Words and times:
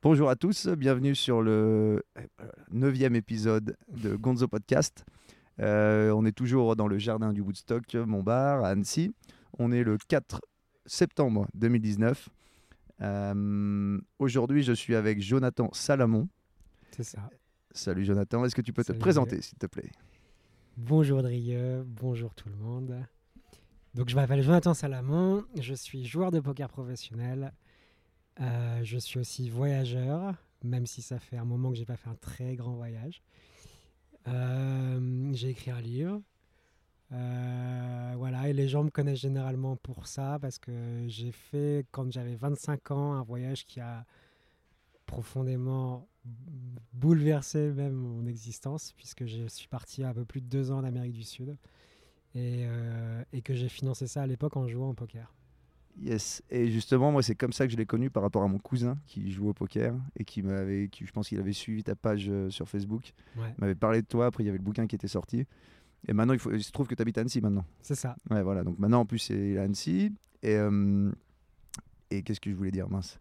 Bonjour 0.00 0.30
à 0.30 0.36
tous, 0.36 0.68
bienvenue 0.68 1.16
sur 1.16 1.42
le 1.42 2.04
neuvième 2.70 3.16
épisode 3.16 3.76
de 3.88 4.14
Gonzo 4.14 4.46
Podcast. 4.46 5.04
Euh, 5.58 6.12
on 6.12 6.24
est 6.24 6.32
toujours 6.32 6.76
dans 6.76 6.86
le 6.86 6.98
jardin 6.98 7.32
du 7.32 7.40
Woodstock, 7.40 7.94
Montbar, 7.94 8.64
à 8.64 8.68
Annecy. 8.68 9.12
On 9.58 9.72
est 9.72 9.82
le 9.82 9.98
4 9.98 10.40
septembre 10.86 11.48
2019. 11.54 12.28
Euh, 13.00 13.98
Aujourd'hui, 14.20 14.62
je 14.62 14.72
suis 14.72 14.94
avec 14.94 15.20
Jonathan 15.20 15.68
Salamon. 15.72 16.28
C'est 16.92 17.02
ça. 17.02 17.28
Salut 17.72 18.04
Jonathan, 18.04 18.44
est-ce 18.44 18.54
que 18.54 18.62
tu 18.62 18.72
peux 18.72 18.84
te 18.84 18.92
présenter 18.92 19.42
s'il 19.42 19.58
te 19.58 19.66
plaît? 19.66 19.90
Bonjour 20.76 21.22
Drieux, 21.22 21.82
bonjour 21.84 22.36
tout 22.36 22.48
le 22.48 22.56
monde. 22.56 23.04
Donc 23.94 24.08
je 24.08 24.14
m'appelle 24.14 24.42
Jonathan 24.42 24.74
Salamon, 24.74 25.44
je 25.58 25.74
suis 25.74 26.04
joueur 26.06 26.30
de 26.30 26.38
poker 26.38 26.68
professionnel. 26.68 27.52
Euh, 28.40 28.80
je 28.84 28.98
suis 28.98 29.18
aussi 29.18 29.50
voyageur, 29.50 30.34
même 30.62 30.86
si 30.86 31.02
ça 31.02 31.18
fait 31.18 31.36
un 31.36 31.44
moment 31.44 31.70
que 31.70 31.76
j'ai 31.76 31.84
pas 31.84 31.96
fait 31.96 32.08
un 32.08 32.14
très 32.14 32.54
grand 32.54 32.74
voyage. 32.74 33.22
Euh, 34.28 35.30
j'ai 35.32 35.50
écrit 35.50 35.70
un 35.70 35.80
livre. 35.80 36.20
Euh, 37.10 38.14
voilà, 38.16 38.48
et 38.48 38.52
les 38.52 38.68
gens 38.68 38.84
me 38.84 38.90
connaissent 38.90 39.20
généralement 39.20 39.76
pour 39.76 40.06
ça 40.06 40.38
parce 40.40 40.58
que 40.58 41.04
j'ai 41.08 41.32
fait, 41.32 41.86
quand 41.90 42.12
j'avais 42.12 42.36
25 42.36 42.90
ans, 42.90 43.12
un 43.14 43.22
voyage 43.22 43.64
qui 43.64 43.80
a 43.80 44.04
profondément 45.06 46.06
bouleversé 46.92 47.70
même 47.70 47.94
mon 47.94 48.26
existence, 48.26 48.92
puisque 48.92 49.24
je 49.24 49.46
suis 49.46 49.68
parti 49.68 50.04
un 50.04 50.12
peu 50.12 50.26
plus 50.26 50.42
de 50.42 50.46
deux 50.46 50.70
ans 50.70 50.78
en 50.78 50.84
Amérique 50.84 51.14
du 51.14 51.24
Sud 51.24 51.56
et 52.34 53.42
que 53.42 53.54
j'ai 53.54 53.68
financé 53.68 54.06
ça 54.06 54.22
à 54.22 54.26
l'époque 54.26 54.56
en 54.56 54.68
jouant 54.68 54.90
au 54.90 54.94
poker. 54.94 55.32
Yes, 56.00 56.42
et 56.50 56.70
justement, 56.70 57.10
moi, 57.10 57.22
c'est 57.22 57.34
comme 57.34 57.52
ça 57.52 57.66
que 57.66 57.72
je 57.72 57.76
l'ai 57.76 57.86
connu 57.86 58.08
par 58.08 58.22
rapport 58.22 58.42
à 58.42 58.48
mon 58.48 58.58
cousin 58.58 58.96
qui 59.06 59.30
joue 59.32 59.48
au 59.48 59.52
poker 59.52 59.94
et 60.16 60.24
qui 60.24 60.42
m'avait, 60.42 60.88
qui, 60.88 61.04
je 61.04 61.10
pense 61.12 61.28
qu'il 61.28 61.40
avait 61.40 61.52
suivi 61.52 61.82
ta 61.82 61.96
page 61.96 62.26
euh, 62.28 62.50
sur 62.50 62.68
Facebook. 62.68 63.12
Ouais, 63.36 63.52
Il 63.58 63.60
m'avait 63.60 63.74
parlé 63.74 64.02
de 64.02 64.06
toi, 64.06 64.26
après 64.26 64.44
il 64.44 64.46
y 64.46 64.48
avait 64.48 64.58
le 64.58 64.64
bouquin 64.64 64.86
qui 64.86 64.94
était 64.94 65.08
sorti. 65.08 65.44
Et 66.06 66.12
maintenant, 66.12 66.34
il, 66.34 66.38
faut, 66.38 66.52
il 66.52 66.62
se 66.62 66.70
trouve 66.70 66.86
que 66.86 66.94
tu 66.94 67.02
habites 67.02 67.18
à 67.18 67.22
Annecy 67.22 67.40
maintenant. 67.40 67.64
c'est 67.82 67.96
ça. 67.96 68.16
Ouais, 68.30 68.42
voilà. 68.44 68.62
Donc 68.62 68.78
maintenant, 68.78 69.00
en 69.00 69.06
plus, 69.06 69.18
c'est 69.18 69.58
à 69.58 69.62
Annecy. 69.62 70.12
Et, 70.44 70.54
euh, 70.54 71.10
et 72.10 72.22
qu'est-ce 72.22 72.40
que 72.40 72.48
je 72.50 72.54
voulais 72.54 72.70
dire, 72.70 72.88
mince 72.88 73.18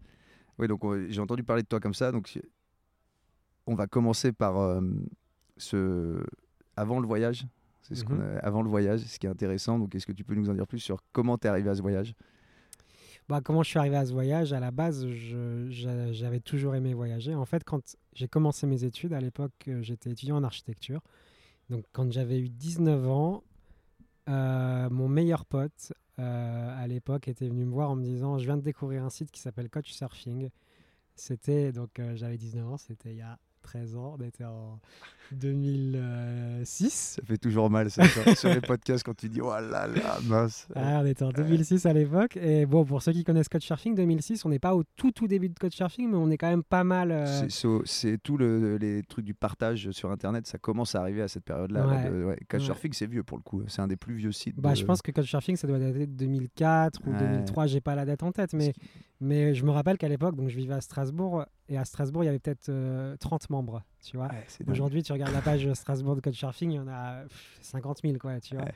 Oui, 0.60 0.68
donc 0.68 0.84
on- 0.84 1.08
j'ai 1.10 1.20
entendu 1.20 1.44
parler 1.44 1.64
de 1.64 1.68
toi 1.68 1.80
comme 1.80 1.96
ça. 1.96 2.12
Donc 2.12 2.38
on 3.66 3.76
va 3.76 3.88
commencer 3.88 4.32
par 4.32 4.58
euh, 4.58 4.82
ce 5.58 6.24
avant 6.76 7.00
le 7.00 7.08
voyage. 7.08 7.48
C'est 7.82 7.96
ce 7.96 8.04
qu'on 8.04 8.16
Mhm. 8.16 8.22
a- 8.22 8.40
avant 8.40 8.62
le 8.62 8.70
voyage, 8.70 9.00
ce 9.02 9.18
qui 9.18 9.26
est 9.26 9.30
intéressant. 9.30 9.80
Donc, 9.80 9.96
est-ce 9.96 10.06
que 10.06 10.12
tu 10.12 10.24
peux 10.26 10.36
nous 10.36 10.50
en 10.50 10.54
dire 10.54 10.68
plus 10.68 10.80
sur 10.80 11.02
comment 11.14 11.38
tu 11.38 11.48
es 11.48 11.50
arrivé 11.50 11.70
à 11.70 11.76
ce 11.76 11.82
voyage? 11.82 12.14
Bah, 13.30 13.42
comment 13.42 13.62
je 13.62 13.70
suis 13.70 13.80
arrivé 13.80 13.98
à 13.98 14.06
ce 14.06 14.14
voyage 14.14 14.54
À 14.54 14.62
la 14.62 14.72
base, 14.72 15.06
j'avais 15.70 16.40
toujours 16.40 16.76
aimé 16.76 16.94
voyager. 16.94 17.36
En 17.36 17.46
fait, 17.46 17.64
quand 17.66 17.98
j'ai 18.14 18.30
commencé 18.30 18.66
mes 18.68 18.86
études, 18.86 19.12
à 19.12 19.20
l'époque, 19.20 19.52
euh, 19.68 19.82
j'étais 19.82 20.12
étudiant 20.12 20.38
en 20.38 20.44
architecture. 20.44 21.02
Donc, 21.70 21.84
quand 21.92 22.10
j'avais 22.10 22.40
eu 22.40 22.48
19 22.48 23.10
ans, 23.10 23.44
euh, 24.30 24.90
mon 24.90 25.10
meilleur 25.10 25.46
pote 25.46 25.92
euh, 26.20 26.84
à 26.84 26.88
l'époque 26.88 27.28
était 27.28 27.48
venu 27.50 27.66
me 27.66 27.72
voir 27.72 27.92
en 27.92 27.96
me 27.96 28.04
disant 28.04 28.38
Je 28.38 28.46
viens 28.46 28.58
de 28.58 28.62
découvrir 28.62 29.04
un 29.04 29.10
site 29.10 29.30
qui 29.32 29.42
s'appelle 29.42 29.70
Couchsurfing. 29.70 30.50
C'était, 31.16 31.74
donc 31.74 32.00
j'avais 32.16 32.38
19 32.38 32.70
ans, 32.70 32.78
c'était 32.78 33.12
il 33.12 33.18
y 33.18 33.22
a 33.22 33.40
13 33.62 33.96
ans, 33.96 34.16
on 34.20 34.24
était 34.24 34.46
en 34.46 34.80
2006. 35.32 37.18
Ça 37.20 37.22
fait 37.26 37.38
toujours 37.38 37.70
mal 37.70 37.90
ça, 37.90 38.04
sur, 38.36 38.50
les 38.50 38.62
podcasts 38.62 39.04
quand 39.04 39.16
tu 39.16 39.30
dis 39.30 39.42
oh 39.42 39.50
là 39.50 39.88
là, 39.88 40.20
mince. 40.26 40.68
Ah, 40.76 41.00
on 41.02 41.06
était 41.06 41.24
en 41.24 41.32
2006 41.32 41.86
à 41.86 41.94
l'époque. 41.94 42.38
Et 42.38 42.66
bon, 42.66 42.86
pour 42.86 43.02
ceux 43.02 43.12
qui 43.12 43.24
connaissent 43.24 43.50
Couchsurfing, 43.50 43.96
2006, 43.96 44.46
on 44.46 44.50
n'est 44.50 44.60
pas 44.60 44.76
au 44.76 44.84
tout 44.96 45.12
tout 45.12 45.28
début 45.28 45.50
de 45.50 45.58
Couchsurfing, 45.60 46.10
mais 46.10 46.18
on 46.18 46.30
est 46.30 46.38
quand 46.38 46.50
même 46.50 46.64
pas 46.64 46.84
mal. 46.84 47.12
euh, 47.12 47.26
C'est- 47.86 48.18
tout 48.24 48.38
le, 48.38 48.78
les 48.78 49.04
trucs 49.04 49.26
du 49.26 49.34
partage 49.34 49.92
sur 49.92 50.12
internet, 50.12 50.48
ça 50.48 50.58
commence 50.58 50.96
à 50.96 51.02
arriver 51.02 51.22
à 51.22 51.28
cette 51.28 51.44
période-là. 51.44 51.82
là, 51.82 51.88
Ouais. 51.88 52.38
c'est 52.94 53.08
vieux 53.08 53.24
pour 53.24 53.38
le 53.38 53.44
coup. 53.44 53.64
C'est 53.68 53.82
un 53.82 53.88
des 53.88 53.98
plus 53.98 54.16
vieux 54.16 54.32
sites. 54.32 54.56
Bah, 54.58 54.72
de- 54.72 54.76
je 54.76 54.86
pense 54.86 55.02
que 55.02 55.12
Couchsurfing, 55.12 55.56
ça 55.56 55.68
doit 55.68 55.80
dater 55.80 56.08
de 56.08 56.12
2004 56.14 57.00
ou 57.06 57.12
Ouais. 57.12 57.20
2003, 57.20 57.68
j'ai 57.68 57.82
pas 57.82 57.96
la 57.96 58.06
date 58.06 58.24
en 58.24 58.32
tête, 58.32 58.54
mais, 58.54 58.74
mais 59.20 59.56
je 59.56 59.66
me 59.66 59.72
rappelle 59.72 59.98
qu'à 59.98 60.08
l'époque, 60.08 60.36
donc 60.36 60.50
je 60.50 60.58
vivais 60.58 60.74
à 60.74 60.82
Strasbourg, 60.82 61.46
et 61.70 61.78
à 61.78 61.86
Strasbourg, 61.86 62.24
il 62.24 62.28
y 62.28 62.30
avait 62.30 62.40
peut-être 62.40 62.70
euh, 62.70 63.16
30 63.18 63.50
membres, 63.50 63.84
tu 64.04 64.18
vois. 64.18 64.28
Ouais. 64.28 64.72
Aujourd'hui, 64.72 65.04
tu 65.04 65.12
regardes 65.12 65.34
la 65.34 65.42
page 65.42 65.72
Strasbourg 65.74 66.16
de 66.16 66.22
Couchsurfing, 66.22 66.72
il 66.72 66.76
y 66.76 66.80
en 66.80 66.88
a 66.88 67.24
pff, 67.24 67.58
50 67.62 68.02
000, 68.04 68.18
quoi, 68.18 68.40
tu 68.40 68.56
vois. 68.56 68.66
Ouais. 68.66 68.74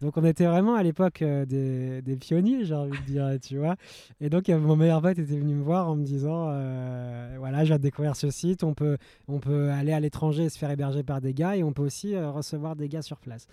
Donc 0.00 0.16
on 0.16 0.24
était 0.24 0.46
vraiment 0.46 0.76
à 0.76 0.82
l'époque 0.82 1.22
euh, 1.22 1.44
des, 1.44 2.02
des 2.02 2.16
pionniers, 2.16 2.64
j'ai 2.64 2.74
envie 2.74 2.98
de 3.00 3.04
dire, 3.04 3.30
tu 3.42 3.58
vois. 3.58 3.74
Et 4.20 4.30
donc 4.30 4.48
mon 4.48 4.76
meilleur 4.76 5.02
pote 5.02 5.18
était 5.18 5.36
venu 5.36 5.54
me 5.54 5.62
voir 5.62 5.88
en 5.88 5.96
me 5.96 6.04
disant, 6.04 6.48
euh, 6.50 7.34
voilà, 7.38 7.64
de 7.64 7.76
découvrir 7.78 8.14
ce 8.14 8.30
site, 8.30 8.62
on 8.62 8.74
peut, 8.74 8.96
on 9.26 9.40
peut 9.40 9.70
aller 9.70 9.92
à 9.92 10.00
l'étranger 10.00 10.44
et 10.44 10.48
se 10.50 10.58
faire 10.58 10.70
héberger 10.70 11.02
par 11.02 11.20
des 11.20 11.34
gars, 11.34 11.56
et 11.56 11.64
on 11.64 11.72
peut 11.72 11.82
aussi 11.82 12.14
euh, 12.14 12.30
recevoir 12.30 12.76
des 12.76 12.88
gars 12.88 13.02
sur 13.02 13.18
place. 13.18 13.48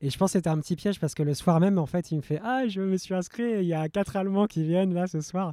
Et 0.00 0.10
je 0.10 0.16
pense 0.18 0.32
que 0.32 0.38
c'était 0.38 0.48
un 0.48 0.58
petit 0.60 0.76
piège 0.76 1.00
parce 1.00 1.14
que 1.14 1.24
le 1.24 1.34
soir 1.34 1.58
même, 1.58 1.76
en 1.76 1.86
fait, 1.86 2.12
il 2.12 2.18
me 2.18 2.22
fait, 2.22 2.40
ah, 2.44 2.68
je 2.68 2.80
me 2.80 2.96
suis 2.96 3.14
inscrit, 3.14 3.60
il 3.60 3.64
y 3.64 3.74
a 3.74 3.88
quatre 3.88 4.16
Allemands 4.16 4.46
qui 4.46 4.62
viennent 4.62 4.94
là 4.94 5.08
ce 5.08 5.20
soir. 5.20 5.52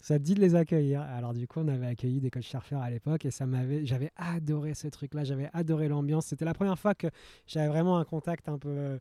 Ça 0.00 0.18
te 0.18 0.22
dit 0.24 0.34
de 0.34 0.40
les 0.40 0.54
accueillir. 0.54 1.00
Alors 1.00 1.32
du 1.32 1.48
coup, 1.48 1.60
on 1.60 1.68
avait 1.68 1.86
accueilli 1.86 2.20
des 2.20 2.30
coachs 2.30 2.42
surfeurs 2.44 2.82
à 2.82 2.90
l'époque 2.90 3.24
et 3.24 3.30
ça 3.30 3.46
m'avait, 3.46 3.86
j'avais 3.86 4.10
adoré 4.16 4.74
ce 4.74 4.88
truc-là, 4.88 5.24
j'avais 5.24 5.48
adoré 5.54 5.88
l'ambiance. 5.88 6.26
C'était 6.26 6.44
la 6.44 6.52
première 6.52 6.78
fois 6.78 6.94
que 6.94 7.06
j'avais 7.46 7.68
vraiment 7.68 7.96
un 7.98 8.04
contact 8.04 8.50
un 8.50 8.58
peu 8.58 8.68
euh, 8.68 8.98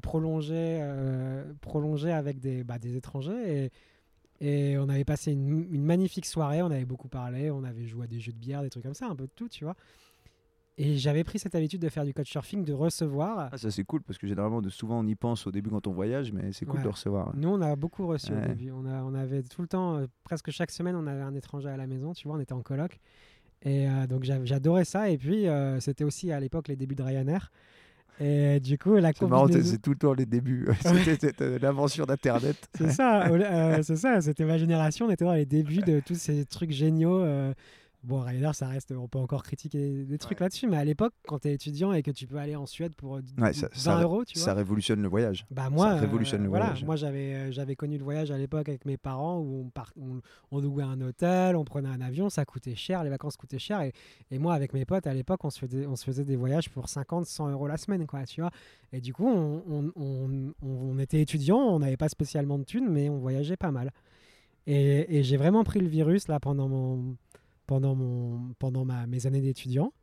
prolongé, 0.00 0.54
euh, 0.56 1.44
prolongé 1.60 2.10
avec 2.10 2.40
des, 2.40 2.64
bah, 2.64 2.78
des 2.78 2.96
étrangers. 2.96 3.70
Et, 4.40 4.72
et 4.72 4.78
on 4.78 4.88
avait 4.88 5.04
passé 5.04 5.32
une, 5.32 5.66
une 5.70 5.84
magnifique 5.84 6.26
soirée, 6.26 6.62
on 6.62 6.70
avait 6.70 6.86
beaucoup 6.86 7.08
parlé, 7.08 7.50
on 7.50 7.64
avait 7.64 7.86
joué 7.86 8.04
à 8.04 8.06
des 8.08 8.18
jeux 8.18 8.32
de 8.32 8.38
bière, 8.38 8.62
des 8.62 8.70
trucs 8.70 8.82
comme 8.82 8.94
ça, 8.94 9.06
un 9.06 9.14
peu 9.14 9.26
de 9.26 9.32
tout, 9.36 9.48
tu 9.48 9.64
vois. 9.64 9.76
Et 10.78 10.96
j'avais 10.96 11.22
pris 11.22 11.38
cette 11.38 11.54
habitude 11.54 11.82
de 11.82 11.88
faire 11.90 12.04
du 12.06 12.14
couchsurfing, 12.14 12.64
de 12.64 12.72
recevoir. 12.72 13.50
Ah, 13.52 13.58
ça 13.58 13.70
c'est 13.70 13.84
cool 13.84 14.00
parce 14.02 14.18
que 14.18 14.26
généralement 14.26 14.62
de 14.62 14.70
souvent 14.70 15.00
on 15.00 15.06
y 15.06 15.14
pense 15.14 15.46
au 15.46 15.50
début 15.52 15.68
quand 15.68 15.86
on 15.86 15.92
voyage, 15.92 16.32
mais 16.32 16.50
c'est 16.52 16.64
cool 16.64 16.78
Ouais. 16.78 16.84
de 16.84 16.88
recevoir. 16.88 17.32
Nous, 17.36 17.48
on 17.48 17.60
a 17.60 17.76
beaucoup 17.76 18.06
reçu 18.06 18.32
au 18.32 18.40
début. 18.40 18.70
On, 18.70 18.86
a, 18.86 19.02
on 19.02 19.14
avait 19.14 19.42
tout 19.42 19.60
le 19.60 19.68
temps, 19.68 19.96
euh, 19.98 20.06
presque 20.24 20.50
chaque 20.50 20.70
semaine, 20.70 20.96
on 20.96 21.06
avait 21.06 21.20
un 21.20 21.34
étranger 21.34 21.68
à 21.68 21.76
la 21.76 21.86
maison, 21.86 22.14
tu 22.14 22.26
vois, 22.26 22.36
on 22.38 22.40
était 22.40 22.54
en 22.54 22.62
coloc. 22.62 22.98
Et 23.64 23.86
euh, 23.86 24.06
donc 24.06 24.24
j'adorais 24.24 24.84
ça. 24.86 25.10
Et 25.10 25.18
puis, 25.18 25.46
euh, 25.46 25.78
c'était 25.78 26.04
aussi 26.04 26.32
à 26.32 26.40
l'époque 26.40 26.68
les 26.68 26.76
débuts 26.76 26.94
de 26.94 27.02
Ryanair. 27.02 27.50
Et 28.18 28.58
du 28.60 28.78
coup, 28.78 28.94
la 28.96 29.12
C'est 29.12 29.26
marrant, 29.28 29.48
c'est- 29.48 29.78
tout 29.80 29.90
le 29.90 29.96
temps 29.96 30.12
les 30.14 30.26
débuts. 30.26 30.68
C'était 31.20 31.58
l'invention 31.58 32.04
d'Internet. 32.04 32.56
C'est 32.76 32.90
ça, 32.90 33.26
c'est 33.82 33.96
ça, 33.96 34.20
c'était 34.20 34.44
ma 34.44 34.58
génération, 34.58 35.06
on 35.06 35.10
était 35.10 35.24
dans 35.24 35.32
les 35.34 35.46
débuts 35.46 35.80
de 35.82 36.00
tous 36.00 36.14
ces 36.14 36.44
trucs 36.46 36.70
géniaux. 36.72 37.22
Bon, 38.04 38.20
Ryanair, 38.20 38.52
ça 38.54 38.66
reste, 38.66 38.90
on 38.90 39.06
peut 39.06 39.18
encore 39.20 39.44
critiquer 39.44 40.04
des 40.04 40.18
trucs 40.18 40.40
là-dessus, 40.40 40.66
mais 40.66 40.76
à 40.76 40.84
l'époque, 40.84 41.12
quand 41.26 41.38
tu 41.38 41.48
es 41.48 41.54
étudiant 41.54 41.92
et 41.92 42.02
que 42.02 42.10
tu 42.10 42.26
peux 42.26 42.36
aller 42.36 42.56
en 42.56 42.66
Suède 42.66 42.94
pour 42.96 43.16
euh, 43.16 43.20
Ouais, 43.38 43.52
ça- 43.52 43.68
20 43.68 43.76
ça- 43.78 44.02
euros, 44.02 44.24
tu 44.24 44.36
vois. 44.38 44.44
Ça 44.44 44.54
révolutionne 44.54 45.00
le 45.02 45.08
voyage. 45.08 45.46
Bah 45.52 45.70
moi, 45.70 45.94
révolutionne 45.94 46.40
euh, 46.40 46.44
le 46.44 46.48
voilà, 46.48 46.64
voyage. 46.66 46.84
moi 46.84 46.96
j'avais 46.96 47.34
euh, 47.34 47.52
j'avais 47.52 47.76
connu 47.76 47.98
le 47.98 48.02
voyage 48.04 48.32
à 48.32 48.38
l'époque 48.38 48.68
avec 48.68 48.86
mes 48.86 48.96
parents 48.96 49.38
où 49.38 49.62
on, 49.66 49.70
part, 49.70 49.92
on, 50.00 50.20
on 50.50 50.60
louait 50.60 50.82
un 50.82 51.00
hôtel, 51.00 51.54
on 51.54 51.64
prenait 51.64 51.88
un 51.90 52.00
avion, 52.00 52.28
ça 52.28 52.44
coûtait 52.44 52.74
cher, 52.74 53.04
les 53.04 53.10
vacances 53.10 53.36
coûtaient 53.36 53.60
cher 53.60 53.80
et, 53.82 53.92
et 54.32 54.38
moi 54.40 54.54
avec 54.54 54.72
mes 54.74 54.84
potes 54.84 55.06
à 55.06 55.14
l'époque 55.14 55.44
on 55.44 55.50
se 55.50 55.60
faisait 55.60 55.86
on 55.86 55.94
se 55.94 56.04
faisait 56.04 56.24
des 56.24 56.34
voyages 56.36 56.70
pour 56.70 56.88
50 56.88 57.26
100 57.26 57.50
euros 57.50 57.68
la 57.68 57.76
semaine 57.76 58.06
quoi 58.08 58.24
tu 58.24 58.40
vois 58.40 58.50
et 58.92 59.00
du 59.00 59.12
coup 59.14 59.28
on, 59.28 59.62
on, 59.70 59.92
on- 59.96 60.52
on 60.64 60.98
était 60.98 61.20
étudiants, 61.20 61.58
on 61.60 61.78
n'avait 61.78 61.96
pas 61.96 62.08
spécialement 62.08 62.58
de 62.58 62.64
thunes 62.64 62.88
mais 62.88 63.08
on 63.08 63.18
voyageait 63.18 63.56
pas 63.56 63.70
mal 63.70 63.92
et, 64.66 65.18
et 65.18 65.22
j'ai 65.22 65.36
vraiment 65.36 65.62
pris 65.64 65.78
le 65.80 65.88
virus 65.88 66.26
là 66.28 66.40
pendant 66.40 66.68
mon 66.68 67.16
pendant 67.72 67.94
mon 67.94 68.52
pendant 68.58 68.84
ma, 68.84 69.06
mes 69.06 69.26
années 69.26 69.40
d'étudiant 69.40 69.94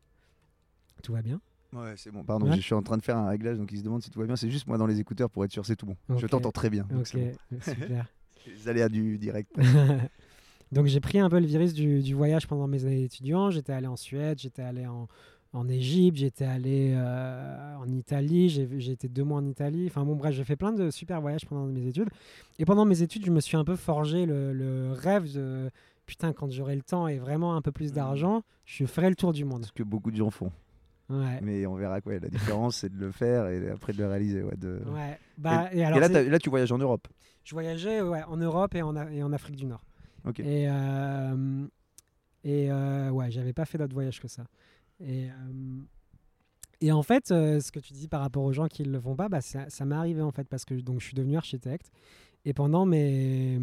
tout 1.04 1.12
va 1.12 1.22
bien 1.22 1.40
Ouais, 1.72 1.94
c'est 1.96 2.10
bon. 2.10 2.24
Pardon, 2.24 2.46
Ouais. 2.50 2.56
je 2.56 2.62
suis 2.62 2.74
en 2.74 2.82
train 2.82 2.96
de 2.96 3.02
faire 3.02 3.16
un 3.16 3.28
réglage, 3.28 3.56
donc 3.56 3.70
il 3.70 3.78
se 3.78 3.84
demande 3.84 4.02
si 4.02 4.10
tout 4.10 4.18
va 4.18 4.26
bien. 4.26 4.34
C'est 4.34 4.50
juste 4.50 4.66
moi 4.66 4.76
dans 4.76 4.88
les 4.88 4.98
écouteurs 4.98 5.30
pour 5.30 5.44
être 5.44 5.52
sûr, 5.52 5.64
c'est 5.64 5.76
tout 5.76 5.86
bon. 5.86 5.94
Je 6.18 6.26
t'entends 6.26 6.50
très 6.50 6.68
bien. 6.68 6.82
donc 6.90 7.02
ok 7.02 7.06
c'est 7.06 7.36
bon. 7.52 7.60
super 7.62 8.06
Les 8.46 8.68
aléas 8.68 8.88
du 8.88 9.18
direct. 9.18 9.52
Donc 10.72 10.86
j'ai 10.86 10.98
pris 11.00 11.18
un 11.20 11.28
peu 11.30 11.38
le 11.38 11.46
virus 11.46 11.72
du, 11.72 12.00
du 12.02 12.14
voyage 12.14 12.46
pendant 12.48 12.66
mes 12.66 12.84
années 12.86 13.00
d'étudiant. 13.02 13.50
J'étais 13.50 13.72
allé 13.72 13.86
en 13.86 13.96
Suède, 13.96 14.38
j'étais 14.40 14.62
allé 14.62 14.86
en, 14.86 15.06
en 15.52 15.68
Égypte, 15.68 16.16
j'étais 16.18 16.44
allé 16.44 16.92
euh, 16.96 17.76
en 17.76 17.88
Italie, 17.88 18.48
j'ai 18.48 18.68
j'ai 18.78 18.92
été 18.92 19.08
deux 19.08 19.24
mois 19.24 19.38
en 19.38 19.46
Italie. 19.46 19.86
Enfin 19.88 20.04
bon 20.04 20.16
bref, 20.16 20.34
j'ai 20.34 20.44
fait 20.44 20.56
plein 20.56 20.72
de 20.72 20.90
super 20.90 21.20
voyages 21.20 21.44
pendant 21.46 21.66
mes 21.66 21.86
études. 21.86 22.08
Et 22.58 22.64
pendant 22.64 22.84
mes 22.84 23.02
études, 23.02 23.24
je 23.26 23.30
me 23.30 23.40
suis 23.40 23.56
un 23.56 23.64
peu 23.64 23.76
forgé 23.76 24.26
le, 24.26 24.52
le 24.52 24.92
rêve 24.92 25.32
de 25.32 25.70
putain 26.10 26.32
quand 26.32 26.50
j'aurai 26.50 26.74
le 26.74 26.82
temps 26.82 27.06
et 27.06 27.18
vraiment 27.18 27.54
un 27.54 27.62
peu 27.62 27.70
plus 27.72 27.92
d'argent, 27.92 28.42
je 28.64 28.84
ferai 28.84 29.08
le 29.08 29.14
tour 29.14 29.32
du 29.32 29.44
monde. 29.44 29.64
Ce 29.66 29.72
que 29.72 29.84
beaucoup 29.84 30.10
de 30.10 30.16
gens 30.16 30.30
font. 30.30 30.50
Ouais. 31.08 31.40
Mais 31.40 31.66
on 31.66 31.74
verra 31.76 32.00
quoi. 32.00 32.18
La 32.18 32.28
différence, 32.28 32.76
c'est 32.78 32.88
de 32.92 32.98
le 32.98 33.12
faire 33.12 33.46
et 33.46 33.70
après 33.70 33.92
de 33.92 33.98
le 33.98 34.08
réaliser. 34.08 34.42
Ouais, 34.42 34.56
de... 34.56 34.80
Ouais. 34.92 35.18
Bah, 35.38 35.68
et, 35.72 35.78
Et 35.78 35.84
alors, 35.84 36.00
là, 36.00 36.08
t'as- 36.08 36.22
là, 36.24 36.38
tu 36.40 36.50
voyages 36.50 36.72
en 36.72 36.78
Europe. 36.78 37.06
je 37.44 37.54
voyageais 37.54 38.00
ouais, 38.02 38.22
en 38.24 38.36
Europe 38.36 38.74
et 38.74 38.82
en, 38.82 38.94
et 38.96 39.20
Afrique 39.22 39.56
du 39.56 39.66
Nord. 39.66 39.82
Ok. 40.26 40.40
Et, 40.40 40.68
euh, 40.68 41.66
et 42.44 42.70
euh, 42.72 43.10
ouais, 43.10 43.30
j'avais 43.30 43.52
pas 43.52 43.64
fait 43.64 43.78
d'autres 43.78 43.94
voyages 43.94 44.20
que 44.20 44.28
ça. 44.28 44.44
Et, 45.00 45.28
euh, 45.30 45.80
et 46.80 46.90
en 46.92 47.02
fait, 47.02 47.30
euh, 47.30 47.60
ce 47.60 47.70
que 47.72 47.78
tu 47.80 47.92
dis 47.92 48.08
par 48.08 48.20
rapport 48.20 48.42
aux 48.42 48.52
gens 48.52 48.66
qui 48.68 48.82
ne 48.82 48.90
le 48.92 49.00
font 49.00 49.14
pas, 49.16 49.28
bah, 49.28 49.40
ça, 49.40 49.68
ça 49.70 49.84
m'est 49.84 49.94
arrivé 49.94 50.22
en 50.22 50.30
fait 50.32 50.48
parce 50.48 50.64
que 50.64 50.74
donc, 50.74 51.00
je 51.00 51.06
suis 51.06 51.14
devenu 51.14 51.36
architecte 51.36 51.90
Et 52.44 52.54
pendant 52.54 52.86
mes. 52.86 53.58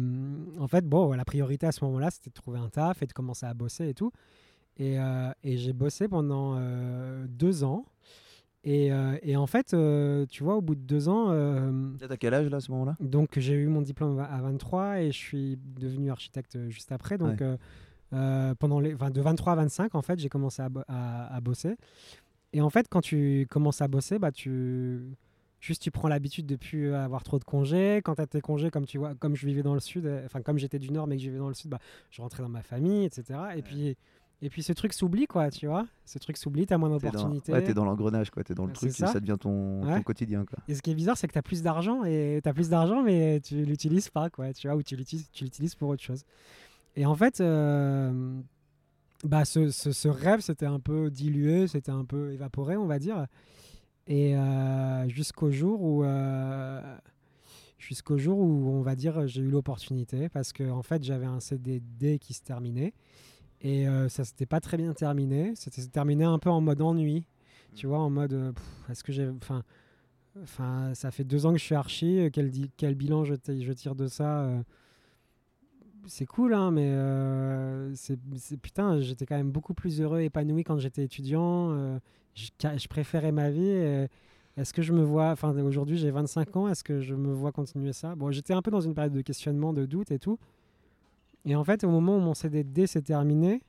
En 0.58 0.68
fait, 0.68 0.84
bon, 0.84 1.12
la 1.12 1.24
priorité 1.24 1.66
à 1.66 1.72
ce 1.72 1.84
moment-là, 1.84 2.10
c'était 2.10 2.30
de 2.30 2.34
trouver 2.34 2.58
un 2.58 2.68
taf 2.68 3.02
et 3.02 3.06
de 3.06 3.12
commencer 3.12 3.46
à 3.46 3.54
bosser 3.54 3.88
et 3.88 3.94
tout. 3.94 4.12
Et, 4.76 4.98
euh, 4.98 5.32
et 5.42 5.56
j'ai 5.56 5.72
bossé 5.72 6.08
pendant 6.08 6.54
euh, 6.56 7.26
deux 7.28 7.64
ans. 7.64 7.84
Et, 8.64 8.92
euh, 8.92 9.16
et, 9.22 9.36
en 9.36 9.46
fait, 9.46 9.74
tu 10.28 10.44
vois, 10.44 10.56
au 10.56 10.60
bout 10.60 10.74
de 10.74 10.80
deux 10.80 11.08
ans. 11.08 11.28
T'as 11.98 12.16
quel 12.16 12.34
âge 12.34 12.48
là 12.48 12.58
à 12.58 12.60
ce 12.60 12.70
moment-là? 12.72 12.96
Donc, 13.00 13.38
j'ai 13.38 13.54
eu 13.54 13.66
mon 13.66 13.82
diplôme 13.82 14.18
à 14.18 14.40
23 14.40 15.00
et 15.00 15.10
je 15.10 15.16
suis 15.16 15.58
devenu 15.80 16.10
architecte 16.10 16.58
juste 16.68 16.92
après. 16.92 17.18
Donc, 17.18 17.42
pendant 18.58 18.80
les, 18.80 18.94
enfin, 18.94 19.10
de 19.10 19.20
23 19.20 19.54
à 19.54 19.56
25, 19.56 19.94
en 19.94 20.02
fait, 20.02 20.18
j'ai 20.18 20.28
commencé 20.28 20.62
à, 20.62 20.68
à, 20.86 21.34
à, 21.34 21.40
bosser. 21.40 21.76
Et 22.52 22.60
en 22.60 22.70
fait, 22.70 22.88
quand 22.88 23.00
tu 23.00 23.46
commences 23.50 23.80
à 23.80 23.88
bosser, 23.88 24.18
bah, 24.18 24.32
tu 24.32 25.16
Juste, 25.60 25.82
tu 25.82 25.90
prends 25.90 26.08
l'habitude 26.08 26.46
de 26.46 26.56
plus 26.56 26.94
avoir 26.94 27.24
trop 27.24 27.38
de 27.38 27.44
congés. 27.44 28.00
Quand 28.04 28.14
tu 28.14 28.22
as 28.22 28.26
tes 28.26 28.40
congés, 28.40 28.70
comme 28.70 28.86
tu 28.86 28.98
vois, 28.98 29.14
comme 29.16 29.34
je 29.34 29.46
vivais 29.46 29.62
dans 29.62 29.74
le 29.74 29.80
sud, 29.80 30.06
euh, 30.06 30.24
enfin, 30.24 30.40
comme 30.40 30.58
j'étais 30.58 30.78
du 30.78 30.90
nord 30.90 31.06
mais 31.06 31.16
que 31.16 31.22
je 31.22 31.28
vivais 31.28 31.40
dans 31.40 31.48
le 31.48 31.54
sud, 31.54 31.70
bah, 31.70 31.80
je 32.10 32.22
rentrais 32.22 32.42
dans 32.42 32.48
ma 32.48 32.62
famille, 32.62 33.04
etc. 33.04 33.40
Et 33.56 33.62
puis. 33.62 33.96
Et 34.40 34.50
puis 34.50 34.62
ce 34.62 34.72
truc 34.72 34.92
s'oublie, 34.92 35.26
quoi, 35.26 35.50
tu 35.50 35.66
vois. 35.66 35.84
Ce 36.04 36.16
truc 36.20 36.36
s'oublie, 36.36 36.64
t'as 36.64 36.78
moins 36.78 36.90
d'opportunités. 36.90 37.52
Ouais, 37.52 37.64
t'es 37.64 37.74
dans 37.74 37.84
l'engrenage, 37.84 38.30
quoi. 38.30 38.44
T'es 38.44 38.54
dans 38.54 38.66
le 38.66 38.72
truc 38.72 38.92
ça. 38.92 39.10
et 39.10 39.12
ça 39.12 39.18
devient 39.18 39.36
ton, 39.36 39.80
quotidien, 40.04 40.44
quoi. 40.44 40.60
Et 40.68 40.76
ce 40.76 40.82
qui 40.82 40.92
est 40.92 40.94
bizarre, 40.94 41.16
c'est 41.16 41.26
que 41.26 41.32
t'as 41.32 41.42
plus 41.42 41.62
d'argent 41.62 42.04
et 42.04 42.38
t'as 42.44 42.52
plus 42.52 42.68
d'argent, 42.68 43.02
mais 43.02 43.40
tu 43.40 43.56
l'utilises 43.64 44.10
pas, 44.10 44.30
quoi. 44.30 44.52
Tu 44.52 44.68
vois, 44.68 44.76
ou 44.76 44.82
tu 44.84 44.94
l'utilises, 44.94 45.28
tu 45.32 45.42
l'utilises 45.42 45.74
pour 45.74 45.88
autre 45.88 46.04
chose. 46.04 46.24
Et 46.94 47.04
en 47.04 47.16
fait, 47.16 47.40
euh, 47.40 48.12
bah, 49.24 49.44
ce, 49.44 49.70
ce, 49.70 49.90
ce 49.90 50.06
rêve, 50.06 50.38
c'était 50.38 50.66
un 50.66 50.78
peu 50.78 51.10
dilué, 51.10 51.66
c'était 51.66 51.90
un 51.90 52.04
peu 52.04 52.32
évaporé, 52.32 52.76
on 52.76 52.86
va 52.86 53.00
dire. 53.00 53.26
Et 54.08 54.34
euh, 54.34 55.06
jusqu'au 55.08 55.50
jour 55.50 55.82
où 55.82 56.02
euh, 56.02 56.80
jusqu'au 57.78 58.16
jour 58.16 58.38
où 58.38 58.70
on 58.70 58.80
va 58.80 58.96
dire 58.96 59.26
j'ai 59.26 59.42
eu 59.42 59.50
l'opportunité 59.50 60.30
parce 60.30 60.54
que 60.54 60.68
en 60.70 60.82
fait 60.82 61.04
j'avais 61.04 61.26
un 61.26 61.40
CDD 61.40 62.18
qui 62.18 62.32
se 62.32 62.42
terminait. 62.42 62.94
Et 63.60 63.86
euh, 63.86 64.08
ça 64.08 64.24
s'était 64.24 64.46
pas 64.46 64.60
très 64.60 64.78
bien 64.78 64.94
terminé. 64.94 65.52
C'était 65.56 65.84
terminé 65.86 66.24
un 66.24 66.38
peu 66.38 66.48
en 66.48 66.62
mode 66.62 66.80
ennui. 66.80 67.26
Tu 67.74 67.86
vois 67.86 67.98
en 67.98 68.08
mode 68.08 68.54
est-ce 68.88 69.04
que 69.04 69.12
j'ai 69.12 69.28
enfin 69.28 69.62
enfin 70.42 70.94
ça 70.94 71.10
fait 71.10 71.24
deux 71.24 71.44
ans 71.44 71.52
que 71.52 71.58
je 71.58 71.64
suis 71.64 71.74
archi 71.74 72.30
quel, 72.32 72.50
quel 72.76 72.94
bilan 72.94 73.24
je, 73.24 73.34
je 73.34 73.72
tire 73.72 73.94
de 73.94 74.06
ça 74.06 74.48
c'est 76.08 76.26
cool 76.26 76.54
hein 76.54 76.70
mais 76.70 76.92
c'est 77.94 78.56
putain 78.56 79.00
j'étais 79.00 79.26
quand 79.26 79.36
même 79.36 79.50
beaucoup 79.50 79.74
plus 79.74 80.00
heureux 80.00 80.20
épanoui 80.20 80.64
quand 80.64 80.78
j'étais 80.78 81.04
étudiant 81.04 82.00
je, 82.38 82.88
préférais 82.88 83.32
ma 83.32 83.50
vie. 83.50 84.08
Est-ce 84.56 84.72
que 84.72 84.82
je 84.82 84.92
me 84.92 85.02
vois, 85.02 85.30
enfin 85.30 85.56
aujourd'hui 85.62 85.96
j'ai 85.96 86.10
25 86.10 86.56
ans, 86.56 86.68
est-ce 86.68 86.82
que 86.82 87.00
je 87.00 87.14
me 87.14 87.32
vois 87.32 87.52
continuer 87.52 87.92
ça? 87.92 88.14
Bon, 88.14 88.30
j'étais 88.30 88.52
un 88.52 88.62
peu 88.62 88.70
dans 88.70 88.80
une 88.80 88.94
période 88.94 89.12
de 89.12 89.20
questionnement, 89.20 89.72
de 89.72 89.86
doute 89.86 90.10
et 90.10 90.18
tout. 90.18 90.38
Et 91.44 91.54
en 91.54 91.64
fait, 91.64 91.84
au 91.84 91.90
moment 91.90 92.16
où 92.16 92.20
mon 92.20 92.34
CDD 92.34 92.86
s'est 92.86 93.02
terminé, 93.02 93.62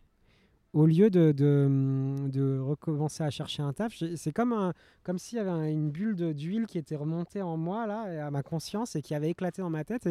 au 0.74 0.86
lieu 0.86 1.09
de, 1.12 2.59
recommencer 2.59 3.24
à 3.24 3.30
chercher 3.30 3.62
un 3.62 3.74
taf, 3.74 3.94
c'est 4.15 4.31
comme, 4.31 4.74
comme 5.03 5.19
s'il 5.19 5.38
y 5.38 5.41
avait 5.41 5.71
une 5.71 5.91
bulle 5.91 6.33
d'huile 6.33 6.65
qui 6.65 6.80
était 6.80 6.95
remontée 6.95 7.41
en 7.44 7.57
moi, 7.57 7.86
là, 7.86 8.25
à 8.25 8.31
ma 8.31 8.41
conscience, 8.41 8.95
et 8.95 9.01
qui 9.01 9.13
avait 9.13 9.30
éclaté 9.30 9.62
dans 9.62 9.69
ma 9.69 9.83
tête. 9.83 10.09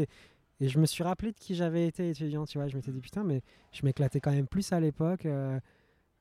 Et 0.61 0.69
je 0.69 0.79
me 0.79 0.87
suis 0.87 1.05
rappelé 1.05 1.33
de 1.33 1.39
qui 1.39 1.55
j'avais 1.55 1.87
été 1.87 2.11
étudiant, 2.11 2.45
tu 2.45 2.59
vois. 2.59 2.67
Je 2.67 2.77
m'étais 2.77 2.91
dit, 2.91 3.01
putain, 3.01 3.23
mais 3.23 3.43
je 3.73 3.85
m'éclatais 3.85 4.21
quand 4.21 4.33
même 4.33 4.49
plus 4.49 4.73
à 4.73 4.81
l'époque. 4.81 5.27
Euh, 5.27 5.59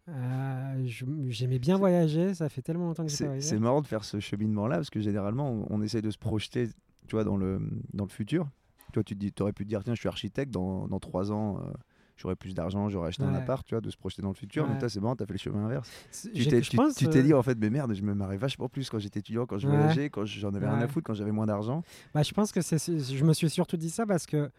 euh, 0.10 0.88
j'aimais 1.30 1.60
bien 1.60 1.78
voyager, 1.78 2.34
ça 2.34 2.48
fait 2.48 2.62
tellement 2.62 2.86
longtemps 2.86 3.06
que 3.06 3.12
j'ai 3.12 3.26
voyagé. 3.26 3.48
C'est 3.48 3.60
marrant 3.60 3.82
de 3.82 3.88
faire 3.88 4.06
ce 4.06 4.20
cheminement-là 4.20 4.78
parce 4.78 4.90
que 4.90 5.02
généralement 5.02 5.66
on, 5.70 5.82
essaie 5.82 6.02
de 6.02 6.12
se 6.12 6.18
projeter, 6.18 6.68
tu 7.08 7.16
vois, 7.16 7.24
dans 7.24 7.36
le 7.36 7.60
dans 7.94 8.06
le 8.06 8.10
futur. 8.10 8.48
Tu 8.94 9.00
vois, 9.00 9.04
tu 9.04 9.16
dis, 9.16 9.34
aurais 9.42 9.52
pu 9.52 9.66
te 9.66 9.70
dire 9.70 9.84
tiens, 9.84 9.96
je 9.96 10.00
suis 10.00 10.08
architecte 10.08 10.52
dans, 10.52 10.88
dans 10.88 11.00
trois 11.00 11.32
ans. 11.32 11.58
Euh, 11.58 11.74
j'aurais 12.18 12.36
plus 12.36 12.54
d'argent, 12.54 12.90
j'aurais 12.90 13.10
acheté 13.10 13.24
un 13.24 13.34
appart, 13.34 13.66
tu 13.66 13.76
vois, 13.76 13.82
de 13.82 13.90
se 13.90 13.98
projeter 13.98 14.22
dans 14.22 14.30
le 14.30 14.36
futur. 14.36 14.68
Mais 14.68 14.78
toi, 14.78 14.90
c'est 14.90 15.00
marrant, 15.00 15.16
t'as 15.16 15.26
fait 15.26 15.34
le 15.34 15.40
chemin 15.40 15.66
inverse. 15.66 15.90
Tu 16.34 16.48
t'es 16.48 17.20
euh, 17.20 17.24
dit, 17.24 17.34
en 17.34 17.44
fait, 17.44 17.58
mais 17.58 17.70
merde, 17.70 17.94
je 17.94 18.02
me 18.02 18.14
marrais 18.14 18.38
vachement 18.38 18.70
plus 18.70 18.90
quand 18.90 19.00
j'étais 19.00 19.20
étudiant, 19.20 19.46
quand 19.46 19.58
je 19.58 19.68
voyageais, 19.68 20.10
quand 20.10 20.26
j'en 20.26 20.54
avais 20.54 20.68
rien 20.68 20.80
à 20.80 20.88
foutre, 20.88 21.08
quand 21.08 21.14
j'avais 21.14 21.32
moins 21.32 21.46
d'argent. 21.46 21.84
Bah, 22.14 22.24
je 22.24 22.34
pense 22.34 22.52
que 22.52 22.62
c'est, 22.62 22.78
je 22.78 23.24
me 23.24 23.34
suis 23.34 23.50
surtout 23.50 23.78
dit 23.78 23.90
ça 23.90 24.06
parce 24.06 24.26
que 24.26 24.50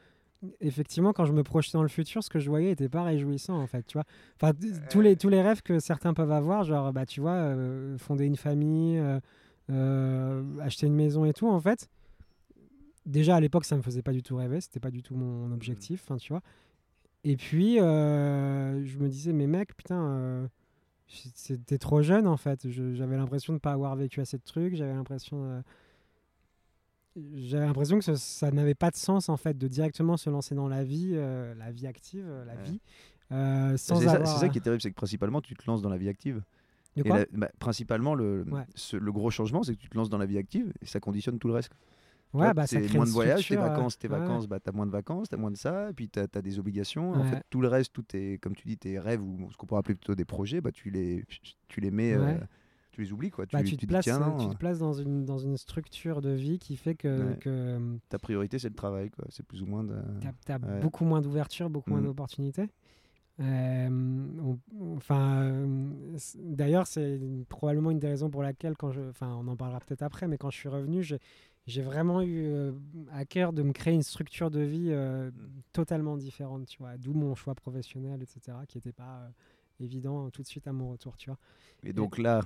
effectivement, 0.60 1.12
quand 1.12 1.24
je 1.24 1.32
me 1.32 1.42
projetais 1.42 1.76
dans 1.76 1.82
le 1.82 1.88
futur, 1.88 2.22
ce 2.22 2.30
que 2.30 2.38
je 2.38 2.48
voyais 2.48 2.68
n'était 2.68 2.88
pas 2.88 3.02
réjouissant, 3.02 3.60
en 3.60 3.66
fait, 3.66 3.84
tu 3.86 3.98
vois. 3.98 4.04
Enfin, 4.40 4.52
tous 4.90 5.00
les, 5.00 5.16
tous 5.16 5.28
les 5.28 5.42
rêves 5.42 5.62
que 5.62 5.80
certains 5.80 6.14
peuvent 6.14 6.32
avoir, 6.32 6.64
genre, 6.64 6.92
bah, 6.92 7.06
tu 7.06 7.20
vois, 7.20 7.32
euh, 7.32 7.98
fonder 7.98 8.24
une 8.24 8.36
famille, 8.36 8.98
euh, 8.98 9.20
euh, 9.70 10.42
acheter 10.60 10.86
une 10.86 10.94
maison 10.94 11.24
et 11.24 11.32
tout, 11.32 11.48
en 11.48 11.60
fait, 11.60 11.88
déjà, 13.06 13.36
à 13.36 13.40
l'époque, 13.40 13.64
ça 13.64 13.76
me 13.76 13.82
faisait 13.82 14.02
pas 14.02 14.12
du 14.12 14.22
tout 14.22 14.36
rêver, 14.36 14.60
c'était 14.60 14.80
pas 14.80 14.90
du 14.90 15.02
tout 15.02 15.16
mon 15.16 15.52
objectif, 15.52 16.02
enfin, 16.04 16.16
tu 16.16 16.32
vois. 16.32 16.42
Et 17.24 17.36
puis, 17.36 17.76
je 17.76 18.98
me 18.98 19.08
disais, 19.08 19.32
mais 19.32 19.46
mec, 19.46 19.76
putain, 19.76 20.48
c'était 21.06 21.78
trop 21.78 22.02
jeune, 22.02 22.26
en 22.26 22.36
fait. 22.36 22.68
J'avais 22.70 23.16
l'impression 23.16 23.52
de 23.52 23.56
ne 23.56 23.60
pas 23.60 23.72
avoir 23.72 23.96
vécu 23.96 24.20
assez 24.20 24.38
de 24.38 24.44
trucs, 24.44 24.74
j'avais 24.74 24.94
l'impression 24.94 25.62
j'avais 27.36 27.66
l'impression 27.66 27.98
que 27.98 28.14
ça, 28.14 28.50
n'avait 28.50 28.74
pas 28.74 28.90
de 28.90 28.96
sens 28.96 29.28
en 29.28 29.36
fait 29.36 29.56
de 29.56 29.68
directement 29.68 30.16
se 30.16 30.30
lancer 30.30 30.54
dans 30.54 30.68
la 30.68 30.84
vie, 30.84 31.12
euh, 31.14 31.54
la 31.54 31.70
vie 31.70 31.86
active, 31.86 32.24
euh, 32.26 32.44
la 32.44 32.56
vie. 32.56 32.80
Euh, 33.30 33.76
sans 33.76 33.96
c'est, 33.96 34.06
ça, 34.06 34.48
qui 34.48 34.58
est 34.58 34.60
terrible, 34.60 34.80
c'est 34.80 34.90
que 34.90 34.96
principalement 34.96 35.40
tu 35.40 35.54
te 35.54 35.64
lances 35.66 35.82
dans 35.82 35.90
la 35.90 35.98
vie 35.98 36.08
active. 36.08 36.42
De 36.96 37.02
quoi 37.02 37.24
bah, 37.32 37.48
principalement, 37.58 38.14
le, 38.14 38.44
le 38.44 39.12
gros 39.12 39.30
changement, 39.30 39.62
c'est 39.62 39.74
que 39.74 39.80
tu 39.80 39.88
te 39.88 39.96
lances 39.96 40.08
dans 40.08 40.18
la 40.18 40.26
vie 40.26 40.38
active 40.38 40.72
et 40.80 40.86
ça 40.86 41.00
conditionne 41.00 41.38
tout 41.38 41.48
le 41.48 41.54
reste. 41.54 41.70
Ouais, 42.34 42.52
bah, 42.52 42.66
crée 42.66 42.86
moins 42.94 43.06
de 43.06 43.10
voyages, 43.10 43.48
tes 43.48 43.56
vacances, 43.56 43.98
tes 43.98 44.08
vacances, 44.08 44.46
bah, 44.46 44.60
tu 44.60 44.68
as 44.68 44.72
moins 44.72 44.86
de 44.86 44.90
vacances, 44.90 45.28
tu 45.28 45.34
as 45.34 45.38
moins 45.38 45.50
de 45.50 45.56
ça, 45.56 45.90
et 45.90 45.92
puis 45.94 46.08
tu 46.08 46.20
as, 46.20 46.42
des 46.42 46.58
obligations. 46.58 47.12
En 47.12 47.24
fait, 47.24 47.42
tout 47.50 47.60
le 47.60 47.68
reste, 47.68 47.92
tout 47.92 48.04
est, 48.14 48.38
comme 48.38 48.54
tu 48.54 48.66
dis, 48.68 48.76
tes 48.76 48.98
rêves, 48.98 49.22
ou 49.22 49.50
ce 49.50 49.56
qu'on 49.56 49.66
pourrait 49.66 49.80
appeler 49.80 49.94
plutôt 49.94 50.14
des 50.14 50.24
projets, 50.24 50.60
bah, 50.60 50.72
tu, 50.72 50.90
les, 50.90 51.24
tu 51.68 51.80
les 51.80 51.90
mets 51.90 52.16
tu 52.98 53.02
les 53.02 53.12
oublies 53.12 53.30
quoi. 53.30 53.46
Tu, 53.46 53.54
bah, 53.54 53.62
tu, 53.62 53.76
te, 53.76 53.86
places, 53.86 54.06
tu 54.06 54.48
te 54.48 54.56
places 54.56 54.78
dans 54.78 54.92
une, 54.92 55.24
dans 55.24 55.38
une 55.38 55.56
structure 55.56 56.20
de 56.20 56.30
vie 56.30 56.58
qui 56.58 56.76
fait 56.76 56.94
que. 56.94 57.34
que 57.34 57.78
Ta 58.08 58.18
priorité 58.18 58.58
c'est 58.58 58.68
le 58.68 58.74
travail 58.74 59.10
quoi. 59.10 59.24
C'est 59.28 59.46
plus 59.46 59.62
ou 59.62 59.66
moins. 59.66 59.84
De... 59.84 59.94
Tu 60.20 60.52
as, 60.52 60.58
beaucoup 60.58 61.04
moins 61.04 61.20
d'ouverture, 61.20 61.70
beaucoup 61.70 61.90
moins 61.90 62.00
mm. 62.00 62.06
d'opportunités. 62.06 62.68
Euh, 63.40 64.34
enfin, 64.96 65.42
euh, 65.42 65.90
d'ailleurs, 66.34 66.88
c'est 66.88 67.20
probablement 67.48 67.92
une 67.92 68.00
des 68.00 68.08
raisons 68.08 68.30
pour 68.30 68.42
laquelle, 68.42 68.76
quand 68.76 68.90
je, 68.90 69.00
enfin, 69.10 69.32
on 69.40 69.46
en 69.46 69.54
parlera 69.54 69.78
peut-être 69.78 70.02
après, 70.02 70.26
mais 70.26 70.38
quand 70.38 70.50
je 70.50 70.56
suis 70.56 70.68
revenu, 70.68 71.04
j'ai 71.68 71.82
vraiment 71.82 72.22
eu 72.22 72.46
euh, 72.46 72.72
à 73.12 73.24
cœur 73.24 73.52
de 73.52 73.62
me 73.62 73.72
créer 73.72 73.94
une 73.94 74.02
structure 74.02 74.50
de 74.50 74.60
vie 74.60 74.90
mm. 74.90 75.32
totalement 75.72 76.16
différente, 76.16 76.66
tu 76.66 76.78
vois. 76.78 76.96
D'où 76.96 77.12
mon 77.12 77.34
choix 77.34 77.54
professionnel, 77.54 78.20
etc., 78.22 78.56
qui 78.66 78.78
n'était 78.78 78.92
pas 78.92 79.30
évident 79.80 80.30
tout 80.30 80.42
de 80.42 80.46
suite 80.46 80.66
à 80.66 80.72
mon 80.72 80.90
retour, 80.90 81.16
tu 81.16 81.30
vois. 81.30 81.38
Et 81.84 81.92
donc 81.92 82.18
là, 82.18 82.42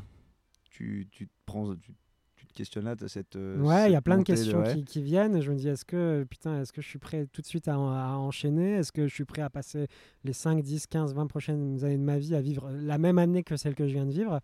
tu, 0.65 1.09
tu, 1.11 1.27
te 1.27 1.33
prends, 1.47 1.75
tu, 1.77 2.47
te 2.47 2.53
questionnes 2.53 2.85
là, 2.85 2.95
as 3.01 3.09
cette. 3.09 3.37
Euh, 3.37 3.61
ouais, 3.61 3.91
il 3.91 3.93
y 3.93 3.97
a 3.97 4.03
plein 4.03 4.19
de 4.19 4.23
questions 4.23 4.63
qui, 4.63 4.85
qui, 4.85 5.03
viennent. 5.03 5.41
Je 5.41 5.51
me 5.51 5.57
dis, 5.57 5.69
est-ce 5.69 5.85
que, 5.85 6.27
putain, 6.29 6.61
est-ce 6.63 6.73
que 6.73 6.83
je 6.83 6.89
suis 6.89 6.99
prêt 6.99 7.27
tout 7.27 7.43
de 7.43 7.47
suite 7.47 7.69
à, 7.69 7.79
enchaîner? 7.79 8.73
Est-ce 8.73 8.93
que 8.93 9.07
je 9.07 9.15
suis 9.15 9.25
prêt 9.25 9.43
à 9.43 9.51
passer 9.51 9.87
les 10.25 10.33
5, 10.33 10.63
10, 10.63 10.87
15, 10.87 11.15
20 11.15 11.27
prochaines 11.27 11.85
années 11.85 11.99
de 11.99 12.03
ma 12.03 12.19
vie 12.19 12.35
à 12.35 12.41
vivre 12.41 12.71
la 12.71 12.99
même 12.99 13.19
année 13.19 13.43
que 13.43 13.57
celle 13.57 13.75
que 13.75 13.87
je 13.87 13.93
viens 13.93 14.07
de 14.07 14.13
vivre? 14.13 14.41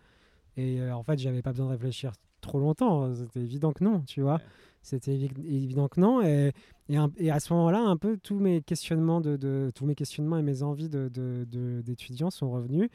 Et 0.57 0.81
euh, 0.81 0.95
en 0.95 1.03
fait, 1.03 1.19
j'avais 1.19 1.43
pas 1.43 1.53
besoin 1.53 1.67
de 1.67 1.73
réfléchir 1.73 2.13
trop 2.49 2.59
longtemps. 2.59 3.15
C'était 3.15 3.41
évident 3.41 3.73
que 3.73 3.85
non, 3.85 4.01
tu 4.01 4.23
vois. 4.23 4.41
C'était 4.83 5.15
évident 5.15 5.89
que 5.89 6.01
non. 6.01 6.23
Et, 6.23 6.53
et, 6.89 7.31
à 7.31 7.41
ce 7.41 7.53
moment-là, 7.53 7.81
un 7.81 7.97
peu 7.97 8.17
tous 8.17 8.39
mes 8.39 8.63
questionnements, 8.63 9.21
de, 9.21 9.37
de 9.37 9.71
tous 9.75 9.85
mes 9.85 9.95
questionnements 9.95 10.39
et 10.39 10.43
mes 10.43 10.63
envies 10.63 10.89
d'étudiants 10.89 12.29
de, 12.29 12.33
sont 12.33 12.51
revenus. 12.51 12.89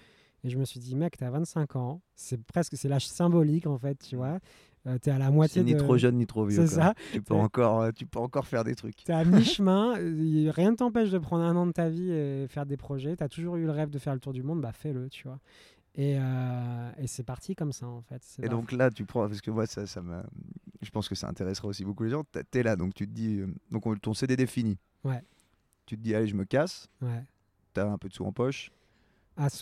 Et 0.43 0.49
je 0.49 0.57
me 0.57 0.65
suis 0.65 0.79
dit, 0.79 0.95
mec, 0.95 1.17
t'as 1.17 1.29
25 1.29 1.75
ans, 1.77 2.01
c'est 2.15 2.41
presque, 2.43 2.75
c'est 2.75 2.89
l'âge 2.89 3.07
symbolique 3.07 3.67
en 3.67 3.77
fait, 3.77 3.97
tu 3.99 4.17
vois. 4.17 4.39
Euh, 4.85 4.97
t'es 4.97 5.11
à 5.11 5.17
la 5.17 5.31
moitié 5.31 5.63
ni 5.63 5.77
trop 5.77 5.97
jeune 5.97 6.17
ni 6.17 6.27
trop 6.27 6.45
vieux. 6.45 6.65
C'est 6.65 6.75
ça. 6.75 6.93
Tu 7.13 7.21
peux, 7.21 7.33
encore, 7.33 7.81
euh, 7.81 7.91
tu 7.95 8.05
peux 8.05 8.19
encore 8.19 8.45
faire 8.45 8.65
des 8.65 8.75
trucs. 8.75 9.05
T'es 9.05 9.13
à 9.13 9.23
mi-chemin, 9.25 9.93
rien 9.93 10.71
ne 10.71 10.75
t'empêche 10.75 11.09
de 11.09 11.17
prendre 11.19 11.45
un 11.45 11.55
an 11.55 11.65
de 11.65 11.71
ta 11.71 11.87
vie 11.87 12.11
et 12.11 12.47
faire 12.49 12.65
des 12.65 12.75
projets. 12.75 13.15
T'as 13.15 13.29
toujours 13.29 13.55
eu 13.55 13.63
le 13.63 13.71
rêve 13.71 13.89
de 13.89 13.99
faire 13.99 14.13
le 14.13 14.19
tour 14.19 14.33
du 14.33 14.43
monde, 14.43 14.59
bah 14.59 14.73
fais-le, 14.73 15.09
tu 15.09 15.27
vois. 15.27 15.39
Et, 15.95 16.17
euh, 16.17 16.91
et 16.97 17.07
c'est 17.07 17.23
parti 17.23 17.55
comme 17.55 17.71
ça 17.71 17.85
en 17.85 18.01
fait. 18.01 18.21
Et 18.41 18.49
donc 18.49 18.71
là, 18.71 18.89
tu 18.89 19.05
prends, 19.05 19.27
parce 19.27 19.41
que 19.41 19.51
moi, 19.51 19.67
ça, 19.67 19.85
ça 19.85 20.01
je 20.81 20.89
pense 20.89 21.07
que 21.07 21.15
ça 21.15 21.27
intéressera 21.27 21.67
aussi 21.67 21.85
beaucoup 21.85 22.03
les 22.03 22.09
gens. 22.09 22.23
T'es 22.51 22.63
là, 22.63 22.75
donc 22.75 22.93
tu 22.93 23.07
te 23.07 23.13
dis, 23.13 23.41
donc 23.71 23.83
ton 24.01 24.13
CDD 24.13 24.47
fini. 24.47 24.77
Ouais. 25.03 25.23
Tu 25.85 25.97
te 25.97 26.01
dis, 26.01 26.15
allez, 26.15 26.27
je 26.27 26.35
me 26.35 26.45
casse. 26.45 26.87
Ouais. 27.01 27.23
T'as 27.73 27.89
un 27.89 27.97
peu 27.97 28.09
de 28.09 28.13
sous 28.13 28.25
en 28.25 28.31
poche 28.31 28.71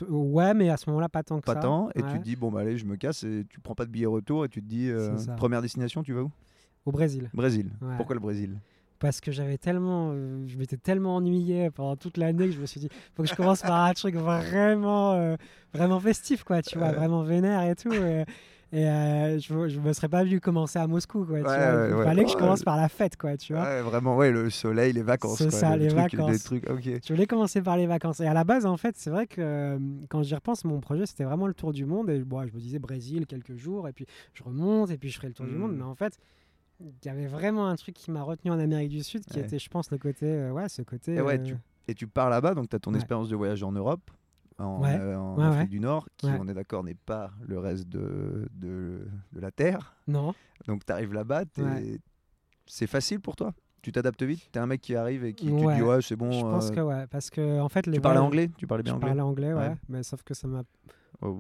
Ouais, 0.09 0.53
mais 0.53 0.69
à 0.69 0.75
ce 0.77 0.89
moment-là, 0.89 1.07
pas 1.07 1.23
tant 1.23 1.39
que 1.39 1.45
pas 1.45 1.53
ça. 1.53 1.59
Pas 1.59 1.65
tant, 1.65 1.89
et 1.91 2.01
tu 2.01 2.19
te 2.19 2.23
dis, 2.23 2.35
bon, 2.35 2.51
bah 2.51 2.59
allez, 2.61 2.77
je 2.77 2.85
me 2.85 2.97
casse, 2.97 3.23
et 3.23 3.45
tu 3.50 3.59
prends 3.61 3.75
pas 3.75 3.85
de 3.85 3.91
billet 3.91 4.05
retour, 4.05 4.43
et 4.43 4.50
tu 4.50 4.61
te 4.61 4.67
dis, 4.67 4.89
euh, 4.89 5.15
première 5.38 5.61
destination, 5.61 6.03
tu 6.03 6.13
vas 6.13 6.23
où? 6.23 6.31
Au 6.85 6.91
Brésil. 6.91 7.29
Brésil. 7.33 7.71
Pourquoi 7.97 8.15
le 8.15 8.19
Brésil? 8.19 8.57
Parce 9.01 9.20
que 9.20 9.31
j'avais 9.34 9.58
tellement, 9.58 10.12
euh, 10.13 10.46
je 10.48 10.58
m'étais 10.58 10.77
tellement 10.77 11.15
ennuyé 11.17 11.70
pendant 11.72 11.98
toute 11.98 12.15
l'année 12.17 12.46
que 12.48 12.53
je 12.53 12.60
me 12.62 12.65
suis 12.65 12.79
dit, 12.79 12.89
faut 13.15 13.24
que 13.24 13.29
je 13.29 13.36
commence 13.36 13.62
par 13.62 13.84
un 13.84 13.93
truc 13.93 14.15
vraiment, 14.15 15.13
euh, 15.13 15.36
vraiment 15.74 16.00
festif, 16.00 16.43
quoi, 16.46 16.62
tu 16.62 16.77
vois, 16.77 16.91
vraiment 16.93 17.24
vénère 17.24 17.63
et 17.70 17.75
tout. 17.75 17.91
Et, 17.91 18.24
Et 18.74 18.88
euh, 18.88 19.38
je, 19.38 19.67
je 19.67 19.79
me 19.81 19.91
serais 19.91 20.08
pas 20.08 20.24
vu 20.24 20.39
commencer 20.39 20.79
à 20.79 20.88
Moscou, 20.88 21.25
quoi. 21.25 21.39
tu 21.39 21.43
vois. 21.43 21.51
ouais, 21.58 21.89
Il 21.89 21.93
ouais. 21.96 22.03
fallait 22.05 22.24
que 22.24 22.29
je 22.31 22.38
commence 22.38 22.63
par 22.63 22.77
la 22.77 22.88
fête, 22.88 23.17
quoi, 23.17 23.36
tu 23.36 23.51
vois. 23.53 23.63
Ouais, 23.63 23.81
vraiment, 23.81 24.15
ouais, 24.15 24.31
le 24.31 24.50
soleil, 24.50 24.93
les 24.93 25.01
vacances. 25.01 25.39
C'est 25.39 25.51
ça, 25.51 25.75
le 25.75 25.88
les 25.88 25.93
vacances. 25.93 26.31
Des 26.31 26.39
trucs, 26.39 26.70
ok. 26.70 26.84
Je 27.05 27.13
voulais 27.13 27.27
commencer 27.27 27.62
par 27.62 27.75
les 27.75 27.86
vacances. 27.86 28.22
Et 28.22 28.27
à 28.27 28.34
la 28.34 28.46
base, 28.46 28.65
en 28.65 28.77
fait, 28.77 28.96
c'est 28.98 29.10
vrai 29.10 29.27
que 29.27 29.77
quand 30.08 30.24
j'y 30.24 30.36
repense, 30.36 30.63
mon 30.63 30.79
projet, 30.79 31.05
c'était 31.05 31.25
vraiment 31.25 31.48
le 31.48 31.53
tour 31.53 31.74
du 31.74 31.84
monde. 31.86 32.10
Et 32.12 32.20
bon, 32.20 32.48
je 32.48 32.53
me 32.53 32.60
disais 32.62 32.79
Brésil, 32.79 33.25
quelques 33.27 33.58
jours, 33.58 33.89
et 33.89 33.91
puis 33.93 34.05
je 34.34 34.41
remonte, 34.41 34.89
et 34.89 34.98
puis 34.98 35.10
je 35.10 35.17
ferai 35.17 35.27
le 35.27 35.34
tour 35.34 35.48
du 35.48 35.55
monde. 35.55 35.75
Mais 35.75 35.84
en 35.84 35.96
fait, 35.96 36.17
il 36.83 37.05
y 37.05 37.09
avait 37.09 37.27
vraiment 37.27 37.67
un 37.67 37.75
truc 37.75 37.95
qui 37.95 38.11
m'a 38.11 38.23
retenu 38.23 38.51
en 38.51 38.59
Amérique 38.59 38.89
du 38.89 39.03
Sud, 39.03 39.23
qui 39.25 39.38
Ouais. 39.39 39.45
était, 39.45 39.59
je 39.59 39.69
pense, 39.69 39.91
le 39.91 39.97
côté, 39.97 40.25
euh, 40.25 40.51
ouais, 40.51 40.67
ce 40.69 40.81
côté. 40.81 41.15
Et 41.15 41.21
ouais, 41.21 41.39
euh, 41.39 41.43
tu- 41.43 41.57
Et 41.88 41.93
tu 41.95 42.07
pars 42.07 42.29
là-bas, 42.29 42.53
donc 42.53 42.69
tu 42.69 42.75
as 42.75 42.79
ton 42.79 42.91
Ouais. 42.91 42.97
expérience 42.97 43.29
de 43.29 43.35
voyage 43.35 43.63
en 43.63 43.71
Europe, 43.71 44.09
en, 44.59 44.81
euh, 44.85 45.15
en 45.17 45.39
Afrique 45.39 45.69
du 45.69 45.79
Nord, 45.79 46.07
qui, 46.17 46.27
on 46.27 46.47
est 46.47 46.53
d'accord, 46.53 46.83
n'est 46.83 46.93
pas 46.95 47.31
le 47.41 47.59
reste 47.59 47.88
de, 47.89 48.47
de, 48.53 49.07
de 49.33 49.39
la 49.39 49.51
Terre. 49.51 49.95
Non, 50.07 50.33
Donc 50.67 50.85
tu 50.85 50.91
arrives 50.93 51.13
là-bas, 51.13 51.43
c'est 52.67 52.88
facile 52.88 53.19
pour 53.19 53.35
toi? 53.35 53.53
Tu 53.81 53.91
t'adaptes 53.91 54.21
vite? 54.23 54.47
T'es 54.51 54.59
un 54.59 54.67
mec 54.67 54.79
qui 54.81 54.95
arrive 54.95 55.25
et 55.25 55.33
qui 55.33 55.47
tu 55.47 55.51
te 55.65 55.73
dis 55.73 55.81
ouais 55.81 56.01
c'est 56.03 56.15
bon. 56.15 56.31
je 56.31 56.41
pense 56.43 56.69
que 56.69 56.79
ouais, 56.81 57.07
parce 57.07 57.31
que 57.31 57.59
en 57.59 57.67
fait, 57.67 57.88
les 57.88 57.93
Tu 57.93 58.01
parlais 58.01 58.19
anglais? 58.19 58.51
Tu 58.57 58.67
parlais 58.67 58.83
Je 58.83 58.85
bien 58.85 58.93
anglais? 58.93 59.07
parlais 59.09 59.21
anglais, 59.21 59.53
ouais, 59.53 59.69
Ouais. 59.69 59.75
mais 59.89 60.03
sauf 60.03 60.21
que 60.23 60.35
ça 60.35 60.47
m'a 60.47 60.61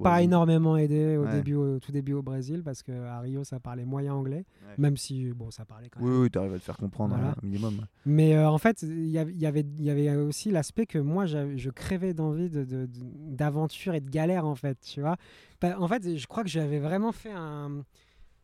Pas 0.03 0.21
énormément 0.21 0.77
aidé 0.77 1.17
au 1.17 1.23
Ouais. 1.25 1.31
début, 1.37 1.55
au 1.55 1.79
tout 1.79 1.91
début 1.91 2.13
au 2.13 2.21
Brésil, 2.21 2.61
parce 2.63 2.83
que 2.83 2.91
à 2.91 3.19
Rio, 3.19 3.43
ça 3.43 3.59
parlait 3.59 3.83
moyen 3.85 4.13
anglais, 4.13 4.45
Ouais. 4.67 4.75
même 4.77 4.95
si 4.95 5.31
bon, 5.33 5.49
ça 5.49 5.65
parlait 5.65 5.89
quand 5.89 5.99
même. 6.01 6.09
Oui, 6.09 6.17
oui, 6.21 6.29
tu 6.29 6.37
arrives 6.37 6.53
à 6.53 6.59
te 6.59 6.63
faire 6.63 6.77
comprendre 6.77 7.15
Voilà. 7.15 7.31
un 7.31 7.45
minimum. 7.45 7.85
Mais 8.05 8.35
euh, 8.35 8.47
en 8.49 8.57
fait, 8.59 8.83
il 8.83 9.07
y 9.09 9.17
avait- 9.17 9.31
il 9.33 9.39
y 9.41 9.45
avait, 9.47 9.65
il 9.77 9.83
y 9.83 9.89
avait 9.89 10.15
aussi 10.15 10.51
l'aspect 10.51 10.85
que 10.85 10.99
moi, 10.99 11.25
je 11.25 11.69
crêvais 11.71 12.13
d'envie 12.13 12.49
de- 12.49 12.63
de- 12.63 12.85
de- 12.85 12.89
d'aventure 13.35 13.93
et 13.95 14.01
de 14.01 14.09
galère, 14.09 14.45
en 14.45 14.55
fait, 14.55 14.77
tu 14.81 15.01
vois. 15.01 15.17
En 15.63 15.87
fait, 15.87 16.15
je 16.17 16.27
crois 16.27 16.43
que 16.43 16.49
j'avais 16.49 16.79
vraiment 16.79 17.11
fait 17.11 17.31
un, 17.31 17.83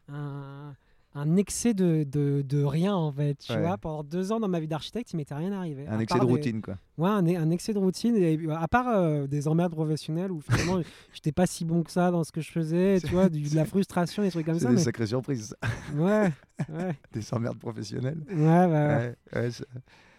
un, 0.09 0.73
un 1.17 1.35
excès 1.35 1.73
de, 1.73 2.03
de, 2.03 2.41
de 2.41 2.63
rien, 2.63 2.93
en 2.95 3.11
fait, 3.11 3.35
tu 3.39 3.51
Ouais. 3.51 3.61
vois. 3.61 3.77
Pendant 3.77 4.03
deux 4.03 4.31
ans 4.31 4.39
dans 4.39 4.47
ma 4.47 4.59
vie 4.59 4.67
d'architecte, 4.67 5.11
il 5.13 5.17
m'était 5.17 5.33
rien 5.35 5.51
arrivé. 5.51 5.85
Un 5.87 5.99
excès 5.99 6.19
de 6.19 6.25
des- 6.25 6.29
routine 6.31 6.61
quoi. 6.61 6.77
Ouais, 6.97 7.09
un, 7.09 7.25
un 7.27 7.49
excès 7.49 7.73
de 7.73 7.79
routine, 7.79 8.15
et, 8.15 8.37
euh, 8.37 8.55
à 8.55 8.67
part 8.67 8.87
euh, 8.89 9.27
des 9.27 9.47
emmerdes 9.47 9.73
professionnelles 9.73 10.31
où 10.31 10.39
finalement, 10.41 10.79
j'étais 11.13 11.31
pas 11.31 11.45
si 11.45 11.65
bon 11.65 11.83
que 11.83 11.91
ça 11.91 12.11
dans 12.11 12.23
ce 12.23 12.31
que 12.31 12.41
je 12.41 12.51
faisais, 12.51 12.99
tu 13.01 13.07
vois, 13.07 13.29
du- 13.29 13.49
de 13.49 13.55
la 13.55 13.65
frustration, 13.65 14.23
des 14.23 14.31
trucs 14.31 14.45
comme 14.45 14.55
C'est 14.59 14.65
ça. 14.65 14.69
des 14.69 14.75
Mais... 14.75 14.81
sacrées 14.81 15.07
surprises. 15.07 15.55
Ouais, 15.95 16.31
ouais, 16.69 16.95
des 17.11 17.33
emmerdes 17.33 17.59
professionnelles. 17.59 18.19
ouais, 18.29 18.35
bah, 18.35 18.67
ouais. 18.67 19.15
Ouais, 19.33 19.39
ouais, 19.41 19.49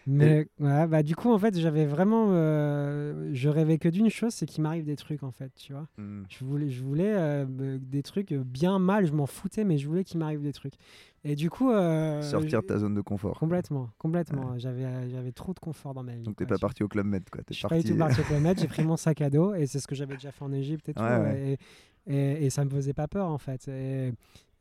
Mais 0.07 0.47
ouais, 0.59 0.87
bah, 0.87 1.03
du 1.03 1.15
coup, 1.15 1.31
en 1.31 1.37
fait, 1.37 1.57
j'avais 1.59 1.85
vraiment. 1.85 2.27
euh, 2.31 3.29
je 3.33 3.49
rêvais 3.49 3.77
que 3.77 3.89
d'une 3.89 4.09
chose, 4.09 4.33
c'est 4.33 4.45
qu'il 4.45 4.63
m'arrive 4.63 4.85
des 4.85 4.95
trucs, 4.95 5.23
en 5.23 5.31
fait, 5.31 5.51
tu 5.55 5.73
vois. 5.73 5.87
Hmm. 5.97 6.23
Je 6.29 6.43
voulais, 6.45 6.69
je 6.69 6.83
voulais 6.83 7.13
euh, 7.13 7.45
des 7.79 8.01
trucs 8.01 8.33
bien 8.33 8.79
mal, 8.79 9.05
je 9.05 9.13
m'en 9.13 9.25
foutais, 9.27 9.63
mais 9.63 9.77
je 9.77 9.87
voulais 9.87 10.03
qu'il 10.03 10.19
m'arrive 10.19 10.41
des 10.41 10.53
trucs. 10.53 10.73
Et 11.23 11.35
du 11.35 11.49
coup. 11.49 11.69
euh, 11.69 12.21
Sortir 12.21 12.61
de 12.61 12.67
ta 12.67 12.77
zone 12.79 12.93
de 12.95 13.01
confort. 13.01 13.31
quoi. 13.31 13.39
Complètement, 13.39 13.89
complètement. 13.97 14.57
J'avais, 14.57 15.09
j'avais 15.09 15.31
trop 15.33 15.53
de 15.53 15.59
confort 15.59 15.93
dans 15.93 16.03
ma 16.03 16.15
vie. 16.15 16.23
Donc 16.23 16.37
t'es 16.37 16.45
pas 16.45 16.57
parti 16.57 16.81
au 16.81 16.87
club 16.87 17.05
Med 17.05 17.29
quoi. 17.29 17.41
T'es 17.43 17.53
Je 17.53 17.59
suis 17.59 17.67
pas 17.67 17.75
du 17.81 17.81
parti. 17.81 17.91
tout 17.91 17.97
parti 17.97 18.21
au 18.21 18.23
Club 18.23 18.41
Med, 18.41 18.59
j'ai 18.59 18.67
pris 18.67 18.83
mon 18.85 18.95
sac 18.97 19.21
à 19.21 19.29
dos 19.29 19.53
et 19.53 19.67
c'est 19.67 19.79
ce 19.79 19.87
que 19.87 19.95
j'avais 19.95 20.13
déjà 20.15 20.31
fait 20.31 20.43
en 20.45 20.53
Égypte 20.53 20.87
et 20.89 20.93
tout. 20.93 21.03
Ouais. 21.03 21.57
Et, 22.07 22.13
et, 22.15 22.45
et 22.45 22.49
ça 22.49 22.63
me 22.63 22.69
faisait 22.69 22.93
pas 22.93 23.07
peur 23.09 23.27
en 23.27 23.37
fait. 23.37 23.67
Et, 23.67 24.13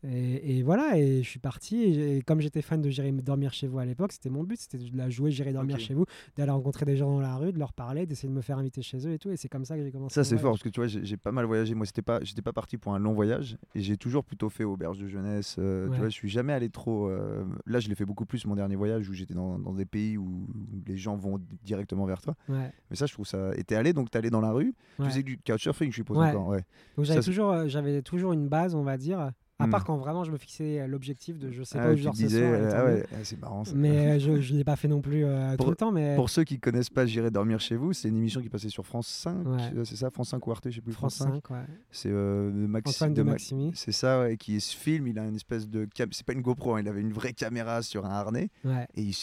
et, 0.05 0.59
et 0.59 0.62
voilà, 0.62 0.97
et 0.97 1.23
je 1.23 1.28
suis 1.28 1.38
parti. 1.40 1.83
Et, 1.83 2.23
comme 2.23 2.40
j'étais 2.40 2.62
fan 2.62 2.81
de 2.81 2.88
J'irai 2.88 3.11
dormir 3.12 3.52
chez 3.52 3.67
vous 3.67 3.78
à 3.78 3.85
l'époque, 3.85 4.12
c'était 4.12 4.31
mon 4.31 4.45
but, 4.45 4.59
c'était 4.61 4.78
de 4.78 4.97
la 4.97 5.11
jouer 5.11 5.31
J'irai 5.31 5.52
dormir 5.52 5.78
chez 5.81 5.95
vous, 5.95 6.05
d'aller 6.37 6.50
rencontrer 6.52 6.85
des 6.87 6.97
gens 6.97 7.11
dans 7.11 7.21
la 7.21 7.37
rue, 7.37 7.52
de 7.52 7.59
leur 7.59 7.73
parler, 7.73 8.07
d'essayer 8.07 8.28
de 8.28 8.35
me 8.35 8.40
faire 8.40 8.59
inviter 8.59 8.81
chez 8.83 9.07
eux 9.07 9.12
et 9.12 9.19
tout. 9.19 9.31
Et 9.31 9.37
c'est 9.37 9.49
comme 9.49 9.64
ça 9.64 9.76
que 9.76 9.83
j'ai 9.83 9.90
commencé. 9.90 10.14
Ça 10.14 10.25
c'est 10.25 10.38
fort 10.38 10.52
parce 10.52 10.62
que 10.62 10.69
tu 10.69 10.81
vois 10.81 10.87
j'ai 10.88 11.17
pas 11.17 11.33
mal 11.33 11.45
voyagé. 11.47 11.75
Moi 11.75 11.85
c'était 11.87 12.02
pas 12.02 12.21
j'étais 12.23 12.43
pas 12.43 12.52
parti 12.52 12.76
pour 12.78 12.95
un 12.95 12.99
long 12.99 13.12
voyage 13.12 13.59
et 13.75 13.81
j'ai 13.81 13.97
toujours 13.97 14.25
plutôt 14.25 14.49
fait 14.50 14.64
auberge 14.64 14.99
de 14.99 15.09
jeunesse. 15.09 15.57
euh, 15.59 15.87
Ouais. 15.88 15.95
Tu 15.95 15.99
vois 16.00 16.09
je 16.09 16.14
suis 16.14 16.28
jamais 16.28 16.52
allé 16.52 16.71
trop. 16.71 17.09
euh, 17.09 17.45
Là 17.67 17.81
je 17.81 17.88
l'ai 17.88 17.95
fait 17.95 18.05
beaucoup 18.07 18.26
plus 18.26 18.47
mon 18.47 18.55
dernier 18.55 18.76
voyage 18.76 19.09
où 19.09 19.12
j'étais 19.12 19.35
dans, 19.35 19.59
dans 19.59 19.73
des 19.73 19.85
pays 19.85 20.17
où, 20.17 20.47
les 20.87 20.97
gens 20.97 21.17
vont 21.17 21.40
directement 21.64 22.05
vers 22.07 22.21
toi. 22.23 22.35
Ouais. 22.49 22.73
Mais 22.90 22.97
ça 22.97 23.07
je 23.07 23.12
trouve 23.12 23.26
ça. 23.26 23.50
Et 23.57 23.64
t'es 23.64 23.75
allé 23.75 23.93
donc 23.93 24.11
t'es 24.11 24.19
allé 24.19 24.31
dans 24.31 24.40
la 24.40 24.52
rue. 24.52 24.75
Ouais. 24.99 25.05
Tu 25.07 25.11
faisais 25.11 25.23
du 25.23 25.38
couchsurfing 25.38 25.90
je 25.90 25.97
suppose 25.97 26.19
Ouais. 26.19 26.28
encore. 26.31 26.49
Ouais. 26.49 26.64
Donc 26.97 27.05
j'avais 27.05 27.21
toujours, 27.21 27.50
euh, 27.52 27.67
j'avais 27.69 28.02
toujours 28.02 28.33
une 28.33 28.49
base, 28.49 28.75
on 28.75 28.83
va 28.83 28.97
dire. 28.97 29.33
À 29.61 29.67
Hmm. 29.67 29.71
part 29.71 29.85
quand 29.85 29.97
vraiment 29.97 30.23
je 30.23 30.31
me 30.31 30.37
fixais 30.38 30.87
l'objectif 30.87 31.37
de 31.37 31.50
je 31.50 31.65
sais 31.65 31.79
Ah 31.81 31.87
pas 31.87 31.93
où 31.93 31.97
je 31.97 32.09
disais 32.11 32.47
soir. 32.49 32.75
ah 32.77 32.85
ouais 32.85 33.05
ah, 33.12 33.17
c'est 33.25 33.41
marrant 33.41 33.65
ça. 33.65 33.73
Mais 33.75 33.91
euh, 33.91 34.19
je, 34.21 34.41
je 34.41 34.55
l'ai 34.55 34.62
pas 34.62 34.77
fait 34.77 34.87
non 34.87 35.00
plus 35.00 35.25
euh, 35.25 35.50
tout 35.53 35.57
Pour- 35.57 35.71
le 35.71 35.75
temps. 35.75 35.91
Mais 35.91 36.15
Pour 36.15 36.31
ceux 36.31 36.45
qui 36.45 36.61
connaissent 36.61 36.91
pas 36.91 37.07
J'irai 37.07 37.33
dormir 37.33 37.59
chez 37.59 37.75
vous, 37.75 37.93
c'est 37.93 38.09
une 38.09 38.19
émission 38.19 38.41
qui 38.41 38.49
passait 38.49 38.69
sur 38.69 38.87
France 38.87 39.09
5, 39.09 39.45
Ouais. 39.49 39.57
euh, 39.77 39.85
c'est 39.85 39.97
ça 39.97 40.11
France 40.11 40.29
5 40.29 40.47
ou 40.47 40.53
Arte, 40.53 40.71
je 40.71 40.77
sais 40.77 40.81
plus. 40.81 40.93
France 40.93 41.17
5, 41.17 41.50
ouais. 41.50 41.57
C'est 41.91 42.09
euh, 42.12 42.53
Maxi- 42.69 43.12
de 43.12 43.23
Ma- 43.25 43.33
Maximi. 43.33 43.73
C'est 43.75 43.91
ça, 43.91 44.21
ouais, 44.21 44.37
qui 44.37 44.61
se 44.61 44.77
filme. 44.77 45.09
Il 45.09 45.19
a 45.19 45.25
une 45.27 45.35
espèce 45.35 45.69
de. 45.69 45.87
cam- 45.93 46.12
C'est 46.12 46.25
pas 46.25 46.35
une 46.35 46.43
GoPro, 46.43 46.75
hein, 46.75 46.81
il 46.81 46.87
avait 46.88 47.00
une 47.00 47.12
vraie 47.12 47.33
caméra 47.33 47.83
sur 47.83 48.07
un 48.07 48.11
harnais 48.11 48.50
et 48.65 49.03
il, 49.03 49.15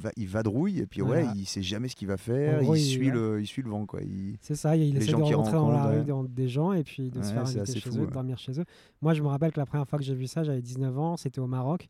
va, 0.00 0.10
il 0.16 0.28
vadrouille. 0.28 0.78
Et 0.80 0.86
puis, 0.86 1.02
ouais, 1.02 1.26
il 1.36 1.44
sait 1.44 1.60
jamais 1.62 1.88
ce 1.88 1.96
qu'il 1.96 2.08
va 2.08 2.16
faire. 2.16 2.62
gros, 2.62 2.74
il, 2.74 2.80
il- 2.80 2.84
suit 2.90 3.10
le, 3.10 3.38
il 3.42 3.46
suit 3.46 3.60
le 3.60 3.68
vent, 3.68 3.84
quoi. 3.84 4.00
Il... 4.00 4.38
C'est 4.40 4.54
ça, 4.54 4.76
il 4.76 4.94
Les 4.94 5.02
essaie 5.02 5.10
gens 5.10 5.18
de 5.28 5.34
rentrer 5.34 5.52
dans 5.52 5.70
la 5.70 5.84
rue 5.88 6.04
des 6.30 6.48
gens 6.48 6.72
et 6.72 6.84
puis 6.84 7.10
de 7.10 7.20
se 7.22 7.34
faire 7.34 7.42
inviter 7.42 7.78
chez 7.80 7.90
eux, 7.90 8.06
de 8.06 8.10
dormir 8.10 8.38
chez 8.38 8.58
eux. 8.58 8.64
Moi, 9.02 9.12
je 9.12 9.20
me 9.22 9.28
rappelle 9.28 9.52
que 9.52 9.60
la 9.60 9.66
première 9.74 9.88
fois 9.88 9.98
que 9.98 10.04
j'ai 10.04 10.14
vu 10.14 10.26
ça, 10.26 10.44
j'avais 10.44 10.62
19 10.62 10.96
ans, 10.98 11.16
c'était 11.16 11.40
au 11.40 11.46
Maroc. 11.46 11.88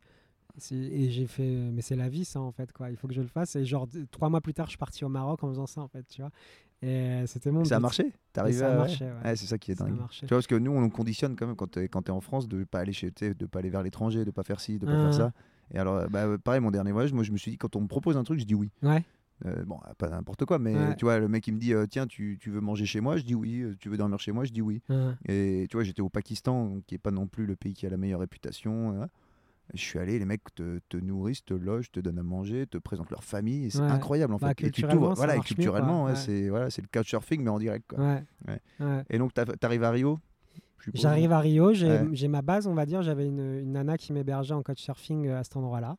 Et 0.71 1.09
j'ai 1.11 1.27
fait, 1.27 1.43
mais 1.73 1.81
c'est 1.81 1.97
la 1.97 2.07
vie, 2.07 2.23
ça, 2.23 2.39
en 2.39 2.51
fait, 2.53 2.71
quoi. 2.71 2.89
Il 2.89 2.95
faut 2.95 3.07
que 3.09 3.13
je 3.13 3.21
le 3.21 3.27
fasse. 3.27 3.55
Et 3.57 3.65
genre, 3.65 3.87
trois 4.09 4.29
mois 4.29 4.39
plus 4.39 4.53
tard, 4.53 4.67
je 4.67 4.71
suis 4.71 4.77
parti 4.77 5.03
au 5.03 5.09
Maroc 5.09 5.43
en 5.43 5.49
faisant 5.49 5.65
ça, 5.67 5.81
en 5.81 5.87
fait, 5.89 6.03
tu 6.07 6.21
vois. 6.21 6.31
Et 6.81 7.23
c'était 7.27 7.51
mon. 7.51 7.65
Ça 7.65 7.75
a 7.75 7.79
marché? 7.79 8.13
A 8.37 8.41
à- 8.41 8.75
marché, 8.75 9.05
ouais. 9.05 9.11
Ouais, 9.25 9.35
c'est 9.35 9.47
ça 9.47 9.57
qui 9.57 9.71
est 9.71 9.75
Ça 9.75 9.83
a 9.83 9.87
dingue. 9.87 9.97
marché. 9.97 10.21
Tu 10.25 10.27
vois, 10.29 10.37
parce 10.37 10.47
que 10.47 10.55
nous, 10.55 10.71
on 10.71 10.79
nous 10.81 10.89
conditionne 10.89 11.35
quand 11.35 11.45
même 11.47 11.55
quand 11.57 11.71
t'es 11.71 11.87
quand 11.89 12.09
en 12.09 12.21
France 12.21 12.47
de 12.47 12.63
pas 12.63 12.79
aller 12.79 12.93
chez, 12.93 13.11
de 13.11 13.45
pas 13.45 13.59
aller 13.59 13.69
vers 13.69 13.83
l'étranger, 13.83 14.23
de 14.23 14.31
pas 14.31 14.43
faire 14.43 14.59
ci, 14.61 14.79
de 14.79 14.85
pas 14.85 14.93
Ah. 14.93 15.01
faire 15.01 15.13
ça. 15.13 15.33
Et 15.73 15.77
alors, 15.77 16.07
bah, 16.09 16.37
pareil, 16.37 16.61
mon 16.61 16.71
dernier 16.71 16.91
voyage, 16.93 17.11
moi, 17.11 17.23
je 17.23 17.31
me 17.33 17.37
suis 17.37 17.51
dit, 17.51 17.57
quand 17.57 17.75
on 17.75 17.81
me 17.81 17.87
propose 17.87 18.15
un 18.15 18.23
truc, 18.23 18.39
je 18.39 18.45
dis 18.45 18.55
oui. 18.55 18.71
Ouais, 18.81 19.03
Euh, 19.45 19.65
bon, 19.65 19.79
pas 19.97 20.07
n'importe 20.09 20.45
quoi, 20.45 20.59
mais 20.59 20.73
Ouais. 20.73 20.95
tu 20.95 21.03
vois, 21.03 21.19
le 21.19 21.27
mec 21.27 21.45
il 21.47 21.55
me 21.55 21.59
dit 21.59 21.73
euh, 21.73 21.85
tiens, 21.87 22.07
tu, 22.07 22.37
tu 22.39 22.49
veux 22.51 22.61
manger 22.61 22.85
chez 22.85 23.01
moi? 23.01 23.17
Je 23.17 23.23
dis 23.23 23.35
oui. 23.35 23.61
Euh, 23.63 23.75
Tu 23.79 23.89
veux 23.89 23.97
dormir 23.97 24.17
chez 24.19 24.31
moi? 24.31 24.45
Je 24.45 24.53
dis 24.53 24.61
oui. 24.61 24.81
hein. 24.89 25.17
Et 25.27 25.67
tu 25.69 25.75
vois, 25.75 25.83
j'étais 25.83 26.01
au 26.01 26.07
Pakistan, 26.09 26.77
qui 26.87 26.95
est 26.95 26.99
pas 26.99 27.11
non 27.11 27.27
plus 27.27 27.45
le 27.45 27.55
pays 27.57 27.73
qui 27.73 27.85
a 27.85 27.89
la 27.89 27.97
meilleure 27.97 28.21
réputation. 28.21 29.01
hein. 29.01 29.09
Je 29.73 29.81
suis 29.81 29.97
allé, 29.99 30.19
les 30.19 30.25
mecs 30.25 30.43
te, 30.53 30.79
te 30.89 30.95
nourrissent, 30.95 31.43
te 31.43 31.53
logent, 31.55 31.91
te 31.91 31.99
donnent 31.99 32.19
à 32.19 32.23
manger, 32.23 32.67
te 32.67 32.77
présentent 32.77 33.09
leur 33.09 33.23
famille. 33.23 33.71
C'est 33.71 33.79
Ouais. 33.81 33.87
incroyable 33.89 34.33
en 34.35 34.37
Bah, 34.37 34.49
fait. 34.55 34.67
Et 34.67 34.71
tu 34.71 34.85
voilà, 34.85 35.35
et 35.35 35.39
culturellement, 35.41 36.05
Ouais. 36.05 36.15
c'est 36.15 36.49
voilà, 36.49 36.69
c'est 36.69 36.83
le 36.83 36.87
couchsurfing 36.93 37.41
mais 37.43 37.49
en 37.49 37.57
direct. 37.59 37.85
Quoi. 37.89 38.21
Et 39.09 39.17
donc 39.17 39.33
t'as- 39.33 39.45
t'arrives 39.45 39.83
à 39.83 39.91
Rio? 39.91 40.19
J'arrive 40.93 41.31
à 41.31 41.39
Rio, 41.39 41.73
j'ai 41.73 42.27
ma 42.27 42.41
base, 42.43 42.67
on 42.67 42.75
va 42.75 42.85
dire. 42.85 43.01
J'avais 43.01 43.27
une, 43.27 43.39
une 43.59 43.71
nana 43.73 43.97
qui 43.97 44.13
m'hébergeait 44.13 44.53
en 44.53 44.61
couchsurfing 44.61 45.27
euh, 45.27 45.39
à 45.39 45.43
cet 45.43 45.57
endroit-là. 45.57 45.97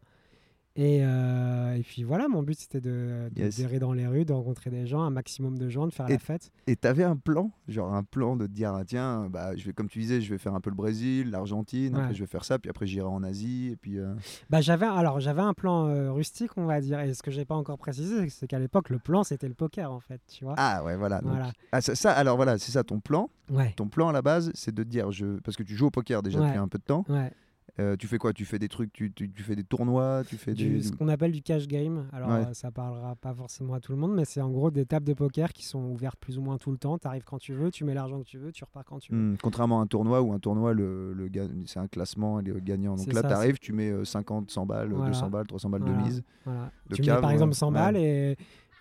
Et, 0.78 1.00
euh, 1.02 1.74
et 1.74 1.82
puis 1.82 2.02
voilà, 2.04 2.28
mon 2.28 2.42
but 2.42 2.58
c'était 2.58 2.80
de, 2.82 3.30
de 3.34 3.40
Yes. 3.40 3.60
dans 3.80 3.92
les 3.94 4.06
rues, 4.06 4.24
de 4.26 4.32
rencontrer 4.34 4.68
des 4.70 4.86
gens, 4.86 5.00
un 5.02 5.10
maximum 5.10 5.56
de 5.56 5.68
gens, 5.70 5.86
de 5.86 5.92
faire 5.92 6.06
Et- 6.08 6.12
la 6.12 6.18
fête. 6.18 6.50
Et 6.66 6.76
t'avais 6.76 7.02
un 7.04 7.16
plan, 7.16 7.50
genre 7.66 7.94
un 7.94 8.02
plan 8.04 8.36
de 8.36 8.46
te 8.46 8.52
dire 8.52 8.72
ah, 8.74 8.84
tiens, 8.84 9.28
bah, 9.30 9.56
je 9.56 9.64
vais, 9.64 9.72
comme 9.72 9.88
tu 9.88 9.98
disais, 10.00 10.20
je 10.20 10.30
vais 10.30 10.38
faire 10.38 10.54
un 10.54 10.60
peu 10.60 10.68
le 10.70 10.76
Brésil, 10.76 11.30
l'Argentine, 11.30 11.94
après 11.96 12.14
je 12.14 12.20
vais 12.20 12.26
faire 12.26 12.44
ça, 12.44 12.58
puis 12.58 12.68
après 12.68 12.86
j'irai 12.86 13.06
en 13.06 13.22
Asie, 13.22 13.70
et 13.72 13.76
puis. 13.76 13.98
euh, 13.98 14.14
Bah, 14.50 14.60
j'avais, 14.60 14.86
alors 14.86 15.18
j'avais 15.20 15.40
un 15.42 15.54
plan 15.54 15.88
euh, 15.88 16.12
rustique, 16.12 16.50
on 16.58 16.66
va 16.66 16.80
dire. 16.80 17.00
Et 17.00 17.14
ce 17.14 17.22
que 17.22 17.30
j'ai 17.30 17.44
pas 17.46 17.54
encore 17.56 17.78
précisé, 17.78 18.28
c'est 18.28 18.46
qu'à 18.46 18.58
l'époque, 18.58 18.90
le 18.90 18.98
plan 18.98 19.24
c'était 19.24 19.48
le 19.48 19.54
poker 19.54 19.90
en 19.90 20.00
fait, 20.00 20.20
tu 20.28 20.44
vois. 20.44 20.54
Ah 20.58 20.84
ouais, 20.84 20.96
voilà. 20.96 21.20
donc- 21.20 21.30
Voilà. 21.30 21.52
Ah, 21.72 21.80
ça, 21.80 21.94
ça, 21.94 22.12
alors 22.12 22.36
voilà, 22.36 22.58
c'est 22.58 22.72
ça 22.72 22.84
ton 22.84 23.00
plan. 23.00 23.30
Ouais, 23.50 23.72
Ton 23.76 23.86
plan 23.88 24.08
à 24.08 24.12
la 24.12 24.22
base, 24.22 24.50
c'est 24.54 24.74
de 24.74 24.82
te 24.82 24.88
dire, 24.88 25.10
je... 25.12 25.38
parce 25.40 25.56
que 25.56 25.62
tu 25.62 25.74
joues 25.76 25.86
au 25.86 25.90
poker 25.90 26.22
déjà 26.22 26.38
Ouais. 26.40 26.46
depuis 26.48 26.58
un 26.58 26.68
peu 26.68 26.78
de 26.78 26.82
temps. 26.84 27.04
ouais. 27.08 27.32
Euh, 27.78 27.94
tu 27.96 28.06
fais 28.06 28.16
quoi? 28.16 28.32
Tu 28.32 28.44
fais 28.46 28.58
des 28.58 28.68
trucs, 28.68 28.90
tu, 28.92 29.12
tu, 29.12 29.30
tu 29.30 29.42
fais 29.42 29.54
des 29.54 29.62
tournois, 29.64 30.22
tu 30.26 30.36
fais 30.38 30.54
Du- 30.54 30.76
des. 30.76 30.82
ce 30.82 30.92
qu'on 30.92 31.08
appelle 31.08 31.32
du 31.32 31.42
cash 31.42 31.66
game. 31.66 32.06
Alors 32.12 32.30
Ouais. 32.30 32.46
euh, 32.46 32.54
ça 32.54 32.70
parlera 32.70 33.14
pas 33.16 33.34
forcément 33.34 33.74
à 33.74 33.80
tout 33.80 33.92
le 33.92 33.98
monde, 33.98 34.14
mais 34.14 34.24
c'est 34.24 34.40
en 34.40 34.50
gros 34.50 34.70
des 34.70 34.86
tables 34.86 35.04
de 35.06 35.12
poker 35.12 35.52
qui 35.52 35.64
sont 35.66 35.82
ouvertes 35.90 36.18
plus 36.18 36.38
ou 36.38 36.40
moins 36.42 36.56
tout 36.56 36.70
le 36.70 36.78
temps. 36.78 36.96
Tu 36.96 37.06
arrives 37.06 37.24
quand 37.24 37.38
tu 37.38 37.52
veux, 37.52 37.70
tu 37.70 37.84
mets 37.84 37.92
l'argent 37.92 38.18
que 38.20 38.24
tu 38.26 38.38
veux, 38.38 38.50
tu 38.50 38.64
repars 38.64 38.84
quand 38.86 38.98
tu 38.98 39.12
veux. 39.12 39.18
Hmm, 39.18 39.36
contrairement 39.42 39.80
à 39.80 39.82
un 39.82 39.86
tournoi 39.86 40.22
où 40.22 40.32
un 40.32 40.38
tournoi, 40.38 40.72
le, 40.72 41.12
le 41.12 41.28
c'est 41.66 41.78
un 41.78 41.86
classement 41.88 42.40
et 42.40 42.42
les 42.44 42.58
gagnants. 42.62 42.96
Donc 42.96 43.12
là, 43.12 43.22
tu 43.22 43.28
arrives, 43.32 43.58
tu 43.58 43.72
mets 43.74 43.90
euh, 43.90 44.04
50, 44.04 44.50
100 44.50 44.64
balles, 44.64 44.92
Voilà. 44.92 45.08
200 45.10 45.28
balles, 45.28 45.46
300 45.46 45.68
balles 45.68 45.82
Voilà. 45.82 45.98
de 45.98 46.02
mise. 46.02 46.22
Voilà. 46.46 46.70
De 46.88 46.96
tu 46.96 47.02
cave, 47.02 47.16
mets 47.16 47.20
par 47.20 47.30
exemple 47.32 47.52
100 47.54 47.68
ouais. 47.68 47.74
balles 47.74 47.96
et, 47.98 48.36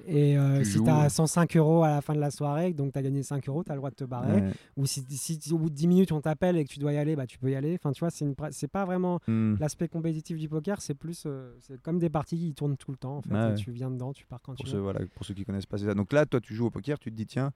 et 0.06 0.38
euh, 0.38 0.64
si 0.64 0.84
tu 0.84 0.90
as 0.90 1.10
105 1.10 1.56
euros 1.58 1.84
à 1.84 1.90
la 1.90 2.02
fin 2.02 2.14
de 2.14 2.20
la 2.20 2.32
soirée, 2.32 2.74
donc 2.74 2.94
tu 2.94 3.00
as 3.00 3.02
gagné 3.02 3.24
5 3.24 3.48
euros, 3.48 3.64
tu 3.64 3.72
as 3.72 3.76
le 3.76 3.80
droit 3.80 3.90
de 3.90 3.96
te 3.96 4.04
barrer. 4.04 4.42
Ouais. 4.42 4.52
Ou 4.78 4.86
si, 4.86 5.04
si 5.10 5.40
au 5.54 5.58
bout 5.58 5.70
de 5.70 5.76
10 5.76 5.88
minutes 5.88 6.12
on 6.12 6.22
t'appelle 6.22 6.58
et 6.58 6.66
que 6.66 6.70
tu 6.70 6.80
dois 6.80 6.92
y 6.94 6.98
aller, 6.98 7.16
bah, 7.16 7.26
tu 7.28 7.38
peux 7.38 7.50
y 7.52 7.56
aller. 7.56 7.76
Enfin, 7.76 7.92
tu 7.94 8.02
vois, 8.02 8.10
c'est, 8.10 8.26
c'est 8.52 8.68
pas 8.68 8.86
vraiment 8.86 9.20
Hmm. 9.28 9.56
l'aspect 9.60 9.88
compétitif 9.88 10.38
du 10.38 10.50
poker, 10.50 10.82
c'est 10.82 10.94
plus 10.96 11.24
euh, 11.26 11.56
c'est 11.62 11.82
comme 11.82 12.00
des 12.00 12.10
parties 12.10 12.38
qui 12.38 12.54
tournent 12.54 12.78
tout 12.78 12.92
le 12.92 12.98
temps. 12.98 13.18
En 13.18 13.22
fait, 13.22 13.34
Ouais. 13.34 13.52
et 13.52 13.56
tu 13.56 13.72
viens 13.72 13.90
dedans, 13.90 14.12
tu 14.14 14.26
pars 14.26 14.42
quand 14.42 14.54
Pour 14.56 14.66
tu 14.66 14.72
ceux, 14.72 14.78
veux. 14.78 14.84
voilà, 14.84 15.00
pour 15.14 15.26
ceux 15.26 15.34
qui 15.34 15.46
connaissent 15.46 15.66
pas, 15.66 15.78
c'est 15.78 15.86
ça. 15.86 15.94
Donc 15.94 16.12
là, 16.14 16.26
toi, 16.26 16.42
tu 16.42 16.54
joues 16.54 16.66
au 16.68 16.72
poker, 16.72 17.00
tu 17.00 17.12
te 17.12 17.16
dis, 17.16 17.26
tiens, 17.26 17.52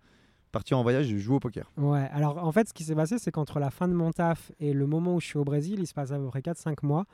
partir 0.51 0.79
en 0.79 0.83
voyage, 0.83 1.05
je 1.07 1.17
joue 1.17 1.35
au 1.35 1.39
poker. 1.39 1.71
Ouais, 1.77 2.07
alors 2.11 2.43
en 2.43 2.51
fait, 2.51 2.67
ce 2.69 2.73
qui 2.73 2.83
s'est 2.83 2.95
passé, 2.95 3.19
c'est 3.19 3.31
qu'entre 3.31 3.59
la 3.59 3.69
fin 3.69 3.87
de 3.87 3.93
mon 3.93 4.11
taf 4.11 4.51
et 4.59 4.73
le 4.73 4.87
moment 4.87 5.15
où 5.15 5.19
je 5.19 5.27
suis 5.27 5.37
au 5.37 5.43
Brésil, 5.43 5.77
il 5.79 5.85
se 5.87 5.93
passe 5.93 6.11
à 6.11 6.17
peu 6.17 6.25
près 6.27 6.41
4-5 6.41 6.83
mois. 6.83 7.05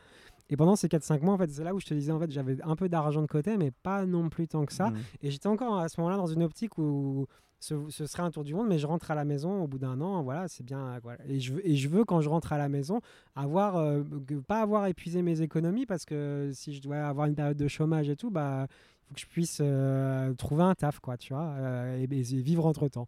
Et 0.50 0.58
pendant 0.58 0.76
ces 0.76 0.88
4-5 0.88 1.22
mois, 1.24 1.34
en 1.34 1.38
fait, 1.38 1.50
c'est 1.50 1.64
là 1.64 1.74
où 1.74 1.80
je 1.80 1.86
te 1.86 1.94
disais, 1.94 2.12
en 2.12 2.20
fait, 2.20 2.30
j'avais 2.32 2.62
un 2.64 2.76
peu 2.76 2.88
d'argent 2.88 3.22
de 3.22 3.28
côté, 3.28 3.58
mais 3.58 3.72
pas 3.72 4.06
non 4.06 4.30
plus 4.30 4.48
tant 4.48 4.66
que 4.66 4.74
ça. 4.74 4.90
Mhm. 4.92 4.98
Et 5.24 5.32
j'étais 5.32 5.48
encore 5.48 5.78
à 5.80 5.90
ce 5.90 6.00
moment-là 6.00 6.18
dans 6.18 6.28
une 6.28 6.44
optique 6.44 6.78
où 6.78 7.26
ce, 7.60 7.74
ce 7.90 8.06
serait 8.06 8.22
un 8.22 8.30
tour 8.30 8.44
du 8.44 8.54
monde, 8.54 8.68
mais 8.68 8.78
je 8.78 8.86
rentre 8.86 9.10
à 9.10 9.16
la 9.16 9.26
maison 9.26 9.64
au 9.64 9.68
bout 9.68 9.80
d'un 9.80 10.00
an, 10.02 10.22
voilà, 10.22 10.48
c'est 10.48 10.64
bien. 10.64 11.00
Voilà. 11.02 11.18
Et, 11.28 11.40
je, 11.40 11.54
veux- 11.54 11.68
et 11.68 11.76
je 11.76 11.90
veux, 11.90 12.04
quand 12.06 12.22
je 12.22 12.30
rentre 12.30 12.54
à 12.54 12.60
la 12.60 12.70
maison, 12.70 13.00
avoir, 13.36 13.78
euh, 13.78 14.04
pas 14.48 14.62
avoir 14.62 14.86
épuisé 14.86 15.24
mes 15.24 15.42
économies, 15.42 15.88
parce 15.88 16.06
que 16.06 16.52
si 16.54 16.76
je 16.76 16.82
dois 16.82 16.98
avoir 16.98 17.26
une 17.26 17.34
période 17.36 17.58
de 17.58 17.68
chômage 17.68 18.08
et 18.10 18.16
tout, 18.16 18.30
bah, 18.30 18.68
il 18.70 19.08
faut 19.08 19.14
que 19.16 19.22
je 19.22 19.26
puisse 19.26 19.60
euh, 19.64 20.32
trouver 20.36 20.62
un 20.64 20.76
taf, 20.76 21.00
quoi, 21.00 21.18
tu 21.18 21.34
vois, 21.34 21.56
euh, 21.58 21.98
et, 21.98 22.04
et 22.04 22.22
vivre 22.42 22.68
entre 22.68 22.88
temps. 22.88 23.08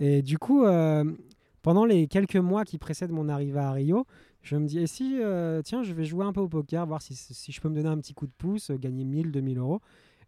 Et 0.00 0.22
du 0.22 0.38
coup, 0.38 0.64
pendant 1.62 1.84
les 1.84 2.08
quelques 2.08 2.36
mois 2.36 2.64
qui 2.64 2.78
précèdent 2.78 3.12
mon 3.12 3.28
arrivée 3.28 3.60
à 3.60 3.70
Rio, 3.70 4.06
je 4.44 4.56
me 4.56 4.66
dis, 4.66 4.78
et 4.78 4.86
si, 4.86 5.18
euh, 5.20 5.62
tiens, 5.62 5.82
je 5.82 5.92
vais 5.94 6.04
jouer 6.04 6.24
un 6.24 6.32
peu 6.32 6.40
au 6.40 6.48
poker, 6.48 6.86
voir 6.86 7.00
si, 7.02 7.14
si 7.14 7.50
je 7.50 7.60
peux 7.60 7.68
me 7.68 7.74
donner 7.74 7.88
un 7.88 7.98
petit 7.98 8.14
coup 8.14 8.26
de 8.26 8.32
pouce, 8.36 8.70
euh, 8.70 8.76
gagner 8.76 9.04
1000, 9.04 9.32
2000 9.32 9.58
euros. 9.58 9.80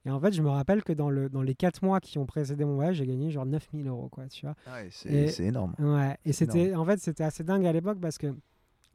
Et 0.06 0.10
en 0.10 0.18
fait, 0.18 0.32
je 0.32 0.40
me 0.40 0.48
rappelle 0.48 0.82
que 0.82 0.92
dans, 0.92 1.10
le, 1.10 1.28
dans 1.28 1.42
les 1.42 1.54
4 1.54 1.82
mois 1.82 2.00
qui 2.00 2.18
ont 2.18 2.26
précédé 2.26 2.64
mon 2.64 2.76
voyage, 2.76 2.96
j'ai 2.96 3.06
gagné 3.06 3.30
genre 3.30 3.44
9000 3.44 3.86
euros, 3.88 4.08
quoi, 4.08 4.26
tu 4.28 4.46
vois. 4.46 4.54
Ouais, 4.72 4.88
c'est 4.90 5.44
énorme. 5.44 5.74
Ouais, 5.78 6.16
et 6.24 6.32
c'était, 6.32 6.74
en 6.74 6.84
fait, 6.84 6.98
c'était 6.98 7.24
assez 7.24 7.44
dingue 7.44 7.66
à 7.66 7.72
l'époque 7.72 7.98
parce 8.00 8.16
que 8.16 8.34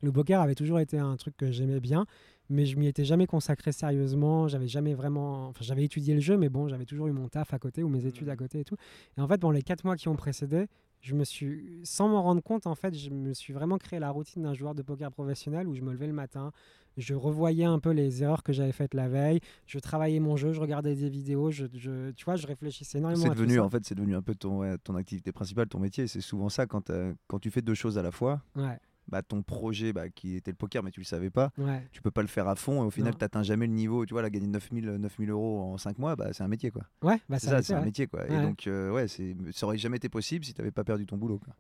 le 0.01 0.11
poker 0.11 0.41
avait 0.41 0.55
toujours 0.55 0.79
été 0.79 0.97
un 0.97 1.15
truc 1.17 1.37
que 1.37 1.51
j'aimais 1.51 1.79
bien, 1.79 2.05
mais 2.49 2.65
je 2.65 2.77
m'y 2.77 2.87
étais 2.87 3.05
jamais 3.05 3.27
consacré 3.27 3.71
sérieusement. 3.71 4.47
J'avais 4.47 4.67
jamais 4.67 4.95
vraiment, 4.95 5.49
enfin, 5.49 5.59
j'avais 5.63 5.83
étudié 5.83 6.15
le 6.15 6.21
jeu, 6.21 6.37
mais 6.37 6.49
bon, 6.49 6.67
j'avais 6.67 6.85
toujours 6.85 7.07
eu 7.07 7.11
mon 7.11 7.27
taf 7.27 7.53
à 7.53 7.59
côté 7.59 7.83
ou 7.83 7.89
mes 7.89 8.05
études 8.07 8.29
à 8.29 8.35
côté 8.35 8.61
et 8.61 8.63
tout. 8.63 8.77
Et 9.17 9.21
en 9.21 9.27
fait, 9.27 9.37
pendant 9.37 9.51
les 9.51 9.61
quatre 9.61 9.83
mois 9.83 9.95
qui 9.95 10.07
ont 10.07 10.15
précédé, 10.15 10.67
je 11.01 11.15
me 11.15 11.23
suis, 11.23 11.81
sans 11.83 12.07
m'en 12.07 12.21
rendre 12.21 12.41
compte, 12.41 12.67
en 12.67 12.75
fait, 12.75 12.93
je 12.97 13.09
me 13.09 13.33
suis 13.33 13.53
vraiment 13.53 13.77
créé 13.77 13.99
la 13.99 14.11
routine 14.11 14.43
d'un 14.43 14.53
joueur 14.53 14.75
de 14.75 14.81
poker 14.83 15.11
professionnel 15.11 15.67
où 15.67 15.73
je 15.73 15.81
me 15.81 15.91
levais 15.91 16.07
le 16.07 16.13
matin, 16.13 16.51
je 16.97 17.13
revoyais 17.15 17.63
un 17.65 17.79
peu 17.79 17.89
les 17.91 18.21
erreurs 18.23 18.43
que 18.43 18.53
j'avais 18.53 18.71
faites 18.71 18.93
la 18.93 19.07
veille, 19.09 19.39
je 19.65 19.79
travaillais 19.79 20.19
mon 20.19 20.37
jeu, 20.37 20.53
je 20.53 20.61
regardais 20.61 20.93
des 20.95 21.09
vidéos, 21.09 21.49
je, 21.49 21.65
je- 21.73 22.11
tu 22.11 22.25
vois, 22.25 22.35
je 22.35 22.45
réfléchissais 22.47 22.99
énormément. 22.99 23.23
C'est 23.23 23.29
devenu, 23.35 23.59
en 23.59 23.69
fait, 23.69 23.85
c'est 23.85 23.95
devenu 23.95 24.15
un 24.15 24.21
peu 24.21 24.35
ton, 24.35 24.59
ouais, 24.59 24.77
ton 24.77 24.95
activité 24.95 25.31
principale, 25.31 25.67
ton 25.67 25.79
métier. 25.79 26.07
C'est 26.07 26.21
souvent 26.21 26.49
ça 26.49 26.65
quand, 26.67 26.81
t'as- 26.81 27.13
quand 27.27 27.39
tu 27.39 27.49
fais 27.49 27.61
deux 27.61 27.73
choses 27.73 27.97
à 27.97 28.01
la 28.03 28.11
fois. 28.11 28.41
Ouais, 28.55 28.77
Bah, 29.07 29.21
ton 29.21 29.41
projet 29.41 29.91
bah, 29.91 30.09
qui 30.09 30.35
était 30.35 30.51
le 30.51 30.55
poker, 30.55 30.83
mais 30.83 30.91
tu 30.91 31.01
le 31.01 31.05
savais 31.05 31.29
pas, 31.29 31.51
ouais. 31.57 31.85
tu 31.91 32.01
peux 32.01 32.11
pas 32.11 32.21
le 32.21 32.29
faire 32.29 32.47
à 32.47 32.55
fond 32.55 32.81
et 32.83 32.85
au 32.85 32.91
final, 32.91 33.13
tu 33.13 33.19
n'atteins 33.23 33.43
jamais 33.43 33.67
le 33.67 33.73
niveau. 33.73 34.05
Tu 34.05 34.13
vois, 34.13 34.21
là, 34.21 34.29
gagner 34.29 34.47
9000 34.47 34.85
9000 34.85 35.29
euros 35.31 35.59
en 35.73 35.77
5 35.77 35.97
mois, 35.99 36.15
bah, 36.15 36.29
c'est 36.31 36.43
un 36.43 36.47
métier. 36.47 36.71
quoi. 36.71 36.83
Ouais, 37.01 37.19
bah 37.27 37.37
c'est 37.39 37.47
ça, 37.47 37.61
c'est 37.61 37.73
un 37.73 37.81
métier. 37.83 38.07
quoi. 38.07 38.25
Et 38.27 38.41
donc, 38.41 38.67
euh, 38.67 38.89
ouais, 38.91 39.07
c'est- 39.09 39.35
ça 39.51 39.65
aurait 39.65 39.77
jamais 39.77 39.97
été 39.97 40.07
possible 40.07 40.45
si 40.45 40.53
tu 40.53 40.61
n'avais 40.61 40.71
pas 40.71 40.83
perdu 40.85 41.05
ton 41.05 41.17
boulot. 41.17 41.39
Quoi. 41.39 41.53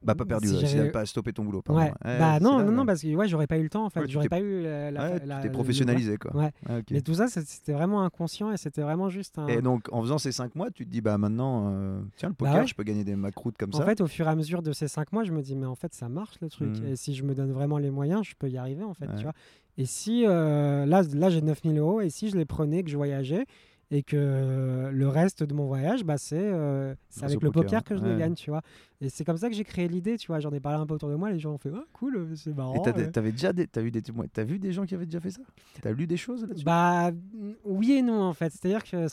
Bah, 0.00 0.14
pas 0.14 0.24
perdu, 0.24 0.46
Si 0.48 0.54
euh, 0.54 0.58
j'avais- 0.60 0.76
t'avais 0.76 0.90
pas 0.92 1.06
stoppé 1.06 1.32
ton 1.32 1.44
boulot. 1.44 1.60
pardon. 1.60 1.80
Ouais. 1.82 1.88
Ouais, 2.04 2.18
bah 2.18 2.38
non, 2.40 2.58
là, 2.58 2.64
non, 2.64 2.70
non, 2.70 2.80
ouais. 2.82 2.86
parce 2.86 3.02
que 3.02 3.14
ouais, 3.14 3.26
j'aurais 3.26 3.48
pas 3.48 3.58
eu 3.58 3.64
le 3.64 3.68
temps 3.68 3.84
en 3.84 3.90
fait. 3.90 4.00
Ouais, 4.00 4.06
j'aurais 4.08 4.28
pas 4.28 4.38
eu 4.40 4.62
la. 4.62 4.90
la, 4.92 5.10
Ouais, 5.10 5.22
la- 5.26 5.40
tu 5.40 5.50
professionnalisé. 5.50 6.16
Quoi. 6.18 6.36
Ouais. 6.36 6.52
Ah. 6.68 6.78
Mais 6.92 7.00
tout 7.00 7.14
ça, 7.14 7.26
c'était 7.28 7.72
vraiment 7.72 8.02
inconscient 8.02 8.52
et 8.52 8.56
c'était 8.56 8.82
vraiment 8.82 9.08
juste 9.08 9.38
un. 9.38 9.48
Et 9.48 9.60
donc, 9.60 9.88
en 9.92 10.00
faisant 10.02 10.18
ces 10.18 10.30
5 10.30 10.54
mois, 10.54 10.70
tu 10.70 10.86
te 10.86 10.90
dis, 10.90 11.00
bah 11.00 11.18
maintenant, 11.18 11.72
euh, 11.72 12.00
tiens, 12.16 12.28
le 12.28 12.34
Bah 12.34 12.46
poker, 12.46 12.60
ouais. 12.60 12.66
je 12.68 12.74
peux 12.76 12.84
gagner 12.84 13.02
des 13.02 13.16
macroutes 13.16 13.56
comme 13.58 13.70
en 13.74 13.78
ça. 13.78 13.84
fait, 13.84 14.00
au 14.00 14.06
fur 14.06 14.26
et 14.26 14.30
à 14.30 14.36
mesure 14.36 14.62
de 14.62 14.72
ces 14.72 14.86
cinq 14.86 15.12
mois, 15.12 15.24
je 15.24 15.32
me 15.32 15.42
dis, 15.42 15.56
mais 15.56 15.66
en 15.66 15.74
fait, 15.74 15.92
ça 15.94 16.08
marche 16.08 16.36
le 16.40 16.48
truc. 16.48 16.78
Mhm. 16.78 16.86
Et 16.86 16.96
si 16.96 17.14
je 17.14 17.24
me 17.24 17.34
donne 17.34 17.50
vraiment 17.50 17.78
les 17.78 17.90
moyens, 17.90 18.24
je 18.24 18.34
peux 18.38 18.48
y 18.48 18.56
arriver 18.56 18.84
en 18.84 18.94
fait. 18.94 19.06
Ouais. 19.06 19.16
Tu 19.16 19.22
vois 19.24 19.34
et 19.80 19.86
si 19.86 20.24
euh, 20.26 20.86
là, 20.86 21.02
là 21.14 21.30
j'ai 21.30 21.40
9000 21.40 21.78
euros, 21.78 22.00
et 22.00 22.10
si 22.10 22.30
je 22.30 22.36
les 22.36 22.44
prenais, 22.44 22.82
que 22.82 22.90
je 22.90 22.96
voyageais, 22.96 23.46
et 23.90 24.02
que 24.02 24.16
euh, 24.16 24.90
le 24.90 25.08
reste 25.08 25.42
de 25.42 25.54
mon 25.54 25.66
voyage, 25.66 26.04
bah, 26.04 26.18
c'est 26.18 26.36
euh, 26.38 26.94
avec 27.22 27.42
le 27.42 27.50
poker, 27.50 27.82
poker 27.82 27.84
que 27.84 27.96
je 27.96 28.02
ouais. 28.02 28.18
gagne, 28.18 28.34
tu 28.34 28.50
vois. 28.50 28.60
Et 29.00 29.08
c'est 29.08 29.24
comme 29.24 29.38
ça 29.38 29.48
que 29.48 29.54
j'ai 29.54 29.64
créé 29.64 29.88
l'idée, 29.88 30.18
tu 30.18 30.26
vois. 30.26 30.40
J'en 30.40 30.52
ai 30.52 30.60
parlé 30.60 30.78
un 30.78 30.86
peu 30.86 30.94
autour 30.94 31.08
de 31.08 31.14
moi, 31.14 31.30
les 31.30 31.38
gens 31.38 31.52
ont 31.52 31.58
fait, 31.58 31.70
oh, 31.72 31.84
cool, 31.94 32.28
c'est 32.36 32.54
marrant. 32.54 32.74
Et 32.74 32.82
t'as, 32.82 32.98
euh. 32.98 33.10
t'avais 33.10 33.32
déjà 33.32 33.52
des, 33.52 33.66
vu 33.76 33.90
des 33.90 34.02
témoins, 34.02 34.26
t'as 34.30 34.44
vu 34.44 34.58
des 34.58 34.72
gens 34.72 34.84
qui 34.84 34.94
avaient 34.94 35.06
déjà 35.06 35.20
fait 35.20 35.30
ça? 35.30 35.42
T'as 35.80 35.92
lu 35.92 36.06
des 36.06 36.18
choses 36.18 36.42
là-dessus? 36.42 36.64
Bah 36.64 37.12
mm, 37.12 37.52
oui 37.64 37.92
et 37.92 38.02
non 38.02 38.20
en 38.22 38.34
fait. 38.34 38.52
C'est-à-dire 38.52 38.84
que 38.84 39.06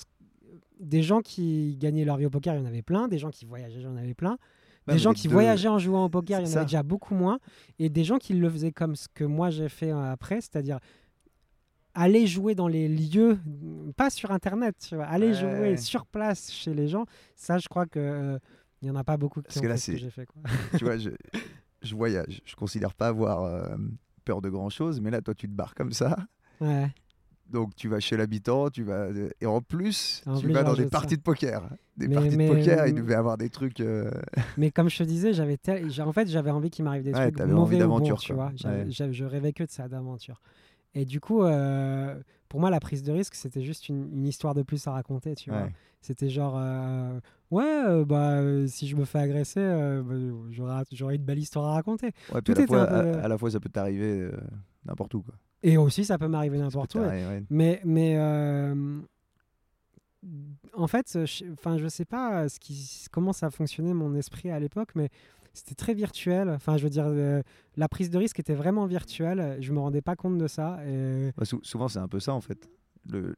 des 0.79 1.03
gens 1.03 1.21
qui 1.21 1.77
gagnaient 1.79 2.05
leur 2.05 2.17
vie 2.17 2.25
au 2.25 2.29
poker, 2.29 2.53
il 2.55 2.59
y 2.59 2.61
en 2.61 2.65
avait 2.65 2.81
plein. 2.81 3.07
Des 3.07 3.17
gens 3.17 3.29
qui 3.29 3.45
voyageaient, 3.45 3.79
il 3.79 3.83
y 3.83 3.87
en 3.87 3.95
avait 3.95 4.13
plein. 4.13 4.37
Des 4.87 4.99
gens 4.99 5.13
qui 5.13 5.27
deux- 5.27 5.33
voyageaient 5.33 5.67
en 5.67 5.79
jouant 5.79 6.05
au 6.05 6.09
poker, 6.09 6.39
il 6.39 6.43
y 6.43 6.45
en 6.45 6.51
ça. 6.51 6.59
avait 6.59 6.65
déjà 6.65 6.83
beaucoup 6.83 7.15
moins. 7.15 7.39
Et 7.79 7.89
des 7.89 8.03
gens 8.03 8.17
qui 8.17 8.33
le 8.33 8.49
faisaient 8.49 8.71
comme 8.71 8.95
ce 8.95 9.07
que 9.07 9.23
moi 9.23 9.49
j'ai 9.49 9.69
fait 9.69 9.91
euh, 9.91 10.11
après, 10.11 10.41
c'est-à-dire 10.41 10.79
aller 11.95 12.27
jouer 12.27 12.53
dans 12.55 12.67
les 12.67 12.87
lieux, 12.87 13.39
pas 13.97 14.09
sur 14.09 14.31
Internet, 14.31 14.75
tu 14.87 14.95
vois, 14.95 15.05
aller 15.05 15.27
Ouais. 15.27 15.33
jouer 15.33 15.77
sur 15.77 16.05
place 16.05 16.51
chez 16.51 16.73
les 16.73 16.87
gens. 16.87 17.05
Ça, 17.35 17.57
je 17.57 17.67
crois 17.67 17.85
que 17.87 17.99
euh, 17.99 18.37
il 18.81 18.87
y 18.87 18.91
en 18.91 18.95
a 18.95 19.03
pas 19.03 19.17
beaucoup 19.17 19.41
qui 19.41 19.45
Parce 19.47 19.57
ont 19.57 19.61
que 19.61 19.67
là, 19.67 19.75
fait 19.75 19.79
ce 19.81 19.91
que 19.91 19.97
j'ai 19.97 20.09
fait. 20.11 20.25
Quoi. 20.25 20.41
tu 20.77 20.83
vois, 20.85 20.97
je, 20.97 21.09
je 21.81 21.95
voyage. 21.95 22.41
Je 22.45 22.55
considère 22.55 22.93
pas 22.93 23.07
avoir 23.07 23.43
euh, 23.43 23.75
peur 24.25 24.41
de 24.41 24.49
grand 24.49 24.69
chose, 24.69 25.01
mais 25.01 25.09
là, 25.09 25.21
toi, 25.21 25.33
tu 25.33 25.47
te 25.47 25.53
barres 25.53 25.73
comme 25.75 25.91
ça. 25.93 26.15
Ouais. 26.61 26.87
Donc, 27.47 27.75
tu 27.75 27.87
vas 27.87 27.99
chez 27.99 28.17
l'habitant, 28.17 28.69
tu 28.71 28.81
vas. 28.83 29.09
Et 29.39 29.45
en 29.45 29.61
plus, 29.61 30.23
En 30.25 30.37
tu 30.39 30.45
plus, 30.45 30.53
vas 30.53 30.63
dans 30.63 30.73
des 30.73 30.85
ça. 30.85 30.89
parties 30.89 31.15
de 31.15 31.21
poker. 31.21 31.69
Des 31.95 32.07
Mais- 32.07 32.15
parties 32.15 32.37
mais- 32.37 32.49
de 32.49 32.55
poker, 32.55 32.87
il 32.87 32.95
devait 32.95 33.13
avoir 33.13 33.37
des 33.37 33.49
trucs. 33.49 33.79
euh, 33.81 34.09
Mais 34.57 34.71
comme 34.71 34.89
je 34.89 34.97
te 34.97 35.03
disais, 35.03 35.31
j'avais 35.31 35.57
tel- 35.57 35.87
en 36.01 36.11
fait, 36.11 36.27
j'avais 36.27 36.49
envie 36.49 36.71
qu'il 36.71 36.83
m'arrive 36.83 37.03
des 37.03 37.13
Ouais, 37.13 37.31
trucs 37.31 37.39
mauvais 37.47 37.75
envie 37.75 37.83
ou 37.83 37.87
bons, 37.99 38.15
tu 38.15 38.33
vois. 38.33 38.51
Ouais. 38.65 38.87
je 38.89 39.23
rêvais 39.23 39.53
que 39.53 39.63
de 39.63 39.69
ça, 39.69 39.87
d'aventure. 39.87 40.41
Et 40.95 41.05
du 41.05 41.19
coup, 41.19 41.43
euh, 41.43 42.15
pour 42.49 42.59
moi, 42.59 42.69
la 42.69 42.79
prise 42.79 43.03
de 43.03 43.11
risque, 43.11 43.35
c'était 43.35 43.61
juste 43.61 43.89
une, 43.89 44.11
une 44.13 44.25
histoire 44.25 44.53
de 44.53 44.63
plus 44.63 44.87
à 44.87 44.91
raconter, 44.91 45.35
tu 45.35 45.49
vois. 45.49 45.67
C'était 46.01 46.29
genre, 46.29 46.55
euh, 46.57 47.19
ouais, 47.51 47.63
euh, 47.87 48.05
bah, 48.05 48.67
si 48.67 48.87
je 48.87 48.95
me 48.95 49.05
fais 49.05 49.19
agresser, 49.19 49.59
bah, 49.59 50.15
j'aurai 50.51 50.83
j'aurai 50.91 51.15
une 51.15 51.23
belle 51.23 51.39
histoire 51.39 51.65
à 51.65 51.73
raconter. 51.73 52.11
Ouais, 52.33 52.41
Tout 52.41 52.53
à, 52.53 52.59
la 52.61 52.67
fois, 52.67 52.85
peu- 52.87 52.95
à, 52.95 53.23
à 53.23 53.27
la 53.27 53.37
fois, 53.37 53.51
ça 53.51 53.59
peut 53.59 53.69
t'arriver 53.69 54.29
n'importe 54.85 55.13
où. 55.15 55.21
Quoi. 55.21 55.35
Et 55.63 55.77
aussi, 55.77 56.05
ça 56.05 56.17
peut 56.17 56.27
m'arriver 56.27 56.59
n'importe 56.59 56.95
où. 56.95 56.99
ouais. 56.99 57.43
Mais, 57.49 57.81
mais 57.83 58.17
en 60.73 60.87
fait, 60.87 61.25
je, 61.25 61.51
enfin, 61.53 61.77
je 61.77 61.87
sais 61.87 62.05
pas 62.05 62.49
ce 62.49 62.59
qui, 62.59 63.05
comment 63.11 63.33
ça 63.33 63.49
fonctionnait 63.51 63.93
mon 63.93 64.15
esprit 64.15 64.49
à 64.49 64.59
l'époque, 64.59 64.89
mais 64.95 65.09
c'était 65.55 65.75
très 65.75 65.93
virtuel. 65.93 66.49
Enfin, 66.49 66.77
je 66.77 66.83
veux 66.83 66.89
dire, 66.89 67.05
euh, 67.07 67.41
la 67.77 67.87
prise 67.89 68.09
de 68.09 68.17
risque 68.17 68.39
était 68.39 68.53
vraiment 68.53 68.85
virtuelle. 68.85 69.57
Je 69.61 69.71
me 69.73 69.79
rendais 69.79 70.01
pas 70.01 70.15
compte 70.15 70.37
de 70.37 70.47
ça. 70.47 70.79
Et 70.87 71.31
Bah, 71.37 71.45
sou- 71.45 71.61
souvent, 71.63 71.87
c'est 71.87 71.99
un 71.99 72.07
peu 72.07 72.19
ça, 72.19 72.33
en 72.33 72.41
fait. 72.41 72.69
Le... 73.11 73.35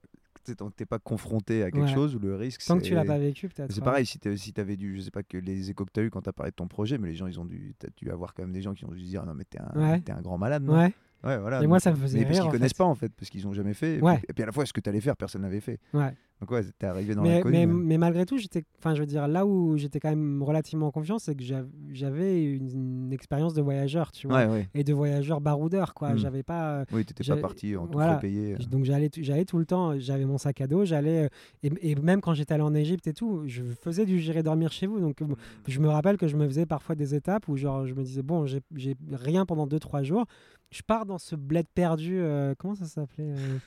Tant 0.57 0.69
que 0.69 0.75
t'es 0.75 0.85
pas 0.85 0.97
confronté 0.99 1.61
à 1.63 1.71
quelque 1.71 1.83
Ouais. 1.87 1.93
chose, 1.93 2.17
le 2.17 2.33
risque. 2.35 2.63
tant 2.65 2.77
que 2.77 2.83
tu 2.83 2.89
c'est- 2.89 2.95
l'as 2.95 3.03
pas 3.03 3.17
vécu, 3.17 3.49
peut-être. 3.49 3.69
C'est 3.69 3.79
ouais. 3.79 3.83
pareil, 3.83 4.05
si 4.05 4.17
tu 4.17 4.37
si 4.37 4.53
avais 4.55 4.77
dû, 4.77 4.95
je 4.95 5.01
sais 5.01 5.11
pas 5.11 5.21
que 5.21 5.37
les 5.37 5.69
échos 5.69 5.83
que 5.83 5.91
tu 5.93 5.99
as 5.99 6.03
eu 6.03 6.09
quand 6.09 6.21
tu 6.21 6.29
as 6.29 6.33
parlé 6.33 6.51
de 6.51 6.55
ton 6.55 6.69
projet, 6.69 6.97
mais 6.97 7.09
les 7.09 7.15
gens, 7.15 7.27
ils 7.27 7.37
ont 7.37 7.43
dû, 7.43 7.75
t'as 7.77 7.89
dû 7.97 8.09
avoir 8.09 8.33
quand 8.33 8.43
même 8.43 8.53
des 8.53 8.61
gens 8.61 8.73
qui 8.73 8.85
ont 8.85 8.91
dû 8.93 9.01
dire, 9.03 9.25
non, 9.25 9.33
mais 9.33 9.43
t'es 9.43 9.59
un, 9.59 9.71
Ouais. 9.75 10.01
un 10.09 10.21
grand 10.21 10.37
malade, 10.37 10.63
non? 10.63 10.89
Voilà. 11.21 11.57
Et 11.57 11.61
donc- 11.63 11.67
moi, 11.67 11.79
ça 11.81 11.91
me 11.91 11.97
faisait 11.97 12.19
mais 12.19 12.23
parce 12.23 12.35
rire. 12.35 12.43
qu'ils 12.43 12.47
en 12.47 12.51
connaissent 12.53 12.71
fait. 12.71 12.77
pas, 12.77 12.85
en 12.85 12.95
fait, 12.95 13.11
parce 13.13 13.29
qu'ils 13.29 13.45
ont 13.45 13.51
jamais 13.51 13.73
fait. 13.73 13.95
Et, 13.95 13.99
puis, 13.99 14.07
et 14.29 14.33
puis 14.33 14.43
à 14.43 14.45
la 14.45 14.51
fois, 14.53 14.65
ce 14.65 14.71
que 14.71 14.79
tu 14.79 14.87
allais 14.89 15.01
faire, 15.01 15.17
personne 15.17 15.41
n'avait 15.41 15.59
fait. 15.59 15.79
Ouais. 15.93 16.13
Donc, 16.39 16.51
ouais, 16.51 16.61
t'es 16.77 16.85
arrivé 16.85 17.15
dans 17.15 17.23
mais, 17.23 17.41
mais, 17.45 17.65
mais- 17.65 17.73
mais 17.73 17.97
malgré 17.97 18.25
tout, 18.25 18.37
j'étais, 18.37 18.63
enfin, 18.77 18.93
je 18.93 18.99
veux 18.99 19.07
dire, 19.07 19.27
là 19.27 19.45
où 19.45 19.75
j'étais 19.77 19.99
quand 19.99 20.09
même 20.09 20.43
relativement 20.43 20.87
en 20.87 20.91
confiance, 20.91 21.23
c'est 21.23 21.33
que 21.35 21.43
j'av- 21.43 21.67
j'avais 21.91 22.43
une, 22.43 22.69
une 23.07 23.13
expérience 23.13 23.55
de 23.55 23.61
voyageur, 23.63 24.11
tu 24.11 24.27
vois, 24.27 24.37
Ouais, 24.37 24.45
ouais. 24.47 24.69
et 24.75 24.83
de 24.83 24.93
voyageur 24.93 25.41
baroudeur, 25.41 25.95
quoi. 25.95 26.13
Mm. 26.13 26.17
J'avais 26.19 26.43
pas. 26.43 26.81
euh, 26.81 26.85
Oui, 26.91 27.03
t'étais 27.05 27.23
pas 27.23 27.37
parti 27.37 27.75
en 27.75 27.87
tout 27.87 27.93
voilà. 27.93 28.17
payé. 28.17 28.53
euh. 28.53 28.57
Donc 28.69 28.83
j'allais, 28.83 29.09
tout- 29.09 29.21
j'allais 29.23 29.45
tout 29.45 29.57
le 29.57 29.65
temps, 29.65 29.97
j'avais 29.97 30.25
mon 30.25 30.37
sac 30.37 30.61
à 30.61 30.67
dos, 30.67 30.85
j'allais 30.85 31.25
euh, 31.25 31.29
et, 31.63 31.91
et 31.91 31.95
même 31.95 32.21
quand 32.21 32.35
j'étais 32.35 32.53
allé 32.53 32.63
en 32.63 32.75
Égypte 32.75 33.07
et 33.07 33.13
tout, 33.13 33.41
je 33.47 33.63
faisais 33.63 34.05
du 34.05 34.19
j'irai 34.19 34.43
dormir 34.43 34.71
chez 34.71 34.85
vous. 34.85 34.99
Donc 34.99 35.21
euh, 35.23 35.25
je 35.67 35.79
me 35.79 35.87
rappelle 35.89 36.17
que 36.17 36.27
je 36.27 36.35
me 36.37 36.45
faisais 36.47 36.65
parfois 36.67 36.93
des 36.93 37.15
étapes 37.15 37.47
où 37.47 37.57
genre 37.57 37.87
je 37.87 37.95
me 37.95 38.03
disais 38.03 38.21
bon 38.21 38.45
j'ai, 38.45 38.61
j'ai 38.75 38.95
rien 39.11 39.45
pendant 39.47 39.65
2-3 39.65 40.03
jours, 40.03 40.25
je 40.69 40.81
pars 40.83 41.05
dans 41.07 41.17
ce 41.17 41.35
bled 41.35 41.65
perdu, 41.73 42.19
euh, 42.19 42.53
comment 42.59 42.75
ça 42.75 42.85
s'appelait 42.85 43.31
euh, 43.35 43.57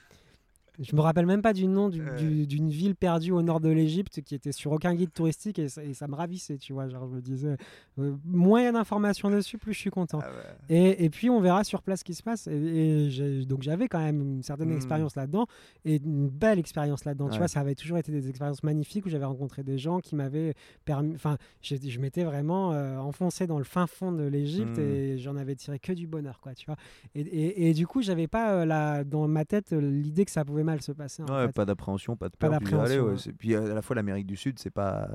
Je 0.80 0.96
me 0.96 1.00
rappelle 1.02 1.26
même 1.26 1.42
pas 1.42 1.52
du 1.52 1.66
nom 1.66 1.88
du- 1.90 2.00
Euh. 2.02 2.16
du- 2.16 2.46
d'une 2.46 2.70
ville 2.70 2.96
perdue 2.96 3.32
au 3.32 3.42
nord 3.42 3.60
de 3.60 3.68
l'Égypte 3.68 4.22
qui 4.22 4.34
était 4.34 4.52
sur 4.52 4.72
aucun 4.72 4.94
guide 4.94 5.12
touristique 5.12 5.58
et 5.58 5.68
ça, 5.68 5.84
et 5.84 5.92
ça 5.94 6.08
me 6.08 6.14
ravissait, 6.14 6.56
tu 6.58 6.72
vois. 6.72 6.88
Genre 6.88 7.06
je 7.08 7.14
me 7.16 7.20
disais 7.20 7.56
euh, 7.98 8.16
moins 8.24 8.60
il 8.60 8.64
y 8.64 8.66
a 8.68 8.72
d'informations 8.72 9.30
dessus, 9.30 9.58
plus 9.58 9.74
je 9.74 9.78
suis 9.78 9.90
content. 9.90 10.20
Ah 10.22 10.30
ouais. 10.30 10.76
Et, 10.76 11.04
et 11.04 11.10
puis 11.10 11.28
on 11.30 11.40
verra 11.40 11.64
sur 11.64 11.82
place 11.82 12.00
ce 12.00 12.04
qui 12.04 12.14
se 12.14 12.22
passe. 12.22 12.46
Et, 12.46 13.08
donc 13.46 13.62
j'avais 13.62 13.88
quand 13.88 13.98
même 13.98 14.20
une 14.20 14.42
certaine 14.42 14.70
Mm. 14.70 14.76
expérience 14.76 15.16
là-dedans 15.16 15.46
et 15.84 15.96
une 15.96 16.28
belle 16.28 16.58
expérience 16.58 17.04
là-dedans. 17.04 17.28
Tu 17.28 17.38
vois, 17.38 17.48
ça 17.48 17.60
avait 17.60 17.74
toujours 17.74 17.98
été 17.98 18.10
des 18.10 18.28
expériences 18.28 18.62
magnifiques 18.62 19.04
où 19.04 19.08
j'avais 19.10 19.24
rencontré 19.26 19.62
des 19.62 19.76
gens 19.78 20.00
qui 20.00 20.14
m'avaient 20.16 20.54
permis. 20.84 21.14
Enfin, 21.14 21.36
je 21.62 21.98
m'étais 22.00 22.24
vraiment 22.24 22.72
euh, 22.72 22.96
enfoncé 22.98 23.46
dans 23.46 23.58
le 23.58 23.64
fin 23.64 23.86
fond 23.86 24.12
de 24.12 24.24
l'Égypte 24.24 24.78
Mm. 24.78 24.80
et 24.80 25.18
j'en 25.18 25.36
avais 25.36 25.56
tiré 25.56 25.78
que 25.78 25.92
du 25.92 26.06
bonheur, 26.06 26.40
quoi. 26.40 26.54
Tu 26.54 26.64
vois. 26.66 26.76
Et, 27.14 27.74
du 27.74 27.86
coup, 27.86 28.00
j'avais 28.02 28.28
pas 28.28 28.54
euh, 28.54 28.64
la, 28.64 29.04
dans 29.04 29.28
ma 29.28 29.44
tête 29.44 29.72
euh, 29.72 29.80
l'idée 29.80 30.24
que 30.24 30.30
ça 30.30 30.44
pouvait 30.44 30.62
mal 30.70 30.83
se 30.83 30.92
passer. 30.92 31.22
Ouais, 31.24 31.48
pas 31.52 31.64
d'appréhension, 31.64 32.16
pas 32.16 32.28
de 32.28 32.37
Pas 32.37 32.48
peur. 32.48 32.59
tu 32.61 32.64
dis, 32.66 32.74
allez, 32.74 32.98
ouais, 33.00 33.14
Puis 33.38 33.54
euh, 33.54 33.70
à 33.72 33.74
la 33.74 33.83
fois, 33.83 33.94
l'Amérique 33.96 34.26
du 34.26 34.37
Sud, 34.37 34.59
c'est 34.59 34.70
pas. 34.70 35.09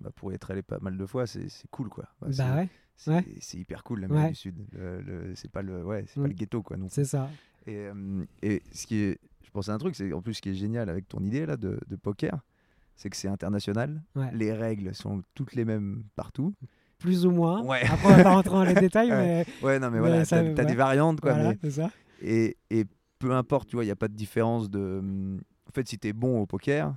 bah, 0.00 0.10
pour 0.14 0.32
y 0.32 0.34
être 0.34 0.50
allé 0.50 0.62
pas 0.62 0.78
mal 0.80 0.96
de 0.96 1.06
fois, 1.06 1.26
c'est 1.26 1.46
cool, 1.70 1.88
quoi. 1.88 2.04
Bah 2.20 2.56
ouais, 2.56 2.68
c'est 3.40 3.58
hyper 3.58 3.84
cool, 3.84 4.00
l'Amérique 4.00 4.30
du 4.30 4.34
Sud. 4.36 4.56
Le- 4.72 5.00
le- 5.00 5.34
c'est 5.34 5.50
pas 5.50 5.62
le, 5.62 5.84
ouais, 5.84 6.04
c'est 6.08 6.18
Mm. 6.18 6.22
pas 6.22 6.28
le 6.28 6.34
ghetto, 6.34 6.62
quoi. 6.62 6.76
Non. 6.76 6.86
c'est 6.90 7.04
ça. 7.04 7.28
Et, 7.66 7.76
euh, 7.76 8.24
et 8.42 8.62
ce 8.72 8.86
qui 8.86 8.96
est, 8.96 9.18
je 9.44 9.50
pense 9.50 9.68
à 9.68 9.74
un 9.74 9.78
truc, 9.78 9.94
c'est 9.94 10.12
en 10.12 10.22
plus 10.22 10.34
ce 10.34 10.42
qui 10.42 10.50
est 10.50 10.54
génial 10.54 10.88
avec 10.88 11.06
ton 11.08 11.20
idée 11.22 11.44
là 11.46 11.56
de, 11.56 11.78
de 11.86 11.96
poker, 11.96 12.38
c'est 12.96 13.10
que 13.10 13.16
c'est 13.16 13.28
international. 13.28 14.02
Les 14.32 14.52
règles 14.52 14.94
sont 14.94 15.22
toutes 15.34 15.54
les 15.54 15.64
mêmes 15.64 16.02
partout. 16.16 16.54
Plus 16.98 17.26
ou 17.26 17.30
moins. 17.30 17.62
Ouais. 17.62 17.82
Après, 17.84 18.06
on 18.12 18.16
va 18.16 18.22
pas 18.24 18.30
rentrer 18.34 18.54
dans 18.54 18.64
les 18.64 18.74
détails, 18.88 19.10
Ouais. 19.12 19.44
mais 19.62 19.66
Ouais, 19.66 19.78
non, 19.78 19.86
mais 19.90 20.00
Mais 20.00 20.08
voilà, 20.08 20.26
t'as 20.26 20.42
ouais. 20.42 20.64
des 20.66 20.74
variantes, 20.74 21.20
quoi. 21.20 21.32
voilà, 21.34 21.50
mais- 21.50 21.58
c'est 21.62 21.70
ça. 21.70 21.90
et, 22.22 22.56
et 22.70 22.84
peu 23.18 23.32
importe, 23.32 23.68
tu 23.68 23.76
vois, 23.76 23.84
il 23.84 23.88
n'y 23.88 23.92
a 23.92 23.96
pas 23.96 24.08
de 24.08 24.14
différence 24.14 24.70
de. 24.70 24.98
hum, 25.00 25.40
En 25.68 25.72
fait, 25.74 25.88
si 25.88 25.98
tu 25.98 26.08
es 26.08 26.12
bon 26.12 26.40
au 26.40 26.46
poker, 26.46 26.94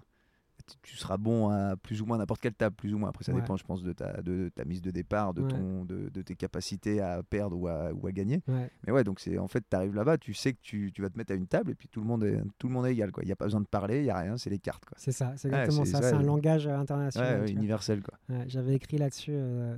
tu- 0.84 0.98
seras 0.98 1.18
bon 1.18 1.50
à 1.50 1.76
plus 1.76 2.02
ou 2.02 2.06
moins 2.06 2.18
n'importe 2.18 2.42
quelle 2.42 2.54
table, 2.54 2.76
plus 2.76 2.94
ou 2.94 2.98
moins. 2.98 3.10
Après, 3.10 3.24
ça 3.24 3.34
Ouais. 3.34 3.42
dépend, 3.42 3.58
je 3.58 3.64
pense, 3.64 3.82
de 3.84 3.94
ta, 3.94 4.22
de, 4.22 4.50
ta 4.54 4.66
mise 4.66 4.82
de 4.82 4.92
départ, 4.92 5.34
de, 5.34 5.42
Ouais. 5.42 5.48
ton, 5.50 5.86
de, 5.86 6.10
de 6.10 6.22
tes 6.22 6.36
capacités 6.36 7.02
à 7.02 7.22
perdre 7.24 7.58
ou 7.58 7.68
à, 7.68 7.92
ou 7.94 8.08
à 8.08 8.12
gagner. 8.12 8.42
Ouais. 8.48 8.70
Mais 8.86 8.92
ouais, 8.94 9.04
donc 9.04 9.20
c'est 9.20 9.38
en 9.38 9.48
fait, 9.48 9.64
tu 9.70 9.76
arrives 9.76 9.96
là-bas, 9.96 10.18
tu 10.18 10.34
sais 10.34 10.54
que 10.54 10.60
tu, 10.62 10.92
tu 10.94 11.02
vas 11.02 11.10
te 11.10 11.18
mettre 11.18 11.32
à 11.32 11.36
une 11.36 11.48
table 11.48 11.72
et 11.72 11.76
puis 11.76 11.88
tout 11.88 12.00
le 12.02 12.06
monde 12.08 12.24
est, 12.24 12.40
tout 12.58 12.68
le 12.68 12.74
monde 12.74 12.86
est 12.86 12.92
égal. 12.94 13.12
Il 13.22 13.26
n'y 13.26 13.32
a 13.32 13.36
pas 13.36 13.46
besoin 13.46 13.62
de 13.62 13.68
parler, 13.68 13.98
il 14.00 14.04
n'y 14.04 14.10
a 14.10 14.18
rien, 14.18 14.38
c'est 14.38 14.50
les 14.50 14.60
cartes. 14.60 14.86
Quoi. 14.86 14.98
C'est 15.00 15.12
ça, 15.12 15.34
c'est 15.38 15.48
exactement 15.48 15.86
c'est- 15.86 15.92
ça. 15.92 16.02
C'est 16.02 16.14
un 16.16 16.22
langage 16.22 16.68
international. 16.68 17.50
universel. 17.50 18.02
Quoi. 18.02 18.18
J'avais 18.48 18.76
écrit 18.76 18.98
là-dessus 18.98 19.32
euh, 19.34 19.78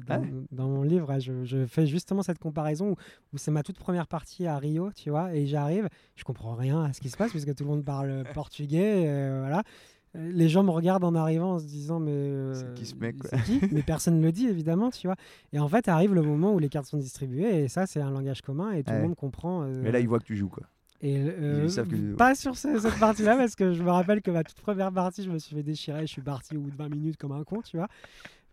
dans, 0.51 0.67
mon 0.67 0.83
livre. 0.83 1.19
je, 1.19 1.43
je 1.43 1.65
fais 1.65 1.85
justement 1.87 2.23
cette 2.23 2.39
comparaison 2.39 2.91
où, 2.91 2.95
où 3.33 3.37
c'est 3.37 3.51
ma 3.51 3.63
toute 3.63 3.77
première 3.79 4.07
partie 4.07 4.45
à 4.47 4.57
Rio, 4.57 4.91
tu 4.93 5.09
vois, 5.09 5.33
et 5.33 5.45
j'arrive, 5.45 5.87
je 6.15 6.23
comprends 6.23 6.55
rien 6.55 6.83
à 6.83 6.93
ce 6.93 7.01
qui 7.01 7.09
se 7.09 7.17
passe 7.17 7.31
puisque 7.31 7.53
tout 7.55 7.63
le 7.63 7.69
monde 7.69 7.83
parle 7.85 8.23
portugais, 8.33 9.03
euh, 9.07 9.39
voilà. 9.41 9.63
Les 10.15 10.47
gens 10.47 10.61
me 10.63 10.69
regardent 10.69 11.03
en 11.05 11.15
arrivant 11.15 11.53
en 11.53 11.59
se 11.59 11.65
disant 11.65 11.99
mais 11.99 12.11
euh, 12.11 12.53
C'est 12.53 12.73
qui 12.75 12.85
ce 12.85 12.95
mec, 12.95 13.17
quoi? 13.17 13.37
qui? 13.39 13.59
Mais 13.71 13.81
personne 13.81 14.19
ne 14.19 14.23
le 14.23 14.31
dit 14.31 14.47
évidemment, 14.47 14.91
tu 14.91 15.07
vois. 15.07 15.15
Et 15.53 15.59
en 15.59 15.67
fait 15.67 15.87
arrive 15.87 16.13
le 16.13 16.21
moment 16.21 16.53
où 16.53 16.59
les 16.59 16.69
cartes 16.69 16.85
sont 16.85 16.97
distribuées 16.99 17.63
et 17.63 17.67
ça 17.67 17.87
c'est 17.87 17.99
un 17.99 18.11
langage 18.11 18.41
commun 18.43 18.71
et 18.73 18.83
tout 18.83 18.91
Ouais. 18.91 18.97
le 18.97 19.03
monde 19.07 19.15
comprend. 19.15 19.63
euh, 19.63 19.81
Mais 19.81 19.91
là, 19.91 19.99
ils 19.99 20.07
voient 20.07 20.19
que 20.19 20.25
tu 20.25 20.35
joues. 20.35 20.49
Quoi. 20.49 20.63
et 21.01 21.17
euh, 21.19 21.61
Ils 21.63 21.71
savent 21.71 21.87
que- 21.87 22.13
pas 22.15 22.35
sur 22.35 22.55
ce- 22.57 22.77
cette 22.79 22.99
partie-là, 22.99 23.35
parce 23.37 23.55
que 23.55 23.73
je 23.73 23.81
me 23.81 23.89
rappelle 23.89 24.21
que 24.21 24.29
ma 24.31 24.43
toute 24.43 24.61
première 24.61 24.91
partie, 24.91 25.23
je 25.23 25.31
me 25.31 25.39
suis 25.39 25.55
fait 25.55 25.63
déchirer, 25.63 26.01
je 26.01 26.11
suis 26.11 26.21
parti 26.21 26.55
au 26.55 26.61
bout 26.61 26.69
de 26.71 26.77
20 26.77 26.89
minutes 26.89 27.17
comme 27.17 27.31
un 27.31 27.43
con, 27.43 27.61
tu 27.61 27.77
vois. 27.77 27.87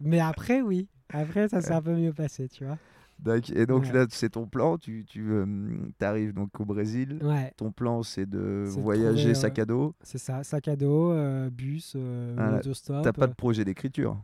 Mais 0.00 0.18
après, 0.20 0.62
oui. 0.62 0.88
Après, 1.12 1.48
ça 1.48 1.60
s'est 1.60 1.72
un 1.74 1.82
peu 1.82 1.94
mieux 1.94 2.12
passé, 2.12 2.48
tu 2.48 2.64
vois. 2.64 2.78
Et 3.54 3.66
donc 3.66 3.84
Ouais. 3.84 3.92
là, 3.92 4.06
c'est 4.10 4.30
ton 4.30 4.46
plan. 4.46 4.78
Tu, 4.78 5.04
tu 5.06 5.24
arrives 6.00 6.32
donc 6.32 6.58
au 6.58 6.64
Brésil. 6.64 7.18
Ouais, 7.22 7.52
Ton 7.56 7.70
plan, 7.72 8.02
c'est 8.02 8.26
de 8.28 8.64
voyager 8.68 9.16
trouver, 9.32 9.34
sac 9.34 9.58
à 9.58 9.64
dos. 9.64 9.94
c'est 10.02 10.18
ça. 10.18 10.42
Sac 10.44 10.68
à 10.68 10.76
dos, 10.76 11.12
euh, 11.12 11.50
bus, 11.50 11.94
euh, 11.96 12.34
Ah. 12.38 12.60
T'as 13.02 13.12
pas 13.12 13.26
de 13.26 13.34
projet 13.34 13.64
d'écriture. 13.64 14.16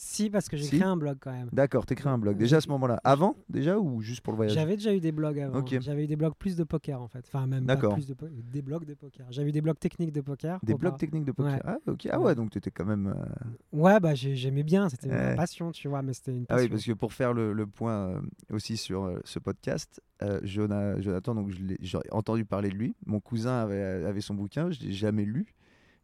Si, 0.00 0.30
parce 0.30 0.48
que 0.48 0.56
j'ai 0.56 0.62
Si. 0.62 0.70
créé 0.76 0.84
un 0.84 0.96
blog 0.96 1.18
quand 1.20 1.32
même. 1.32 1.48
D'accord, 1.52 1.84
t'écris 1.84 2.08
un 2.08 2.18
blog. 2.18 2.36
Déjà 2.38 2.58
à 2.58 2.60
ce 2.60 2.68
moment-là. 2.68 3.00
Avant, 3.02 3.34
déjà, 3.48 3.80
ou 3.80 4.00
juste 4.00 4.20
pour 4.20 4.32
le 4.32 4.36
voyage? 4.36 4.54
J'avais 4.54 4.76
déjà 4.76 4.94
eu 4.94 5.00
des 5.00 5.10
blogs 5.10 5.40
avant. 5.40 5.58
Ok. 5.58 5.76
J'avais 5.80 6.04
eu 6.04 6.06
des 6.06 6.14
blogs 6.14 6.34
plus 6.38 6.54
de 6.54 6.62
poker 6.62 7.02
en 7.02 7.08
fait. 7.08 7.24
Enfin, 7.26 7.48
même 7.48 7.66
pas 7.66 7.74
D'accord. 7.74 7.94
plus 7.94 8.06
de 8.06 8.14
po- 8.14 8.28
des 8.28 8.62
blogs 8.62 8.84
de 8.84 8.94
poker. 8.94 9.26
J'avais 9.30 9.48
eu 9.48 9.52
des 9.52 9.60
blogs 9.60 9.78
techniques 9.80 10.12
de 10.12 10.20
poker. 10.20 10.60
Des 10.62 10.74
blogs 10.74 10.96
techniques 10.98 11.24
de 11.24 11.32
poker. 11.32 11.52
Ouais. 11.54 11.60
Ah, 11.64 11.78
ok. 11.88 12.06
Ah 12.12 12.20
Ouais. 12.20 12.26
ouais, 12.26 12.34
donc 12.36 12.50
t'étais 12.50 12.70
quand 12.70 12.84
même. 12.84 13.08
euh, 13.08 13.24
Ouais, 13.72 13.98
bah 13.98 14.14
j'ai- 14.14 14.36
j'aimais 14.36 14.62
bien. 14.62 14.88
C'était 14.88 15.08
Ouais. 15.10 15.30
une 15.30 15.36
passion, 15.36 15.72
tu 15.72 15.88
vois, 15.88 16.00
mais 16.02 16.12
c'était 16.12 16.30
une 16.36 16.44
Ah 16.48 16.54
passion. 16.54 16.64
oui, 16.66 16.70
parce 16.70 16.84
que 16.84 16.92
pour 16.92 17.12
faire 17.12 17.34
le, 17.34 17.52
le 17.52 17.66
point 17.66 18.10
euh, 18.10 18.20
aussi 18.52 18.76
sur 18.76 19.02
euh, 19.02 19.18
ce 19.24 19.40
podcast, 19.40 20.00
euh, 20.22 20.38
Jona- 20.44 21.00
Jonathan, 21.00 21.34
donc 21.34 21.50
je 21.50 21.58
l'ai- 21.60 21.78
j'ai 21.80 21.98
entendu 22.12 22.44
parler 22.44 22.68
de 22.68 22.74
lui. 22.76 22.94
Mon 23.04 23.18
cousin 23.18 23.62
avait, 23.62 23.82
avait 23.82 24.20
son 24.20 24.34
bouquin, 24.34 24.70
je 24.70 24.78
l'ai 24.78 24.92
jamais 24.92 25.24
lu. 25.24 25.46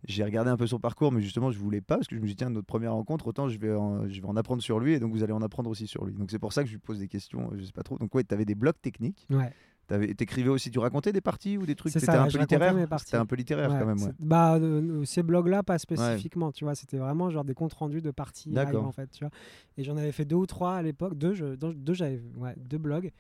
J'ai 0.07 0.25
regardé 0.25 0.51
un 0.51 0.57
peu 0.57 0.67
son 0.67 0.79
parcours, 0.79 1.13
mais 1.13 1.21
justement, 1.23 1.51
je 1.51 1.59
voulais 1.59 1.81
pas 1.81 1.97
parce 1.97 2.09
que 2.09 2.15
je 2.17 2.21
me 2.21 2.27
suis 2.27 2.35
dit, 2.35 2.39
tiens, 2.39 2.51
notre 2.51 2.67
première 2.67 2.93
rencontre, 2.93 3.27
autant 3.27 3.49
je 3.49 3.59
vais, 3.59 3.75
en, 3.75 4.09
je 4.09 4.21
vais 4.21 4.27
en 4.29 4.37
apprendre 4.37 4.63
sur 4.63 4.79
lui 4.81 4.93
et 4.95 5.01
donc 5.01 5.13
vous 5.13 5.23
allez 5.23 5.33
en 5.33 5.43
apprendre 5.43 5.71
aussi 5.71 5.87
sur 5.87 6.05
lui. 6.05 6.15
Donc 6.15 6.31
c'est 6.31 6.39
pour 6.39 6.53
ça 6.53 6.63
que 6.63 6.69
je 6.69 6.73
lui 6.75 6.81
pose 6.81 6.99
des 6.99 7.09
questions, 7.09 7.51
euh, 7.53 7.57
je 7.59 7.65
sais 7.65 7.73
pas 7.73 7.83
trop. 7.83 7.99
Donc 7.99 8.15
ouais, 8.15 8.25
tu 8.25 8.35
avais 8.35 8.45
des 8.45 8.55
blogs 8.55 8.81
techniques, 8.83 9.27
Ouais. 9.31 9.53
tu 9.89 10.23
écrivais 10.23 10.49
aussi, 10.51 10.71
tu 10.71 10.79
racontais 10.79 11.13
des 11.13 11.21
parties 11.21 11.57
ou 11.59 11.67
des 11.67 11.75
trucs, 11.75 11.93
c'était 11.93 12.11
un 12.11 12.27
peu 12.29 12.39
littéraire? 12.39 12.75
C'était 12.99 13.17
un 13.17 13.27
peu 13.27 13.37
littéraire 13.37 13.69
quand 13.79 13.87
même. 13.87 13.99
Ouais. 14.03 14.13
Bah, 14.19 14.55
euh, 14.57 15.01
euh, 15.01 15.05
ces 15.05 15.23
blogs-là, 15.23 15.63
pas 15.63 15.79
spécifiquement, 15.79 16.53
tu 16.53 16.65
vois. 16.65 16.75
C'était 16.75 16.99
vraiment 16.99 17.31
genre 17.31 17.45
des 17.45 17.55
comptes 17.55 17.75
rendus 17.75 18.01
de 18.03 18.11
parties 18.11 18.49
live, 18.51 18.57
D'accord. 18.57 18.85
en 18.87 18.93
fait, 18.93 19.09
tu 19.11 19.25
vois. 19.25 19.31
Et 19.77 19.85
j'en 19.85 19.97
avais 19.97 20.13
fait 20.13 20.25
deux 20.25 20.37
ou 20.37 20.47
trois 20.47 20.75
à 20.77 20.83
l'époque, 20.83 21.15
deux, 21.17 21.35
je- 21.35 21.55
deux, 21.55 21.75
deux, 21.75 21.95
ouais, 22.39 22.55
deux 22.59 22.79
blogs. 22.79 23.11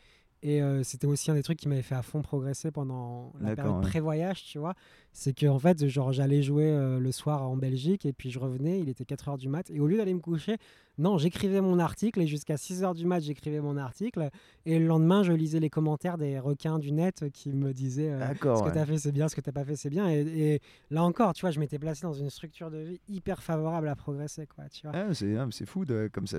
Et 0.46 0.60
euh, 0.60 0.82
c'était 0.82 1.06
aussi 1.06 1.30
un 1.30 1.34
des 1.34 1.42
trucs 1.42 1.58
qui 1.58 1.68
m'avait 1.68 1.80
fait 1.80 1.94
à 1.94 2.02
fond 2.02 2.20
progresser 2.20 2.70
pendant 2.70 3.32
la 3.40 3.56
période 3.56 3.76
ouais. 3.76 3.80
pré-voyage, 3.80 4.44
tu 4.44 4.58
vois. 4.58 4.74
C'est 5.10 5.32
que 5.32 5.46
en 5.46 5.58
fait, 5.58 5.88
genre, 5.88 6.12
j'allais 6.12 6.42
jouer 6.42 6.66
euh, 6.66 7.00
le 7.00 7.12
soir 7.12 7.48
en 7.48 7.56
Belgique 7.56 8.04
et 8.04 8.12
puis 8.12 8.30
je 8.30 8.38
revenais, 8.38 8.78
il 8.78 8.90
était 8.90 9.04
4h 9.04 9.38
du 9.38 9.48
mat. 9.48 9.70
Et 9.70 9.80
au 9.80 9.86
lieu 9.86 9.96
d'aller 9.96 10.12
me 10.12 10.20
coucher, 10.20 10.58
non, 10.98 11.18
j'écrivais 11.18 11.60
mon 11.60 11.78
article 11.78 12.20
et 12.20 12.26
jusqu'à 12.26 12.56
6h 12.56 12.94
du 12.94 13.04
mat, 13.06 13.20
j'écrivais 13.20 13.60
mon 13.60 13.76
article. 13.76 14.30
Et 14.64 14.78
le 14.78 14.86
lendemain, 14.86 15.22
je 15.22 15.32
lisais 15.32 15.60
les 15.60 15.70
commentaires 15.70 16.18
des 16.18 16.38
requins 16.38 16.78
du 16.78 16.92
net 16.92 17.24
qui 17.32 17.52
me 17.52 17.72
disaient 17.72 18.10
euh, 18.10 18.32
ce 18.34 18.38
que 18.40 18.48
ouais. 18.66 18.72
tu 18.72 18.78
as 18.78 18.86
fait, 18.86 18.98
c'est 18.98 19.12
bien, 19.12 19.28
ce 19.28 19.34
que 19.34 19.40
tu 19.40 19.52
pas 19.52 19.64
fait, 19.64 19.76
c'est 19.76 19.90
bien. 19.90 20.08
Et, 20.08 20.20
et 20.20 20.60
là 20.90 21.02
encore, 21.02 21.34
tu 21.34 21.40
vois, 21.40 21.50
je 21.50 21.58
m'étais 21.60 21.78
placé 21.78 22.02
dans 22.02 22.12
une 22.12 22.30
structure 22.30 22.70
de 22.70 22.78
vie 22.78 23.00
hyper 23.08 23.42
favorable 23.42 23.88
à 23.88 23.96
progresser, 23.96 24.46
quoi, 24.46 24.68
tu 24.68 24.86
vois. 24.86 24.96
Ah, 24.96 25.14
c'est 25.14 25.36
ah, 25.36 25.46
c'est 25.50 25.66
fou, 25.66 25.84
de- 25.84 26.08
comme 26.12 26.26
ça, 26.26 26.38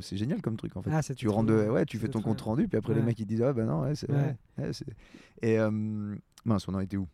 c'est 0.00 0.16
génial 0.16 0.40
comme 0.40 0.56
truc 0.56 0.76
en 0.76 0.82
fait. 0.82 0.90
Ah, 0.92 1.02
tu 1.02 1.26
de- 1.26 1.68
ouais, 1.70 1.84
tu 1.84 1.98
fais 1.98 2.08
ton 2.08 2.20
compte 2.22 2.38
bien. 2.38 2.44
rendu, 2.44 2.68
puis 2.68 2.78
après 2.78 2.94
les 2.94 3.02
mecs 3.02 3.18
ils 3.18 3.26
disent 3.26 3.42
ah 3.42 3.52
bah 3.52 3.64
non, 3.64 3.82
ouais, 3.82 3.94
c'est 3.94 4.10
Ouais. 4.10 4.36
Et 5.42 5.58
euh, 5.58 5.70
mince, 6.44 6.68
on 6.68 6.74
en 6.74 6.80
était 6.80 6.96
où? 6.96 7.06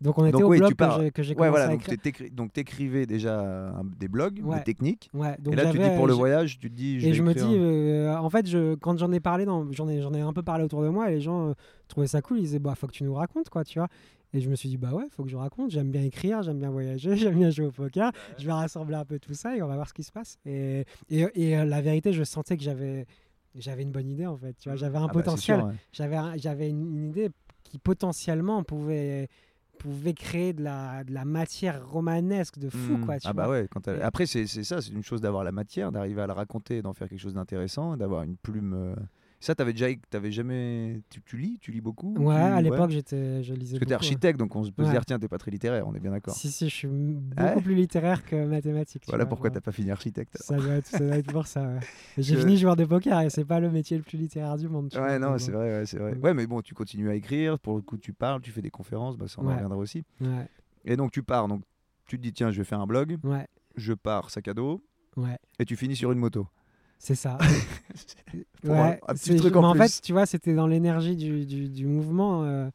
Donc 0.00 0.16
on 0.18 0.24
était 0.24 0.32
Donc 0.32 0.42
au 0.44 0.48
blog 0.56 0.74
que 1.12 1.22
j'ai- 1.22 1.30
Ouais, 1.32 1.34
commencé 1.34 1.50
voilà, 1.50 1.64
à 1.66 1.68
donc 1.68 1.88
écrire. 1.92 2.30
donc 2.32 2.52
t'écrivais 2.54 3.04
déjà 3.06 3.40
un- 3.40 3.84
des 3.84 4.08
blogs, 4.08 4.40
Ouais. 4.42 4.56
des 4.58 4.64
techniques. 4.64 5.10
Donc 5.12 5.52
et 5.52 5.56
là 5.56 5.70
tu 5.70 5.78
dis 5.78 5.88
pour 5.96 6.06
le 6.06 6.14
j'ai- 6.14 6.18
voyage, 6.18 6.58
tu 6.58 6.70
te 6.70 6.74
dis 6.74 7.00
je 7.00 7.06
Et 7.08 7.12
je 7.12 7.22
me 7.22 7.34
dis, 7.34 7.40
un- 7.42 7.52
euh, 7.52 8.16
en 8.16 8.30
fait, 8.30 8.46
je, 8.46 8.74
quand 8.76 8.96
j'en 8.98 9.12
ai 9.12 9.20
parlé, 9.20 9.44
j'en 9.72 9.88
ai, 9.88 10.20
un 10.20 10.32
peu 10.32 10.42
parlé 10.42 10.64
autour 10.64 10.82
de 10.82 10.88
moi 10.88 11.10
et 11.10 11.16
les 11.16 11.20
gens 11.20 11.48
euh, 11.50 11.52
trouvaient 11.88 12.06
ça 12.06 12.22
cool. 12.22 12.38
Ils 12.38 12.42
disaient, 12.44 12.58
bah, 12.58 12.74
faut 12.74 12.86
que 12.86 12.92
tu 12.92 13.04
nous 13.04 13.12
racontes, 13.14 13.50
quoi, 13.50 13.62
tu 13.64 13.78
vois. 13.78 13.88
Et 14.32 14.40
je 14.40 14.48
me 14.48 14.54
suis 14.54 14.68
dit, 14.68 14.76
bah 14.76 14.92
ouais, 14.94 15.04
faut 15.10 15.24
que 15.24 15.28
je 15.28 15.36
raconte. 15.36 15.70
J'aime 15.72 15.90
bien 15.90 16.02
écrire, 16.02 16.42
j'aime 16.42 16.60
bien 16.60 16.70
voyager, 16.70 17.10
j'aime 17.16 17.34
bien 17.34 17.50
jouer 17.50 17.66
au 17.66 17.72
poker. 17.72 18.10
Je 18.38 18.46
vais 18.46 18.52
rassembler 18.52 18.94
un 18.94 19.04
peu 19.04 19.18
tout 19.18 19.34
ça 19.34 19.56
et 19.56 19.60
on 19.62 19.66
va 19.68 19.74
voir 19.74 19.88
ce 19.88 19.92
qui 19.92 20.04
se 20.04 20.12
passe. 20.12 20.38
Et, 20.46 20.84
et, 21.10 21.26
et, 21.34 21.58
euh, 21.58 21.64
la 21.64 21.80
vérité, 21.82 22.12
je 22.12 22.22
sentais 22.24 22.56
que 22.56 22.62
j'avais, 22.62 23.06
j'avais 23.56 23.82
une 23.82 23.90
bonne 23.90 24.08
idée, 24.08 24.26
en 24.26 24.36
fait. 24.36 24.54
Tu 24.58 24.68
vois, 24.68 24.76
j'avais 24.76 24.98
un 24.98 25.02
Ah 25.04 25.06
bah, 25.08 25.12
potentiel. 25.12 25.62
J'avais, 25.92 26.16
un- 26.16 26.36
j'avais 26.36 26.70
une, 26.70 26.80
une 26.96 27.08
idée 27.08 27.28
qui 27.64 27.78
potentiellement 27.78 28.62
pouvait, 28.62 29.28
pouvait 29.80 30.14
créer 30.14 30.52
de 30.52 30.62
la, 30.62 31.02
de 31.04 31.12
la 31.12 31.24
matière 31.24 31.86
romanesque 31.88 32.58
de 32.58 32.68
fou, 32.70 32.96
Hmm. 32.98 33.04
quoi. 33.04 33.18
Tu 33.18 33.26
ah 33.26 33.32
bah 33.32 33.46
vois. 33.46 33.54
ouais, 33.60 33.68
quand 33.70 33.88
elle- 33.88 34.02
après 34.02 34.26
c'est 34.26 34.46
c'est 34.46 34.62
ça, 34.64 34.80
c'est 34.82 34.92
une 34.92 35.02
chose 35.02 35.20
d'avoir 35.20 35.42
la 35.42 35.52
matière, 35.52 35.90
d'arriver 35.90 36.22
à 36.22 36.26
la 36.26 36.34
raconter, 36.34 36.82
d'en 36.82 36.92
faire 36.92 37.08
quelque 37.08 37.18
chose 37.20 37.34
d'intéressant, 37.34 37.96
d'avoir 37.96 38.22
une 38.22 38.36
plume. 38.36 38.74
euh, 38.74 38.94
Ça, 39.42 39.54
t'avais 39.54 39.72
déjà, 39.72 39.86
t'avais 40.10 40.30
jamais, 40.30 41.00
tu, 41.08 41.22
tu 41.22 41.38
lis, 41.38 41.58
tu 41.62 41.72
lis 41.72 41.80
beaucoup. 41.80 42.12
Ouais, 42.18 42.34
tu- 42.34 42.40
à 42.40 42.60
l'époque, 42.60 42.90
j'étais, 42.90 43.42
je 43.42 43.54
lisais 43.54 43.78
Parce 43.78 43.80
que 43.80 43.84
t'es 43.84 43.84
beaucoup, 43.86 43.94
architecte, 43.94 44.38
donc 44.38 44.54
on 44.54 44.64
se 44.64 44.70
peut 44.70 44.82
se 44.82 44.88
Ouais. 44.88 44.94
dire 44.94 45.06
tiens, 45.06 45.18
t'es 45.18 45.28
pas 45.28 45.38
très 45.38 45.50
littéraire, 45.50 45.88
on 45.88 45.94
est 45.94 45.98
bien 46.00 46.10
d'accord. 46.10 46.34
Si, 46.34 46.50
si, 46.50 46.68
je 46.68 46.74
suis 46.74 46.88
m- 46.88 47.22
Ah 47.38 47.44
beaucoup 47.44 47.56
ouais 47.56 47.62
plus 47.62 47.74
littéraire 47.74 48.22
que 48.22 48.44
mathématique. 48.44 49.04
Voilà 49.06 49.24
vois, 49.24 49.28
pourquoi 49.30 49.48
t'as 49.50 49.62
pas 49.62 49.72
fini 49.72 49.90
architecte. 49.90 50.36
Ça 50.40 50.60
doit, 50.60 50.74
être, 50.74 50.86
ça 50.86 50.98
doit 50.98 51.16
être 51.16 51.32
pour 51.32 51.46
ça. 51.46 51.70
J'ai 52.18 52.36
fini 52.36 52.58
joueur 52.58 52.76
de 52.76 52.84
poker 52.84 53.18
et 53.22 53.30
c'est 53.30 53.46
pas 53.46 53.60
le 53.60 53.70
métier 53.70 53.96
le 53.96 54.02
plus 54.02 54.18
littéraire 54.18 54.58
du 54.58 54.68
monde. 54.68 54.90
tu 54.90 54.98
Ouais, 54.98 55.18
vois, 55.18 55.30
non, 55.30 55.38
c'est 55.38 55.52
bon. 55.52 55.58
vrai, 55.58 55.86
c'est 55.86 55.98
vrai. 55.98 56.18
Ouais, 56.18 56.34
mais 56.34 56.46
bon, 56.46 56.60
tu 56.60 56.74
continues 56.74 57.08
à 57.08 57.14
écrire, 57.14 57.58
pour 57.58 57.76
le 57.76 57.82
coup, 57.82 57.96
tu 57.96 58.12
parles, 58.12 58.42
tu 58.42 58.50
fais 58.50 58.60
des 58.62 58.70
conférences, 58.70 59.16
bah, 59.16 59.26
ça 59.26 59.36
on 59.40 59.46
en 59.46 59.52
reviendra 59.54 59.78
aussi. 59.78 60.04
Ouais, 60.20 60.46
Et 60.84 60.96
donc, 60.96 61.12
tu 61.12 61.22
pars, 61.22 61.48
donc 61.48 61.62
tu 62.06 62.18
te 62.18 62.22
dis, 62.22 62.34
tiens, 62.34 62.50
je 62.50 62.58
vais 62.58 62.64
faire 62.64 62.80
un 62.80 62.86
blog, 62.86 63.16
ouais, 63.24 63.46
je 63.76 63.94
pars 63.94 64.28
sac 64.28 64.48
à 64.48 64.52
dos, 64.54 64.84
ouais, 65.16 65.38
et 65.58 65.64
tu 65.64 65.76
finis 65.76 65.96
sur 65.96 66.12
une 66.12 66.18
moto. 66.18 66.46
C'est 67.00 67.16
ça. 67.16 67.38
Pour 68.62 68.76
ouais, 68.76 69.00
un 69.08 69.14
petit 69.14 69.34
truc 69.34 69.56
mais 69.56 69.56
en 69.56 69.64
en 69.64 69.74
plus. 69.74 69.78
fait, 69.78 70.00
tu 70.02 70.12
vois, 70.12 70.26
c'était 70.26 70.54
dans 70.54 70.66
l'énergie 70.66 71.16
du, 71.16 71.46
du, 71.46 71.68
du 71.68 71.86
mouvement. 71.86 72.44
euh, 72.44 72.70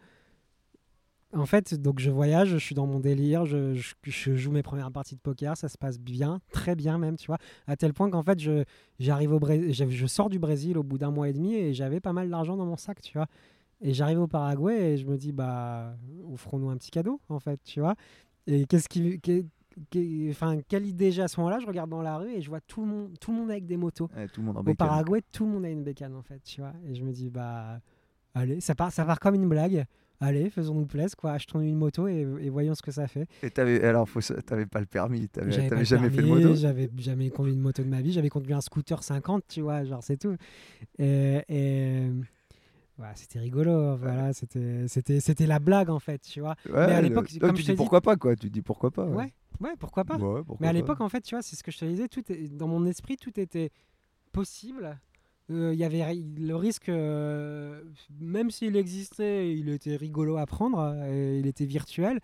En 1.34 1.46
fait, 1.46 1.74
donc 1.76 2.00
je 2.00 2.10
voyage, 2.10 2.50
je 2.50 2.58
suis 2.58 2.76
dans 2.76 2.88
mon 2.88 3.00
délire, 3.02 3.46
je, 3.46 3.74
je, 3.74 3.94
je 4.04 4.36
joue 4.38 4.52
mes 4.52 4.64
premières 4.64 4.92
parties 4.92 5.16
de 5.16 5.20
poker, 5.20 5.58
ça 5.58 5.68
se 5.68 5.78
passe 5.78 6.00
bien, 6.00 6.40
très 6.54 6.76
bien 6.76 6.98
même, 6.98 7.18
tu 7.18 7.28
vois, 7.28 7.40
à 7.68 7.76
tel 7.76 7.94
point 7.94 8.10
qu'en 8.10 8.24
fait, 8.24 8.40
je, 8.40 8.64
j'arrive 9.00 9.34
au 9.34 9.40
je, 9.46 9.90
je 9.90 10.06
sors 10.08 10.30
du 10.30 10.40
Brésil 10.40 10.78
au 10.78 10.84
bout 10.84 10.98
d'un 10.98 11.12
mois 11.12 11.28
et 11.30 11.34
demi 11.34 11.54
et 11.56 11.74
j'avais 11.74 12.00
pas 12.00 12.14
mal 12.14 12.30
d'argent 12.30 12.56
dans 12.58 12.66
mon 12.66 12.78
sac, 12.78 13.02
tu 13.02 13.18
vois. 13.18 13.28
Et 13.82 13.94
j'arrive 13.94 14.22
au 14.22 14.28
Paraguay 14.28 14.94
et 14.94 14.98
je 14.98 15.06
me 15.08 15.18
dis, 15.18 15.34
bah, 15.34 15.98
offrons-nous 16.34 16.70
un 16.70 16.78
petit 16.78 16.92
cadeau, 16.92 17.20
en 17.30 17.40
fait, 17.40 17.60
tu 17.66 17.82
vois. 17.82 17.96
Et 18.48 18.66
qu'est-ce 18.66 18.88
qui. 18.90 19.20
Enfin, 20.30 20.60
quelle 20.68 20.86
idée 20.86 21.12
j'ai 21.12 21.22
à 21.22 21.28
ce 21.28 21.40
moment-là 21.40 21.60
Je 21.60 21.68
regarde 21.68 21.90
dans 21.90 22.02
la 22.02 22.18
rue 22.18 22.32
et 22.32 22.42
je 22.42 22.50
vois 22.50 22.62
tout 22.62 22.82
le 22.82 22.88
monde, 22.88 23.20
tout 23.20 23.32
le 23.32 23.38
monde 23.38 23.52
avec 23.52 23.66
des 23.66 23.78
motos. 23.78 24.10
Ouais, 24.16 24.28
tout 24.28 24.42
le 24.42 24.48
monde 24.48 24.58
en 24.58 24.62
Au 24.62 24.64
bécane. 24.64 24.88
Paraguay, 24.88 25.22
tout 25.32 25.46
le 25.46 25.52
monde 25.52 25.66
a 25.66 25.70
une 25.70 25.84
bécane 25.84 26.16
en 26.16 26.22
fait, 26.22 26.40
tu 26.44 26.62
vois. 26.62 26.74
Et 26.88 26.96
je 26.96 27.04
me 27.04 27.12
dis, 27.12 27.30
bah, 27.30 27.80
allez, 28.34 28.62
ça 28.62 28.76
part, 28.76 28.92
ça 28.92 29.04
part 29.06 29.20
comme 29.20 29.36
une 29.36 29.50
blague. 29.50 29.86
Allez, 30.22 30.50
faisons-nous 30.50 30.86
plaisir, 30.86 31.18
quoi. 31.18 31.34
Achetons 31.34 31.60
une 31.60 31.76
moto 31.76 32.08
et, 32.08 32.26
et 32.40 32.50
voyons 32.50 32.74
ce 32.74 32.82
que 32.82 32.92
ça 32.92 33.06
fait. 33.06 33.28
Et 33.44 33.50
t'avais, 33.52 33.84
alors, 33.84 34.08
faut, 34.08 34.22
t'avais 34.22 34.66
pas 34.66 34.80
le 34.80 34.86
permis, 34.86 35.28
t'avais, 35.28 35.52
J'avais 35.52 35.68
t'avais 35.68 35.82
pas 35.82 35.84
jamais 35.86 36.10
fait 36.10 36.22
de 36.22 36.28
moto? 36.28 36.56
J'avais 36.56 36.90
jamais 36.98 37.30
conduit 37.30 37.54
une 37.54 37.60
moto 37.60 37.84
de 37.84 37.90
ma 37.90 38.02
vie. 38.02 38.14
J'avais 38.14 38.30
conduit 38.30 38.54
un 38.54 38.62
scooter 38.62 39.04
50, 39.04 39.44
tu 39.50 39.60
vois, 39.60 39.84
genre 39.84 40.02
c'est 40.02 40.16
tout. 40.16 40.38
Et, 40.98 41.42
et 41.50 42.12
voilà, 42.98 43.14
c'était 43.16 43.40
rigolo. 43.40 43.98
Voilà, 43.98 44.32
c'était, 44.32 44.88
c'était, 44.88 45.20
c'était 45.20 45.48
la 45.48 45.60
blague 45.60 45.90
en 45.90 46.00
fait, 46.00 46.20
tu 46.20 46.40
vois. 46.40 46.56
Ouais, 46.70 46.78
à 46.78 47.02
l'époque, 47.02 47.28
comme 47.38 47.54
tu 47.54 47.64
je 47.64 47.72
dis 47.72 47.76
pourquoi 47.76 48.00
pas, 48.00 48.16
quoi. 48.16 48.38
Tu 48.38 48.50
dis 48.50 48.62
pourquoi 48.62 48.92
pas. 48.92 49.06
Ouais, 49.06 49.16
ouais, 49.16 49.34
pourquoi 49.80 50.04
pas. 50.06 50.18
Ouais, 50.18 50.44
pourquoi 50.44 50.58
Mais 50.62 50.68
à 50.68 50.70
pas. 50.70 50.74
l'époque, 50.74 51.02
en 51.02 51.10
fait, 51.10 51.22
tu 51.22 51.36
vois, 51.36 51.42
c'est 51.42 51.56
ce 51.56 51.64
que 51.64 51.72
je 51.72 51.78
te 51.80 51.86
disais, 51.86 52.08
tout 52.08 52.24
est, 52.32 52.48
dans 52.56 52.68
mon 52.68 52.86
esprit, 52.86 53.18
tout 53.18 53.40
était 53.40 53.72
possible. 54.32 55.00
Euh, 55.52 55.74
Il 55.74 55.80
y 55.80 55.84
avait 55.84 56.04
le 56.16 56.56
risque, 56.56 56.90
euh, 56.90 57.84
même 58.20 58.52
s'il 58.52 58.76
existait, 58.76 59.54
il 59.56 59.70
était 59.70 59.96
rigolo 59.96 60.38
à 60.38 60.46
prendre, 60.46 60.80
euh, 60.80 61.38
il 61.40 61.48
était 61.48 61.66
virtuel. 61.66 62.20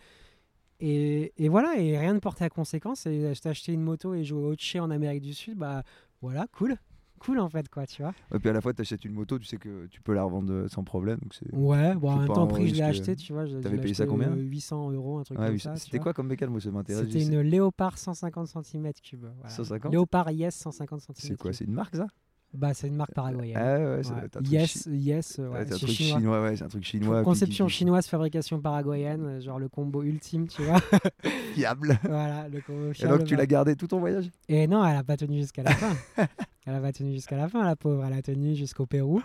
Et, 0.80 1.32
et 1.38 1.48
voilà, 1.48 1.78
et 1.78 1.98
rien 1.98 2.14
ne 2.16 2.20
portait 2.20 2.46
à 2.46 2.50
conséquence. 2.50 3.06
Et 3.06 3.32
acheté 3.46 3.74
une 3.74 3.84
moto 3.84 4.16
et 4.16 4.24
joué 4.24 4.42
au 4.44 4.56
Che 4.58 4.78
en 4.78 4.90
Amérique 4.90 5.22
du 5.22 5.34
Sud, 5.36 5.58
bah 5.58 5.84
voilà, 6.22 6.48
cool. 6.54 6.76
Cool 7.22 7.40
en 7.40 7.50
fait, 7.50 7.70
quoi, 7.70 7.86
tu 7.86 8.02
vois. 8.02 8.14
Et 8.34 8.40
puis 8.40 8.50
à 8.50 8.54
la 8.54 8.62
fois, 8.62 8.74
tu 8.74 8.82
achètes 8.82 9.06
une 9.06 9.14
moto, 9.14 9.38
tu 9.40 9.46
sais 9.46 9.58
que 9.58 9.86
tu 9.88 10.02
peux 10.02 10.14
la 10.14 10.24
revendre 10.24 10.52
euh, 10.52 10.68
sans 10.68 10.84
problème. 10.84 11.20
donc 11.22 11.34
c'est- 11.34 11.54
Ouais, 11.54 11.96
bon, 11.96 12.10
en 12.10 12.14
c'est 12.14 12.20
même 12.20 12.28
temps, 12.28 12.48
prix, 12.48 12.68
je 12.68 12.76
l'ai 12.76 12.82
acheté, 12.82 13.16
tu 13.16 13.32
vois. 13.34 13.46
t'avais 13.62 13.78
payé 13.78 13.94
ça 13.94 14.06
combien 14.06 14.32
euh, 14.32 14.36
800 14.36 14.92
euros, 14.92 15.20
un 15.20 15.24
truc 15.24 15.40
Ouais, 15.40 15.48
comme 15.48 15.60
ça. 15.60 15.76
C'était 15.76 16.00
quoi 16.00 16.14
comme 16.14 16.28
bécane 16.28 16.50
Moi, 16.50 16.60
ça 16.60 16.72
m'intéresse. 16.72 17.06
C'était 17.06 17.24
une 17.24 17.40
Léopard 17.42 17.98
150 17.98 18.48
cm3. 18.48 19.18
Voilà. 19.36 19.50
150? 19.50 19.92
Léopard 19.92 20.32
Yes 20.32 20.56
150 20.56 21.02
cm3. 21.02 21.14
C'est 21.16 21.38
quoi 21.38 21.54
C'est 21.54 21.66
une 21.66 21.74
marque 21.74 21.96
ça? 21.96 22.08
Bah, 22.54 22.74
c'est 22.74 22.88
une 22.88 22.96
marque 22.96 23.14
paraguayenne. 23.14 23.58
Ah 23.58 23.80
ouais, 23.96 24.04
ça 24.04 24.10
Ouais. 24.10 24.16
doit 24.16 24.26
être 24.26 24.38
un 24.38 24.42
truc 24.42 24.52
Yes, 24.52 24.70
chi- 24.84 24.90
yes, 24.90 25.38
ouais, 25.40 25.66
c'est 25.66 25.74
un 25.74 25.78
truc 25.78 25.90
chinois. 25.90 26.18
chinois. 26.20 26.42
ouais, 26.44 26.56
c'est 26.58 26.64
un 26.64 26.68
truc 26.68 26.84
chinois. 26.84 27.16
puis 27.18 27.24
Conception 27.26 27.68
chinoise, 27.70 28.08
fabrication 28.08 28.60
paraguayenne, 28.60 29.26
euh, 29.26 29.40
genre 29.42 29.58
le 29.58 29.70
combo 29.70 30.04
ultime, 30.04 30.48
tu 30.48 30.62
vois. 30.64 30.80
Fiable. 31.54 31.98
voilà, 32.04 32.48
le 32.50 32.60
combo 32.62 32.90
Et 32.90 32.94
fiable, 32.94 33.18
donc 33.20 33.28
tu 33.28 33.36
l'as 33.36 33.46
gardé 33.46 33.76
tout 33.76 33.88
ton 33.88 34.00
voyage? 34.00 34.30
Et 34.50 34.68
non, 34.68 34.86
elle 34.86 34.98
a 34.98 35.04
pas 35.04 35.16
tenu 35.18 35.38
jusqu'à 35.40 35.64
la 35.64 35.72
fin. 35.72 35.96
elle 36.66 36.76
a 36.76 36.80
pas 36.82 36.92
tenu 36.92 37.14
jusqu'à 37.14 37.38
la 37.38 37.48
fin, 37.48 37.64
la 37.64 37.76
pauvre. 37.78 38.04
Elle 38.06 38.14
a 38.14 38.22
tenu 38.22 38.54
jusqu'au 38.56 38.86
Pérou. 38.86 39.22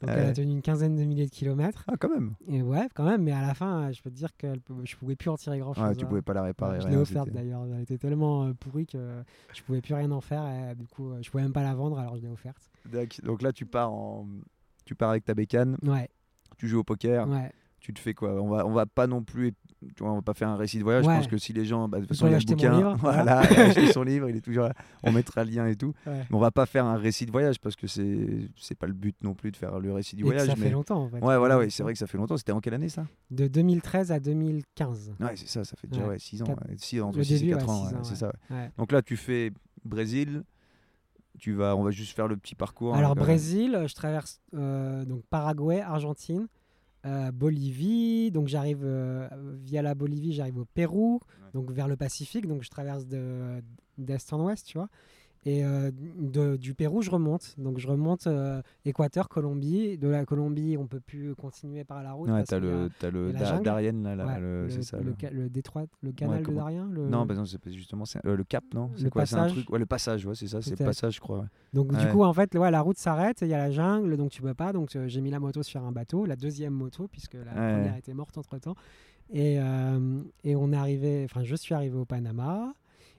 Donc 0.00 0.10
elle 0.10 0.26
a 0.26 0.32
tenu 0.32 0.52
une 0.52 0.62
quinzaine 0.62 0.94
de 0.94 1.04
milliers 1.04 1.24
de 1.24 1.30
kilomètres. 1.30 1.84
Ah, 1.88 1.94
quand 1.98 2.10
même. 2.10 2.34
Et 2.48 2.62
ouais, 2.62 2.88
quand 2.94 3.04
même. 3.04 3.22
Mais 3.22 3.32
à 3.32 3.40
la 3.40 3.54
fin, 3.54 3.84
euh, 3.84 3.92
je 3.92 4.02
peux 4.02 4.10
te 4.10 4.14
dire 4.14 4.36
que 4.36 4.52
je 4.84 4.96
pouvais 4.96 5.16
plus 5.16 5.30
en 5.30 5.36
tirer 5.36 5.58
grand 5.58 5.72
chose. 5.72 5.84
Ouais, 5.84 5.96
tu 5.96 6.04
pouvais 6.04 6.22
pas 6.22 6.34
la 6.34 6.42
réparer. 6.42 6.80
je 6.80 6.88
l'ai 6.88 6.96
offerte 6.96 7.30
d'ailleurs. 7.30 7.64
Elle 7.64 7.82
était 7.82 7.98
tellement 7.98 8.44
euh, 8.44 8.52
pourrie 8.52 8.86
que 8.86 9.22
je 9.54 9.62
pouvais 9.62 9.80
plus 9.80 9.94
rien 9.94 10.10
en 10.10 10.20
faire. 10.20 10.44
Et, 10.46 10.74
du 10.74 10.86
coup, 10.86 11.10
euh, 11.10 11.18
je 11.22 11.30
pouvais 11.30 11.42
même 11.42 11.52
pas 11.52 11.62
la 11.62 11.74
vendre, 11.74 11.98
alors 11.98 12.16
je 12.16 12.22
l'ai 12.22 12.28
offerte. 12.28 12.70
Donc 13.22 13.42
là, 13.42 13.52
tu 13.52 13.64
pars 13.64 13.90
en, 13.90 14.26
tu 14.84 14.94
pars 14.94 15.10
avec 15.10 15.24
ta 15.24 15.34
bécane, 15.34 15.76
Ouais, 15.82 16.10
tu 16.58 16.68
joues 16.68 16.80
au 16.80 16.84
poker, 16.84 17.28
ouais. 17.28 17.50
tu 17.80 17.92
te 17.92 17.98
fais 17.98 18.14
quoi? 18.14 18.40
On 18.40 18.48
va, 18.48 18.66
on 18.66 18.72
va 18.72 18.86
pas 18.86 19.06
non 19.06 19.22
plus, 19.22 19.54
tu 19.94 20.02
vois, 20.02 20.12
on 20.12 20.16
va 20.16 20.22
pas 20.22 20.34
faire 20.34 20.48
un 20.48 20.56
récit 20.56 20.78
de 20.78 20.82
voyage. 20.82 21.04
Je 21.04 21.08
Ouais. 21.08 21.16
pense 21.16 21.26
que 21.26 21.36
si 21.38 21.52
les 21.52 21.64
gens, 21.64 21.88
bah, 21.88 21.98
de 21.98 22.04
toute 22.04 22.16
façon, 22.16 22.26
il 22.26 22.32
y 22.32 22.34
a 22.34 22.38
le 22.38 22.44
bouquin, 22.44 22.76
livre, 22.76 22.96
voilà, 23.00 23.38
acheter 23.40 23.92
son 23.92 24.02
livre, 24.02 24.28
il 24.28 24.36
est 24.36 24.40
toujours 24.40 24.64
là. 24.64 24.72
On 25.02 25.12
mettra 25.12 25.44
le 25.44 25.50
lien 25.50 25.66
et 25.66 25.76
tout. 25.76 25.92
ouais. 26.06 26.24
Mais 26.30 26.36
on 26.36 26.38
va 26.38 26.50
pas 26.50 26.66
faire 26.66 26.84
un 26.86 26.96
récit 26.96 27.26
de 27.26 27.30
voyage 27.30 27.60
parce 27.60 27.76
que 27.76 27.86
c'est, 27.86 28.48
c'est 28.56 28.74
pas 28.76 28.86
le 28.86 28.92
but 28.94 29.14
non 29.22 29.34
plus 29.34 29.50
de 29.52 29.56
faire 29.56 29.78
le 29.78 29.92
récit 29.92 30.16
du 30.16 30.22
Et 30.22 30.26
voyage. 30.26 30.46
ça 30.48 30.54
mais... 30.56 30.64
fait 30.66 30.70
longtemps 30.70 31.02
en 31.02 31.08
fait. 31.08 31.20
Ouais, 31.22 31.36
voilà, 31.36 31.58
ouais, 31.58 31.70
c'est 31.70 31.82
vrai 31.82 31.92
que 31.92 31.98
ça 31.98 32.06
fait 32.06 32.18
longtemps. 32.18 32.36
C'était 32.36 32.52
en 32.52 32.60
quelle 32.60 32.74
année 32.74 32.88
ça? 32.88 33.06
De 33.30 33.46
2013 33.48 34.12
à 34.12 34.18
2015. 34.20 35.12
Ouais, 35.20 35.32
c'est 35.36 35.48
ça, 35.48 35.64
ça 35.64 35.76
fait 35.76 35.86
déjà 35.88 36.06
Ouais. 36.06 36.18
6 36.18 36.42
ans. 36.42 36.46
Quatre- 36.46 36.68
ouais, 36.68 36.74
six 36.78 37.00
ans, 37.00 37.08
entre 37.08 37.18
Le 37.18 37.24
6 37.24 37.34
et 37.34 37.38
début, 37.40 37.50
4 37.52 37.66
ouais, 37.66 37.72
ans, 37.96 38.02
c'est 38.04 38.16
ça. 38.16 38.32
Donc 38.78 38.92
là, 38.92 39.02
tu 39.02 39.16
fais 39.16 39.52
Brésil. 39.84 40.42
Tu 41.38 41.52
vas, 41.52 41.76
on 41.76 41.82
va 41.82 41.90
juste 41.90 42.16
faire 42.16 42.28
le 42.28 42.36
petit 42.38 42.54
parcours. 42.54 42.94
Alors 42.94 43.10
hein, 43.10 43.14
Brésil, 43.14 43.84
je 43.86 43.94
traverse 43.94 44.40
euh, 44.54 45.04
donc 45.04 45.22
Paraguay, 45.28 45.82
Argentine, 45.82 46.46
euh, 47.06 47.30
Bolivie. 47.32 48.30
Donc 48.30 48.48
j'arrive 48.48 48.80
euh, 48.84 49.28
via 49.62 49.82
la 49.82 49.94
Bolivie, 49.94 50.32
j'arrive 50.32 50.58
au 50.58 50.64
Pérou, 50.64 51.20
Ouais. 51.24 51.50
donc 51.54 51.70
vers 51.70 51.88
le 51.88 51.96
Pacifique. 51.96 52.46
Donc 52.46 52.62
je 52.62 52.70
traverse 52.70 53.06
de 53.06 53.62
d'est 53.98 54.32
en 54.32 54.44
ouest, 54.44 54.66
tu 54.66 54.76
vois. 54.78 54.88
Et 55.48 55.64
euh, 55.64 55.92
de- 56.18 56.56
du 56.56 56.74
Pérou, 56.74 57.02
je 57.02 57.10
remonte. 57.10 57.54
Donc 57.56 57.78
je 57.78 57.86
remonte 57.86 58.26
euh, 58.26 58.60
Équateur, 58.84 59.28
Colombie. 59.28 59.96
De 59.96 60.08
la 60.08 60.24
Colombie, 60.24 60.76
on 60.76 60.88
peut 60.88 60.98
plus 60.98 61.36
continuer 61.36 61.84
par 61.84 62.02
la 62.02 62.14
route. 62.14 62.28
Ouais, 62.28 62.42
t'as 62.42 62.56
a- 62.56 62.58
le, 62.58 62.88
le 63.12 63.28
a 63.28 63.32
Da- 63.32 63.44
jungle. 63.44 63.62
Darien 63.64 63.92
là, 63.92 64.16
là, 64.16 64.26
ouais, 64.26 64.40
le- 64.40 64.62
le, 64.64 64.70
c'est 64.70 64.82
ça. 64.82 64.96
le 64.98 65.04
le- 65.04 65.14
ca- 65.20 65.30
le 65.30 65.48
détroit, 65.48 65.84
le 66.02 66.10
canal 66.10 66.40
de 66.40 66.44
comment- 66.44 66.58
Darien. 66.62 66.88
le- 66.90 67.08
Non, 67.08 67.26
bah 67.26 67.34
non, 67.34 67.44
c'est 67.44 67.60
justement 67.70 68.04
c'est 68.04 68.18
euh, 68.26 68.34
le 68.36 68.42
cap, 68.42 68.64
non? 68.74 68.90
C'est 68.96 69.04
Le 69.04 69.10
quoi 69.10 69.24
C'est 69.24 69.36
un 69.36 69.38
passage 69.38 69.52
truc. 69.52 69.70
Ouais, 69.70 69.78
le 69.78 69.86
passage, 69.86 70.26
ouais, 70.26 70.34
c'est 70.34 70.48
ça, 70.48 70.60
c'est 70.62 70.76
le 70.78 70.84
passage, 70.84 71.14
je 71.14 71.20
crois. 71.20 71.38
ouais. 71.38 71.46
Donc 71.72 71.92
du 71.96 72.04
Ouais. 72.04 72.10
coup 72.10 72.24
en 72.24 72.32
fait 72.32 72.52
ouais, 72.56 72.70
la 72.72 72.80
route 72.80 72.98
s'arrête, 72.98 73.38
il 73.42 73.48
y 73.48 73.54
a 73.54 73.58
la 73.58 73.70
jungle 73.70 74.16
donc 74.16 74.30
tu 74.32 74.42
peux 74.42 74.54
pas 74.54 74.72
donc 74.72 74.98
j'ai 75.06 75.20
mis 75.20 75.30
la 75.30 75.38
moto 75.38 75.62
sur 75.62 75.84
un 75.84 75.92
bateau, 75.92 76.26
la 76.26 76.34
deuxième 76.34 76.72
moto 76.72 77.06
puisque 77.06 77.34
la 77.34 77.40
Ouais. 77.42 77.72
première 77.72 77.96
était 77.96 78.14
morte 78.14 78.36
entre 78.36 78.58
temps 78.58 78.74
et, 79.30 79.58
et 80.44 80.56
on 80.56 80.72
est 80.72 80.76
arrivé 80.76 81.22
enfin 81.24 81.44
je 81.44 81.54
suis 81.54 81.74
arrivé 81.74 81.96
au 81.96 82.04
Panama 82.04 82.72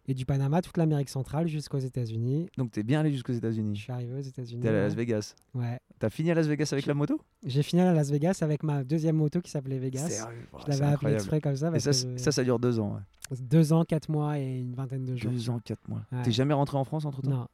et 0.08 0.14
du 0.14 0.26
Panama 0.26 0.62
toute 0.62 0.78
l'Amérique 0.78 1.10
centrale 1.10 1.48
jusqu'aux 1.48 1.78
États-Unis. 1.80 2.48
Donc 2.58 2.72
t'es 2.72 2.84
bien 2.84 3.00
allé 3.02 3.12
jusqu'aux 3.12 3.34
Je 3.34 3.38
États-Unis. 3.40 3.76
suis 3.76 3.92
arrivé 3.92 4.14
aux 4.14 4.20
États-Unis. 4.22 4.62
T'es 4.62 4.70
allé 4.70 4.78
à. 4.78 4.84
Las 4.84 4.96
Vegas. 4.96 5.36
Ouais. 5.54 5.80
T'as 6.00 6.10
fini 6.10 6.32
à 6.32 6.34
Las 6.36 6.48
Vegas 6.48 6.70
avec 6.72 6.86
la 6.86 6.94
moto? 6.94 7.20
J'ai 7.46 7.64
fini 7.64 7.82
à 7.82 7.94
Las 7.94 8.10
Vegas 8.12 8.40
avec 8.42 8.64
ma 8.64 8.84
deuxième 8.84 9.18
moto 9.18 9.42
qui 9.42 9.52
s'appelait 9.52 9.80
Vegas. 9.80 10.08
Sérieux? 10.10 10.48
Oh, 10.54 10.58
Je 10.60 10.64
c'est 10.64 10.70
l'avais 10.72 10.84
appelé 10.84 10.94
incroyable. 10.94 11.16
exprès 11.22 11.42
comme 11.42 11.56
ça 11.56 11.68
Et 11.68 11.72
parce 11.72 11.84
ça, 11.84 11.92
que 12.08 12.18
je- 12.18 12.24
ça, 12.24 12.32
ça 12.32 12.44
dure 12.44 12.60
deux 12.60 12.80
ans. 12.80 12.94
ouais. 12.96 13.38
deux 13.42 13.74
ans, 13.74 13.84
quatre 13.84 14.10
mois 14.10 14.40
et 14.40 14.60
une 14.60 14.74
vingtaine 14.76 15.04
de 15.06 15.16
jours. 15.16 15.32
Deux 15.32 15.50
ans, 15.50 15.60
quatre 15.64 15.88
mois. 15.90 16.02
Ouais. 16.12 16.22
T'es 16.24 16.32
jamais 16.32 16.54
rentré 16.54 16.78
en 16.78 16.84
France 16.86 17.04
entre 17.06 17.22
temps? 17.22 17.30
Non. 17.30 17.48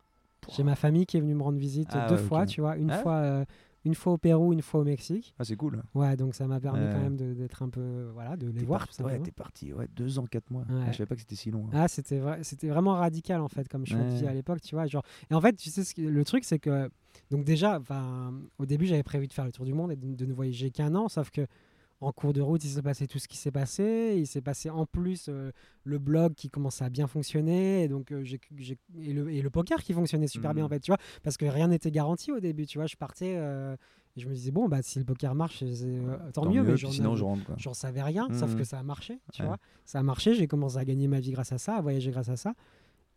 J'ai 0.55 0.63
ma 0.63 0.75
famille 0.75 1.05
qui 1.05 1.15
est 1.17 1.21
venue 1.21 1.35
me 1.35 1.41
rendre 1.41 1.57
visite 1.57 1.87
Ah 1.93 2.07
deux 2.09 2.15
ouais, 2.15 2.21
fois, 2.21 2.45
tu 2.45 2.59
vois, 2.61 2.75
une 2.77 2.91
Ah 2.91 2.99
fois 2.99 3.15
euh, 3.15 3.45
une 3.85 3.95
fois 3.95 4.13
au 4.13 4.17
Pérou, 4.17 4.53
une 4.53 4.61
fois 4.61 4.81
au 4.81 4.83
Mexique. 4.83 5.33
Ah, 5.39 5.43
c'est 5.43 5.55
cool. 5.55 5.81
Ouais, 5.93 6.15
donc 6.15 6.35
ça 6.35 6.47
m'a 6.47 6.59
permis 6.59 6.79
Ouais. 6.79 6.89
quand 6.93 7.01
même 7.01 7.15
d'être 7.17 7.63
un 7.63 7.69
peu, 7.69 8.09
voilà, 8.13 8.37
de 8.37 8.47
les 8.47 8.63
voir. 8.65 8.79
parti- 8.87 9.03
ouais, 9.03 9.19
t'es 9.19 9.31
parti. 9.31 9.73
Ouais, 9.73 9.87
deux 9.95 10.19
ans, 10.19 10.25
quatre 10.25 10.49
mois. 10.51 10.61
Ouais. 10.69 10.83
Ah, 10.87 10.91
je 10.91 10.97
savais 10.97 11.05
pas 11.07 11.15
que 11.15 11.21
c'était 11.21 11.35
si 11.35 11.51
long. 11.51 11.65
hein. 11.67 11.71
Ah, 11.73 11.87
c'était 11.87 12.19
vrai, 12.19 12.39
c'était 12.43 12.69
vraiment 12.69 12.93
radical 12.93 13.41
en 13.41 13.47
fait, 13.49 13.67
comme 13.67 13.85
je 13.85 13.95
te 13.95 14.09
dis 14.15 14.23
Ouais. 14.23 14.29
à 14.29 14.33
l'époque, 14.33 14.61
tu 14.61 14.75
vois. 14.75 14.85
Genre, 14.87 15.03
et 15.29 15.33
en 15.33 15.41
fait, 15.41 15.53
tu 15.55 15.69
sais, 15.69 15.83
ce 15.83 15.93
que- 15.93 16.01
le 16.01 16.23
truc, 16.23 16.43
c'est 16.45 16.59
que, 16.59 16.89
donc 17.31 17.43
déjà, 17.43 17.79
au 18.57 18.65
début, 18.65 18.85
j'avais 18.85 19.03
prévu 19.03 19.27
de 19.27 19.33
faire 19.33 19.45
le 19.45 19.51
tour 19.51 19.65
du 19.65 19.73
monde 19.73 19.91
et 19.91 19.95
de, 19.95 20.13
de 20.15 20.25
ne 20.25 20.33
voyager 20.33 20.71
qu'un 20.71 20.95
an, 20.95 21.09
sauf 21.09 21.29
que 21.31 21.45
en 22.03 22.11
cours 22.11 22.33
de 22.33 22.41
route, 22.41 22.63
il 22.63 22.69
s'est 22.69 22.81
passé 22.81 23.07
tout 23.07 23.19
ce 23.19 23.27
qui 23.27 23.37
s'est 23.37 23.51
passé. 23.51 24.15
Il 24.17 24.27
s'est 24.27 24.41
passé 24.41 24.69
en 24.69 24.85
plus 24.85 25.27
euh, 25.29 25.51
le 25.83 25.97
blog 25.99 26.33
qui 26.33 26.49
commençait 26.49 26.83
à 26.85 26.89
bien 26.89 27.07
fonctionner, 27.07 27.83
et 27.83 27.87
donc 27.87 28.11
euh, 28.11 28.23
et, 28.99 29.13
le, 29.13 29.31
et 29.31 29.41
le 29.41 29.49
poker 29.49 29.81
qui 29.81 29.93
fonctionnait 29.93 30.27
super 30.27 30.53
bien 30.53 30.63
en 30.65 30.67
Mhm. 30.67 30.73
fait, 30.73 30.79
tu 30.81 30.91
vois, 30.91 30.97
parce 31.23 31.37
que 31.37 31.45
rien 31.45 31.67
n'était 31.67 31.91
garanti 31.91 32.31
au 32.31 32.39
début, 32.39 32.65
tu 32.65 32.77
vois. 32.77 32.87
Je 32.87 32.95
partais 32.95 33.33
euh, 33.37 33.75
et 34.15 34.21
je 34.21 34.27
me 34.29 34.33
disais 34.33 34.51
bon, 34.51 34.67
bah 34.67 34.81
si 34.81 34.99
le 34.99 35.05
poker 35.05 35.33
marche, 35.35 35.63
euh, 35.63 36.17
tant, 36.33 36.45
mieux, 36.45 36.63
mais 36.63 36.77
sinon, 36.77 37.15
je 37.15 37.23
rentre. 37.23 37.51
J'en 37.57 37.73
savais 37.73 38.01
rien, 38.03 38.27
sauf 38.33 38.51
Mhm. 38.51 38.57
que 38.57 38.63
ça 38.63 38.79
a 38.79 38.83
marché, 38.83 39.19
tu 39.31 39.41
Ouais. 39.41 39.47
vois. 39.47 39.57
Ça 39.85 39.99
a 39.99 40.03
marché, 40.03 40.35
j'ai 40.35 40.47
commencé 40.47 40.77
à 40.77 40.85
gagner 40.85 41.07
ma 41.07 41.19
vie 41.19 41.31
grâce 41.31 41.51
à 41.51 41.57
ça, 41.57 41.75
à 41.77 41.81
voyager 41.81 42.11
grâce 42.11 42.29
à 42.29 42.35
ça. 42.37 42.53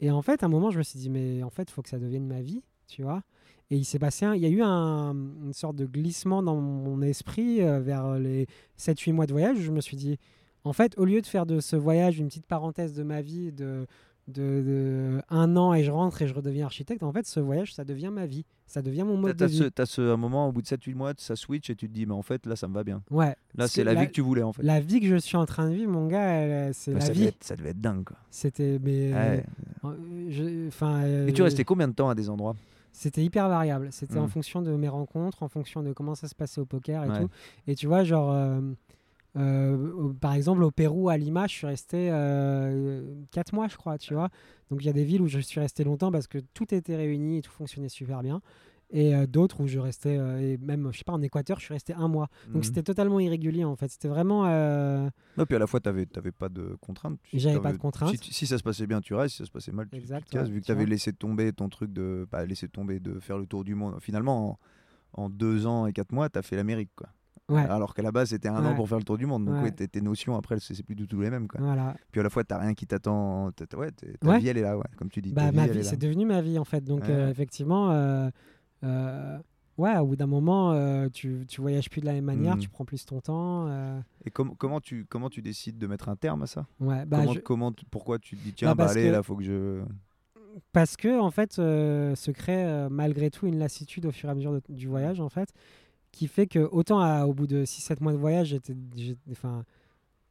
Et 0.01 0.11
en 0.11 0.22
fait, 0.22 0.42
à 0.42 0.46
un 0.46 0.49
moment, 0.51 0.70
je 0.70 0.79
me 0.79 0.83
suis 0.83 0.99
dit, 0.99 1.09
mais 1.11 1.42
en 1.42 1.51
fait, 1.51 1.64
il 1.70 1.72
faut 1.72 1.83
que 1.83 1.88
ça 1.88 1.99
devienne 1.99 2.27
ma 2.27 2.42
vie, 2.42 2.62
tu 2.87 3.03
vois. 3.03 3.22
Et 3.71 3.77
il 3.77 3.85
s'est 3.85 3.99
passé, 3.99 4.25
un- 4.25 4.35
il 4.35 4.41
y 4.43 4.47
a 4.47 4.49
eu 4.49 4.63
un- 4.63 5.13
une 5.45 5.53
sorte 5.53 5.75
de 5.77 5.87
glissement 5.87 6.43
dans 6.43 6.55
mon 6.57 7.03
esprit 7.03 7.63
euh, 7.63 7.81
vers 7.81 8.15
les 8.19 8.47
7-8 8.77 9.13
mois 9.13 9.27
de 9.27 9.33
voyage 9.33 9.59
où 9.59 9.63
je 9.63 9.73
me 9.73 9.81
suis 9.81 9.97
dit, 9.97 10.19
en 10.65 10.73
fait, 10.73 10.97
au 10.99 11.05
lieu 11.05 11.21
de 11.21 11.27
faire 11.27 11.47
de 11.47 11.59
ce 11.61 11.75
voyage 11.77 12.19
une 12.19 12.29
petite 12.29 12.47
parenthèse 12.47 12.93
de 12.95 13.03
ma 13.03 13.23
vie 13.23 13.51
de, 13.53 13.87
de, 14.29 14.63
de 14.65 15.23
un 15.31 15.57
an 15.57 15.75
et 15.75 15.83
je 15.83 15.91
rentre 15.91 16.23
et 16.23 16.29
je 16.29 16.35
redeviens 16.35 16.65
architecte, 16.67 17.03
en 17.03 17.13
fait, 17.13 17.27
ce 17.27 17.41
voyage, 17.41 17.75
ça 17.75 17.85
devient 17.85 18.11
ma 18.13 18.27
vie. 18.27 18.45
Ça 18.69 18.83
devient 18.83 19.03
mon 19.05 19.17
mode 19.17 19.37
de 19.37 19.47
vie. 19.47 19.59
ce, 19.59 19.65
t'as 19.65 19.87
ce 19.87 20.01
un 20.01 20.17
moment, 20.17 20.49
au 20.49 20.53
bout 20.53 20.63
de 20.63 20.67
7-8 20.67 20.95
mois, 20.95 21.13
ça 21.19 21.35
switch 21.37 21.69
et 21.71 21.75
tu 21.77 21.89
te 21.89 21.93
dis, 21.93 22.05
mais 22.07 22.15
en 22.15 22.23
fait, 22.23 22.47
là, 22.47 22.55
ça 22.57 22.67
me 22.69 22.75
va 22.75 22.83
bien. 22.85 23.03
Ouais. 23.13 23.35
Là, 23.57 23.67
c'est 23.69 23.83
la, 23.85 23.95
la- 23.95 24.01
vie 24.03 24.07
que 24.09 24.13
tu 24.13 24.21
voulais, 24.23 24.43
en 24.43 24.53
fait. 24.53 24.63
La 24.63 24.81
vie 24.81 25.01
que 25.01 25.07
je 25.07 25.17
suis 25.17 25.37
en 25.37 25.47
train 25.47 25.69
de 25.71 25.75
vivre, 25.75 25.91
mon 25.93 26.07
gars, 26.07 26.23
elle, 26.25 26.75
c'est 26.75 26.93
Bah, 26.93 26.99
la 27.01 27.07
ça, 27.07 27.13
vie. 27.13 27.19
devait 27.21 27.29
être, 27.31 27.45
ça 27.45 27.55
devait 27.57 27.71
être 27.71 27.81
dingue, 27.81 28.05
quoi. 28.05 28.17
C'était 28.31 28.81
mais 28.83 29.13
Ouais. 29.13 29.45
euh, 29.85 31.27
Et 31.29 31.33
tu 31.33 31.41
euh, 31.41 31.45
restais 31.45 31.65
combien 31.65 31.89
de 31.89 31.93
temps 31.95 32.09
à 32.09 32.15
des 32.15 32.29
endroits? 32.31 32.57
C'était 32.99 33.23
hyper 33.23 33.49
variable 33.49 33.89
c'était 33.93 34.19
en 34.19 34.25
Mm. 34.25 34.29
fonction 34.29 34.63
de 34.63 34.73
mes 34.75 34.89
rencontres 34.89 35.43
en 35.43 35.49
fonction 35.49 35.83
de 35.83 35.93
comment 35.93 36.15
ça 36.15 36.29
se 36.29 36.35
passait 36.35 36.61
au 36.61 36.65
poker 36.67 37.05
et 37.05 37.09
Ouais. 37.09 37.21
tout 37.21 37.29
et 37.67 37.75
tu 37.75 37.87
vois 37.87 38.05
genre 38.05 38.33
euh, 38.33 38.61
euh, 39.37 40.13
par 40.21 40.33
exemple 40.33 40.63
au 40.63 40.71
Pérou 40.71 41.09
à 41.11 41.17
Lima 41.19 41.47
je 41.47 41.53
suis 41.55 41.67
resté 41.67 42.09
4 43.33 43.53
mois 43.53 43.69
je 43.69 43.77
crois 43.77 43.99
tu 43.99 44.15
vois 44.15 44.31
donc 44.71 44.83
il 44.83 44.87
y 44.87 44.91
a 44.91 44.93
des 44.95 45.05
villes 45.05 45.21
où 45.23 45.29
je 45.29 45.39
suis 45.41 45.61
resté 45.61 45.85
longtemps 45.85 46.11
parce 46.11 46.27
que 46.27 46.39
tout 46.55 46.73
était 46.75 46.97
réuni 46.97 47.39
et 47.39 47.43
tout 47.43 47.53
fonctionnait 47.53 47.89
super 47.91 48.23
bien 48.23 48.41
et 48.90 49.14
euh, 49.16 49.27
d'autres 49.27 49.61
où 49.62 49.66
je 49.66 49.79
restais 49.81 50.16
euh, 50.16 50.38
et 50.38 50.59
même 50.59 50.90
je 50.92 50.99
sais 50.99 51.05
pas 51.05 51.12
en 51.12 51.20
Équateur 51.20 51.59
je 51.59 51.64
suis 51.64 51.75
resté 51.75 51.92
un 51.94 52.07
mois 52.07 52.29
donc 52.46 52.59
Mhm. 52.59 52.62
c'était 52.62 52.83
totalement 52.85 53.18
irrégulier 53.18 53.64
en 53.64 53.75
fait 53.75 53.88
c'était 53.90 54.07
vraiment 54.09 54.44
euh, 54.46 55.09
Non, 55.37 55.44
puis 55.44 55.57
à 55.57 55.59
la 55.59 55.66
fois, 55.66 55.81
tu 55.81 55.88
n'avais 55.88 56.07
pas 56.33 56.49
de 56.49 56.77
contraintes. 56.81 57.18
Tu- 57.25 57.38
J'avais 57.38 57.61
pas 57.61 57.72
de 57.72 57.79
contraintes. 57.79 58.16
Si, 58.22 58.33
si 58.33 58.46
ça 58.46 58.59
se 58.59 58.62
passait 58.62 58.87
bien, 58.87 59.01
tu 59.01 59.14
restes. 59.14 59.33
Si 59.37 59.38
ça 59.38 59.44
se 59.46 59.51
passait 59.51 59.72
mal, 59.72 59.87
tu, 59.87 59.90
tu 59.90 59.96
Exact, 59.99 60.27
te 60.27 60.31
casses. 60.31 60.46
ouais, 60.46 60.53
vu 60.55 60.61
que 60.61 60.64
tu 60.64 60.66
tu 60.66 60.72
avais 60.72 60.85
vois. 60.85 60.90
laissé 60.90 61.12
tomber 61.12 61.53
ton 61.53 61.68
truc 61.68 61.92
de. 61.92 62.27
Pas 62.31 62.44
laisser 62.46 62.68
tomber, 62.68 63.01
de 63.01 63.18
faire 63.20 63.37
le 63.38 63.46
tour 63.46 63.62
du 63.64 63.75
monde. 63.75 63.96
Finalement, 64.01 64.59
en, 65.14 65.25
en 65.25 65.29
deux 65.31 65.66
ans 65.66 65.87
et 65.87 65.92
quatre 65.92 66.12
mois, 66.12 66.29
tu 66.31 66.38
as 66.38 66.42
fait 66.42 66.57
l'Amérique. 66.57 66.90
quoi. 66.96 67.09
ouais 67.51 67.61
Alors 67.62 67.94
qu'à 67.94 68.03
la 68.03 68.12
base, 68.12 68.31
c'était 68.31 68.49
un 68.49 68.64
an 68.64 68.75
pour 68.75 68.88
faire 68.88 68.99
le 68.99 69.05
tour 69.05 69.18
du 69.18 69.27
monde. 69.27 69.44
Donc, 69.44 69.62
Ouais. 69.62 69.70
tes, 69.72 70.01
notions, 70.01 70.37
après, 70.37 70.59
c'est 70.61 70.83
plus 70.83 70.94
du 70.94 71.07
tout 71.07 71.20
les 71.20 71.29
mêmes. 71.31 71.49
Quoi. 71.49 71.61
voilà 71.61 71.94
Puis 72.12 72.20
à 72.20 72.25
la 72.25 72.31
fois, 72.31 72.44
tu 72.44 72.55
rien 72.55 72.72
qui 72.75 72.87
t'attend. 72.87 73.51
t'as- 73.53 73.66
t'as- 73.66 73.77
Ouais, 73.77 73.90
ta 73.92 74.38
vie, 74.38 74.49
elle 74.49 74.59
est 74.59 74.62
là, 74.62 74.77
ouais, 74.79 74.85
comme 74.96 75.11
tu 75.11 75.20
dis. 75.20 75.33
Bah, 75.33 75.51
vie, 75.51 75.57
ma 75.57 75.66
vie, 75.66 75.85
c'est 75.85 75.99
devenu 75.99 76.25
ma 76.25 76.40
vie 76.40 76.59
en 76.59 76.64
fait. 76.64 76.83
Donc 76.83 77.09
euh, 77.09 77.31
effectivement, 77.31 77.90
euh, 77.90 78.31
ouais, 79.79 79.96
au 79.99 80.07
bout 80.07 80.16
d'un 80.16 80.27
moment, 80.27 80.72
euh, 80.72 81.09
tu, 81.12 81.44
tu 81.49 81.61
voyages 81.61 81.90
plus 81.90 82.01
de 82.01 82.07
la 82.07 82.12
même 82.12 82.25
manière, 82.25 82.55
Mhm. 82.55 82.61
tu 82.61 82.68
prends 82.68 82.85
plus 82.85 83.05
ton 83.05 83.20
temps. 83.20 83.66
euh, 83.68 84.01
Et 84.25 84.31
com- 84.31 84.55
comment, 84.59 84.81
tu, 84.81 85.05
comment 85.09 85.31
tu 85.31 85.42
décides 85.42 85.79
de 85.79 85.87
mettre 85.87 86.09
un 86.09 86.16
terme 86.16 86.42
à 86.42 86.46
ça? 86.46 86.66
Ouais, 86.81 87.05
bah, 87.07 87.18
comment, 87.20 87.33
je- 87.35 87.40
comment 87.40 87.72
Pourquoi 87.90 88.18
tu 88.18 88.37
te 88.37 88.42
dis, 88.42 88.53
tiens, 88.53 88.68
Bah, 88.75 88.85
bah, 88.85 88.90
allez, 88.90 89.05
que- 89.07 89.12
là, 89.12 89.22
faut 89.22 89.37
que 89.37 89.44
je. 89.44 89.83
parce 90.72 90.96
que 90.96 91.18
en 91.20 91.31
fait, 91.31 91.59
euh, 91.59 92.14
se 92.14 92.31
crée 92.31 92.64
euh, 92.64 92.88
malgré 92.88 93.31
tout 93.31 93.46
une 93.46 93.59
lassitude 93.59 94.07
au 94.07 94.11
fur 94.12 94.29
et 94.29 94.33
à 94.33 94.35
mesure 94.35 94.53
de- 94.53 94.62
du 94.70 94.88
voyage 94.88 95.20
en 95.20 95.29
fait, 95.29 95.53
qui 96.12 96.29
fait 96.29 96.46
que 96.46 96.61
autant 96.61 96.99
à- 97.01 97.27
au 97.27 97.35
bout 97.35 97.46
de 97.46 97.64
6-7 97.66 98.01
mois 98.01 98.12
de 98.12 98.16
voyage, 98.18 98.49
j'étais, 98.49 98.75
enfin, 99.31 99.64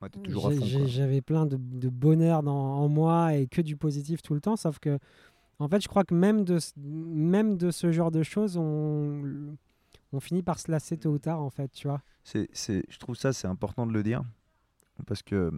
Ouais, 0.01 0.57
j'avais 0.87 1.21
plein 1.21 1.45
de, 1.45 1.57
de 1.57 1.89
bonheur 1.89 2.43
dans, 2.43 2.53
en 2.55 2.87
moi 2.87 3.33
et 3.35 3.47
que 3.47 3.61
du 3.61 3.75
positif 3.75 4.21
tout 4.21 4.33
le 4.33 4.41
temps, 4.41 4.55
sauf 4.55 4.77
que 4.79 4.99
en 5.59 5.67
fait, 5.67 5.81
je 5.81 5.87
crois 5.87 6.03
que 6.03 6.13
même 6.13 6.43
de, 6.43 6.57
même 6.77 7.57
de 7.57 7.71
ce 7.71 7.91
genre 7.91 8.11
de 8.11 8.23
choses, 8.23 8.57
on, 8.57 9.55
on 10.11 10.19
finit 10.19 10.43
par 10.43 10.59
se 10.59 10.69
lasser 10.71 10.97
tôt 10.97 11.11
ou 11.11 11.19
tard 11.19 11.41
en 11.41 11.49
fait, 11.49 11.69
tu 11.69 11.87
vois. 11.87 12.01
C'est, 12.23 12.49
c'est, 12.53 12.83
je 12.89 12.97
trouve 12.97 13.15
ça, 13.15 13.33
c'est 13.33 13.47
important 13.47 13.85
de 13.85 13.93
le 13.93 14.03
dire. 14.03 14.23
Parce 15.07 15.21
que, 15.23 15.51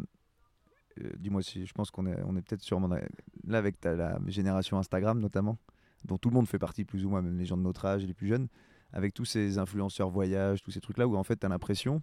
euh, 1.00 1.12
dis-moi 1.18 1.42
si 1.44 1.66
je 1.66 1.74
pense 1.74 1.92
qu'on 1.92 2.06
est, 2.08 2.22
on 2.24 2.36
est 2.36 2.42
peut-être 2.42 2.64
sûrement 2.64 2.88
là 2.88 3.58
avec 3.58 3.80
ta, 3.80 3.96
la 3.96 4.20
génération 4.28 4.78
Instagram 4.78 5.20
notamment. 5.20 5.58
dont 6.06 6.18
tout 6.18 6.30
le 6.30 6.36
monde 6.36 6.48
fait 6.48 6.60
partie 6.60 6.86
plus 6.86 7.06
ou 7.06 7.10
moins, 7.10 7.22
même 7.22 7.38
les 7.38 7.46
gens 7.46 7.58
de 7.58 7.62
notre 7.62 7.86
âge 7.86 8.04
et 8.04 8.08
les 8.08 8.14
plus 8.14 8.28
jeunes, 8.28 8.48
avec 8.94 9.14
tous 9.14 9.26
ces 9.26 9.58
influenceurs 9.58 10.10
voyage, 10.10 10.62
tous 10.62 10.72
ces 10.72 10.82
trucs-là 10.82 11.08
où 11.08 11.16
en 11.16 11.24
fait 11.24 11.38
tu 11.38 11.46
as 11.46 11.50
l'impression 11.50 12.02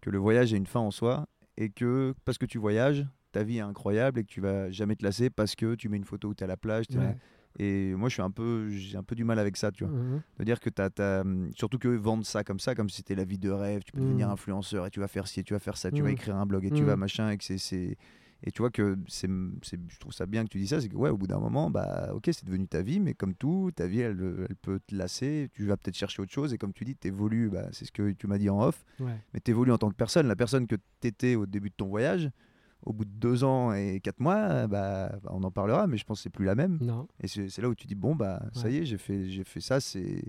que 0.00 0.10
le 0.10 0.18
voyage 0.18 0.52
est 0.52 0.56
une 0.56 0.66
fin 0.66 0.80
en 0.80 0.90
soi 0.90 1.26
et 1.56 1.70
que 1.70 2.14
parce 2.24 2.38
que 2.38 2.46
tu 2.46 2.58
voyages, 2.58 3.06
ta 3.32 3.42
vie 3.42 3.58
est 3.58 3.60
incroyable 3.62 4.20
et 4.20 4.24
que 4.24 4.28
tu 4.28 4.40
vas 4.40 4.70
jamais 4.70 4.96
te 4.96 5.04
lasser 5.04 5.30
parce 5.30 5.54
que 5.54 5.74
tu 5.74 5.88
mets 5.88 5.96
une 5.96 6.04
photo 6.04 6.28
où 6.28 6.34
tu 6.34 6.42
es 6.42 6.44
à 6.44 6.48
la 6.48 6.56
plage. 6.56 6.86
Ouais. 6.94 7.16
Et 7.58 7.94
moi, 7.96 8.08
je 8.08 8.14
suis 8.14 8.22
un 8.22 8.30
peu, 8.30 8.70
j'ai 8.70 8.96
un 8.96 9.02
peu 9.02 9.16
du 9.16 9.24
mal 9.24 9.38
avec 9.40 9.56
ça, 9.56 9.72
tu 9.72 9.84
vois. 9.84 9.92
Mhm. 9.92 10.22
De 10.38 10.44
dire 10.44 10.60
que 10.60 10.70
tu 10.70 10.80
as, 10.80 11.24
surtout 11.56 11.78
que 11.78 11.88
vendre 11.88 12.24
ça 12.24 12.44
comme 12.44 12.60
ça, 12.60 12.74
comme 12.76 12.88
si 12.88 12.98
c'était 12.98 13.16
la 13.16 13.24
vie 13.24 13.38
de 13.38 13.50
rêve, 13.50 13.82
tu 13.82 13.90
peux 13.92 14.00
devenir 14.00 14.28
Mm. 14.28 14.32
influenceur 14.32 14.86
et 14.86 14.90
tu 14.90 15.00
vas 15.00 15.08
faire 15.08 15.26
ci, 15.26 15.40
et 15.40 15.42
tu 15.42 15.52
vas 15.52 15.58
faire 15.58 15.76
ça, 15.76 15.90
tu 15.90 16.02
vas 16.02 16.08
Mm. 16.10 16.12
écrire 16.12 16.36
un 16.36 16.46
blog 16.46 16.64
et 16.64 16.70
tu 16.70 16.84
vas 16.84 16.96
machin 16.96 17.30
et 17.30 17.38
que 17.38 17.44
c'est- 17.44 17.58
c'est 17.58 17.96
et 18.42 18.50
tu 18.52 18.62
vois 18.62 18.70
que 18.70 18.96
c'est, 19.06 19.28
c'est- 19.62 19.78
je 19.88 19.98
trouve 19.98 20.14
ça 20.14 20.24
bien 20.24 20.44
que 20.44 20.48
tu 20.48 20.56
dis 20.56 20.66
ça, 20.66 20.80
c'est 20.80 20.88
que 20.88 20.96
ouais, 20.96 21.10
au 21.10 21.18
bout 21.18 21.26
d'un 21.26 21.38
moment, 21.40 21.68
bah 21.70 22.08
ok, 22.14 22.22
c'est 22.32 22.46
devenu 22.46 22.66
ta 22.66 22.80
vie, 22.80 22.98
mais 22.98 23.12
comme 23.12 23.34
tout, 23.34 23.70
ta 23.76 23.86
vie, 23.86 24.00
elle, 24.00 24.46
elle 24.48 24.56
peut 24.56 24.80
te 24.86 24.94
lasser, 24.94 25.50
tu 25.52 25.66
vas 25.66 25.76
peut-être 25.76 25.94
chercher 25.96 26.22
autre 26.22 26.32
chose 26.32 26.54
et 26.54 26.56
comme 26.56 26.72
tu 26.72 26.86
dis, 26.86 26.96
tu 26.96 27.08
évolues, 27.08 27.50
bah, 27.50 27.66
c'est 27.72 27.84
ce 27.84 27.92
que 27.92 28.12
tu 28.12 28.26
m'as 28.28 28.38
dit 28.38 28.48
en 28.48 28.62
off, 28.62 28.82
Ouais. 28.98 29.12
mais 29.34 29.40
tu 29.40 29.50
évolues 29.50 29.72
en 29.72 29.76
tant 29.76 29.90
que 29.90 29.94
personne. 29.94 30.26
La 30.26 30.36
personne 30.36 30.66
que 30.66 30.76
tu 31.02 31.08
étais 31.08 31.34
au 31.34 31.44
début 31.44 31.68
de 31.68 31.74
ton 31.74 31.88
voyage, 31.88 32.30
au 32.86 32.92
bout 32.92 33.04
de 33.04 33.10
deux 33.10 33.44
ans 33.44 33.72
et 33.72 34.00
quatre 34.00 34.20
mois, 34.20 34.66
bah, 34.66 35.10
bah, 35.22 35.30
on 35.32 35.42
en 35.42 35.50
parlera, 35.50 35.86
mais 35.86 35.96
je 35.98 36.04
pense 36.04 36.18
que 36.18 36.22
c'est 36.24 36.30
plus 36.30 36.44
la 36.46 36.54
même. 36.54 36.78
Non. 36.80 37.06
Et 37.20 37.28
c'est 37.28 37.58
là 37.60 37.68
où 37.68 37.74
tu 37.74 37.86
dis 37.86 37.94
bon 37.94 38.14
bah 38.14 38.42
ça 38.52 38.70
y 38.70 38.76
est 38.78 38.84
j'ai 38.84 38.98
fait 38.98 39.28
j'ai 39.28 39.44
fait 39.44 39.60
ça 39.60 39.80
c'est 39.80 40.22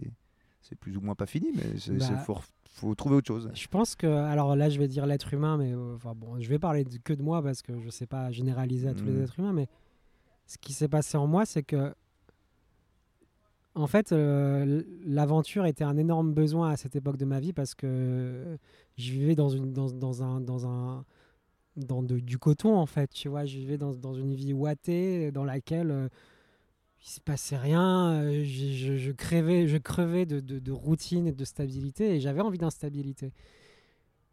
c'est 0.62 0.76
plus 0.76 0.96
ou 0.98 1.02
moins 1.02 1.16
pas 1.16 1.26
fini 1.26 1.52
mais 1.56 1.78
c'est 1.78 1.98
Bah, 1.98 2.26
faut, 2.64 2.96
trouver 2.96 3.16
autre 3.18 3.28
chose. 3.28 3.50
Je 3.54 3.68
pense 3.68 3.96
que, 3.96 4.08
alors 4.08 4.56
là, 4.56 4.70
je 4.70 4.80
vais 4.80 4.88
dire 4.88 5.06
l'être 5.06 5.34
humain, 5.34 5.58
mais 5.58 5.74
euh, 5.74 5.96
enfin 5.96 6.14
bon, 6.16 6.40
je 6.40 6.48
vais 6.50 6.58
parler 6.60 6.84
de- 6.84 6.98
que 6.98 7.14
de 7.14 7.22
moi 7.22 7.42
parce 7.44 7.62
que 7.62 7.80
je 7.80 7.90
sais 7.90 8.08
pas 8.08 8.32
généraliser 8.32 8.88
à 8.88 8.94
tous 8.96 9.06
les 9.06 9.12
Mhm. 9.14 9.24
êtres 9.24 9.40
humains, 9.40 9.54
mais 9.54 9.68
ce 10.48 10.58
qui 10.58 10.74
s'est 10.74 10.88
passé 10.88 11.18
en 11.18 11.28
moi, 11.28 11.46
c'est 11.46 11.64
que, 11.64 11.94
en 13.76 13.88
fait, 13.88 14.12
euh, 14.12 14.84
l'aventure 15.06 15.66
était 15.66 15.84
un 15.84 15.96
énorme 15.98 16.34
besoin 16.34 16.72
à 16.72 16.78
cette 16.78 16.96
époque 16.96 17.18
de 17.18 17.26
ma 17.26 17.40
vie 17.40 17.54
parce 17.54 17.74
que 17.74 18.58
je 18.98 19.12
vivais 19.12 19.36
dans 19.36 19.50
une 19.50 19.72
dans, 19.72 19.90
dans 19.92 20.24
un 20.24 20.42
dans 20.42 20.68
un 20.68 21.06
dans 21.78 22.04
du 22.04 22.38
coton 22.38 22.76
en 22.76 22.86
fait, 22.86 23.10
tu 23.12 23.30
vois, 23.30 23.46
je 23.46 23.58
vivais 23.58 23.78
dans, 23.78 23.94
dans 23.94 24.14
une 24.14 24.34
vie 24.34 24.54
ouatée 24.54 25.32
dans 25.32 25.46
laquelle 25.46 25.92
euh, 25.92 26.10
il 27.04 27.10
se 27.10 27.20
passait 27.20 27.58
rien, 27.58 28.12
euh, 28.22 28.44
je, 28.44 28.98
je- 28.98 29.12
crevais, 29.12 29.68
je 29.68 29.78
crevais 29.78 30.26
de, 30.26 30.40
de- 30.40 30.72
routine 30.72 31.28
et 31.28 31.32
de 31.32 31.46
stabilité 31.46 32.16
et 32.16 32.20
j'avais 32.20 32.42
envie 32.42 32.58
d'instabilité. 32.60 33.34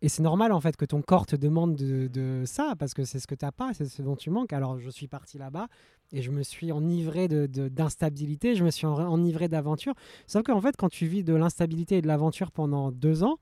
Et 0.00 0.08
c'est 0.08 0.22
normal 0.22 0.52
en 0.52 0.60
fait 0.60 0.76
que 0.76 0.84
ton 0.84 1.02
corps 1.02 1.26
te 1.26 1.34
demande 1.34 1.74
de, 1.74 2.42
ça 2.46 2.74
parce 2.78 2.94
que 2.94 3.04
c'est 3.04 3.18
ce 3.18 3.26
que 3.26 3.34
tu 3.34 3.44
n'as 3.44 3.50
pas, 3.52 3.72
c'est 3.74 3.86
ce 3.86 4.00
dont 4.02 4.14
tu 4.16 4.30
manques. 4.30 4.52
Alors 4.52 4.78
je 4.78 4.90
suis 4.90 5.08
parti 5.08 5.38
là-bas 5.38 5.66
et 6.12 6.22
je 6.22 6.30
me 6.30 6.42
suis 6.42 6.70
enivré 6.70 7.26
d'instabilité, 7.28 8.54
je 8.54 8.64
me 8.64 8.70
suis 8.70 8.86
en- 8.86 8.98
enivré 9.12 9.48
d'aventure. 9.48 9.94
Sauf 10.26 10.42
qu'en 10.44 10.60
fait, 10.60 10.76
quand 10.76 10.88
tu 10.88 11.06
vis 11.06 11.24
de 11.24 11.34
l'instabilité 11.34 11.96
et 11.98 12.02
de 12.02 12.06
l'aventure 12.06 12.52
pendant 12.52 12.92
deux 12.92 13.24
ans, 13.24 13.38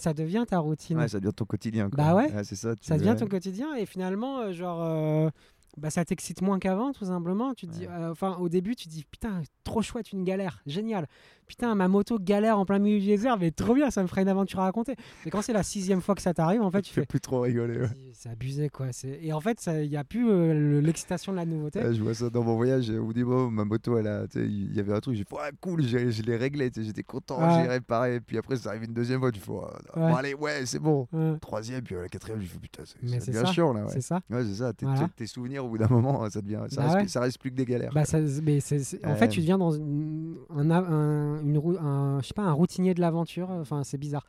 ça 0.00 0.14
devient 0.14 0.44
ta 0.48 0.58
routine. 0.58 0.98
Ouais, 0.98 1.08
ça 1.08 1.20
devient 1.20 1.34
ton 1.34 1.44
quotidien. 1.44 1.90
quoi. 1.90 2.04
Bah 2.04 2.14
ouais. 2.14 2.28
c'est 2.44 2.56
ça. 2.56 2.74
Ça 2.80 2.96
devient 2.98 3.16
ton 3.18 3.26
quotidien 3.26 3.74
et 3.76 3.86
finalement, 3.86 4.40
euh, 4.40 4.52
genre, 4.52 4.82
euh, 4.82 5.30
bah, 5.76 5.90
ça 5.90 6.04
t'excite 6.04 6.42
moins 6.42 6.58
qu'avant, 6.58 6.92
tout 6.92 7.04
simplement. 7.04 7.54
Tu 7.54 7.66
dis, 7.66 7.86
Ouais. 7.86 7.92
euh, 7.92 8.10
enfin, 8.12 8.36
au 8.40 8.48
début, 8.48 8.74
tu 8.76 8.88
dis, 8.88 9.04
putain, 9.10 9.42
trop 9.64 9.82
chouette, 9.82 10.12
une 10.12 10.24
galère, 10.24 10.62
génial. 10.66 11.06
Putain, 11.46 11.74
ma 11.74 11.88
moto 11.88 12.18
galère 12.20 12.58
en 12.58 12.64
plein 12.64 12.78
milieu 12.78 13.00
du 13.00 13.06
désert, 13.06 13.36
mais 13.36 13.50
trop 13.50 13.74
bien, 13.74 13.90
ça 13.90 14.02
me 14.02 14.06
ferait 14.06 14.22
une 14.22 14.28
aventure 14.28 14.60
à 14.60 14.64
raconter. 14.64 14.94
Mais 15.24 15.32
quand 15.32 15.42
c'est 15.42 15.52
la 15.52 15.64
sixième 15.64 16.00
fois 16.00 16.14
que 16.14 16.22
ça 16.22 16.32
t'arrive, 16.32 16.62
en 16.62 16.70
fait, 16.70 16.82
tu 16.82 16.92
fais 16.94 17.06
plus 17.06 17.20
trop 17.20 17.40
rigoler. 17.40 17.80
ouais. 17.80 17.88
c'est- 18.12 18.28
abusé, 18.28 18.68
quoi. 18.68 18.86
Et 19.04 19.32
en 19.32 19.40
fait, 19.40 19.68
il 19.82 19.88
n'y 19.90 19.96
a 19.96 20.04
plus 20.04 20.28
euh, 20.30 20.52
le- 20.54 20.80
l'excitation 20.80 21.32
de 21.32 21.36
la 21.36 21.44
nouveauté. 21.46 21.80
Ouais, 21.80 21.92
je 21.94 22.02
vois 22.02 22.14
ça 22.14 22.30
dans 22.30 22.44
mon 22.44 22.54
voyage. 22.56 22.88
Au 22.90 23.04
bout 23.06 23.12
du 23.12 23.24
moment, 23.24 23.50
ma 23.50 23.64
moto, 23.64 23.98
elle 23.98 24.06
a, 24.06 24.26
il 24.36 24.72
y 24.74 24.78
avait 24.80 24.92
un 24.92 25.00
truc, 25.00 25.16
j'ai 25.16 25.24
fait, 25.24 25.36
cool, 25.60 25.82
je 25.82 26.22
l'ai 26.22 26.36
réglé, 26.36 26.70
j'étais 26.74 27.02
content, 27.02 27.38
j'ai 27.62 27.68
réparé. 27.68 28.20
Puis 28.20 28.38
après, 28.38 28.56
ça 28.56 28.70
arrive 28.70 28.84
une 28.84 28.94
deuxième 28.94 29.18
fois, 29.20 29.32
tu 29.32 29.40
fais, 29.40 29.50
oh, 29.52 29.66
bon, 29.96 30.14
allez, 30.14 30.34
ouais, 30.34 30.64
c'est 30.66 30.78
bon. 30.78 31.08
Troisième, 31.40 31.82
puis 31.82 31.94
euh, 31.96 32.02
la 32.02 32.08
quatrième, 32.08 32.40
je 32.40 32.46
fais, 32.46 32.58
putain, 32.58 32.82
c'est 32.86 33.02
Mais 33.02 33.18
ça 33.20 33.44
chiant 33.46 33.72
là. 33.72 33.86
C'est 33.88 34.00
ça. 34.00 34.20
ouais 34.30 34.44
c'est 34.44 34.54
ça. 34.54 34.72
Tes, 34.72 34.86
Voilà. 34.86 35.08
tes- 35.16 35.26
au 35.64 35.68
bout 35.68 35.78
d'un 35.78 35.88
moment, 35.88 36.28
ça 36.30 36.40
devient, 36.40 36.60
ça, 36.68 36.76
Bah 36.76 36.82
reste, 36.82 36.94
ouais. 36.96 37.00
plus- 37.02 37.08
ça 37.08 37.20
reste 37.20 37.38
plus 37.38 37.50
que 37.50 37.56
des 37.56 37.64
galères. 37.64 37.92
Bah, 37.94 38.04
ça, 38.04 38.18
mais 38.42 38.58
en 39.04 39.14
fait, 39.14 39.28
tu 39.28 39.40
deviens 39.40 39.58
dans 39.58 39.70
une, 39.70 40.36
un, 40.50 40.70
un- 40.70 41.42
une 41.42 41.58
rou- 41.58 41.76
un- 41.80 42.20
je 42.22 42.26
sais 42.28 42.34
pas, 42.34 42.42
un 42.42 42.52
routinier 42.52 42.94
de 42.94 43.00
l'aventure. 43.00 43.50
Enfin, 43.50 43.82
c'est 43.84 43.98
bizarre. 43.98 44.26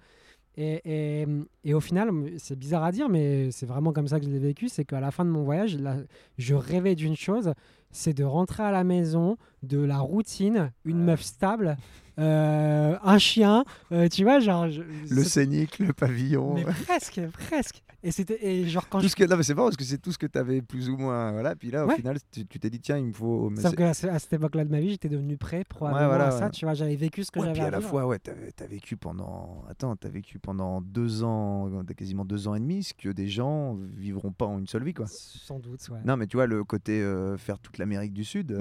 Et, 0.57 0.81
et, 0.83 1.27
et 1.63 1.73
au 1.73 1.79
final, 1.79 2.09
c'est 2.37 2.59
bizarre 2.59 2.83
à 2.83 2.91
dire, 2.91 3.07
mais 3.07 3.51
c'est 3.51 3.65
vraiment 3.65 3.93
comme 3.93 4.07
ça 4.09 4.19
que 4.19 4.25
je 4.25 4.31
l'ai 4.31 4.39
vécu. 4.39 4.67
C'est 4.67 4.83
qu'à 4.83 4.99
la 4.99 5.09
fin 5.11 5.23
de 5.23 5.29
mon 5.29 5.43
voyage, 5.43 5.77
là, 5.77 5.95
je 6.37 6.53
rêvais 6.55 6.95
d'une 6.95 7.15
chose 7.15 7.53
c'est 7.93 8.13
de 8.13 8.23
rentrer 8.23 8.63
à 8.63 8.71
la 8.71 8.85
maison, 8.85 9.35
de 9.63 9.77
la 9.77 9.99
routine, 9.99 10.71
une 10.85 10.99
Ouais. 10.99 11.03
meuf 11.07 11.21
stable, 11.23 11.75
euh, 12.19 12.97
un 13.03 13.17
chien. 13.17 13.63
euh, 13.91 14.07
tu 14.07 14.23
vois, 14.23 14.39
genre. 14.39 14.69
je- 14.69 14.81
le 15.09 15.23
scénic, 15.23 15.79
le 15.79 15.93
pavillon. 15.93 16.53
mais 16.55 16.63
presque, 16.65 17.21
presque. 17.47 17.83
Et 18.03 18.09
c'était. 18.11 18.43
Et 18.43 18.67
genre, 18.67 18.89
quand 18.89 18.97
tout 18.97 19.03
je 19.05 19.09
ce 19.09 19.15
que 19.15 19.23
non 19.25 19.37
mais 19.37 19.43
c'est 19.43 19.53
marrant 19.53 19.67
parce 19.67 19.77
que 19.77 19.83
c'est 19.83 19.99
tout 19.99 20.11
ce 20.11 20.17
que 20.17 20.25
tu 20.25 20.37
avais 20.39 20.63
plus 20.63 20.89
ou 20.89 20.97
moins 20.97 21.33
voilà 21.33 21.55
puis 21.55 21.69
là 21.69 21.85
au 21.85 21.89
Ouais. 21.89 21.97
final 21.97 22.17
tu 22.31 22.45
t'es 22.47 22.71
dit 22.71 22.79
tiens 22.79 22.97
il 22.97 23.05
me 23.05 23.13
faut 23.13 23.51
mais 23.51 23.61
Sauf 23.61 23.75
ce- 23.77 24.07
à 24.07 24.17
cette 24.17 24.33
époque-là 24.33 24.65
de 24.65 24.71
ma 24.71 24.79
vie, 24.79 24.89
j'étais 24.89 25.07
devenu 25.07 25.37
prêt 25.37 25.63
probablement 25.65 26.07
voilà, 26.07 26.27
à 26.27 26.31
ça. 26.31 26.45
ouais. 26.45 26.49
Tu 26.51 26.65
vois, 26.65 26.73
j'avais 26.73 26.95
vécu 26.95 27.23
ce 27.23 27.29
que 27.29 27.37
Ouais, 27.39 27.45
j'avais 27.45 27.53
puis 27.59 27.61
à 27.63 27.67
à 27.67 27.69
la 27.71 27.79
fois 27.81 28.07
ouais 28.07 28.17
t'as 28.17 28.65
vécu 28.65 28.97
pendant 28.97 29.63
attends 29.69 29.95
t'as 29.95 30.09
vécu 30.09 30.39
pendant 30.39 30.81
deux 30.81 31.23
ans 31.23 31.69
t'as 31.87 31.93
quasiment 31.93 32.25
deux 32.25 32.47
ans 32.47 32.55
et 32.55 32.59
demi 32.59 32.81
ce 32.81 32.95
que 32.95 33.09
des 33.09 33.27
gens 33.27 33.77
vivront 33.95 34.31
pas 34.31 34.45
en 34.47 34.57
une 34.57 34.67
seule 34.67 34.83
vie 34.83 34.95
quoi 34.95 35.05
Sans 35.07 35.59
doute, 35.59 35.87
ouais. 35.91 35.99
non 36.03 36.17
mais 36.17 36.25
tu 36.25 36.37
vois 36.37 36.47
le 36.47 36.63
côté 36.63 37.01
euh, 37.03 37.37
faire 37.37 37.59
toute 37.59 37.77
l'Amérique 37.77 38.13
du 38.13 38.23
Sud 38.23 38.57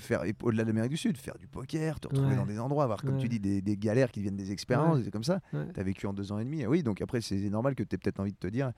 faire 0.00 0.22
au-delà 0.42 0.64
de 0.64 0.68
l'Amérique 0.68 0.90
du 0.90 0.96
Sud 0.98 1.16
faire 1.16 1.38
du 1.38 1.46
poker 1.46 1.98
te 1.98 2.08
retrouver 2.08 2.32
Ouais. 2.32 2.36
dans 2.36 2.46
des 2.46 2.58
endroits 2.60 2.86
avoir 2.92 3.02
comme 3.02 3.14
Ouais. 3.16 3.20
tu 3.22 3.28
dis 3.28 3.40
des, 3.40 3.60
des 3.62 3.76
galères 3.76 4.10
qui 4.10 4.20
viennent 4.22 4.36
des 4.36 4.52
expériences 4.52 4.98
Ouais. 4.98 5.04
des 5.04 5.10
comme 5.10 5.24
ça 5.24 5.40
Ouais. 5.52 5.66
T'as 5.74 5.82
vécu 5.82 6.06
en 6.06 6.12
deux 6.12 6.32
ans 6.32 6.38
et 6.38 6.44
demi. 6.44 6.66
Oui, 6.66 6.82
donc 6.82 7.00
après, 7.02 7.20
c'est 7.20 7.36
normal 7.50 7.74
que 7.74 7.82
tu 7.82 7.94
aies 7.94 7.98
peut-être 7.98 8.20
envie 8.20 8.32
de 8.32 8.38
te 8.38 8.46
dire 8.48 8.72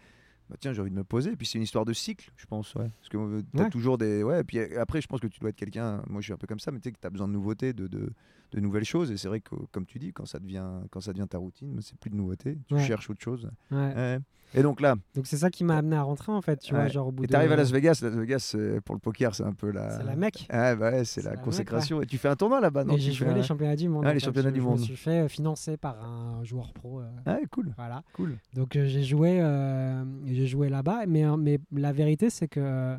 bah 0.51 0.57
tiens, 0.61 0.75
j'ai 0.75 0.83
envie 0.83 0.91
de 0.91 0.97
me 0.97 1.05
poser. 1.05 1.31
Et 1.33 1.37
puis 1.37 1.47
c'est 1.47 1.57
une 1.57 1.65
histoire 1.65 1.87
de 1.87 1.93
cycle, 1.95 2.31
je 2.37 2.45
pense. 2.47 2.75
Ouais. 2.75 2.91
Parce 3.01 3.09
que 3.09 3.41
tu 3.57 3.63
as 3.63 3.71
toujours 3.71 3.97
des. 3.97 4.23
Ouais, 4.23 4.41
et 4.41 4.45
puis 4.45 4.59
euh, 4.59 4.81
après, 4.81 5.01
je 5.01 5.07
pense 5.07 5.21
que 5.21 5.27
tu 5.27 5.41
dois 5.41 5.49
être 5.51 5.57
quelqu'un. 5.57 6.03
Moi, 6.09 6.21
je 6.21 6.27
suis 6.27 6.33
un 6.35 6.37
peu 6.37 6.47
comme 6.47 6.61
ça, 6.61 6.71
mais 6.71 6.81
tu 6.81 6.89
sais 6.89 6.93
que 6.93 7.01
tu 7.01 7.07
as 7.07 7.11
besoin 7.11 7.29
de 7.29 7.33
nouveautés, 7.33 7.73
de, 7.73 7.87
de, 7.87 8.11
de 8.55 8.61
nouvelles 8.61 8.85
choses. 8.85 9.11
Et 9.11 9.17
c'est 9.17 9.29
vrai 9.29 9.41
que, 9.41 9.55
comme 9.73 9.85
tu 9.87 9.99
dis, 9.99 10.13
quand 10.13 10.27
ça 10.27 10.39
devient, 10.39 10.65
quand 10.91 11.01
ça 11.01 11.13
devient 11.13 11.27
ta 11.29 11.39
routine, 11.39 11.79
c'est 11.83 11.97
plus 11.99 12.11
de 12.11 12.17
nouveautés. 12.17 12.59
Tu 12.69 12.75
Ouais. 12.75 12.81
cherches 12.83 13.11
autre 13.11 13.23
chose. 13.23 13.51
Ouais. 13.71 13.95
Ouais. 13.95 14.19
Et 14.57 14.63
donc 14.63 14.81
là, 14.81 14.95
Donc 15.17 15.27
c'est 15.27 15.37
ça 15.39 15.51
qui 15.51 15.65
m'a 15.65 15.79
amené 15.79 15.97
à 15.97 16.03
rentrer 16.03 16.31
en 16.31 16.41
fait, 16.41 16.59
tu 16.61 16.75
vois, 16.75 16.87
genre 16.87 17.09
au 17.09 17.13
bout 17.13 17.25
et 17.25 17.27
de... 17.27 17.33
t'arrives 17.33 17.51
à 17.51 17.57
Las 17.57 17.73
Vegas. 17.73 17.99
Las 18.03 18.13
Vegas, 18.15 18.39
c'est- 18.39 18.81
pour 18.83 18.95
le 18.95 19.01
poker, 19.01 19.35
c'est 19.35 19.43
un 19.43 19.53
peu 19.53 19.73
la. 19.73 19.99
C'est 19.99 20.05
la 20.05 20.15
mec. 20.15 20.47
Ouais, 20.53 20.77
bah 20.77 21.05
c'est 21.05 21.23
la 21.23 21.33
mec, 21.33 21.41
consécration. 21.41 22.01
Et 22.03 22.07
tu 22.07 22.19
fais 22.19 22.29
un 22.29 22.37
tournoi 22.37 22.61
là-bas, 22.61 22.85
j'ai 22.97 23.11
joué 23.13 23.35
les 23.35 23.43
championnats 23.43 23.75
du 23.75 23.89
monde. 23.89 24.05
Ah, 24.07 24.15
les 24.15 24.21
championnats 24.21 24.51
Je- 24.51 24.55
du 24.55 24.61
je 24.61 24.65
monde. 24.65 24.79
me 24.79 24.85
suis 24.85 24.97
fait 24.97 25.25
euh, 25.25 25.29
financer 25.29 25.77
par 25.77 26.05
un 26.05 26.45
joueur 26.45 26.73
pro. 26.73 27.01
euh, 27.01 27.07
Ah, 27.27 27.39
cool, 27.51 27.73
voilà. 27.77 28.05
cool. 28.13 28.39
Donc 28.55 28.77
euh, 28.77 28.87
j'ai 28.87 29.03
joué, 29.03 29.41
euh, 29.41 30.05
j'ai 30.27 30.47
joué 30.47 30.69
là-bas, 30.69 31.07
mais, 31.09 31.25
euh, 31.27 31.37
mais 31.37 31.59
la 31.73 31.91
vérité 31.93 32.31
c'est 32.31 32.47
que 32.47 32.97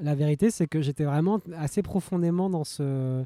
la 0.00 0.14
vérité 0.14 0.50
c'est 0.50 0.66
que 0.66 0.80
j'étais 0.80 1.04
vraiment 1.04 1.40
assez 1.58 1.82
profondément 1.82 2.48
dans 2.48 2.64
ce 2.64 3.24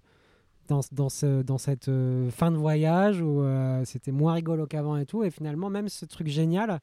dans, 0.70 0.80
dans, 0.92 1.08
ce, 1.10 1.42
dans 1.42 1.58
cette 1.58 1.88
euh, 1.88 2.30
fin 2.30 2.50
de 2.50 2.56
voyage 2.56 3.20
où 3.20 3.42
euh, 3.42 3.84
c'était 3.84 4.12
moins 4.12 4.32
rigolo 4.34 4.66
qu'avant 4.66 4.96
et 4.96 5.04
tout, 5.06 5.22
et 5.24 5.30
finalement 5.30 5.68
même 5.68 5.88
ce 5.88 6.06
truc 6.06 6.28
génial 6.28 6.80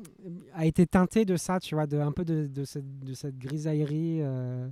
euh, 0.00 0.30
a 0.54 0.66
été 0.66 0.86
teinté 0.86 1.24
de 1.24 1.36
ça, 1.36 1.60
tu 1.60 1.74
vois, 1.76 1.86
de 1.86 1.98
un 1.98 2.10
peu 2.12 2.24
de, 2.24 2.46
de 2.46 2.64
cette, 2.64 2.98
de 3.00 3.14
cette 3.14 3.38
grisaillerie. 3.38 4.18
euh, 4.22 4.66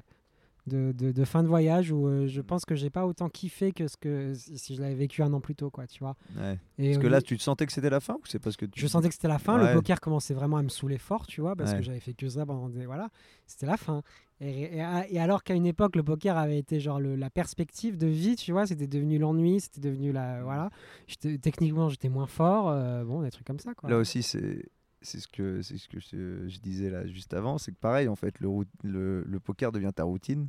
de, 0.67 0.93
de, 0.93 1.25
fin 1.25 1.43
de 1.43 1.49
voyage 1.49 1.91
où 1.91 2.07
je 2.29 2.41
pense 2.41 2.65
que 2.65 2.77
j'ai 2.77 2.91
pas 2.91 3.05
autant 3.05 3.29
kiffé 3.29 3.73
que 3.73 3.89
ce 3.89 3.97
que 3.97 4.35
si 4.35 4.77
je 4.77 4.81
l'avais 4.83 4.95
vécu 4.95 5.21
un 5.23 5.33
an 5.33 5.41
plus 5.41 5.57
tôt 5.57 5.69
quoi 5.71 5.87
tu 5.89 5.99
vois 6.01 6.15
Ouais. 6.39 6.59
et 6.79 6.91
Parce 6.93 7.03
que 7.03 7.09
là, 7.09 7.21
tu 7.21 7.37
te 7.37 7.43
sentais 7.43 7.67
que 7.67 7.73
c'était 7.73 7.91
la 7.91 7.99
fin 7.99 8.15
ou 8.15 8.21
c'est 8.27 8.39
parce 8.39 8.57
que 8.57 8.67
tu... 8.67 8.79
je 8.81 8.87
sentais 8.87 9.09
que 9.09 9.15
c'était 9.15 9.27
la 9.27 9.39
fin. 9.41 9.59
Ouais. 9.61 9.69
Le 9.71 9.75
poker 9.75 10.01
commençait 10.01 10.35
vraiment 10.35 10.59
à 10.59 10.63
me 10.63 10.69
saouler 10.69 10.99
fort, 10.99 11.27
tu 11.27 11.41
vois, 11.41 11.57
parce 11.57 11.73
Ouais. 11.73 11.79
que 11.79 11.83
j'avais 11.83 11.99
fait 11.99 12.13
que 12.15 12.29
ça 12.29 12.47
pendant 12.47 12.69
des. 12.69 12.87
Voilà, 12.87 13.09
c'était 13.49 13.67
la 13.67 13.79
fin. 13.79 14.03
Et, 14.41 14.63
et- 14.79 14.83
et 15.11 15.19
alors 15.21 15.43
qu'à 15.45 15.55
une 15.55 15.67
époque, 15.67 15.97
le 15.97 16.03
poker 16.03 16.37
avait 16.39 16.59
été 16.59 16.81
genre 16.81 16.99
le- 17.01 17.15
la 17.17 17.29
perspective 17.31 17.99
de 17.99 18.07
vie, 18.07 18.37
tu 18.37 18.53
vois, 18.53 18.67
c'était 18.67 18.87
devenu 18.87 19.19
l'ennui, 19.19 19.61
c'était 19.61 19.81
devenu 19.81 20.13
la. 20.13 20.43
Voilà. 20.43 20.71
J'étais- 21.07 21.37
Techniquement, 21.39 21.89
j'étais 21.91 22.09
moins 22.09 22.27
fort, 22.27 22.71
euh, 22.71 23.05
bon, 23.05 23.23
des 23.23 23.31
trucs 23.31 23.47
comme 23.47 23.59
ça, 23.59 23.75
quoi. 23.75 23.91
Là 23.91 23.99
aussi, 23.99 24.23
c'est 24.23 24.65
c'est 25.03 25.19
ce 25.19 25.29
que 25.29 25.63
c'est 25.63 25.79
ce 25.79 25.89
que 25.89 25.99
je, 25.99 26.47
je 26.49 26.59
disais 26.61 26.91
là 26.91 27.07
juste 27.07 27.33
avant, 27.33 27.57
c'est 27.57 27.73
que 27.73 27.79
pareil 27.79 28.07
en 28.09 28.17
fait, 28.17 28.39
le, 28.41 28.49
le, 28.83 29.25
le 29.25 29.41
poker 29.41 29.73
devient 29.73 29.93
ta 29.95 30.05
routine, 30.05 30.49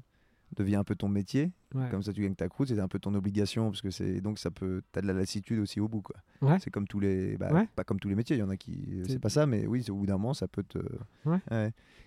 devient 0.56 0.76
un 0.76 0.84
peu 0.84 0.96
ton 0.96 1.08
métier. 1.08 1.52
Ouais. 1.74 1.88
Comme 1.90 2.04
ça, 2.04 2.12
tu 2.14 2.22
gagnes 2.22 2.36
ta 2.36 2.50
croûte, 2.50 2.68
c'est 2.68 2.80
un 2.80 2.88
peu 2.88 3.00
ton 3.00 3.14
obligation 3.14 3.70
parce 3.70 3.82
que 3.82 3.90
c'est 3.92 4.20
donc 4.22 4.38
ça 4.40 4.52
peut, 4.52 4.82
t'as 4.92 5.02
de 5.02 5.08
la 5.08 5.14
lassitude 5.14 5.60
aussi 5.60 5.80
au 5.80 5.88
bout 5.88 6.02
quoi. 6.02 6.16
Ouais. 6.42 6.58
C'est 6.60 6.70
comme 6.70 6.88
tous 6.88 7.00
les, 7.00 7.38
bah, 7.38 7.52
Ouais. 7.54 7.68
pas 7.76 7.84
comme 7.84 8.00
tous 8.00 8.10
les 8.10 8.16
métiers, 8.16 8.36
il 8.36 8.40
y 8.40 8.44
en 8.44 8.50
a 8.50 8.58
qui, 8.58 9.02
C'est- 9.06 9.14
c'est 9.14 9.20
pas 9.20 9.30
ça, 9.30 9.46
mais 9.46 9.66
oui, 9.68 9.86
au 9.90 9.96
bout 9.96 10.06
d'un 10.06 10.18
moment, 10.18 10.34
ça 10.34 10.48
peut 10.48 10.64
te. 10.64 10.80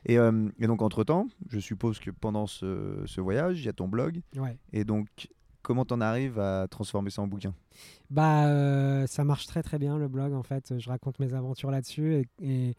Et, 0.06 0.18
euh, 0.18 0.48
et 0.58 0.66
donc 0.66 0.82
entre 0.82 1.02
temps, 1.04 1.28
je 1.48 1.58
suppose 1.58 1.98
que 1.98 2.10
pendant 2.10 2.46
ce, 2.46 3.02
ce 3.06 3.20
voyage, 3.22 3.60
il 3.60 3.64
y 3.64 3.68
a 3.68 3.72
ton 3.72 3.88
blog, 3.88 4.20
et 4.72 4.84
donc 4.84 5.08
comment 5.62 5.86
t'en 5.86 6.02
arrives 6.02 6.38
à 6.38 6.68
transformer 6.68 7.08
ça 7.08 7.22
en 7.22 7.26
bouquin? 7.26 7.54
Bah, 8.10 8.46
euh, 8.48 9.06
ça 9.06 9.24
marche 9.24 9.46
très 9.46 9.62
très 9.62 9.78
bien 9.78 9.96
le 9.96 10.08
blog 10.08 10.34
en 10.34 10.42
fait. 10.42 10.78
Je 10.78 10.88
raconte 10.90 11.18
mes 11.20 11.32
aventures 11.32 11.70
là-dessus 11.70 12.14
et, 12.16 12.26
et 12.42 12.74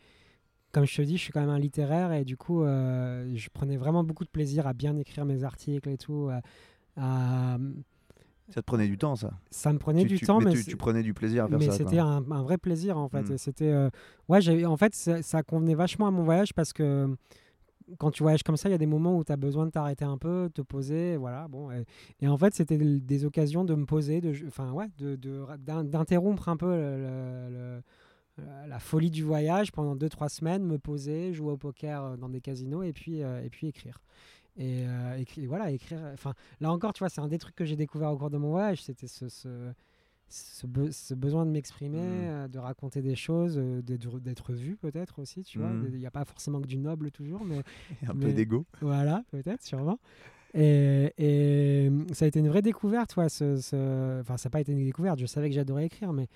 comme 0.76 0.86
je 0.86 0.94
te 0.98 1.02
dis, 1.04 1.16
je 1.16 1.22
suis 1.24 1.32
quand 1.32 1.40
même 1.40 1.50
un 1.50 1.58
littéraire 1.58 2.12
et 2.12 2.26
du 2.26 2.36
coup, 2.36 2.62
euh, 2.64 3.32
je 3.34 3.48
prenais 3.50 3.78
vraiment 3.78 4.04
beaucoup 4.04 4.26
de 4.26 4.30
plaisir 4.30 4.68
à 4.68 4.74
bien 4.74 4.98
écrire 4.98 5.24
mes 5.24 5.46
articles 5.46 5.88
et 5.88 5.98
tout. 5.98 6.28
euh, 6.30 6.40
à- 6.98 7.58
Ça 8.50 8.62
te 8.62 8.66
prenait 8.66 8.88
du 8.88 8.98
temps, 8.98 9.16
ça? 9.16 9.32
ça 9.52 9.72
me 9.72 9.80
prenait 9.80 10.02
Tu- 10.04 10.08
du 10.10 10.18
tu- 10.20 10.26
temps, 10.26 10.40
mais 10.40 10.54
mais, 10.54 10.62
tu, 10.64 10.76
prenais 10.76 11.02
du 11.02 11.14
plaisir 11.14 11.46
à 11.46 11.48
faire 11.48 11.58
mais 11.60 11.66
ça. 11.68 11.72
c'était 11.72 11.96
quoi. 11.98 12.04
un, 12.04 12.30
un 12.32 12.44
vrai 12.44 12.58
plaisir 12.58 12.98
en 12.98 13.08
fait. 13.08 13.24
Mm. 13.30 13.34
Et 13.34 13.38
C'était, 13.38 13.72
euh, 13.72 13.90
ouais, 14.28 14.66
en 14.66 14.76
fait, 14.78 14.94
ça, 14.94 15.22
ça 15.24 15.44
convenait 15.44 15.76
vachement 15.76 16.08
à 16.08 16.12
mon 16.12 16.24
voyage 16.24 16.54
parce 16.54 16.74
que 16.74 17.08
quand 17.98 18.12
tu 18.12 18.22
voyages 18.24 18.44
comme 18.44 18.58
ça, 18.58 18.68
il 18.68 18.74
y 18.74 18.76
a 18.76 18.80
des 18.80 18.86
moments 18.86 19.18
où 19.18 19.24
tu 19.24 19.32
as 19.32 19.38
besoin 19.38 19.66
de 19.66 19.72
t'arrêter 19.72 20.04
un 20.06 20.18
peu, 20.18 20.50
te 20.54 20.62
poser, 20.62 21.16
voilà. 21.18 21.48
Bon, 21.48 21.72
et, 21.72 21.86
et 22.22 22.28
en 22.28 22.38
fait, 22.38 22.54
c'était 22.54 22.78
des 22.78 23.26
occasions 23.26 23.64
de 23.64 23.76
me 23.76 23.86
poser, 23.86 24.20
de, 24.22 24.34
enfin 24.48 24.72
ouais, 24.74 24.88
de, 24.98 25.16
de- 25.16 25.46
d'interrompre 25.86 26.50
un 26.50 26.58
peu 26.58 26.68
le- 26.76 26.98
le- 26.98 27.50
le- 27.50 27.82
la- 28.38 28.68
la 28.68 28.80
folie 28.80 29.10
du 29.12 29.24
voyage 29.24 29.72
pendant 29.72 29.96
2-3 29.96 30.30
semaines, 30.30 30.64
me 30.66 30.78
poser, 30.78 31.34
jouer 31.34 31.52
au 31.54 31.58
poker 31.58 32.04
euh, 32.04 32.18
dans 32.18 32.30
des 32.30 32.42
casinos 32.42 32.84
et 32.84 32.94
puis, 32.94 33.24
euh, 33.24 33.44
et 33.44 33.50
puis 33.50 33.68
écrire. 33.68 34.02
Et, 34.58 34.86
euh, 34.88 35.24
voilà, 35.48 35.72
écrire. 35.72 36.00
Enfin, 36.14 36.34
là 36.62 36.72
encore, 36.72 36.94
tu 36.94 37.00
vois, 37.00 37.10
c'est 37.10 37.22
un 37.22 37.28
des 37.28 37.38
trucs 37.38 37.56
que 37.56 37.66
j'ai 37.66 37.76
découvert 37.76 38.12
au 38.12 38.18
cours 38.18 38.30
de 38.30 38.38
mon 38.38 38.52
voyage. 38.52 38.82
C'était 38.84 39.08
ce, 39.08 39.28
ce, 39.28 39.50
ce, 40.30 40.66
be- 40.66 40.92
ce 40.92 41.14
besoin 41.14 41.46
de 41.46 41.52
m'exprimer, 41.52 42.00
euh, 42.02 42.48
de 42.48 42.58
raconter 42.58 43.02
des 43.02 43.16
choses, 43.16 43.58
euh, 43.58 43.82
d'être, 43.82 44.54
vu 44.54 44.78
peut-être 44.78 45.20
aussi, 45.22 45.44
tu 45.44 45.60
vois. 45.60 45.70
Mhm. 45.70 45.90
Il 45.94 46.00
n'y 46.00 46.06
a 46.08 46.12
pas 46.12 46.24
forcément 46.26 46.62
que 46.62 46.68
du 46.68 46.78
noble 46.78 47.12
toujours, 47.12 47.44
mais 47.46 47.60
un 48.08 48.14
mais- 48.14 48.28
peu 48.28 48.34
d'ego. 48.34 48.66
voilà, 48.82 49.24
peut-être, 49.32 49.62
sûrement. 49.64 50.00
Et, 50.54 51.12
et 51.18 51.92
ça 52.14 52.24
a 52.24 52.28
été 52.30 52.40
une 52.40 52.48
vraie 52.48 52.62
découverte, 52.62 53.14
ce, 53.28 53.58
ce- 53.58 54.22
Enfin, 54.22 54.38
ça 54.38 54.48
n'a 54.48 54.52
pas 54.52 54.62
été 54.62 54.72
une 54.72 54.86
découverte, 54.86 55.20
je 55.20 55.26
savais 55.26 55.50
que 55.50 55.56
j'adorais 55.56 55.86
écrire, 55.88 56.14
mais... 56.14 56.28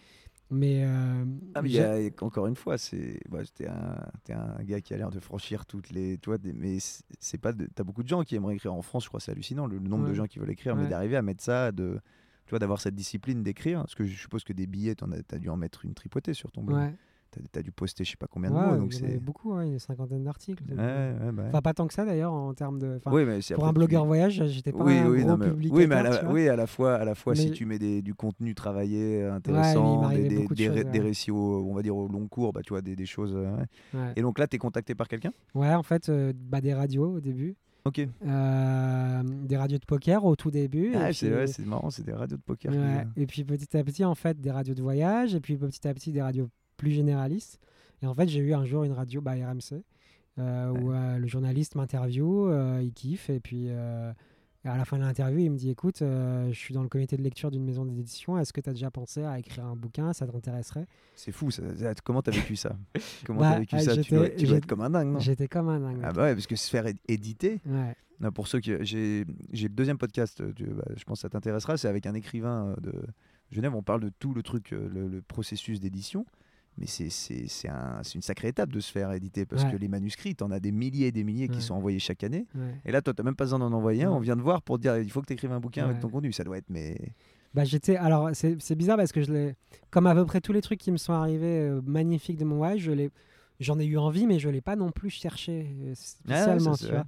mais, 0.52 0.84
euh, 0.86 1.26
Ah, 1.56 1.62
mais 1.62 1.70
y 1.70 1.80
a- 1.80 2.10
encore 2.22 2.48
une 2.48 2.56
fois, 2.56 2.78
c'est 2.78 3.20
bah, 3.30 3.40
t'es 3.54 3.68
un, 3.68 3.98
un 4.30 4.64
gars 4.64 4.82
qui 4.82 4.94
a 4.94 4.98
l'air 4.98 5.10
de 5.12 5.20
franchir 5.20 5.66
toutes 5.66 5.90
les. 5.92 6.18
Tu 6.18 6.30
vois, 6.30 6.38
des- 6.38 6.54
mais 6.54 6.78
c'est- 6.80 7.38
pas. 7.38 7.54
T'as 7.54 7.84
beaucoup 7.84 8.04
de 8.04 8.08
gens 8.08 8.24
qui 8.24 8.36
aimeraient 8.36 8.56
écrire 8.56 8.74
en 8.74 8.82
France, 8.82 9.04
je 9.04 9.10
crois, 9.10 9.20
c'est 9.20 9.32
hallucinant 9.32 9.68
le, 9.68 9.78
le 9.78 9.88
nombre 9.88 10.04
de 10.10 10.14
gens 10.16 10.26
qui 10.26 10.40
veulent 10.40 10.50
écrire, 10.52 10.76
mais 10.76 10.84
d'arriver 10.90 11.16
à 11.18 11.22
mettre 11.22 11.44
ça, 11.44 11.72
de, 11.72 12.00
tu 12.46 12.50
vois, 12.52 12.60
d'avoir 12.60 12.82
cette 12.82 12.96
discipline 12.96 13.44
d'écrire. 13.44 13.80
Parce 13.82 13.96
que 13.96 14.04
je 14.06 14.16
suppose 14.20 14.44
que 14.44 14.54
des 14.54 14.66
billets, 14.68 14.96
as, 15.04 15.24
t'as 15.28 15.38
dû 15.38 15.50
en 15.50 15.58
mettre 15.58 15.86
une 15.86 15.94
tripotée 15.94 16.34
sur 16.34 16.52
ton 16.52 16.64
blog. 16.64 16.80
ouais, 16.80 16.96
T'as 17.52 17.60
as 17.60 17.64
dû 17.64 17.72
poster 17.72 18.04
je 18.04 18.12
sais 18.12 18.18
pas 18.18 18.28
combien 18.28 18.50
de 18.50 18.56
ouais, 18.56 18.72
mots, 18.72 18.78
donc 18.78 18.94
c'est. 18.94 19.20
beaucoup, 19.20 19.54
ouais, 19.56 19.68
une 19.68 19.80
cinquantaine 19.80 20.24
d'articles. 20.24 20.64
Ouais, 20.70 20.76
ouais, 20.78 21.32
bah. 21.32 21.44
Enfin, 21.50 21.62
pas 21.62 21.74
tant 21.74 21.88
que 21.88 21.94
ça 21.94 22.06
d'ailleurs, 22.06 22.34
en 22.34 22.54
termes 22.54 22.80
de... 22.80 23.00
oui, 23.06 23.26
mais 23.26 23.40
pour 23.54 23.66
un 23.66 23.70
tu- 23.70 23.76
blogueur 23.76 24.06
voyage, 24.06 24.44
j'étais 24.48 24.72
pas 24.72 24.84
oui, 24.84 24.94
un 24.94 25.10
oui, 25.10 25.20
gros 25.20 25.30
non, 25.30 25.38
mais, 25.38 25.70
oui, 25.70 25.88
mais 25.88 25.96
à 25.96 26.04
la, 26.04 26.32
oui, 26.32 26.48
à 26.50 26.56
la 26.56 26.66
fois, 26.68 26.96
à 26.96 27.06
la 27.06 27.16
fois 27.16 27.36
si 27.36 27.52
tu 27.52 27.66
mets 27.66 27.80
des, 27.80 28.02
du 28.02 28.14
contenu 28.16 28.56
travaillé, 28.56 29.22
euh, 29.22 29.30
il 29.30 29.34
intéressant, 29.36 30.10
des, 30.10 30.30
des, 30.30 30.36
beaucoup 30.38 30.54
de 30.54 30.58
des 30.58 30.70
ré- 30.70 30.82
choses, 30.84 30.92
des 30.92 31.00
ouais. 31.00 31.06
récits, 31.06 31.32
au, 31.32 31.66
on 31.70 31.74
va 31.74 31.82
dire 31.82 31.96
au 31.96 32.08
long 32.08 32.28
cours, 32.28 32.52
bah, 32.54 32.62
tu 32.64 32.70
vois, 32.74 32.82
des, 32.82 33.06
choses. 33.06 33.36
euh, 33.36 34.12
Et 34.16 34.22
donc 34.22 34.40
là, 34.40 34.48
tu 34.48 34.56
es 34.56 34.60
contacté 34.60 34.96
par 34.96 35.08
quelqu'un? 35.08 35.32
Ouais, 35.54 35.74
en 35.74 35.84
fait, 35.84 36.10
euh, 36.10 36.34
bah, 36.36 36.62
des 36.62 36.74
radios 36.74 37.14
au 37.14 37.20
début. 37.20 37.56
Ok. 37.86 38.02
Euh, 38.26 39.24
des 39.46 39.58
radios 39.58 39.78
de 39.78 39.86
poker 39.86 40.26
au 40.26 40.36
tout 40.36 40.52
début. 40.52 40.92
Ah, 40.96 41.14
c'est 41.14 41.34
ouais, 41.34 41.46
marrant, 41.66 41.90
c'est 41.90 42.04
des 42.04 42.14
radios 42.14 42.38
de 42.38 42.42
poker. 42.42 42.72
Ouais, 42.72 43.06
Et 43.16 43.26
puis 43.26 43.44
petit 43.44 43.78
à 43.78 43.84
petit, 43.84 44.04
en 44.04 44.16
fait, 44.16 44.40
des 44.40 44.52
radios 44.52 44.76
de 44.76 44.82
voyage, 44.82 45.36
et 45.36 45.40
puis 45.40 45.58
petit 45.58 45.88
à 45.88 45.94
petit, 45.94 46.12
des 46.12 46.22
radios 46.22 46.50
plus 46.80 46.92
généralistes. 46.92 47.60
Et 48.02 48.08
en 48.08 48.16
fait, 48.16 48.28
j'ai 48.28 48.40
eu 48.40 48.54
un 48.54 48.66
jour 48.66 48.84
une 48.86 48.94
radio 48.94 49.22
bah, 49.22 49.34
RMC, 49.34 49.84
euh, 50.40 50.70
où 50.72 50.92
euh, 50.92 51.18
le 51.18 51.28
journaliste 51.28 51.76
m'interviewe, 51.76 52.50
euh, 52.50 52.82
il 52.82 52.94
kiffe, 52.94 53.30
et 53.30 53.40
puis 53.40 53.70
à 54.66 54.78
la 54.78 54.84
fin 54.86 54.98
de 54.98 55.04
l'interview, 55.04 55.40
il 55.40 55.52
me 55.52 55.58
dit 55.58 55.70
Écoute, 55.70 55.98
je 56.00 56.52
suis 56.54 56.74
dans 56.74 56.84
le 56.84 56.90
comité 56.90 57.16
de 57.18 57.22
lecture 57.24 57.50
d'une 57.52 57.64
maison 57.64 57.86
d'édition, 57.86 58.38
est-ce 58.38 58.52
que 58.54 58.62
tu 58.62 58.70
as 58.70 58.74
déjà 58.74 58.92
pensé 58.92 59.24
à 59.24 59.38
écrire 59.40 59.66
un 59.66 59.76
bouquin? 59.76 60.12
Ça 60.14 60.28
t'intéresserait? 60.28 60.86
C'est 61.16 61.32
fou, 61.32 61.50
ça. 61.52 61.64
Ça- 61.78 61.94
Comment 62.04 62.22
t'as 62.22 62.32
vécu 62.32 62.56
ça? 62.56 62.76
Comment 63.26 63.40
Bah, 63.42 63.52
t'as 63.54 63.60
vécu 63.60 63.80
ça? 63.80 63.98
Tu 63.98 64.14
dois, 64.14 64.30
tu 64.30 64.36
dois 64.36 64.46
j'étais- 64.46 64.54
être 64.58 64.66
comme 64.66 64.82
un 64.82 64.90
dingue, 64.90 65.08
non? 65.14 65.20
J'étais 65.20 65.48
comme 65.48 65.70
un 65.70 65.80
dingue. 65.80 66.00
Ah 66.04 66.12
bah 66.14 66.24
ouais, 66.24 66.34
parce 66.34 66.48
que 66.48 66.56
se 66.56 66.70
faire 66.70 66.86
éditer, 67.08 67.60
Ouais. 67.66 67.96
non, 68.20 68.32
pour 68.32 68.48
ceux 68.48 68.60
qui... 68.60 68.72
J'ai 68.82 69.26
le 69.54 69.70
deuxième 69.70 69.98
podcast, 69.98 70.42
tu- 70.56 70.66
bah, 70.66 70.84
je 70.96 71.04
pense 71.06 71.20
que 71.20 71.22
ça 71.22 71.30
t'intéressera, 71.30 71.76
c'est 71.78 71.88
avec 71.88 72.06
un 72.06 72.14
écrivain 72.14 72.76
de 72.82 72.94
Genève, 73.52 73.74
on 73.76 73.82
parle 73.82 74.02
de 74.02 74.12
tout 74.20 74.34
le 74.34 74.44
truc, 74.44 74.72
le, 74.72 75.08
le 75.08 75.22
processus 75.22 75.80
d'édition. 75.80 76.26
Mais 76.80 76.86
c'est- 76.88 77.68
un- 77.70 78.02
une 78.16 78.22
sacrée 78.22 78.48
étape 78.48 78.72
de 78.72 78.80
se 78.80 78.90
faire 78.92 79.12
éditer 79.12 79.46
parce 79.46 79.64
Ouais. 79.66 79.72
que 79.72 79.78
les 79.78 79.88
manuscrits, 79.90 80.34
t'en 80.36 80.50
as 80.52 80.60
des 80.62 80.72
milliers 80.72 81.08
et 81.08 81.12
des 81.12 81.24
milliers 81.26 81.50
qui 81.50 81.62
sont 81.62 81.74
envoyés 81.76 82.00
chaque 82.00 82.24
année. 82.24 82.46
ouais. 82.56 82.62
Et 82.86 82.92
là, 82.92 83.02
toi, 83.02 83.14
t'as 83.14 83.24
même 83.24 83.36
pas 83.36 83.44
besoin 83.44 83.60
d'en 83.60 83.72
envoyer 83.74 84.06
un. 84.06 84.12
On 84.12 84.20
vient 84.20 84.36
de 84.38 84.42
voir 84.42 84.62
pour 84.62 84.78
te 84.78 84.84
dire 84.84 84.98
il 84.98 85.12
faut 85.12 85.22
que 85.22 85.28
tu 85.28 85.34
écrives 85.34 85.52
un 85.52 85.60
bouquin 85.60 85.86
avec 85.86 86.00
ton 86.00 86.10
contenu. 86.10 86.32
Ça 86.32 86.44
doit 86.44 86.58
être, 86.58 86.70
mais. 86.70 86.98
Bah, 87.54 87.64
j'étais 87.66 87.96
alors 87.98 88.30
c'est 88.34 88.76
bizarre 88.76 88.96
parce 88.98 89.12
que 89.12 89.22
je 89.24 89.34
l'ai 89.34 89.56
comme 89.90 90.06
à 90.08 90.14
peu 90.14 90.24
près 90.24 90.40
tous 90.40 90.54
les 90.54 90.62
trucs 90.62 90.80
qui 90.80 90.92
me 90.92 90.98
sont 90.98 91.14
arrivés 91.14 91.62
euh, 91.68 91.82
magnifiques 91.84 92.38
de 92.38 92.46
mon 92.46 92.58
voyage, 92.58 92.82
je 92.82 92.92
l'ai 92.92 93.10
j'en 93.60 93.80
ai 93.80 93.86
eu 93.86 93.98
envie 93.98 94.28
mais 94.28 94.38
je 94.40 94.50
l'ai 94.50 94.62
pas 94.62 94.76
non 94.76 94.92
plus 94.92 95.10
cherché 95.10 95.66
euh, 95.82 95.94
spécialement, 95.96 96.76
c'est 96.76 96.86
tu 96.86 96.92
vois. 96.94 97.06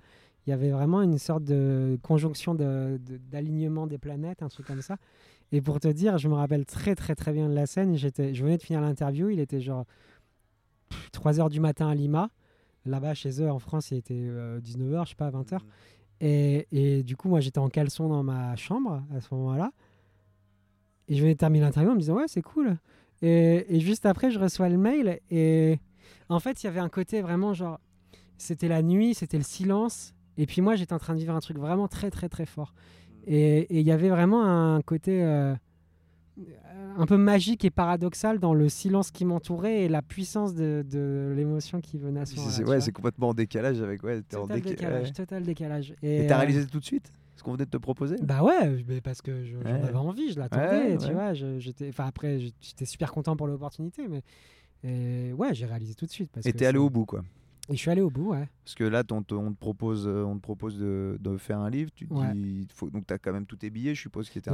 Il 0.48 0.50
y 0.50 0.54
avait 0.54 0.72
vraiment 0.72 1.04
une 1.04 1.20
sorte 1.20 1.44
de 1.44 2.00
conjonction 2.02 2.56
de- 2.56 3.00
de- 3.08 3.18
d'alignement 3.32 3.86
des 3.86 4.00
planètes, 4.00 4.42
un 4.42 4.50
truc 4.50 4.66
comme 4.66 4.82
ça. 4.82 4.98
Et 5.52 5.62
pour 5.62 5.80
te 5.80 5.88
dire, 5.88 6.18
je 6.18 6.28
me 6.28 6.34
rappelle 6.36 6.66
très 6.66 6.96
très 6.96 7.16
très 7.16 7.34
bien 7.34 7.50
de 7.50 7.54
la 7.54 7.66
scène, 7.66 7.96
j'étais 7.96 8.34
je 8.34 8.44
venais 8.44 8.58
de 8.58 8.64
finir 8.64 8.82
l'interview, 8.82 9.30
il 9.30 9.40
était 9.40 9.60
genre 9.60 9.86
3 11.12 11.40
heures 11.40 11.50
du 11.50 11.60
matin 11.60 11.88
à 11.90 11.96
Lima. 11.96 12.30
Là-bas 12.86 13.14
chez 13.14 13.42
eux 13.42 13.52
en 13.52 13.60
France, 13.60 13.92
il 13.92 13.98
était 13.98 14.14
19h, 14.14 15.06
je 15.06 15.10
sais 15.10 15.16
pas 15.16 15.30
20h. 15.30 15.60
Et, 16.22 16.68
et 16.72 17.04
du 17.04 17.16
coup, 17.16 17.30
moi, 17.30 17.40
j'étais 17.40 17.60
en 17.60 17.70
caleçon 17.70 18.08
dans 18.08 18.24
ma 18.24 18.56
chambre 18.56 19.04
à 19.16 19.22
ce 19.22 19.34
moment-là. 19.34 19.72
Et 21.08 21.16
je 21.16 21.22
venais 21.22 21.34
de 21.34 21.40
terminer 21.40 21.66
l'interview 21.66 21.92
en 21.92 21.96
me 21.96 22.00
disant, 22.00 22.16
ouais, 22.16 22.28
c'est 22.28 22.42
cool. 22.42 22.78
Et, 23.22 23.76
et 23.76 23.80
juste 23.80 24.06
après, 24.06 24.32
je 24.32 24.40
reçois 24.40 24.70
le 24.70 24.78
mail. 24.78 25.20
Et 25.30 25.80
en 26.30 26.40
fait, 26.40 26.64
il 26.64 26.68
y 26.68 26.70
avait 26.70 26.80
un 26.80 26.90
côté 26.90 27.22
vraiment 27.22 27.54
genre, 27.54 27.80
c'était 28.38 28.68
la 28.68 28.82
nuit, 28.82 29.14
c'était 29.14 29.38
le 29.38 29.44
silence. 29.44 30.14
Et 30.38 30.46
puis 30.46 30.62
moi, 30.62 30.76
j'étais 30.76 30.94
en 30.94 31.00
train 31.00 31.14
de 31.14 31.20
vivre 31.20 31.36
un 31.36 31.40
truc 31.40 31.58
vraiment 31.58 31.88
très, 31.88 32.10
très, 32.10 32.30
très 32.30 32.46
fort. 32.46 32.74
Et 33.28 33.68
il 33.80 33.86
y 33.86 33.92
avait 33.92 34.10
vraiment 34.10 34.44
un 34.46 34.82
côté 34.82 35.24
euh, 35.24 35.54
un 36.98 37.06
peu 37.06 37.18
magique 37.18 37.64
et 37.66 37.70
paradoxal 37.70 38.40
dans 38.40 38.54
le 38.54 38.68
silence 38.70 39.12
qui 39.12 39.26
m'entourait 39.26 39.82
et 39.84 39.90
la 39.90 40.02
puissance 40.02 40.54
de, 40.54 40.84
de 40.90 41.34
l'émotion 41.36 41.82
qui 41.82 41.98
venait 41.98 42.22
à 42.22 42.26
ce 42.26 42.36
moment-là. 42.36 42.54
c'est- 42.54 42.64
ouais, 42.66 42.92
complètement 42.92 43.30
en 43.30 43.34
décalage 43.34 43.82
avec. 43.82 44.04
Ouais, 44.04 44.20
en 44.36 44.42
Total 44.48 44.60
déca- 44.60 44.70
décalage, 44.70 45.08
ouais. 45.08 45.14
total 45.14 45.44
décalage. 45.44 45.94
Et 46.02 46.26
t'as 46.28 46.36
euh, 46.36 46.38
réalisé 46.40 46.66
tout 46.68 46.80
de 46.80 46.86
suite 46.86 47.12
ce 47.36 47.44
qu'on 47.44 47.54
venait 47.54 47.66
de 47.66 47.70
te 47.70 47.78
proposer? 47.78 48.16
Bah 48.22 48.44
ouais, 48.44 48.84
mais 48.88 49.02
parce 49.02 49.22
que 49.22 49.44
je- 49.44 49.54
j'en 49.54 49.60
Ouais. 49.66 49.72
avais 49.84 49.96
envie, 49.96 50.32
je 50.32 50.40
l'attendais, 50.40 50.98
tu 50.98 51.12
vois. 51.14 51.34
J'étais, 51.34 51.90
enfin 51.90 52.06
après, 52.06 52.40
j'étais 52.60 52.86
super 52.86 53.12
content 53.12 53.36
pour 53.36 53.48
l'opportunité, 53.48 54.08
mais 54.08 54.22
et 54.84 55.32
ouais, 55.34 55.54
j'ai 55.54 55.66
réalisé 55.68 55.94
tout 55.94 56.06
de 56.06 56.12
suite. 56.12 56.32
Parce 56.34 56.46
Et 56.46 56.54
t'es 56.54 56.66
allé 56.66 56.80
au 56.80 56.90
bout, 56.90 57.06
quoi. 57.06 57.24
Et 57.72 57.76
je 57.76 57.80
suis 57.80 57.90
allé 57.90 58.02
au 58.02 58.10
bout, 58.10 58.32
ouais. 58.32 58.50
Parce 58.66 58.76
que 58.76 58.84
là, 58.84 59.04
on 59.12 59.24
te, 59.24 59.34
on 59.34 59.52
te 59.54 59.58
propose, 59.60 60.06
euh, 60.08 60.24
on 60.24 60.36
te 60.36 60.42
propose 60.42 60.78
de, 60.78 61.18
de 61.20 61.38
faire 61.38 61.60
un 61.60 61.70
livre. 61.70 61.90
Tu 61.96 62.06
Ouais. 62.10 62.34
dis, 62.34 62.68
faut, 62.74 62.90
donc 62.90 63.08
tu 63.08 63.14
as 63.14 63.18
quand 63.18 63.32
même 63.34 63.46
tous 63.46 63.56
tes 63.56 63.70
billets, 63.70 63.96
je 63.96 64.02
suppose, 64.02 64.30
qui 64.30 64.38
étaient 64.40 64.50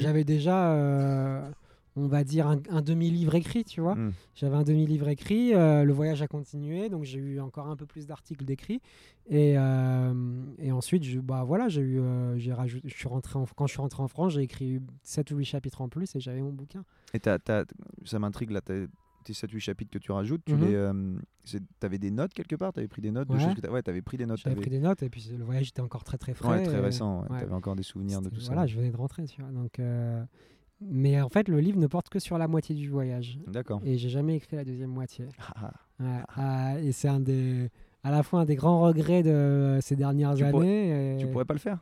j'avais 0.00 0.24
déjà, 0.24 0.72
euh, 0.72 1.48
on 1.94 2.06
va 2.08 2.24
dire, 2.24 2.48
un, 2.48 2.58
un 2.70 2.82
demi-livre 2.82 3.34
écrit, 3.36 3.64
tu 3.64 3.80
vois. 3.80 3.94
Hmm. 3.94 4.12
J'avais 4.34 4.56
un 4.56 4.64
demi-livre 4.64 5.08
écrit, 5.08 5.54
euh, 5.54 5.84
le 5.84 5.92
voyage 5.92 6.22
a 6.22 6.26
continué, 6.28 6.88
donc 6.88 7.04
j'ai 7.04 7.18
eu 7.18 7.40
encore 7.40 7.68
un 7.68 7.76
peu 7.76 7.86
plus 7.86 8.06
d'articles 8.06 8.44
d'écrits. 8.44 8.80
Et, 9.28 9.54
euh, 9.56 10.42
et 10.58 10.72
ensuite, 10.72 11.04
je, 11.04 11.20
bah 11.20 11.44
voilà, 11.44 11.68
j'ai 11.68 11.80
eu, 11.82 12.00
j'ai 12.36 12.52
rajouté, 12.52 12.88
je 12.88 12.94
suis 12.94 13.08
rentré 13.08 13.38
en, 13.38 13.46
quand 13.56 13.66
je 13.66 13.72
suis 13.72 13.80
rentré 13.80 14.02
en 14.02 14.08
France, 14.08 14.32
j'ai 14.34 14.42
écrit 14.42 14.80
7 15.02 15.30
ou 15.30 15.36
8 15.36 15.44
chapitres 15.44 15.80
en 15.82 15.88
plus 15.88 16.14
et 16.16 16.20
j'avais 16.20 16.40
mon 16.42 16.52
bouquin. 16.52 16.84
Et 17.14 17.20
t'as- 17.20 17.38
ça 18.04 18.18
m'intrigue, 18.18 18.50
là, 18.50 18.60
tes 19.26 19.32
7-8 19.34 19.60
chapitres 19.60 19.90
que 19.90 19.98
tu 19.98 20.12
rajoutes, 20.12 20.42
tu 20.44 20.54
Mhm. 20.54 20.64
les, 20.64 20.74
euh, 20.74 20.92
t'avais 21.80 21.98
des 21.98 22.10
notes 22.10 22.32
quelque 22.32 22.56
part? 22.56 22.72
T'avais 22.72 22.88
pris 22.88 23.02
des 23.02 23.10
notes 23.10 23.28
de 23.28 23.34
Ouais. 23.34 23.40
choses 23.40 23.54
que 23.54 23.60
t'as- 23.60 23.70
Ouais, 23.70 23.82
t'avais 23.82 24.02
pris 24.02 24.16
des 24.16 24.26
notes. 24.26 24.38
J'avais 24.38 24.56
pris 24.56 24.70
des 24.70 24.78
notes 24.80 25.02
et 25.02 25.08
puis 25.10 25.28
le 25.36 25.44
voyage 25.44 25.68
était 25.68 25.80
encore 25.82 26.04
très 26.04 26.18
très 26.18 26.34
frais. 26.34 26.48
Ouais, 26.48 26.62
très 26.64 26.76
et- 26.78 26.80
récent. 26.80 27.22
ouais. 27.28 27.40
T'avais 27.40 27.52
encore 27.54 27.76
des 27.76 27.82
souvenirs 27.82 28.22
de 28.22 28.28
tout 28.28 28.40
ça. 28.40 28.52
Voilà, 28.54 28.66
je 28.66 28.76
venais 28.76 28.90
de 28.90 28.96
rentrer, 28.96 29.24
tu 29.26 29.42
vois. 29.42 29.50
Donc, 29.50 29.78
euh, 29.78 30.22
Mais 30.82 31.18
en 31.22 31.30
fait, 31.30 31.48
le 31.48 31.58
livre 31.58 31.78
ne 31.78 31.86
porte 31.86 32.10
que 32.10 32.18
sur 32.18 32.36
la 32.36 32.48
moitié 32.48 32.74
du 32.74 32.90
voyage. 32.90 33.38
D'accord. 33.46 33.80
Et 33.82 33.96
j'ai 33.96 34.10
jamais 34.10 34.36
écrit 34.36 34.56
la 34.56 34.64
deuxième 34.64 34.90
moitié. 34.90 35.24
Ah, 35.98 36.24
ah, 36.36 36.78
et 36.78 36.92
c'est 36.92 37.08
un 37.08 37.20
des, 37.20 37.70
à 38.04 38.10
la 38.10 38.22
fois 38.22 38.40
un 38.40 38.44
des 38.44 38.56
grands 38.56 38.82
regrets 38.82 39.22
de 39.22 39.78
ces 39.80 39.96
dernières 39.96 40.34
Tu 40.34 40.44
pourrais- 40.44 40.66
années. 40.66 41.14
et- 41.14 41.18
Tu 41.18 41.26
pourrais 41.28 41.46
pas 41.46 41.54
le 41.54 41.58
faire? 41.60 41.78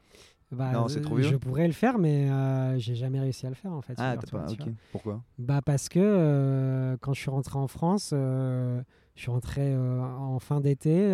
Bah, 0.52 0.72
Non, 0.72 0.88
c'est 0.88 0.98
euh, 0.98 1.02
trop 1.02 1.16
vieux. 1.16 1.28
Je 1.28 1.36
pourrais 1.36 1.66
le 1.66 1.72
faire, 1.72 1.98
mais 1.98 2.30
euh, 2.30 2.78
j'ai 2.78 2.94
jamais 2.94 3.18
réussi 3.20 3.46
à 3.46 3.48
le 3.48 3.54
faire 3.54 3.72
en 3.72 3.80
fait. 3.80 3.94
Ah, 3.98 4.16
t'as 4.20 4.30
pas. 4.30 4.46
Ok. 4.50 4.68
Pourquoi? 4.92 5.22
Bah 5.38 5.60
parce 5.64 5.88
que 5.88 5.98
euh, 6.00 6.96
quand 7.00 7.12
je 7.12 7.20
suis 7.20 7.30
rentré 7.30 7.58
en 7.58 7.66
France, 7.66 8.10
euh, 8.12 8.80
je 9.16 9.22
suis 9.22 9.30
rentré 9.30 9.74
en 9.76 10.38
fin 10.38 10.60
d'été, 10.60 11.08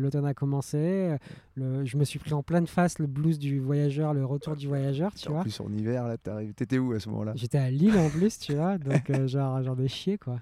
l'automne 0.00 0.26
a 0.26 0.34
commencé, 0.34 1.16
le- 1.56 1.84
je 1.84 1.96
me 1.96 2.04
suis 2.04 2.18
pris 2.18 2.32
en 2.34 2.42
pleine 2.42 2.66
face 2.66 2.98
le 2.98 3.06
blues 3.06 3.38
du 3.38 3.58
voyageur, 3.60 4.12
le 4.14 4.24
retour 4.24 4.54
du 4.56 4.66
voyageur, 4.68 5.12
tu 5.14 5.28
En 5.28 5.32
vois. 5.34 5.42
plus, 5.42 5.60
en 5.60 5.72
hiver, 5.72 6.06
là, 6.06 6.16
t'arrives. 6.16 6.54
T'étais 6.54 6.78
où 6.78 6.92
à 6.92 7.00
ce 7.00 7.08
moment-là? 7.10 7.32
J'étais 7.36 7.58
à 7.58 7.70
Lille 7.70 7.96
en 7.98 8.10
plus, 8.10 8.38
tu 8.38 8.54
vois, 8.54 8.78
donc 8.78 9.10
genre 9.26 9.62
j'en 9.62 9.76
ai 9.78 9.88
chié 9.88 10.18
quoi. 10.18 10.40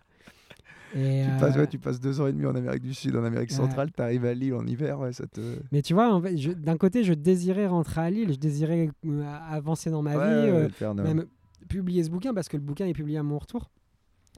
Et, 0.94 1.22
tu, 1.24 1.30
euh, 1.30 1.38
passes, 1.38 1.56
ouais, 1.56 1.66
tu 1.66 1.78
passes 1.78 2.00
deux 2.00 2.20
ans 2.20 2.26
et 2.26 2.32
demi 2.32 2.44
en 2.46 2.54
Amérique 2.54 2.82
du 2.82 2.92
Sud, 2.94 3.16
en 3.16 3.24
Amérique 3.24 3.50
centrale, 3.56 3.90
t'arrives 3.92 4.24
à 4.26 4.34
Lille 4.34 4.54
en 4.54 4.66
hiver, 4.66 4.98
ouais, 5.00 5.12
ça 5.12 5.26
te. 5.26 5.40
Mais 5.72 5.80
tu 5.82 5.94
vois, 5.94 6.12
en 6.12 6.20
fait, 6.20 6.36
je- 6.36 6.52
d'un 6.52 6.76
côté, 6.76 7.02
je 7.04 7.14
désirais 7.14 7.66
rentrer 7.66 8.00
à 8.02 8.10
Lille, 8.10 8.32
je 8.32 8.38
désirais 8.38 8.90
euh, 9.06 9.24
avancer 9.50 9.90
dans 9.90 10.02
ma 10.02 10.12
vie, 10.12 10.48
euh, 10.50 10.68
même 11.04 11.24
publier 11.68 12.02
ce 12.04 12.10
bouquin 12.10 12.34
parce 12.34 12.48
que 12.48 12.56
le 12.56 12.62
bouquin 12.62 12.86
est 12.86 12.92
publié 12.92 13.18
à 13.18 13.22
mon 13.22 13.38
retour. 13.38 13.70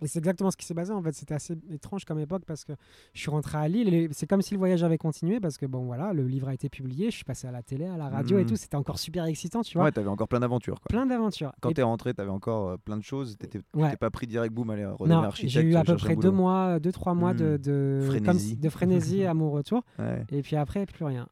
Et 0.04 0.06
c'est 0.06 0.18
exactement 0.18 0.50
ce 0.50 0.56
qui 0.56 0.66
s'est 0.66 0.74
passé 0.74 0.90
en 0.92 1.02
fait. 1.02 1.12
C'était 1.12 1.34
assez 1.34 1.56
étrange 1.70 2.04
comme 2.04 2.18
époque 2.18 2.42
parce 2.46 2.64
que 2.64 2.72
je 3.14 3.20
suis 3.20 3.30
rentré 3.30 3.56
à 3.58 3.66
Lille 3.68 3.92
et 3.92 4.08
c'est 4.12 4.26
comme 4.26 4.42
si 4.42 4.52
le 4.54 4.58
voyage 4.58 4.84
avait 4.84 4.98
continué 4.98 5.40
parce 5.40 5.56
que 5.56 5.64
bon 5.66 5.84
voilà, 5.84 6.12
le 6.12 6.26
livre 6.26 6.48
a 6.48 6.54
été 6.54 6.68
publié, 6.68 7.10
je 7.10 7.16
suis 7.16 7.24
passé 7.24 7.46
à 7.48 7.50
la 7.50 7.62
télé, 7.62 7.86
à 7.86 7.96
la 7.96 8.08
radio 8.10 8.38
et 8.38 8.42
Mhm. 8.42 8.48
tout. 8.50 8.56
C'était 8.56 8.76
encore 8.76 8.98
super 8.98 9.24
excitant, 9.24 9.62
tu 9.62 9.78
vois. 9.78 9.84
Ouais, 9.86 9.92
t'avais 9.92 10.08
encore 10.08 10.28
plein 10.28 10.40
d'aventures. 10.40 10.78
Plein 10.88 11.06
d'aventures. 11.06 11.52
Quand 11.60 11.72
t'es 11.72 11.82
rentré, 11.82 12.12
t'avais 12.14 12.30
encore 12.30 12.68
euh, 12.68 12.76
plein 12.76 12.96
de 12.98 13.02
choses. 13.02 13.36
T'étais 13.38 13.60
Ouais. 13.74 13.96
pas 13.96 14.10
pris 14.10 14.26
direct, 14.26 14.52
boum, 14.54 14.68
allez, 14.70 14.84
redevenir 14.84 15.18
architecte. 15.24 15.52
j'ai 15.52 15.62
eu 15.62 15.74
à 15.74 15.84
peu 15.84 15.96
près 15.96 16.16
deux 16.16 16.30
mois, 16.30 16.78
deux 16.78 16.92
trois 16.92 17.14
mois 17.14 17.32
de, 17.34 17.52
Mhm. 17.52 17.58
de 17.58 18.00
Frénésie. 18.06 18.48
si- 18.50 18.56
de 18.56 18.68
frénésie 18.68 19.24
à 19.24 19.32
mon 19.34 19.50
retour 19.50 19.82
Ouais. 19.98 20.24
et 20.30 20.42
puis 20.42 20.56
après 20.56 20.84
plus 20.86 21.04
rien. 21.06 21.26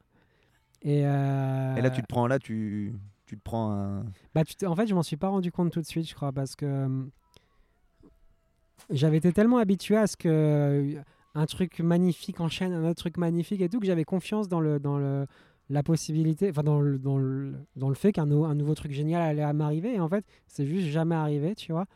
Et, 0.82 1.06
euh, 1.06 1.76
Et 1.76 1.80
là, 1.82 1.90
tu 1.90 2.02
te 2.02 2.06
prends, 2.06 2.26
là, 2.26 2.38
tu, 2.38 2.92
tu 3.26 3.36
te 3.36 3.42
prends 3.42 3.70
un. 3.72 4.04
Bah, 4.34 4.44
tu 4.44 4.66
en 4.66 4.74
fait, 4.74 4.86
je 4.86 4.94
m'en 4.94 5.02
suis 5.02 5.16
pas 5.16 5.28
rendu 5.28 5.52
compte 5.52 5.70
tout 5.70 5.80
de 5.80 5.86
suite, 5.86 6.08
je 6.08 6.14
crois, 6.14 6.32
parce 6.32 6.56
que 6.56 6.66
euh, 6.66 7.04
j'avais 8.90 9.18
été 9.18 9.32
tellement 9.32 9.58
habitué 9.58 9.96
à 9.96 10.06
ce 10.06 10.16
que 10.16 10.28
euh, 10.28 11.00
un 11.34 11.46
truc 11.46 11.80
magnifique 11.80 12.40
enchaîne 12.40 12.72
un 12.72 12.84
autre 12.84 13.00
truc 13.00 13.16
magnifique 13.16 13.60
et 13.60 13.68
tout 13.68 13.80
que 13.80 13.86
j'avais 13.86 14.04
confiance 14.04 14.48
dans 14.48 14.60
le 14.60 14.78
dans 14.78 14.98
le 14.98 15.26
la 15.70 15.82
possibilité, 15.82 16.50
enfin 16.50 16.62
dans 16.62 16.80
le 16.80 16.98
dans 16.98 17.18
le, 17.18 17.54
dans 17.76 17.88
le 17.88 17.94
fait 17.94 18.12
qu'un 18.12 18.30
un 18.30 18.54
nouveau 18.54 18.74
truc 18.74 18.92
génial 18.92 19.22
allait 19.22 19.52
m'arriver. 19.52 19.94
Et 19.94 20.00
en 20.00 20.08
fait, 20.08 20.24
c'est 20.46 20.66
juste 20.66 20.88
jamais 20.88 21.14
arrivé, 21.14 21.54
tu 21.54 21.72
vois. 21.72 21.86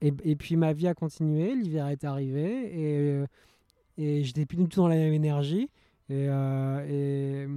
Et, 0.00 0.12
et 0.24 0.36
puis 0.36 0.56
ma 0.56 0.72
vie 0.72 0.88
a 0.88 0.94
continué, 0.94 1.54
l'hiver 1.54 1.88
est 1.88 2.04
arrivé 2.04 2.42
et 2.42 2.98
euh, 3.00 3.26
et 3.98 4.24
j'étais 4.24 4.46
plus 4.46 4.56
du 4.56 4.68
tout 4.68 4.80
dans 4.80 4.88
la 4.88 4.96
même 4.96 5.12
énergie 5.12 5.70
et 6.08 6.26
euh, 6.28 6.86
et 6.88 7.48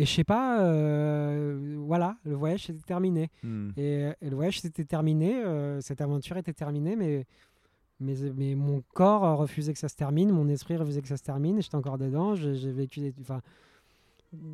et 0.00 0.06
je 0.06 0.10
sais 0.12 0.24
pas, 0.24 0.62
euh, 0.62 1.76
voilà, 1.86 2.16
le 2.24 2.34
voyage 2.34 2.64
s'était 2.66 2.82
terminé. 2.86 3.30
Hmm. 3.42 3.70
Et, 3.76 4.10
et 4.20 4.30
le 4.30 4.34
voyage 4.36 4.60
s'était 4.60 4.84
terminé, 4.84 5.42
euh, 5.44 5.80
cette 5.80 6.00
aventure 6.00 6.36
était 6.36 6.52
terminée, 6.52 6.96
mais, 6.96 7.26
mais, 8.00 8.14
mais 8.36 8.54
mon 8.54 8.82
corps 8.94 9.24
euh, 9.24 9.34
refusait 9.34 9.72
que 9.72 9.78
ça 9.78 9.88
se 9.88 9.96
termine, 9.96 10.30
mon 10.32 10.48
esprit 10.48 10.76
refusait 10.76 11.02
que 11.02 11.08
ça 11.08 11.16
se 11.16 11.22
termine, 11.22 11.60
j'étais 11.60 11.74
encore 11.76 11.98
dedans, 11.98 12.34
j'ai 12.34 12.72
vécu 12.72 13.00
des... 13.00 13.14
Enfin, 13.20 13.40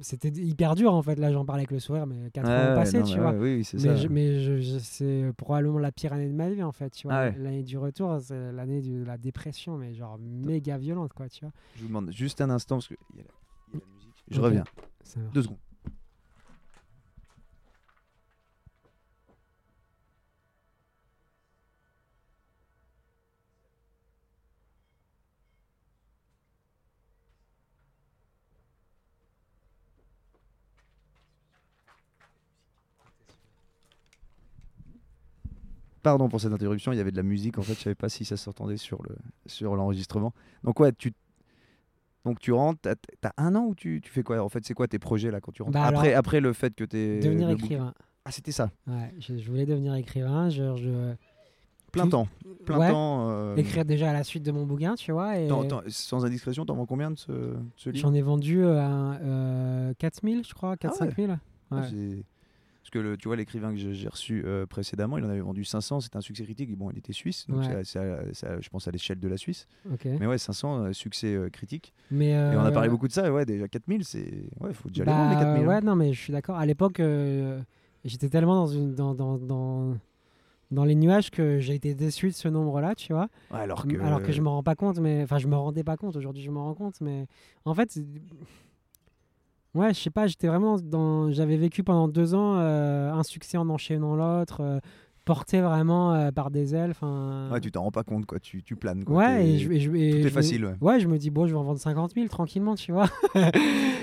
c'était 0.00 0.28
hyper 0.30 0.74
dur 0.74 0.94
en 0.94 1.02
fait, 1.02 1.16
là 1.18 1.30
j'en 1.30 1.44
parlais 1.44 1.60
avec 1.60 1.70
le 1.70 1.78
sourire, 1.80 2.06
mais 2.06 2.30
4 2.30 2.46
Ouais, 2.46 2.50
ans 2.54 2.68
ouais, 2.70 2.74
passé, 2.74 2.98
non, 2.98 3.04
tu 3.04 3.20
vois. 3.20 3.32
ouais, 3.32 3.56
oui, 3.58 3.62
c'est 3.64 3.76
mais 3.76 3.82
ça. 3.82 3.96
je- 3.96 4.08
mais 4.08 4.40
je- 4.40 4.58
je- 4.58 4.78
c'est 4.78 5.30
probablement 5.36 5.78
la 5.78 5.92
pire 5.92 6.14
année 6.14 6.28
de 6.28 6.34
ma 6.34 6.48
vie 6.48 6.62
en 6.62 6.72
fait, 6.72 6.88
tu 6.88 7.06
vois. 7.06 7.14
Ah 7.16 7.24
ouais. 7.26 7.34
L'année 7.38 7.62
du 7.62 7.76
retour, 7.76 8.16
c'est 8.22 8.52
l'année 8.52 8.80
de 8.80 9.04
la 9.04 9.18
dépression, 9.18 9.76
mais 9.76 9.92
genre 9.92 10.18
méga 10.18 10.78
violente 10.78 11.12
quoi, 11.12 11.28
tu 11.28 11.44
vois. 11.44 11.52
Je 11.74 11.82
vous 11.82 11.88
demande 11.88 12.10
juste 12.10 12.40
un 12.40 12.48
instant 12.48 12.76
parce 12.76 12.88
qu'il 12.88 12.96
y, 13.16 13.20
a 13.20 13.24
la- 13.24 13.28
il 13.74 13.74
y 13.74 13.76
a 13.76 13.80
la 13.86 13.94
musique. 13.94 14.14
Je 14.30 14.40
reviens. 14.40 14.64
Deux 15.14 15.42
secondes. 15.42 15.58
Pardon 36.02 36.28
pour 36.28 36.40
cette 36.40 36.52
interruption, 36.52 36.92
il 36.92 36.98
y 36.98 37.00
avait 37.00 37.10
de 37.10 37.16
la 37.16 37.24
musique 37.24 37.58
en 37.58 37.62
fait, 37.62 37.74
je 37.74 37.80
savais 37.80 37.96
pas 37.96 38.08
si 38.08 38.24
ça 38.24 38.36
s'entendait 38.36 38.76
sur 38.76 39.02
le 39.02 39.16
sur 39.46 39.74
l'enregistrement. 39.74 40.32
Donc 40.62 40.78
ouais, 40.78 40.92
tu 40.92 41.12
donc 42.26 42.38
tu 42.40 42.52
rentres, 42.52 42.80
t'as 42.82 42.94
t'as 43.20 43.30
un 43.38 43.54
an 43.54 43.64
où 43.66 43.74
tu, 43.74 44.00
tu 44.02 44.10
fais 44.10 44.22
quoi? 44.22 44.42
En 44.42 44.48
fait, 44.48 44.64
c'est 44.66 44.74
quoi 44.74 44.86
tes 44.88 44.98
projets 44.98 45.30
là 45.30 45.40
quand 45.40 45.52
tu 45.52 45.62
rentres? 45.62 45.72
Bah 45.72 45.84
après, 45.84 46.08
alors, 46.08 46.18
après 46.18 46.40
le 46.40 46.52
fait 46.52 46.74
que 46.74 46.84
tu 46.84 46.96
es 46.96 47.20
Devenir 47.20 47.48
écrivain. 47.50 47.94
Ah, 48.24 48.32
c'était 48.32 48.52
ça. 48.52 48.70
Ouais, 48.88 49.14
je, 49.20 49.38
je 49.38 49.48
voulais 49.48 49.64
devenir 49.66 49.94
écrivain. 49.94 50.48
Je, 50.50 50.76
je- 50.76 51.14
Plein 51.92 52.02
Tout- 52.04 52.10
temps. 52.10 52.28
Plein 52.66 52.78
ouais, 52.78 52.90
temps. 52.90 53.30
euh, 53.30 53.54
écrire 53.56 53.84
déjà 53.84 54.10
à 54.10 54.12
la 54.12 54.24
suite 54.24 54.42
de 54.42 54.50
mon 54.50 54.66
bouquin, 54.66 54.96
tu 54.96 55.12
vois. 55.12 55.38
Et 55.38 55.46
t'en- 55.46 55.64
t'en- 55.64 55.80
sans 55.86 56.26
indiscrétion, 56.26 56.66
t'en 56.66 56.74
vends 56.74 56.84
combien 56.84 57.10
de 57.12 57.16
ce, 57.18 57.30
de 57.32 57.56
ce 57.76 57.88
livre? 57.90 58.06
J'en 58.08 58.12
ai 58.12 58.20
vendu 58.22 58.62
euh, 58.64 58.82
un, 58.82 59.14
euh, 59.22 59.94
4000, 59.98 60.44
je 60.44 60.52
crois, 60.52 60.76
4 60.76 60.94
Ah 60.98 61.04
ouais. 61.04 61.08
5000. 61.10 61.38
Ah, 61.70 61.76
Ouais. 61.76 62.22
Parce 62.86 62.92
que 62.92 62.98
le, 63.00 63.16
tu 63.16 63.26
vois, 63.26 63.34
l'écrivain 63.34 63.72
que 63.74 63.78
j'ai 63.80 64.06
reçu 64.08 64.44
euh, 64.46 64.64
précédemment, 64.64 65.18
il 65.18 65.24
en 65.24 65.28
avait 65.28 65.40
vendu 65.40 65.64
500, 65.64 65.98
c'était 65.98 66.18
un 66.18 66.20
succès 66.20 66.44
critique. 66.44 66.72
Bon, 66.78 66.88
il 66.92 66.98
était 66.98 67.12
suisse, 67.12 67.44
donc 67.48 67.58
Ouais. 67.62 67.82
c'est- 67.82 67.98
je 68.62 68.68
pense 68.68 68.86
à 68.86 68.92
l'échelle 68.92 69.18
de 69.18 69.26
la 69.26 69.36
Suisse. 69.36 69.66
Mais 70.04 70.24
ouais, 70.24 70.38
500, 70.38 70.84
euh, 70.84 70.92
succès 70.92 71.34
euh, 71.34 71.50
critique. 71.50 71.92
Mais, 72.12 72.30
Et 72.30 72.56
on 72.56 72.60
a 72.64 72.70
parlé 72.70 72.88
beaucoup 72.88 73.08
de 73.08 73.12
ça, 73.12 73.26
et 73.26 73.30
ouais, 73.30 73.44
déjà 73.44 73.66
4000, 73.66 74.04
c'est. 74.04 74.44
Ouais, 74.60 74.72
faut 74.72 74.88
déjà 74.88 75.02
les 75.04 75.10
bah, 75.10 75.16
vendre 75.16 75.30
les 75.30 75.36
4000. 75.36 75.64
hein. 75.64 75.66
Ouais, 75.66 75.80
non, 75.80 75.96
mais 75.96 76.12
je 76.12 76.20
suis 76.20 76.32
d'accord. 76.32 76.58
À 76.58 76.64
l'époque, 76.64 77.02
j'étais 78.04 78.28
tellement 78.28 78.54
dans, 78.54 78.68
une, 78.68 78.94
dans, 78.94 79.14
dans, 79.16 79.36
dans, 79.36 79.96
dans 80.70 80.84
les 80.84 80.94
nuages 80.94 81.32
que 81.32 81.58
j'ai 81.58 81.74
été 81.74 81.92
déçu 81.96 82.28
de 82.28 82.34
ce 82.34 82.46
nombre-là, 82.46 82.94
tu 82.94 83.12
vois. 83.12 83.28
Ouais, 83.50 83.58
alors 83.58 83.84
que. 83.84 84.00
Alors 84.00 84.22
que 84.22 84.30
je 84.30 84.40
me 84.40 84.48
rends 84.48 84.62
pas 84.62 84.76
compte, 84.76 85.00
mais 85.00 85.24
enfin, 85.24 85.38
je 85.38 85.48
me 85.48 85.56
rendais 85.56 85.82
pas 85.82 85.96
compte. 85.96 86.14
Aujourd'hui, 86.14 86.44
je 86.44 86.52
me 86.52 86.58
rends 86.58 86.74
compte, 86.74 87.00
mais 87.00 87.26
en 87.64 87.74
fait, 87.74 87.98
ouais, 89.76 89.94
je 89.94 90.00
sais 90.00 90.10
pas, 90.10 90.26
j'étais 90.26 90.48
vraiment 90.48 90.76
dans. 90.78 91.30
J'avais 91.30 91.56
vécu 91.56 91.82
pendant 91.84 92.08
deux 92.08 92.34
ans 92.34 92.56
euh, 92.58 93.12
un 93.12 93.22
succès 93.22 93.56
en 93.58 93.68
enchaînant 93.68 94.16
l'autre, 94.16 94.60
euh, 94.60 94.80
porté 95.24 95.60
vraiment 95.60 96.14
euh, 96.14 96.30
par 96.30 96.50
des 96.50 96.74
ailes. 96.74 96.90
Enfin. 96.92 97.48
Ouais, 97.52 97.60
tu 97.60 97.70
t'en 97.72 97.82
rends 97.82 97.90
pas 97.90 98.04
compte, 98.04 98.26
quoi. 98.26 98.38
Tu, 98.40 98.62
tu 98.62 98.76
planes, 98.76 99.04
quoi. 99.04 99.16
Ouais, 99.16 99.36
T'es- 99.42 99.48
et 99.50 99.58
je, 99.58 99.72
et 99.72 99.80
je- 99.80 99.90
et 99.92 100.10
tout 100.10 100.16
est 100.16 100.20
je 100.20 100.24
me- 100.26 100.30
facile, 100.30 100.64
ouais. 100.64 100.74
Ouais, 100.80 101.00
je 101.00 101.08
me 101.08 101.18
dis, 101.18 101.30
bon, 101.30 101.46
je 101.46 101.52
vais 101.52 101.58
en 101.58 101.64
vendre 101.64 101.80
50 101.80 102.14
000 102.14 102.28
tranquillement, 102.28 102.74
tu 102.74 102.92
vois. 102.92 103.06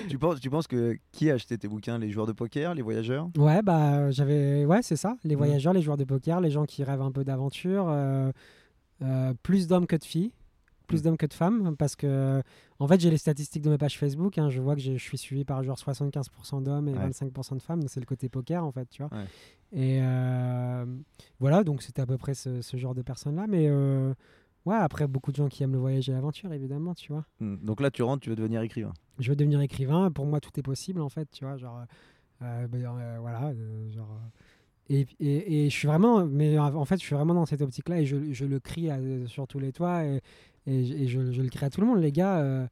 Tu 0.09 0.17
penses, 0.19 0.41
tu 0.41 0.49
penses 0.49 0.67
que 0.67 0.97
qui 1.13 1.31
a 1.31 1.35
acheté 1.35 1.57
tes 1.57 1.69
bouquins 1.69 1.97
Les 1.97 2.09
joueurs 2.11 2.27
de 2.27 2.33
poker, 2.33 2.73
les 2.75 2.81
voyageurs? 2.81 3.29
Ouais, 3.37 3.61
bah, 3.61 4.11
j'avais. 4.11 4.65
Ouais, 4.65 4.81
c'est 4.81 4.97
ça. 4.97 5.15
Les 5.23 5.35
Mhm. 5.35 5.37
voyageurs, 5.37 5.71
les 5.73 5.81
joueurs 5.81 5.95
de 5.97 6.03
poker, 6.03 6.41
les 6.41 6.51
gens 6.51 6.65
qui 6.65 6.83
rêvent 6.83 7.01
un 7.01 7.11
peu 7.11 7.23
d'aventure. 7.23 7.85
euh, 7.89 8.29
euh, 9.01 9.33
plus 9.43 9.67
d'hommes 9.67 9.87
que 9.87 9.95
de 9.95 10.03
filles. 10.03 10.31
Plus 10.93 11.01
d'hommes 11.03 11.17
que 11.17 11.25
de 11.25 11.33
femmes. 11.33 11.75
Parce 11.77 11.95
que, 11.95 12.41
en 12.79 12.87
fait, 12.87 12.99
j'ai 12.99 13.09
les 13.09 13.17
statistiques 13.17 13.63
de 13.63 13.69
ma 13.69 13.77
page 13.77 13.97
Facebook. 13.99 14.37
hein, 14.37 14.49
je 14.49 14.61
vois 14.61 14.75
que 14.75 14.81
je 14.81 14.97
suis 14.97 15.17
suivi 15.17 15.43
par 15.45 15.63
genre 15.63 15.77
75% 15.77 16.61
d'hommes 16.61 16.87
et 16.87 16.93
Ouais. 16.93 17.09
25% 17.09 17.55
de 17.55 17.61
femmes. 17.61 17.79
donc 17.81 17.89
C'est 17.89 17.99
le 17.99 18.05
côté 18.05 18.29
poker, 18.29 18.63
en 18.65 18.71
fait, 18.71 18.87
tu 18.89 19.01
vois. 19.03 19.11
Ouais. 19.17 19.25
Et 19.71 19.99
euh, 20.01 20.85
voilà, 21.39 21.63
donc 21.63 21.81
c'était 21.81 22.01
à 22.01 22.05
peu 22.05 22.17
près 22.17 22.33
ce, 22.33 22.61
ce 22.61 22.77
genre 22.77 22.93
de 22.95 23.01
personnes-là. 23.01 23.45
Mais 23.47 23.67
euh, 23.67 24.13
ouais, 24.65 24.75
après, 24.75 25.07
beaucoup 25.07 25.31
de 25.31 25.37
gens 25.37 25.47
qui 25.49 25.63
aiment 25.63 25.73
le 25.73 25.79
voyage 25.79 26.09
et 26.09 26.11
l'aventure, 26.11 26.53
évidemment, 26.53 26.93
tu 26.93 27.11
vois. 27.11 27.25
Hmm. 27.39 27.55
Donc 27.63 27.81
là, 27.81 27.89
tu 27.91 28.03
rentres, 28.03 28.21
tu 28.23 28.29
veux 28.29 28.35
devenir 28.35 28.61
écrivain. 28.61 28.93
je 29.19 29.29
veux 29.29 29.35
devenir 29.35 29.61
écrivain. 29.61 30.11
Pour 30.11 30.25
moi, 30.25 30.39
tout 30.39 30.51
est 30.59 30.63
possible, 30.63 31.01
en 31.01 31.09
fait, 31.09 31.27
tu 31.31 31.43
vois. 31.45 31.57
Genre, 31.57 31.83
euh, 32.41 32.67
euh, 32.73 33.17
voilà, 33.19 33.47
euh, 33.47 33.91
genre. 33.91 34.09
euh, 34.11 34.27
et, 34.89 35.07
et, 35.21 35.65
et 35.65 35.69
je 35.69 35.75
suis 35.75 35.87
vraiment, 35.87 36.25
mais 36.25 36.59
en 36.59 36.75
en 36.75 36.83
fait, 36.83 36.97
je 36.97 37.05
suis 37.05 37.15
vraiment 37.15 37.33
dans 37.33 37.45
cette 37.45 37.61
optique-là 37.61 38.01
et 38.01 38.05
je, 38.05 38.33
je 38.33 38.45
le 38.45 38.59
crie 38.59 38.89
à- 38.89 38.99
sur 39.27 39.47
tous 39.47 39.57
les 39.59 39.71
toits 39.71 40.03
et, 40.03 40.19
et, 40.67 40.85
je- 40.85 40.93
et 40.93 41.07
je, 41.07 41.31
je 41.31 41.41
le 41.41 41.49
crie 41.49 41.65
à 41.65 41.69
tout 41.69 41.81
le 41.81 41.87
monde. 41.87 41.99
Les 41.99 42.11
gars, 42.11 42.39
euh, 42.39 42.67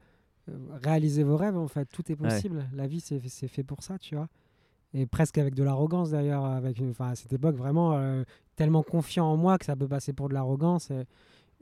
réalisez 0.84 1.24
vos 1.24 1.38
rêves, 1.38 1.58
en 1.58 1.68
fait, 1.68 1.86
tout 1.86 2.12
est 2.12 2.20
Ouais. 2.20 2.30
possible. 2.30 2.66
La 2.74 2.88
vie, 2.88 3.00
c'est 3.00 3.22
c'est 3.28 3.48
fait 3.48 3.64
pour 3.64 3.84
ça, 3.84 3.98
tu 3.98 4.16
vois. 4.16 4.28
Et 4.94 5.06
presque 5.06 5.38
avec 5.38 5.56
de 5.56 5.64
l'arrogance 5.64 6.12
d'ailleurs, 6.12 6.44
enfin, 6.44 7.10
à 7.12 7.16
cette 7.16 7.32
époque, 7.32 7.56
vraiment 7.56 7.94
euh, 7.98 8.24
tellement 8.58 8.84
confiant 8.84 9.26
en 9.26 9.38
moi 9.38 9.58
que 9.58 9.66
ça 9.66 9.76
peut 9.76 9.88
passer 9.88 10.12
pour 10.14 10.28
de 10.28 10.34
l'arrogance. 10.34 10.92
Et, 10.92 11.06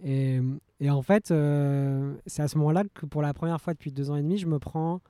et, 0.03 0.41
et 0.79 0.89
en 0.89 1.01
fait, 1.03 1.29
euh, 1.31 2.15
c'est 2.25 2.41
à 2.41 2.47
ce 2.47 2.57
moment-là 2.57 2.83
que 2.93 3.05
pour 3.05 3.21
la 3.21 3.33
première 3.33 3.61
fois 3.61 3.73
depuis 3.73 3.91
deux 3.91 4.09
ans 4.09 4.15
et 4.15 4.23
demi, 4.23 4.37
je 4.39 4.47
me 4.47 4.57
prends 4.57 5.01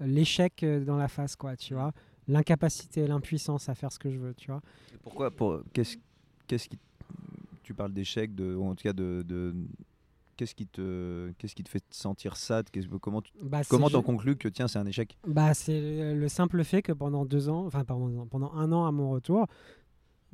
l'échec 0.00 0.64
dans 0.84 0.96
la 0.96 1.08
face, 1.08 1.36
quoi, 1.36 1.56
tu 1.56 1.74
vois. 1.74 1.92
L'incapacité, 2.28 3.06
l'impuissance 3.06 3.68
à 3.68 3.74
faire 3.74 3.92
ce 3.92 3.98
que 3.98 4.10
je 4.10 4.18
veux, 4.18 4.34
tu 4.34 4.50
vois. 4.50 4.60
Et 4.92 4.98
Pourquoi 4.98 5.30
pour, 5.30 5.60
qu'est-ce, 5.72 5.96
qu'est-ce 6.46 6.68
qui. 6.68 6.78
Tu 7.62 7.72
parles 7.72 7.92
d'échec, 7.92 8.34
de, 8.34 8.54
ou 8.54 8.64
en 8.66 8.74
tout 8.74 8.82
cas 8.82 8.92
de. 8.92 9.22
de- 9.26 9.54
Qu'est-ce 10.36 10.54
qui, 10.54 10.66
te, 10.66 11.32
qu'est-ce 11.38 11.54
qui 11.54 11.64
te 11.64 11.68
fait 11.70 11.80
te 11.80 11.94
sentir 11.96 12.36
ça 12.36 12.62
Qu'est-ce- 12.70 12.88
Comment 12.88 13.22
tu 13.22 13.32
Bah, 13.42 13.62
comment 13.68 13.88
t'en 13.88 14.02
conclus 14.02 14.36
que 14.36 14.48
tiens, 14.48 14.68
c'est 14.68 14.78
un 14.78 14.86
échec? 14.86 15.16
Bah, 15.26 15.54
c'est 15.54 15.80
le 15.80 16.14
le 16.20 16.28
simple 16.28 16.62
fait 16.64 16.82
que 16.82 16.92
pendant 16.92 17.24
deux 17.24 17.48
ans, 17.48 17.64
enfin 17.66 17.84
pendant, 17.84 18.26
pendant 18.26 18.52
un 18.52 18.70
an 18.72 18.84
à 18.86 18.92
mon 18.92 19.10
retour, 19.10 19.46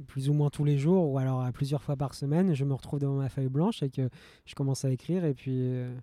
plus 0.08 0.28
ou 0.28 0.32
moins 0.32 0.50
tous 0.50 0.64
les 0.64 0.76
jours 0.78 1.08
ou 1.10 1.18
alors 1.18 1.42
à 1.42 1.52
plusieurs 1.52 1.82
fois 1.82 1.96
par 1.96 2.14
semaine, 2.14 2.54
je 2.54 2.64
me 2.64 2.74
retrouve 2.74 2.98
devant 2.98 3.14
ma 3.16 3.28
feuille 3.28 3.48
blanche 3.48 3.82
et 3.82 3.90
que 3.90 4.08
je 4.46 4.54
commence 4.54 4.84
à 4.84 4.90
écrire 4.90 5.24
et 5.24 5.34
puis 5.34 5.52
euh, 5.56 5.94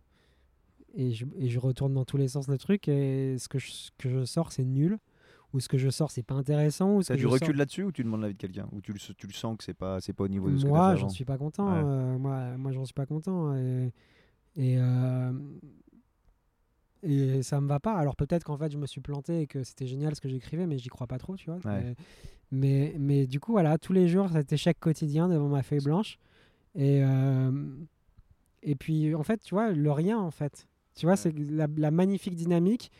et 0.95 1.11
je, 1.11 1.25
et 1.37 1.49
je 1.49 1.59
retourne 1.59 1.93
dans 1.93 2.05
tous 2.05 2.17
les 2.17 2.29
sens 2.29 2.47
le 2.47 2.57
truc 2.57 2.87
et 2.87 3.37
ce 3.37 3.47
que 3.49 3.59
je, 3.59 3.69
ce 3.71 3.89
que 3.97 4.09
je 4.09 4.23
sors 4.25 4.51
c'est 4.51 4.63
nul 4.63 4.97
ou 5.53 5.59
ce 5.59 5.67
que 5.67 5.77
je 5.77 5.89
sors 5.89 6.11
c'est 6.11 6.23
pas 6.23 6.35
intéressant 6.35 6.95
ou 6.97 7.01
ce 7.01 7.09
que 7.13 7.17
du 7.17 7.23
je 7.23 7.27
recul 7.27 7.47
sors- 7.47 7.55
là-dessus 7.55 7.83
ou 7.83 7.91
tu 7.91 8.03
demandes 8.03 8.21
l'avis 8.21 8.35
de 8.35 8.39
quelqu'un? 8.39 8.67
Ou 8.71 8.81
tu 8.81 8.93
le, 8.93 8.99
tu 8.99 9.27
le 9.27 9.33
sens 9.33 9.57
que 9.57 9.63
c'est 9.63 9.73
pas, 9.73 9.99
c'est 10.01 10.13
pas 10.13 10.23
au 10.25 10.27
niveau 10.27 10.49
de 10.49 10.57
ce 10.57 10.65
moi 10.67 10.95
j'en 10.95 11.09
suis 11.09 11.25
pas 11.25 11.37
content 11.37 11.65
Ouais. 11.71 11.81
euh, 11.83 12.17
moi 12.19 12.57
moi 12.57 12.71
j'en 12.71 12.85
suis 12.85 12.93
pas 12.93 13.05
content 13.05 13.55
et 13.55 13.91
et, 14.55 14.75
euh, 14.77 15.31
et 17.01 17.43
ça 17.43 17.61
me 17.61 17.67
va 17.67 17.79
pas 17.79 17.93
alors 17.95 18.15
peut-être 18.15 18.43
qu'en 18.43 18.57
fait 18.57 18.71
je 18.71 18.77
me 18.77 18.85
suis 18.85 18.99
planté 19.01 19.41
et 19.41 19.47
que 19.47 19.63
c'était 19.63 19.87
génial 19.87 20.15
ce 20.15 20.21
que 20.21 20.27
j'écrivais 20.29 20.67
mais 20.67 20.77
j'y 20.77 20.89
crois 20.89 21.07
pas 21.07 21.17
trop 21.17 21.35
tu 21.37 21.49
vois 21.49 21.59
Ouais. 21.65 21.95
mais, 22.51 22.91
mais 22.91 22.95
mais 22.99 23.27
du 23.27 23.39
coup 23.39 23.53
voilà 23.53 23.77
tous 23.77 23.93
les 23.93 24.07
jours 24.07 24.29
cet 24.29 24.51
échec 24.51 24.79
quotidien 24.79 25.29
devant 25.29 25.47
ma 25.47 25.63
feuille 25.63 25.83
blanche 25.83 26.17
et 26.75 27.01
euh, 27.03 27.51
et 28.63 28.75
puis 28.75 29.15
en 29.15 29.23
fait 29.23 29.41
tu 29.41 29.55
vois 29.55 29.71
le 29.71 29.91
rien 29.91 30.17
en 30.19 30.31
fait 30.31 30.67
tu 30.95 31.05
vois 31.05 31.13
Ouais. 31.13 31.17
c'est 31.17 31.33
la, 31.37 31.67
la 31.77 31.91
magnifique 31.91 32.35
dynamique 32.35 32.91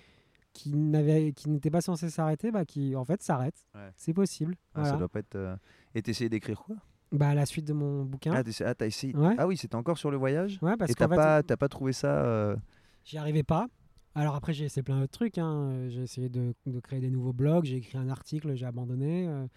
qui 0.54 0.76
n'avait 0.76 1.32
qui 1.34 1.50
n'était 1.50 1.70
pas 1.70 1.82
censée 1.82 2.10
s'arrêter 2.10 2.52
bah 2.52 2.66
qui 2.66 2.96
en 2.96 3.06
fait 3.06 3.22
s'arrête 3.22 3.56
Ouais. 3.76 3.92
c'est 3.96 4.14
possible 4.14 4.56
Ah, 4.74 4.80
voilà. 4.82 4.90
Ça 4.92 4.98
doit 4.98 5.08
pas 5.10 5.20
être. 5.20 5.36
euh, 5.36 5.56
Et 5.96 6.02
t'essayais 6.02 6.30
d'écrire 6.30 6.60
quoi? 6.64 6.76
Bah, 7.12 7.34
la 7.34 7.46
suite 7.48 7.66
de 7.66 7.74
mon 7.74 8.04
bouquin. 8.06 8.34
Ah, 8.36 8.44
t'es- 8.44 8.64
ah, 8.64 8.76
t'as 8.76 8.86
essayé. 8.86 9.16
Ouais. 9.16 9.34
Ah 9.40 9.48
oui, 9.48 9.58
c'était 9.58 9.76
encore 9.76 9.98
sur 9.98 10.12
le 10.12 10.18
voyage? 10.18 10.60
Ouais, 10.62 10.78
parce 10.78 10.92
Et 10.92 10.94
t'as 10.94 11.08
pas, 11.08 11.42
t'as 11.42 11.58
pas 11.58 11.68
trouvé 11.68 11.92
ça. 11.92 12.24
euh, 12.24 12.56
j'y 13.04 13.18
arrivais 13.18 13.42
pas. 13.44 13.68
Alors 14.16 14.36
après, 14.36 14.54
j'ai 14.54 14.66
essayé 14.66 14.84
plein 14.84 15.00
d'autres 15.00 15.12
trucs. 15.18 15.38
hein. 15.40 15.88
J'ai 15.90 16.04
essayé 16.04 16.30
de, 16.30 16.54
de 16.68 16.80
créer 16.80 17.00
des 17.00 17.10
nouveaux 17.10 17.34
blogs, 17.34 17.66
j'ai 17.66 17.78
écrit 17.78 17.98
un 17.98 18.10
article, 18.10 18.54
j'ai 18.56 18.66
abandonné. 18.66 19.28
euh. 19.28 19.48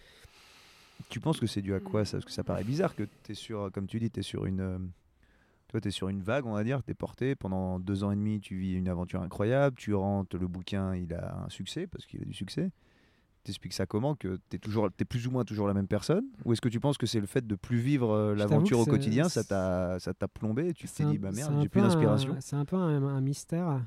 Tu 1.09 1.21
penses 1.21 1.41
que 1.41 1.47
c'est 1.47 1.61
dû 1.63 1.75
à 1.75 1.81
quoi 1.81 2.05
ça? 2.05 2.19
Parce 2.19 2.25
que 2.27 2.31
ça 2.31 2.45
paraît 2.45 2.65
bizarre 2.65 2.95
que 2.95 3.03
tu 3.25 3.33
es 3.33 3.35
sur, 3.35 3.71
comme 3.73 3.87
tu 3.87 3.99
dis, 3.99 4.11
tu 4.11 4.21
es 4.21 4.23
sur 4.23 4.47
une. 4.47 4.91
Toi, 5.73 5.81
tu 5.81 5.89
es 5.89 5.91
sur 5.91 6.09
une 6.09 6.23
vague, 6.23 6.45
on 6.47 6.53
va 6.53 6.63
dire, 6.65 6.83
tu 6.85 6.91
es 6.93 6.95
porté. 6.95 7.35
Pendant 7.35 7.81
deux 7.81 8.05
ans 8.05 8.11
et 8.13 8.15
demi, 8.17 8.41
tu 8.41 8.57
vis 8.57 8.75
une 8.75 8.89
aventure 8.89 9.23
incroyable. 9.23 9.75
Tu 9.77 9.95
rentres, 9.95 10.37
le 10.39 10.47
bouquin, 10.47 10.95
il 10.95 11.13
a 11.15 11.45
un 11.47 11.49
succès, 11.49 11.87
parce 11.87 12.05
qu'il 12.07 12.21
a 12.21 12.25
du 12.27 12.35
succès. 12.35 12.71
T'expliques 13.45 13.73
ça 13.73 13.87
comment 13.87 14.15
Que 14.15 14.39
tu 14.51 14.57
es, 14.57 14.59
toujours, 14.59 14.89
es 15.01 15.05
plus 15.05 15.27
ou 15.27 15.31
moins 15.33 15.45
toujours 15.45 15.67
la 15.67 15.75
même 15.75 15.89
personne? 15.89 16.25
Ou 16.45 16.53
est-ce 16.53 16.61
que 16.61 16.69
tu 16.69 16.79
penses 16.79 16.97
que 16.99 17.07
c'est 17.07 17.19
le 17.21 17.27
fait 17.27 17.45
de 17.47 17.55
plus 17.57 17.79
vivre 17.79 18.11
euh, 18.13 18.35
l'aventure 18.37 18.79
au 18.79 18.85
quotidien, 18.85 19.29
ça 19.29 19.43
t'a 19.43 19.99
ça 19.99 20.15
t'a 20.15 20.29
plombé 20.29 20.69
et 20.69 20.73
tu 20.75 20.87
t'es 20.87 21.05
dit, 21.07 21.19
bah 21.19 21.33
merde, 21.33 21.55
j'ai 21.61 21.69
plus 21.69 21.81
d'inspiration? 21.81 22.37
C'est 22.41 22.55
un 22.55 22.65
peu 22.65 22.77
un, 22.77 23.03
un 23.03 23.21
mystère. 23.21 23.81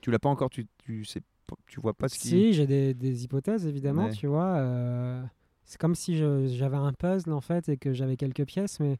Tu 0.00 0.10
l'as 0.12 0.18
pas 0.20 0.28
encore, 0.30 0.48
tu, 0.48 0.66
tu, 0.78 1.04
sais, 1.04 1.20
pas- 1.46 1.56
tu 1.66 1.80
vois 1.80 1.92
pas 1.92 2.08
ce 2.08 2.18
qui. 2.18 2.28
Si, 2.28 2.52
j'ai 2.52 2.66
des, 2.66 2.94
des 2.94 3.24
hypothèses, 3.24 3.66
évidemment, 3.66 4.04
Ouais. 4.06 4.12
tu 4.12 4.28
vois. 4.28 4.56
euh, 4.58 5.22
c'est 5.64 5.78
comme 5.80 5.96
si 5.96 6.16
j'avais 6.16 6.76
un 6.76 6.92
puzzle, 6.92 7.32
en 7.32 7.40
fait, 7.40 7.68
et 7.68 7.76
que 7.76 7.92
j'avais 7.92 8.16
quelques 8.16 8.44
pièces, 8.46 8.78
mais 8.80 8.98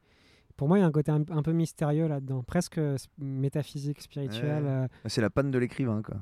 pour 0.56 0.68
moi, 0.68 0.78
il 0.78 0.80
y 0.80 0.84
a 0.84 0.86
un 0.86 0.92
côté 0.92 1.10
un, 1.12 1.22
un 1.30 1.42
peu 1.42 1.52
mystérieux 1.52 2.06
là-dedans, 2.08 2.42
presque 2.42 2.78
s- 2.78 3.08
métaphysique, 3.18 4.00
spirituel. 4.00 4.64
Ouais. 4.64 4.70
euh, 4.70 4.88
C'est 5.06 5.20
la 5.20 5.30
panne 5.30 5.50
de 5.50 5.58
l'écrivain, 5.58 6.02
quoi. 6.02 6.16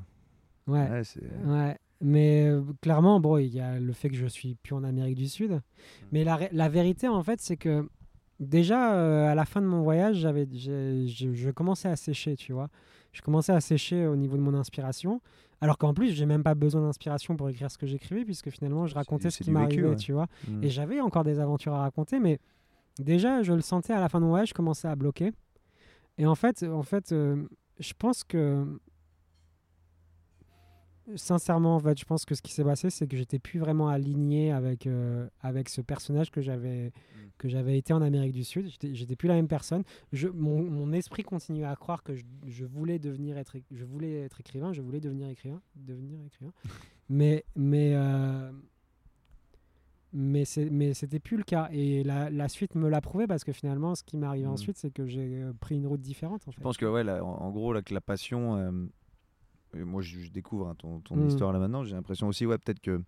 ouais. 0.67 0.89
Ouais, 0.89 1.01
Ouais, 1.45 1.77
mais 2.01 2.47
euh, 2.47 2.61
clairement, 2.81 3.19
bon, 3.19 3.37
il 3.37 3.47
y 3.53 3.59
a 3.61 3.79
le 3.79 3.93
fait 3.93 4.09
que 4.09 4.15
je 4.15 4.25
suis 4.25 4.55
plus 4.55 4.73
en 4.73 4.83
Amérique 4.83 5.15
du 5.15 5.27
Sud. 5.27 5.61
Mais 6.11 6.23
la, 6.23 6.69
vérité, 6.69 7.07
en 7.07 7.23
fait, 7.23 7.39
c'est 7.41 7.57
que 7.57 7.87
déjà, 8.39 8.95
euh, 8.95 9.31
à 9.31 9.35
la 9.35 9.45
fin 9.45 9.61
de 9.61 9.67
mon 9.67 9.81
voyage, 9.81 10.17
j'avais, 10.17 10.47
je, 10.53 11.51
commençais 11.51 11.87
à 11.87 11.95
sécher, 11.95 12.35
tu 12.35 12.53
vois. 12.53 12.69
Je 13.13 13.21
commençais 13.21 13.53
à 13.53 13.61
sécher 13.61 14.07
au 14.07 14.15
niveau 14.17 14.35
de 14.35 14.41
mon 14.41 14.53
inspiration. 14.53 15.21
Alors 15.61 15.77
qu'en 15.77 15.93
plus, 15.93 16.09
j'ai 16.09 16.25
même 16.25 16.43
pas 16.43 16.53
besoin 16.53 16.81
d'inspiration 16.81 17.37
pour 17.37 17.47
écrire 17.49 17.71
ce 17.71 17.77
que 17.77 17.87
j'écrivais, 17.87 18.25
puisque 18.25 18.49
finalement, 18.49 18.87
je 18.87 18.93
racontais 18.95 19.29
ce 19.29 19.41
qui 19.41 19.51
m'arrivait, 19.51 19.87
ouais. 19.87 19.95
tu 19.95 20.11
vois. 20.11 20.27
Mm. 20.49 20.63
Et 20.65 20.69
j'avais 20.69 20.99
encore 20.99 21.23
des 21.23 21.39
aventures 21.39 21.73
à 21.73 21.79
raconter, 21.79 22.19
mais 22.19 22.39
déjà, 22.99 23.43
je 23.43 23.53
le 23.53 23.61
sentais 23.61 23.93
à 23.93 23.99
la 23.99 24.09
fin 24.09 24.19
de 24.19 24.25
mon 24.25 24.31
voyage, 24.31 24.49
je 24.49 24.53
commençais 24.53 24.87
à 24.87 24.95
bloquer. 24.95 25.31
Et 26.17 26.25
en 26.25 26.35
fait, 26.35 26.63
en 26.63 26.83
fait 26.83 27.11
euh, 27.11 27.47
je 27.79 27.93
pense 27.97 28.23
que. 28.23 28.79
Sincèrement, 31.15 31.75
en 31.75 31.79
fait, 31.79 31.99
je 31.99 32.05
pense 32.05 32.25
que 32.25 32.33
ce 32.33 32.41
qui 32.41 32.51
s'est 32.51 32.63
passé, 32.63 32.89
c'est 32.89 33.05
que 33.05 33.15
j'étais 33.15 33.37
plus 33.37 33.59
vraiment 33.59 33.89
aligné 33.89 34.51
avec, 34.51 34.87
euh, 34.87 35.27
avec 35.39 35.69
ce 35.69 35.81
personnage 35.81 36.31
que 36.31 36.41
j'avais 36.41 36.91
que 37.37 37.47
j'avais 37.47 37.77
été 37.77 37.93
en 37.93 38.01
Amérique 38.01 38.31
du 38.31 38.43
Sud. 38.43 38.69
J'étais- 38.81 39.15
plus 39.15 39.27
la 39.27 39.35
même 39.35 39.47
personne. 39.47 39.83
Je, 40.13 40.27
mon, 40.29 40.63
mon 40.63 40.93
esprit 40.93 41.21
continuait 41.21 41.65
à 41.65 41.75
croire 41.75 42.01
que 42.01 42.15
je, 42.15 42.23
je 42.47 42.65
voulais 42.65 42.97
devenir 42.97 43.37
être, 43.37 43.57
je 43.69 43.85
voulais 43.85 44.21
être 44.21 44.39
écrivain, 44.39 44.73
je 44.73 44.81
voulais 44.81 44.99
devenir 44.99 45.29
écrivain, 45.29 45.61
devenir 45.75 46.19
écrivain. 46.25 46.53
mais 47.09 47.45
mais 47.55 47.91
euh, 47.93 48.51
mais 50.15 50.45
c'était 50.45 51.19
plus 51.19 51.37
le 51.37 51.43
cas 51.43 51.67
et 51.71 52.03
la, 52.03 52.29
la 52.29 52.47
suite 52.47 52.73
me 52.75 52.87
l'a 52.89 53.01
prouvé 53.01 53.27
parce 53.27 53.43
que 53.43 53.51
finalement 53.51 53.95
ce 53.95 54.03
qui 54.03 54.17
m'est 54.17 54.25
arrivé 54.25 54.47
Mm. 54.47 54.51
ensuite 54.51 54.77
c'est 54.77 54.89
que 54.91 55.05
j'ai 55.05 55.43
euh, 55.43 55.53
pris 55.59 55.75
une 55.75 55.85
route 55.87 56.01
différente 56.01 56.41
en 56.47 56.51
fait. 56.51 56.57
Je 56.57 56.63
pense 56.63 56.77
que 56.77 56.85
ouais, 56.85 57.03
là, 57.03 57.23
en, 57.23 57.27
en 57.29 57.51
gros, 57.51 57.73
là, 57.73 57.81
que 57.81 57.93
la 57.93 58.01
passion. 58.01 58.55
euh, 58.57 58.71
moi, 59.83 60.01
je, 60.01 60.19
je 60.19 60.31
découvre 60.31 60.69
hein, 60.69 60.75
ton, 60.77 61.01
ton 61.01 61.15
Mm. 61.17 61.27
histoire 61.27 61.51
là 61.51 61.59
maintenant. 61.59 61.83
J'ai 61.83 61.95
l'impression 61.95 62.27
aussi, 62.29 62.45
ouais, 62.45 62.57
peut-être 62.57 62.79
que 62.79 63.01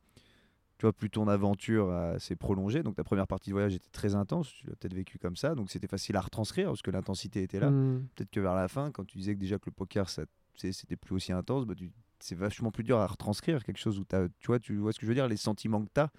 tu 0.78 0.82
vois, 0.86 0.94
plus 0.94 1.10
ton 1.10 1.28
aventure 1.28 1.90
euh, 1.90 2.20
s'est 2.20 2.36
prolongée. 2.36 2.84
Donc 2.84 2.96
ta 2.96 3.04
première 3.04 3.26
partie 3.26 3.50
de 3.50 3.54
voyage 3.56 3.74
était 3.74 3.90
très 3.92 4.14
intense. 4.16 4.52
Tu 4.54 4.68
l'as 4.68 4.76
peut-être 4.76 4.94
vécu 4.94 5.18
comme 5.18 5.36
ça. 5.38 5.56
Donc 5.56 5.72
c'était 5.72 5.88
facile 5.88 6.16
à 6.18 6.22
retranscrire 6.22 6.68
parce 6.68 6.82
que 6.82 6.92
l'intensité 6.92 7.42
était 7.42 7.60
là. 7.60 7.72
Mm. 7.72 8.08
Peut-être 8.16 8.30
que 8.32 8.40
vers 8.42 8.54
la 8.54 8.68
fin, 8.68 8.92
quand 8.92 9.06
tu 9.06 9.18
disais 9.18 9.34
que 9.34 9.40
déjà 9.40 9.58
que 9.58 9.66
le 9.68 9.72
poker, 9.72 10.08
c'était 10.56 10.96
plus 10.98 11.16
aussi 11.16 11.32
intense, 11.32 11.66
bah, 11.66 11.74
c'est 12.20 12.36
vachement 12.36 12.70
plus 12.72 12.84
dur 12.84 12.98
à 13.00 13.08
retranscrire 13.08 13.64
quelque 13.64 13.80
chose 13.80 13.98
où 13.98 14.04
tu 14.06 14.48
vois, 14.48 14.60
tu 14.60 14.76
vois 14.76 14.92
ce 14.92 15.00
que 15.00 15.06
je 15.06 15.10
veux 15.12 15.16
dire, 15.16 15.28
les 15.28 15.38
sentiments 15.38 15.84
que 15.84 15.90
tu 15.94 16.02
as. 16.02 16.10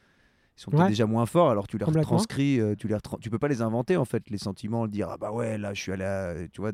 Ils 0.59 0.63
sont 0.63 0.75
Ouais. 0.75 0.89
déjà 0.89 1.07
moins 1.07 1.25
forts, 1.25 1.51
alors 1.51 1.69
tu 1.69 1.79
les 1.79 1.85
retranscris, 1.85 2.59
euh, 2.61 2.75
tu 2.75 2.89
les 2.89 2.97
tu 3.21 3.31
peux 3.31 3.39
pas 3.39 3.47
les 3.47 3.63
inventer 3.63 3.97
en 3.97 4.05
fait, 4.05 4.29
les 4.29 4.39
sentiments, 4.39 4.89
dire 4.89 5.09
ah 5.09 5.17
bah 5.17 5.31
ouais 5.31 5.57
là 5.57 5.73
je 5.73 5.81
suis 5.81 5.93
allé, 5.93 6.03
à- 6.05 6.35
tu 6.53 6.61
vois, 6.61 6.73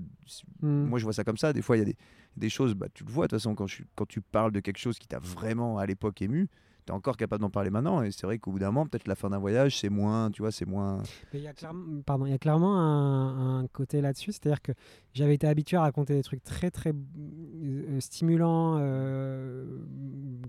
Mm. 0.63 0.87
moi 0.87 0.99
je 0.99 1.05
vois 1.05 1.13
ça 1.13 1.23
comme 1.23 1.37
ça. 1.37 1.53
Des 1.53 1.61
fois 1.63 1.77
il 1.77 1.81
y 1.81 1.83
a 1.83 1.85
des, 1.85 1.97
des 2.37 2.49
choses, 2.49 2.75
bah 2.75 2.87
tu 2.95 3.05
le 3.05 3.11
vois 3.13 3.27
de 3.27 3.31
toute 3.31 3.39
façon 3.41 3.55
quand, 3.55 3.67
je, 3.67 3.83
quand 3.95 4.07
tu 4.09 4.23
parles 4.23 4.53
de 4.53 4.61
quelque 4.61 4.79
chose 4.79 4.99
qui 4.99 5.07
t'a 5.07 5.19
vraiment 5.19 5.77
à 5.79 5.85
l'époque 5.85 6.23
ému, 6.23 6.49
tu 6.87 6.93
es 6.93 6.95
encore 6.95 7.17
capable 7.17 7.41
d'en 7.43 7.49
parler 7.51 7.71
maintenant. 7.71 8.03
Et 8.03 8.11
c'est 8.11 8.27
vrai 8.27 8.39
qu'au 8.39 8.51
bout 8.53 8.59
d'un 8.59 8.67
moment, 8.67 8.87
peut-être 8.87 9.07
la 9.09 9.15
fin 9.15 9.31
d'un 9.31 9.39
voyage, 9.39 9.79
c'est 9.79 9.89
moins, 9.89 10.31
tu 10.31 10.43
vois, 10.43 10.51
c'est 10.53 10.67
moins. 10.67 11.03
Mais 11.33 11.39
il 11.41 11.43
y 11.43 11.47
a 11.49 11.53
clairement, 11.55 12.03
pardon, 12.05 12.27
il 12.27 12.31
y 12.33 12.35
a 12.35 12.39
clairement 12.39 12.79
un, 12.79 13.61
un 13.61 13.67
côté 13.69 14.01
là-dessus, 14.03 14.33
c'est-à-dire 14.33 14.61
que 14.61 14.73
j'avais 15.15 15.35
été 15.35 15.47
habitué 15.47 15.77
à 15.79 15.81
raconter 15.83 16.15
des 16.15 16.23
trucs 16.23 16.43
très 16.43 16.71
très 16.71 16.93
euh, 16.93 18.01
stimulants, 18.01 18.77
euh, 18.81 19.65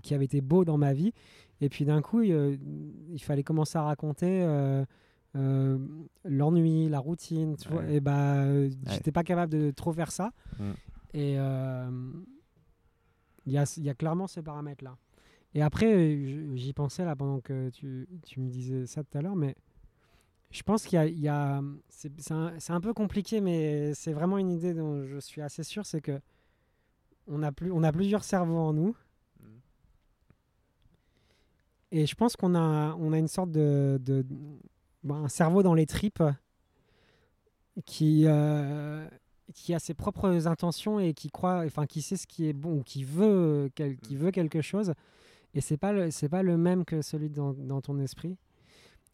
qui 0.02 0.14
avaient 0.14 0.24
été 0.26 0.40
beaux 0.42 0.64
dans 0.66 0.76
ma 0.78 0.92
vie, 0.92 1.12
et 1.60 1.68
puis 1.68 1.84
d'un 1.84 2.02
coup, 2.02 2.22
il, 2.22 2.58
il 3.10 3.18
fallait 3.22 3.42
commencer 3.42 3.78
à 3.78 3.82
raconter 3.82 4.42
euh, 4.44 4.84
euh, 5.36 5.78
l'ennui, 6.24 6.88
la 6.88 6.98
routine, 6.98 7.56
tu 7.56 7.68
vois, 7.68 7.82
Ouais. 7.82 7.94
et 7.96 8.00
bah, 8.00 8.36
euh, 8.44 8.70
j'étais 8.90 9.12
pas 9.12 9.22
capable 9.24 9.52
de 9.52 9.70
trop 9.70 9.92
faire 9.92 10.10
ça, 10.12 10.32
Mm. 10.58 10.70
et 11.14 11.34
euh, 11.38 11.90
il 13.46 13.52
y, 13.52 13.58
a, 13.58 13.74
il 13.76 13.82
y 13.84 13.90
a 13.90 13.94
clairement 13.94 14.26
ce 14.26 14.40
paramètre-là. 14.40 14.96
Et 15.54 15.62
après, 15.62 15.86
euh, 15.94 16.54
j'y 16.56 16.72
pensais 16.72 17.04
là 17.04 17.14
pendant 17.16 17.40
que 17.40 17.70
tu, 17.70 18.08
tu 18.24 18.40
me 18.40 18.48
disais 18.50 18.86
ça 18.86 19.02
tout 19.04 19.16
à 19.16 19.22
l'heure, 19.22 19.36
mais 19.36 19.54
je 20.50 20.62
pense 20.62 20.84
qu'il 20.84 20.98
y 21.18 21.28
a, 21.28 21.62
c'est 21.88 22.70
un, 22.70 22.80
peu 22.80 22.92
compliqué, 22.94 23.40
mais 23.40 23.92
c'est 23.94 24.12
vraiment 24.12 24.38
une 24.38 24.50
idée 24.50 24.74
dont 24.74 25.04
je 25.06 25.18
suis 25.18 25.40
assez 25.42 25.62
sûr, 25.62 25.84
c'est 25.86 26.00
que 26.00 26.20
on 27.28 27.42
a 27.42 27.50
plus, 27.52 27.72
on 27.72 27.82
a 27.82 27.90
plusieurs 27.92 28.22
cerveaux 28.24 28.56
en 28.58 28.72
nous, 28.72 28.96
et 31.92 32.06
je 32.06 32.14
pense 32.14 32.36
qu'on 32.36 32.54
a, 32.54 32.94
on 32.98 33.12
a 33.12 33.18
une 33.18 33.28
sorte 33.28 33.50
de, 33.50 33.98
de 34.02 34.24
bon, 35.04 35.14
un 35.14 35.28
cerveau 35.28 35.62
dans 35.62 35.74
les 35.74 35.86
tripes 35.86 36.22
qui, 37.84 38.24
euh, 38.26 39.06
qui 39.54 39.74
a 39.74 39.78
ses 39.78 39.94
propres 39.94 40.46
intentions 40.46 40.98
et 40.98 41.14
qui 41.14 41.30
croit, 41.30 41.62
enfin 41.66 41.86
qui 41.86 42.02
sait 42.02 42.16
ce 42.16 42.26
qui 42.26 42.48
est 42.48 42.52
bon 42.52 42.78
ou 42.78 42.82
qui 42.82 43.04
veut, 43.04 43.70
quel- 43.74 43.96
qui 43.98 44.16
veut 44.16 44.30
quelque 44.30 44.60
chose, 44.62 44.94
et 45.54 45.60
c'est 45.60 45.76
pas 45.76 45.92
le, 45.92 46.10
c'est 46.10 46.28
pas 46.28 46.42
le 46.42 46.56
même 46.56 46.84
que 46.84 47.02
celui 47.02 47.30
dans, 47.30 47.52
dans 47.52 47.80
ton 47.80 47.98
esprit. 47.98 48.36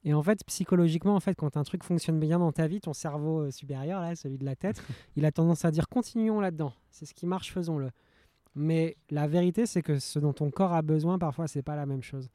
Et 0.04 0.14
en 0.14 0.22
fait, 0.22 0.42
psychologiquement, 0.46 1.14
en 1.14 1.20
fait, 1.20 1.34
quand 1.36 1.56
un 1.56 1.62
truc 1.62 1.84
fonctionne 1.84 2.18
bien 2.18 2.40
dans 2.40 2.50
ta 2.50 2.66
vie, 2.66 2.80
ton 2.80 2.92
cerveau 2.92 3.42
euh, 3.42 3.50
supérieur, 3.52 4.00
là, 4.00 4.16
celui 4.16 4.36
de 4.36 4.44
la 4.44 4.56
tête, 4.56 4.82
il 5.16 5.24
a 5.24 5.30
tendance 5.30 5.64
à 5.64 5.70
dire 5.70 5.88
continuons 5.88 6.40
là-dedans. 6.40 6.72
C'est 6.90 7.06
ce 7.06 7.14
qui 7.14 7.26
marche, 7.26 7.52
faisons-le. 7.52 7.90
Mais 8.54 8.96
la 9.10 9.26
vérité, 9.26 9.66
c'est 9.66 9.82
que 9.82 9.98
ce 9.98 10.18
dont 10.18 10.32
ton 10.32 10.50
corps 10.50 10.72
a 10.72 10.82
besoin, 10.82 11.18
parfois, 11.18 11.48
c'est 11.48 11.62
pas 11.62 11.76
la 11.76 11.86
même 11.86 12.02
chose. 12.02 12.28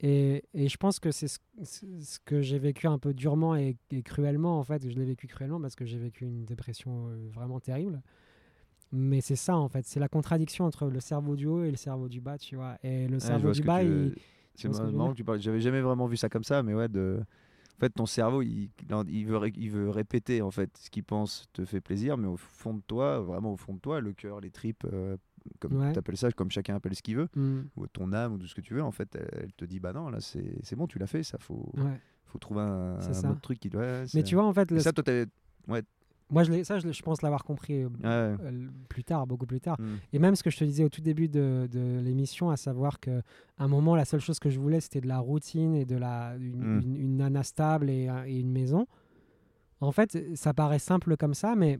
Et, 0.00 0.44
et 0.54 0.68
je 0.68 0.76
pense 0.76 1.00
que 1.00 1.10
c'est 1.10 1.26
ce, 1.28 2.18
que 2.24 2.40
j'ai 2.40 2.58
vécu 2.58 2.86
un 2.86 2.98
peu 2.98 3.12
durement 3.12 3.56
et, 3.56 3.76
et 3.90 4.02
cruellement, 4.02 4.58
en 4.58 4.64
fait. 4.64 4.88
Je 4.88 4.96
l'ai 4.96 5.04
vécu 5.04 5.26
cruellement 5.26 5.60
parce 5.60 5.74
que 5.74 5.84
j'ai 5.84 5.98
vécu 5.98 6.24
une 6.24 6.44
dépression 6.44 7.08
euh, 7.08 7.28
vraiment 7.32 7.58
terrible. 7.58 8.00
Mais 8.92 9.20
c'est 9.20 9.36
ça, 9.36 9.56
en 9.56 9.68
fait. 9.68 9.84
C'est 9.86 10.00
la 10.00 10.08
contradiction 10.08 10.64
entre 10.64 10.86
le 10.86 11.00
cerveau 11.00 11.36
du 11.36 11.46
haut 11.46 11.64
et 11.64 11.70
le 11.70 11.76
cerveau 11.76 12.08
du 12.08 12.20
bas, 12.20 12.38
tu 12.38 12.56
vois. 12.56 12.78
Et 12.82 13.08
le 13.08 13.18
je 13.18 13.24
cerveau 13.26 13.50
du 13.50 13.62
bas, 13.62 13.80
tu 13.80 13.86
il, 13.86 14.14
C'est 14.54 14.68
marrant 14.68 15.10
que 15.10 15.16
tu 15.16 15.24
parles. 15.24 15.40
J'avais 15.40 15.60
jamais 15.60 15.80
vraiment 15.80 16.06
vu 16.06 16.16
ça 16.16 16.28
comme 16.28 16.44
ça, 16.44 16.62
mais 16.62 16.74
ouais, 16.74 16.88
de. 16.88 17.20
En 17.76 17.80
fait, 17.80 17.90
ton 17.90 18.06
cerveau, 18.06 18.42
il, 18.42 18.70
il, 19.08 19.26
veut, 19.26 19.50
il 19.56 19.70
veut 19.70 19.88
répéter 19.88 20.42
en 20.42 20.50
fait 20.50 20.76
ce 20.76 20.90
qu'il 20.90 21.04
pense 21.04 21.44
te 21.52 21.64
fait 21.64 21.80
plaisir, 21.80 22.16
mais 22.16 22.26
au 22.26 22.36
fond 22.36 22.74
de 22.74 22.82
toi, 22.84 23.20
vraiment 23.20 23.52
au 23.52 23.56
fond 23.56 23.74
de 23.74 23.78
toi, 23.78 24.00
le 24.00 24.12
cœur, 24.12 24.40
les 24.40 24.50
tripes, 24.50 24.84
euh, 24.92 25.16
comme 25.60 25.76
Ouais. 25.80 25.92
tu 25.92 25.98
appelles 25.98 26.16
ça, 26.16 26.30
comme 26.32 26.50
chacun 26.50 26.74
appelle 26.76 26.94
ce 26.94 27.02
qu'il 27.02 27.16
veut, 27.16 27.28
Hmm, 27.34 27.62
ou 27.76 27.86
ton 27.86 28.12
âme 28.12 28.34
ou 28.34 28.38
tout 28.38 28.46
ce 28.46 28.54
que 28.54 28.60
tu 28.60 28.74
veux, 28.74 28.82
en 28.82 28.92
fait, 28.92 29.14
elle, 29.16 29.28
elle 29.44 29.52
te 29.52 29.64
dit 29.64 29.80
bah 29.80 29.92
non, 29.92 30.08
là 30.10 30.18
c'est 30.20 30.76
bon, 30.76 30.86
tu 30.86 30.98
l'as 30.98 31.06
fait, 31.06 31.22
ça 31.22 31.38
faut, 31.38 31.72
ouais. 31.76 32.00
faut 32.26 32.38
trouver 32.38 32.60
un, 32.62 32.98
autre 32.98 33.40
truc 33.40 33.58
qui 33.60 33.68
doit. 33.70 33.82
ouais, 33.82 34.04
Mais 34.14 34.22
tu 34.22 34.34
vois, 34.34 34.44
en 34.44 34.52
fait, 34.52 34.70
le- 34.70 34.80
ça, 34.80 34.92
toi, 34.92 35.02
t'avais. 35.04 35.26
moi, 36.30 36.42
je 36.42 36.62
ça, 36.62 36.78
je, 36.78 37.02
pense 37.02 37.22
l'avoir 37.22 37.42
compris 37.42 37.82
euh, 37.84 37.88
Ouais. 37.88 38.36
euh, 38.44 38.68
plus 38.90 39.02
tard, 39.02 39.26
beaucoup 39.26 39.46
plus 39.46 39.60
tard. 39.60 39.80
Hmm. 39.80 39.96
Et 40.12 40.18
même 40.18 40.34
ce 40.36 40.42
que 40.42 40.50
je 40.50 40.58
te 40.58 40.64
disais 40.64 40.84
au 40.84 40.90
tout 40.90 41.00
début 41.00 41.28
de, 41.28 41.66
de 41.72 42.00
l'émission, 42.00 42.50
à 42.50 42.56
savoir 42.58 43.00
que 43.00 43.20
à 43.56 43.64
un 43.64 43.68
moment, 43.68 43.96
la 43.96 44.04
seule 44.04 44.20
chose 44.20 44.38
que 44.38 44.50
je 44.50 44.60
voulais, 44.60 44.80
c'était 44.80 45.00
de 45.00 45.08
la 45.08 45.18
routine 45.20 45.74
et 45.74 45.86
de 45.86 45.96
la 45.96 46.36
une, 46.38 46.76
Mm. 46.76 46.82
une- 46.82 46.96
une 46.96 47.16
nana 47.16 47.42
stable 47.42 47.88
et, 47.88 48.08
un- 48.08 48.24
et 48.26 48.38
une 48.40 48.52
maison. 48.52 48.86
En 49.80 49.92
fait, 49.92 50.18
ça 50.36 50.52
paraît 50.52 50.80
simple 50.80 51.16
comme 51.16 51.34
ça, 51.34 51.54
mais 51.56 51.78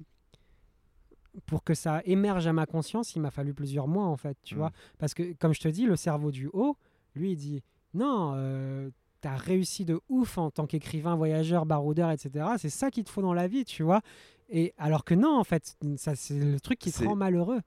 pour 1.46 1.64
que 1.64 1.74
ça 1.74 2.02
émerge 2.04 2.46
à 2.46 2.52
ma 2.52 2.66
conscience, 2.66 3.14
il 3.16 3.20
m'a 3.20 3.30
fallu 3.30 3.54
plusieurs 3.54 3.88
mois, 3.88 4.04
en 4.06 4.16
fait, 4.16 4.36
tu 4.42 4.54
Mm. 4.54 4.58
vois. 4.58 4.72
Parce 4.98 5.14
que, 5.14 5.32
comme 5.34 5.52
je 5.54 5.60
te 5.60 5.68
dis, 5.68 5.86
le 5.86 5.96
cerveau 5.96 6.30
du 6.30 6.48
haut, 6.52 6.76
lui, 7.14 7.32
il 7.32 7.36
dit 7.36 7.62
non. 7.94 8.32
Euh, 8.34 8.90
T'as 9.20 9.34
réussi 9.34 9.84
de 9.84 9.98
ouf 10.08 10.38
en 10.38 10.52
tant 10.52 10.68
qu'écrivain, 10.68 11.16
voyageur, 11.16 11.66
baroudeur, 11.66 12.12
etc. 12.12 12.46
C'est 12.56 12.68
ça 12.70 12.88
qu'il 12.88 13.02
te 13.02 13.10
faut 13.10 13.20
dans 13.20 13.34
la 13.34 13.48
vie, 13.48 13.64
tu 13.64 13.82
vois. 13.82 14.00
Et 14.48 14.74
alors 14.78 15.04
que 15.04 15.12
non, 15.12 15.36
en 15.36 15.42
fait, 15.42 15.76
ça 15.96 16.14
c'est 16.14 16.38
le 16.38 16.60
truc 16.60 16.78
qui 16.78 16.92
te 16.92 17.02
rend 17.04 17.16
malheureux. 17.16 17.60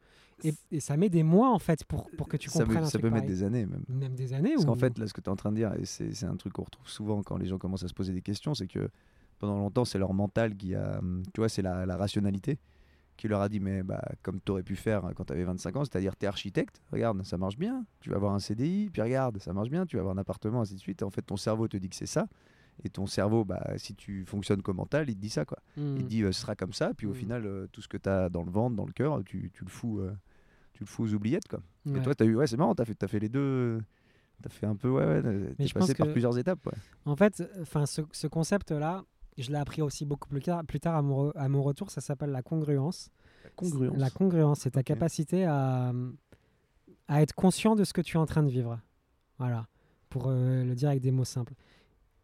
Et, 0.45 0.53
et 0.71 0.79
ça 0.79 0.95
met 0.95 1.09
des 1.09 1.23
mois 1.23 1.49
en 1.51 1.59
fait 1.59 1.83
pour, 1.83 2.09
pour 2.11 2.29
que 2.29 2.37
tu 2.37 2.49
ça 2.49 2.59
comprennes 2.59 2.77
peut, 2.77 2.83
un 2.83 2.85
ça 2.85 2.91
truc 2.99 3.01
peut 3.01 3.09
mettre 3.09 3.25
pareil. 3.25 3.35
des 3.37 3.43
années 3.43 3.65
même. 3.65 3.83
Même 3.89 4.15
des 4.15 4.31
années. 4.31 4.51
Parce 4.53 4.63
ou... 4.63 4.67
qu'en 4.67 4.75
fait, 4.75 4.97
là, 4.97 5.07
ce 5.07 5.13
que 5.13 5.19
tu 5.19 5.25
es 5.25 5.29
en 5.29 5.35
train 5.35 5.51
de 5.51 5.57
dire, 5.57 5.73
et 5.77 5.83
c'est 5.83 6.13
c'est 6.13 6.25
un 6.25 6.37
truc 6.37 6.53
qu'on 6.53 6.63
retrouve 6.63 6.87
souvent 6.87 7.21
quand 7.21 7.35
les 7.35 7.47
gens 7.47 7.57
commencent 7.57 7.83
à 7.83 7.89
se 7.89 7.93
poser 7.93 8.13
des 8.13 8.21
questions, 8.21 8.53
c'est 8.53 8.67
que 8.67 8.89
pendant 9.37 9.57
longtemps, 9.57 9.83
c'est 9.83 9.99
leur 9.99 10.13
mental 10.13 10.55
qui 10.55 10.73
a. 10.73 10.99
hum, 10.99 11.21
Tu 11.33 11.41
vois, 11.41 11.49
c'est 11.49 11.61
la, 11.61 11.85
la 11.85 11.97
rationalité 11.97 12.59
qui 13.21 13.27
leur 13.27 13.41
a 13.41 13.49
dit 13.49 13.59
Mais 13.59 13.83
bah, 13.83 14.01
comme 14.23 14.39
tu 14.41 14.51
aurais 14.51 14.63
pu 14.63 14.75
faire 14.75 15.11
quand 15.15 15.25
tu 15.25 15.33
avais 15.33 15.43
25 15.43 15.75
ans, 15.75 15.85
c'est-à-dire 15.85 16.15
tu 16.17 16.25
es 16.25 16.27
architecte, 16.27 16.81
regarde, 16.91 17.23
ça 17.23 17.37
marche 17.37 17.57
bien, 17.57 17.85
tu 17.99 18.09
vas 18.09 18.15
avoir 18.17 18.33
un 18.33 18.39
CDI, 18.39 18.89
puis 18.91 19.01
regarde, 19.01 19.37
ça 19.39 19.53
marche 19.53 19.69
bien, 19.69 19.85
tu 19.85 19.95
vas 19.95 20.01
avoir 20.01 20.15
un 20.15 20.19
appartement, 20.19 20.61
ainsi 20.61 20.73
de 20.75 20.79
suite. 20.79 21.01
Et 21.01 21.05
en 21.05 21.09
fait, 21.11 21.21
ton 21.21 21.37
cerveau 21.37 21.67
te 21.67 21.77
dit 21.77 21.89
que 21.89 21.95
c'est 21.95 22.05
ça. 22.05 22.27
Et 22.83 22.89
ton 22.89 23.05
cerveau, 23.05 23.45
bah, 23.45 23.61
si 23.77 23.93
tu 23.95 24.25
fonctionnes 24.25 24.61
comme 24.63 24.77
mental, 24.77 25.09
il 25.09 25.15
te 25.15 25.21
dit 25.21 25.29
ça. 25.29 25.45
quoi. 25.45 25.59
Hmm. 25.77 25.97
Il 25.97 26.03
te 26.03 26.09
dit 26.09 26.23
euh, 26.23 26.31
ce 26.31 26.41
sera 26.41 26.55
comme 26.55 26.73
ça, 26.73 26.93
puis 26.95 27.05
au 27.05 27.11
Mm. 27.11 27.15
final, 27.15 27.45
euh, 27.45 27.67
tout 27.71 27.81
ce 27.81 27.87
que 27.87 27.97
tu 27.97 28.09
as 28.09 28.29
dans 28.29 28.43
le 28.43 28.49
ventre, 28.51 28.75
dans 28.75 28.85
le 28.85 28.93
cœur, 28.93 29.21
tu, 29.23 29.51
tu 29.53 29.63
le 29.63 29.69
fous. 29.69 29.99
euh, 29.99 30.11
tu 30.73 30.83
le 30.83 30.87
fous 30.87 31.03
aux 31.03 31.13
oubliettes 31.13 31.47
quoi. 31.47 31.59
Et 31.95 32.01
toi 32.01 32.15
t'as 32.15 32.25
eu 32.25 32.35
ouais 32.35 32.47
c'est 32.47 32.55
marrant 32.57 32.73
t'as 32.73 32.85
fait 32.85 32.95
t'as 32.95 33.07
fait 33.07 33.19
les 33.19 33.27
deux 33.29 33.79
t'as 34.41 34.49
fait 34.49 34.65
un 34.65 34.75
peu 34.75 34.89
ouais 34.89 35.05
ouais 35.05 35.21
t'es 35.57 35.67
je 35.67 35.73
passé 35.73 35.93
par 35.93 36.07
que- 36.07 36.11
plusieurs 36.13 36.35
étapes 36.39 36.65
ouais. 36.65 36.73
En 37.05 37.15
fait, 37.15 37.43
enfin, 37.61 37.85
ce, 37.85 38.01
ce 38.13 38.25
concept-là, 38.27 39.03
je 39.37 39.49
l'ai 39.51 39.57
appris 39.57 39.81
aussi 39.81 40.05
beaucoup 40.05 40.27
plus 40.29 40.41
tard, 40.41 40.63
plus 40.65 40.79
tard 40.79 40.95
à, 40.95 41.01
mon 41.01 41.29
re- 41.29 41.37
à 41.37 41.47
mon 41.49 41.61
retour. 41.61 41.89
Ça 41.89 42.01
s'appelle 42.01 42.31
la 42.31 42.41
congruence. 42.41 43.09
La 43.97 44.09
congruence, 44.09 44.59
c'est 44.59 44.71
ta 44.71 44.83
capacité 44.83 45.45
à, 45.45 45.93
à 47.07 47.21
être 47.21 47.33
conscient 47.33 47.75
de 47.75 47.83
ce 47.83 47.93
que 47.93 48.01
tu 48.01 48.17
es 48.17 48.19
en 48.19 48.25
train 48.25 48.43
de 48.43 48.49
vivre. 48.49 48.79
Voilà, 49.39 49.67
pour 50.09 50.25
euh, 50.27 50.63
le 50.63 50.75
dire 50.75 50.89
avec 50.89 51.01
des 51.01 51.11
mots 51.11 51.23
simples. 51.25 51.53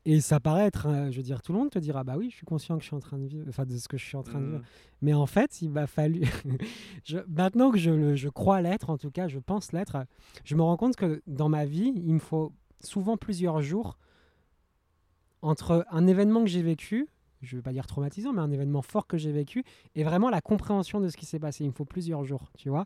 Et 0.05 0.21
ça 0.21 0.39
paraît 0.39 0.65
être, 0.67 0.87
euh, 0.87 1.11
je 1.11 1.17
veux 1.17 1.23
dire, 1.23 1.41
tout 1.41 1.51
le 1.51 1.57
monde 1.59 1.69
te 1.69 1.79
dira, 1.79 2.03
bah 2.05 2.15
oui, 2.17 2.29
je 2.29 2.35
suis 2.37 2.45
conscient 2.45 2.77
que 2.77 2.81
je 2.83 2.87
suis 2.87 2.95
en 2.95 2.99
train 3.01 3.17
de 3.17 3.25
vivre, 3.25 3.45
enfin, 3.49 3.65
de 3.65 3.75
ce 3.75 3.89
que 3.89 3.97
je 3.97 4.05
suis 4.05 4.15
en 4.15 4.23
train 4.23 4.39
de 4.39 4.45
Mhm. 4.45 4.51
vivre. 4.53 4.63
Mais 5.01 5.13
en 5.13 5.25
fait, 5.25 5.61
il 5.61 5.69
m'a 5.69 5.85
fallu, 5.87 6.21
je- 7.03 7.17
maintenant 7.27 7.71
que 7.71 7.77
je, 7.77 8.15
je 8.15 8.29
crois 8.29 8.61
l'être, 8.61 8.89
en 8.89 8.97
tout 8.97 9.11
cas, 9.11 9.27
je 9.27 9.39
pense 9.39 9.73
l'être, 9.73 9.97
je 10.45 10.55
me 10.55 10.61
rends 10.61 10.77
compte 10.77 10.95
que 10.95 11.21
dans 11.27 11.49
ma 11.49 11.65
vie, 11.65 11.91
il 11.95 12.13
me 12.13 12.19
faut 12.19 12.53
souvent 12.81 13.17
plusieurs 13.17 13.61
jours 13.61 13.97
entre 15.41 15.85
un 15.91 16.07
événement 16.07 16.41
que 16.43 16.49
j'ai 16.49 16.61
vécu, 16.61 17.07
je 17.41 17.55
ne 17.55 17.59
veux 17.59 17.63
pas 17.63 17.71
dire 17.73 17.85
traumatisant, 17.87 18.33
mais 18.33 18.41
un 18.41 18.51
événement 18.51 18.81
fort 18.81 19.07
que 19.07 19.17
j'ai 19.17 19.31
vécu, 19.31 19.63
et 19.95 20.03
vraiment 20.03 20.29
la 20.29 20.41
compréhension 20.41 20.99
de 20.99 21.09
ce 21.09 21.17
qui 21.17 21.25
s'est 21.25 21.39
passé. 21.39 21.63
Il 21.63 21.67
me 21.67 21.73
faut 21.73 21.85
plusieurs 21.85 22.23
jours, 22.23 22.51
tu 22.57 22.69
vois. 22.69 22.85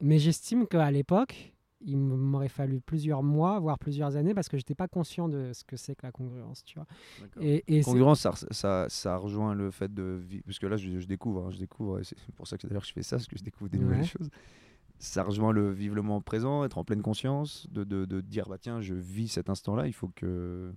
Mais 0.00 0.18
j'estime 0.18 0.66
qu'à 0.66 0.90
l'époque, 0.90 1.54
il 1.80 1.96
m'aurait 1.96 2.48
fallu 2.48 2.80
plusieurs 2.80 3.22
mois, 3.22 3.58
voire 3.60 3.78
plusieurs 3.78 4.16
années, 4.16 4.34
parce 4.34 4.48
que 4.48 4.56
je 4.56 4.60
n'étais 4.60 4.74
pas 4.74 4.88
conscient 4.88 5.28
de 5.28 5.52
ce 5.52 5.64
que 5.64 5.76
c'est 5.76 5.94
que 5.94 6.06
la 6.06 6.12
congruence, 6.12 6.64
tu 6.64 6.76
vois. 6.78 6.86
Et, 7.40 7.82
Congruence, 7.82 8.20
ça, 8.20 8.32
ça, 8.50 8.86
ça 8.88 9.16
rejoint 9.16 9.54
le 9.54 9.70
fait 9.70 9.92
de 9.92 10.18
vivre. 10.20 10.44
Parce 10.46 10.58
que 10.58 10.66
là, 10.66 10.76
je, 10.76 10.98
je 10.98 11.06
découvre, 11.06 11.46
hein, 11.46 11.50
je 11.50 11.58
découvre, 11.58 12.00
et 12.00 12.04
c'est 12.04 12.16
pour 12.34 12.46
ça 12.46 12.56
que 12.58 12.66
d'ailleurs 12.66 12.84
je 12.84 12.92
fais 12.92 13.02
ça, 13.02 13.16
parce 13.16 13.26
que 13.28 13.36
je 13.38 13.44
découvre 13.44 13.70
des 13.70 13.78
Ouais. 13.78 13.84
nouvelles 13.84 14.06
choses. 14.06 14.30
Ça 14.98 15.22
rejoint 15.22 15.52
le 15.52 15.70
vivre 15.72 15.94
le 15.94 16.02
moment 16.02 16.20
présent, 16.20 16.64
être 16.64 16.76
en 16.78 16.84
pleine 16.84 17.02
conscience, 17.02 17.66
de, 17.70 17.84
de, 17.84 18.04
de 18.04 18.20
dire, 18.20 18.48
bah 18.48 18.58
tiens, 18.58 18.80
je 18.80 18.94
vis 18.94 19.28
cet 19.28 19.48
instant-là, 19.48 19.86
il 19.86 19.92
faut 19.92 20.08
que. 20.08 20.72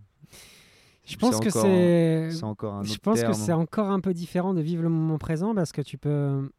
je 1.06 1.18
pense 1.18 1.40
que 1.40 1.50
c'est... 1.50 2.30
C'est 2.32 2.44
encore 2.44 2.76
un 2.76 2.82
autre 2.82 2.94
Je 2.94 2.98
pense 3.00 3.20
terme. 3.20 3.32
que 3.32 3.38
c'est 3.38 3.54
encore 3.54 3.90
un 3.90 4.00
peu 4.00 4.14
différent 4.14 4.54
de 4.54 4.62
vivre 4.62 4.84
le 4.84 4.90
moment 4.90 5.18
présent 5.18 5.56
parce 5.56 5.72
que 5.72 5.82
tu 5.82 5.98
peux, 5.98 6.52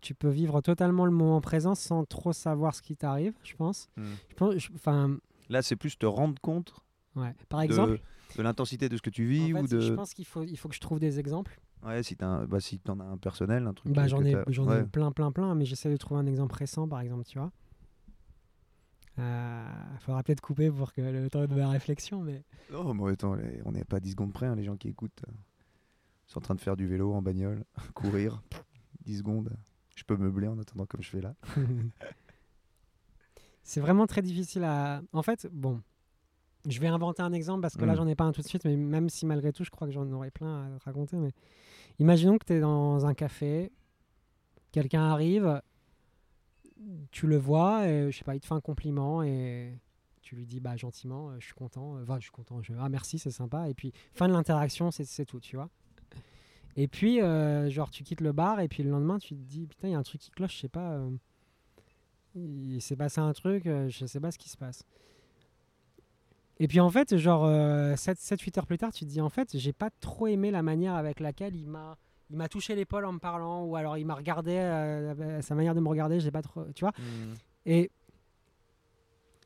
tu 0.00 0.14
peux 0.14 0.28
vivre 0.30 0.60
totalement 0.62 1.04
le 1.04 1.12
moment 1.12 1.40
présent 1.40 1.76
sans 1.76 2.04
trop 2.04 2.32
savoir 2.32 2.74
ce 2.74 2.82
qui 2.82 2.96
t'arrive, 2.96 3.34
je 3.44 3.54
pense. 3.54 3.88
Hmm. 3.96 4.04
Je 4.28 4.34
pense 4.34 4.54
je- 4.56 4.70
enfin, 4.74 5.16
Là, 5.48 5.62
c'est 5.62 5.76
plus 5.76 5.96
te 5.96 6.06
rendre 6.06 6.40
compte 6.40 6.74
ouais. 7.16 7.34
Par 7.48 7.60
de- 7.60 7.64
exemple, 7.66 8.00
de, 8.36 8.42
l'intensité 8.42 8.88
de 8.88 8.96
ce 8.96 9.02
que 9.02 9.10
tu 9.10 9.24
en 9.26 9.28
vis 9.30 9.52
fait, 9.52 9.60
ou 9.60 9.66
de. 9.68 9.80
je 9.80 9.92
pense 9.92 10.12
qu'il 10.14 10.24
faut, 10.26 10.42
il 10.42 10.56
faut 10.56 10.68
que 10.68 10.74
je 10.74 10.80
trouve 10.80 10.98
des 10.98 11.18
exemples. 11.20 11.60
Ouais, 11.84 12.02
si 12.02 12.16
t'as 12.16 12.26
un- 12.26 12.46
bah, 12.46 12.60
si 12.60 12.78
t'en 12.78 13.00
as 13.00 13.04
un 13.04 13.16
personnel, 13.16 13.66
un 13.66 13.72
truc. 13.72 13.92
Bah, 13.94 14.06
j'en 14.06 14.22
ai, 14.24 14.36
j'en 14.48 14.66
ouais. 14.68 14.80
ai 14.80 14.84
plein, 14.84 15.12
plein, 15.12 15.32
plein, 15.32 15.54
mais 15.54 15.64
j'essaie 15.64 15.90
de 15.90 15.96
trouver 15.96 16.20
un 16.20 16.26
exemple 16.26 16.54
récent, 16.54 16.86
par 16.86 17.00
exemple, 17.00 17.24
tu 17.24 17.38
vois. 17.38 17.50
Il 19.18 19.98
faudra 20.00 20.22
peut-être 20.22 20.40
couper 20.40 20.70
pour 20.70 20.92
que 20.92 21.02
le 21.02 21.28
temps 21.28 21.46
de 21.46 21.54
ma 21.54 21.68
réflexion, 21.68 22.22
mais 22.22 22.42
Non, 22.72 22.94
mais 22.94 23.12
attends, 23.12 23.36
on 23.66 23.72
n'est 23.72 23.84
pas 23.84 23.96
à 23.96 24.00
10 24.00 24.12
secondes 24.12 24.32
près, 24.32 24.46
hein, 24.46 24.54
les 24.54 24.64
gens 24.64 24.76
qui 24.76 24.88
écoutent. 24.88 25.22
euh, 25.28 25.32
Ils 26.28 26.32
sont 26.32 26.38
en 26.38 26.42
train 26.42 26.54
de 26.54 26.60
faire 26.60 26.76
du 26.76 26.86
vélo 26.86 27.12
en 27.12 27.20
bagnole, 27.20 27.64
courir, 27.94 28.42
10 29.04 29.18
secondes. 29.18 29.50
Je 29.96 30.04
peux 30.04 30.16
meubler 30.16 30.48
en 30.48 30.58
attendant 30.58 30.86
comme 30.86 31.02
je 31.02 31.10
fais 31.10 31.20
là. 31.20 31.34
c'est 33.62 33.80
vraiment 33.80 34.06
très 34.06 34.22
difficile 34.22 34.64
à. 34.64 35.02
En 35.12 35.22
fait, 35.22 35.46
bon, 35.52 35.80
je 36.68 36.78
vais 36.80 36.88
inventer 36.88 37.22
un 37.22 37.32
exemple 37.32 37.62
parce 37.62 37.76
que 37.76 37.84
là, 37.84 37.92
Mm. 37.92 37.96
j'en 37.96 38.06
ai 38.08 38.14
pas 38.14 38.24
un 38.24 38.32
tout 38.32 38.42
de 38.42 38.46
suite, 38.46 38.64
mais 38.64 38.76
même 38.76 39.08
si 39.08 39.26
malgré 39.26 39.52
tout, 39.52 39.64
je 39.64 39.70
crois 39.70 39.86
que 39.86 39.92
j'en 39.94 40.10
aurais 40.12 40.30
plein 40.30 40.74
à 40.74 40.78
te 40.78 40.84
raconter. 40.84 41.16
Mais 41.16 41.32
imaginons 41.98 42.38
que 42.38 42.44
tu 42.44 42.52
es 42.54 42.60
dans 42.60 43.06
un 43.06 43.14
café, 43.14 43.70
quelqu'un 44.72 45.02
arrive, 45.02 45.60
tu 47.10 47.26
le 47.26 47.36
vois, 47.36 47.88
et, 47.88 48.10
je 48.10 48.16
sais 48.18 48.24
pas, 48.24 48.34
il 48.34 48.40
te 48.40 48.46
fait 48.46 48.54
un 48.54 48.60
compliment 48.60 49.22
et 49.22 49.78
tu 50.22 50.36
lui 50.36 50.46
dis 50.46 50.60
bah 50.60 50.76
gentiment, 50.76 51.30
euh, 51.30 51.36
je 51.40 51.44
suis 51.46 51.54
content, 51.54 51.96
euh, 51.96 52.02
enfin, 52.02 52.16
je 52.18 52.22
suis 52.24 52.30
content, 52.30 52.62
je... 52.62 52.72
ah 52.78 52.88
merci, 52.88 53.18
c'est 53.18 53.30
sympa. 53.30 53.68
Et 53.68 53.74
puis 53.74 53.92
fin 54.12 54.28
de 54.28 54.32
l'interaction, 54.32 54.90
c'est 54.90 55.24
tout, 55.24 55.40
tu 55.40 55.56
vois. 55.56 55.68
Et 56.76 56.86
puis, 56.86 57.20
euh, 57.20 57.68
genre, 57.68 57.90
tu 57.90 58.04
quittes 58.04 58.20
le 58.20 58.32
bar 58.32 58.60
et 58.60 58.68
puis 58.68 58.82
le 58.84 58.90
lendemain, 58.90 59.18
tu 59.18 59.34
te 59.34 59.40
dis 59.42 59.66
putain, 59.66 59.88
il 59.88 59.90
y 59.92 59.94
a 59.94 59.98
un 59.98 60.02
truc 60.04 60.20
qui 60.20 60.30
cloche, 60.30 60.54
je 60.54 60.60
sais 60.60 60.68
pas. 60.68 60.92
euh, 60.92 61.10
il 62.36 62.80
s'est 62.80 62.94
passé 62.96 63.20
un 63.20 63.32
truc, 63.32 63.66
euh, 63.66 63.88
je 63.88 64.06
sais 64.06 64.20
pas 64.20 64.30
ce 64.30 64.38
qui 64.38 64.48
se 64.48 64.56
passe. 64.56 64.84
Et 66.60 66.68
puis 66.68 66.78
en 66.78 66.90
fait, 66.90 67.16
genre 67.16 67.48
7-8 67.48 68.58
heures 68.58 68.66
plus 68.66 68.78
tard, 68.78 68.92
tu 68.92 69.04
te 69.04 69.10
dis 69.10 69.20
en 69.20 69.30
fait, 69.30 69.56
j'ai 69.56 69.72
pas 69.72 69.90
trop 70.00 70.26
aimé 70.28 70.50
la 70.50 70.62
manière 70.62 70.94
avec 70.94 71.18
laquelle 71.18 71.56
il 71.56 71.66
m'a 71.66 71.96
il 72.30 72.36
m'a 72.36 72.48
touché 72.48 72.74
l'épaule 72.74 73.04
en 73.04 73.12
me 73.12 73.18
parlant 73.18 73.64
ou 73.64 73.76
alors 73.76 73.98
il 73.98 74.06
m'a 74.06 74.14
regardé 74.14 74.52
euh, 74.52 75.42
sa 75.42 75.54
manière 75.54 75.74
de 75.74 75.80
me 75.80 75.88
regarder, 75.88 76.20
j'ai 76.20 76.30
pas 76.30 76.42
trop, 76.42 76.64
tu 76.74 76.84
vois. 76.84 76.92
Et 77.66 77.90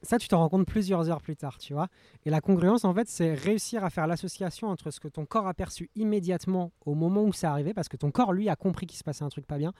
ça, 0.03 0.19
tu 0.19 0.29
t'en 0.29 0.39
rends 0.39 0.51
compte 0.51 0.67
plusieurs 0.67 1.09
heures 1.09 1.23
plus 1.23 1.35
tard, 1.35 1.57
tu 1.57 1.73
vois. 1.73 1.89
Et 2.27 2.31
la 2.31 2.43
congruence, 2.43 2.85
en 2.85 2.93
fait, 2.93 3.09
c'est 3.09 3.33
réussir 3.33 3.85
à 3.85 3.91
faire 3.91 4.07
l'association 4.07 4.69
entre 4.69 4.91
ce 4.91 5.01
que 5.01 5.09
ton 5.09 5.25
corps 5.25 5.47
a 5.47 5.55
perçu 5.55 5.89
immédiatement 5.97 6.73
au 6.85 6.95
moment 6.95 7.23
où 7.23 7.33
c'est 7.33 7.47
arrivé, 7.47 7.73
parce 7.73 7.89
que 7.89 7.97
ton 7.97 8.11
corps, 8.11 8.35
lui, 8.35 8.51
a 8.51 8.57
compris 8.57 8.87
qu'il 8.87 8.99
se 8.99 9.05
passait 9.05 9.25
un 9.25 9.31
truc 9.31 9.47
pas 9.47 9.57
bien, 9.57 9.73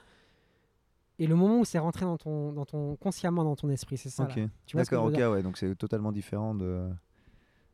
et 1.19 1.27
le 1.27 1.35
moment 1.35 1.59
où 1.59 1.65
c'est 1.65 1.79
rentré 1.79 2.05
dans 2.05 2.17
ton, 2.17 2.51
dans 2.51 2.65
ton 2.65 2.95
consciemment 2.95 3.43
dans 3.43 3.55
ton 3.55 3.69
esprit, 3.69 3.97
c'est 3.97 4.09
ça. 4.09 4.23
Ok. 4.23 4.39
D'accord, 4.73 5.05
ok, 5.05 5.13
ouais, 5.13 5.43
donc 5.43 5.57
c'est 5.57 5.75
totalement 5.75 6.11
différent 6.11 6.55
de. 6.55 6.89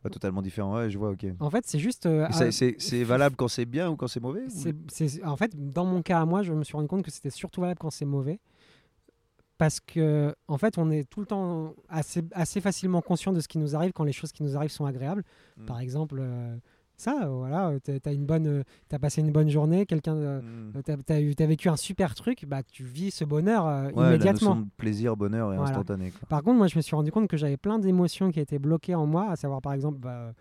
Pas 0.02 0.10
totalement 0.10 0.42
différent, 0.42 0.76
ouais, 0.76 0.90
je 0.90 0.98
vois, 0.98 1.12
ok. 1.12 1.26
En 1.40 1.50
fait, 1.50 1.64
c'est 1.68 1.80
juste. 1.80 2.06
euh, 2.06 2.28
c'est- 2.52 3.04
valable 3.04 3.36
quand 3.36 3.48
c'est 3.48 3.66
bien 3.66 3.90
ou 3.90 3.96
quand 3.96 4.08
c'est 4.08 4.20
mauvais 4.20 4.46
en 5.24 5.36
fait, 5.38 5.74
dans 5.74 5.86
mon 5.86 6.02
cas 6.02 6.22
à 6.22 6.26
moi, 6.26 6.44
je 6.44 6.54
me 6.54 6.64
suis 6.64 6.76
rendu 6.76 6.88
compte 6.88 7.04
que 7.04 7.12
c'était 7.12 7.30
surtout 7.30 7.62
valable 7.62 7.80
quand 7.80 7.92
c'est 7.92 8.06
mauvais. 8.06 8.40
Parce 9.58 9.80
que, 9.80 10.34
en 10.48 10.58
fait, 10.58 10.80
on 10.80 10.90
est 10.90 11.08
tout 11.08 11.20
le 11.20 11.28
temps 11.28 11.76
assez, 11.88 12.24
assez 12.32 12.62
facilement 12.62 13.02
conscient 13.02 13.32
de 13.32 13.40
ce 13.40 13.48
qui 13.48 13.60
nous 13.60 13.76
arrive 13.76 13.92
quand 13.92 14.04
les 14.04 14.12
choses 14.12 14.32
qui 14.32 14.42
nous 14.42 14.58
arrivent 14.58 14.72
sont 14.72 14.86
agréables. 14.86 15.24
Mm. 15.58 15.66
Par 15.66 15.80
exemple, 15.80 16.18
euh, 16.20 16.58
ça, 17.02 17.24
euh, 17.26 17.30
voilà, 17.30 17.74
t'as 17.84 17.94
as, 18.06 18.14
une 18.14 18.26
bonne, 18.26 18.48
euh, 18.48 18.64
t'as 18.88 19.00
passé 19.00 19.22
une 19.22 19.32
bonne 19.32 19.50
journée, 19.50 19.86
quelqu'un, 19.86 20.16
euh, 20.16 20.42
Mm. 20.42 20.82
t'as 20.84 20.98
t'as 20.98 21.20
eu- 21.22 21.36
t'as 21.36 21.46
vécu 21.46 21.68
un 21.70 21.76
super 21.76 22.16
truc, 22.16 22.46
bah, 22.48 22.62
tu 22.64 22.84
vis 22.84 23.12
ce 23.12 23.24
bonheur 23.26 23.66
euh, 23.68 23.86
Ouais, 23.92 23.92
la 24.04 24.08
immédiatement. 24.10 24.50
notion 24.52 24.62
de 24.66 24.70
plaisir, 24.78 25.18
bonheur 25.18 25.52
est 25.54 25.58
Voilà. 25.58 25.72
instantané. 25.72 26.12
Quoi. 26.12 26.20
Par 26.30 26.44
contre, 26.44 26.58
moi, 26.58 26.68
je 26.68 26.78
me 26.78 26.82
suis 26.82 26.96
rendu 26.96 27.12
compte 27.12 27.28
que 27.28 27.38
j'avais 27.38 27.58
plein 27.58 27.80
d'émotions 27.80 28.32
qui 28.32 28.40
étaient 28.40 28.60
bloquées 28.60 28.96
en 28.96 29.06
moi, 29.08 29.30
à 29.32 29.36
savoir, 29.36 29.62
par 29.62 29.74
exemple, 29.74 29.98
bah, 30.00 30.34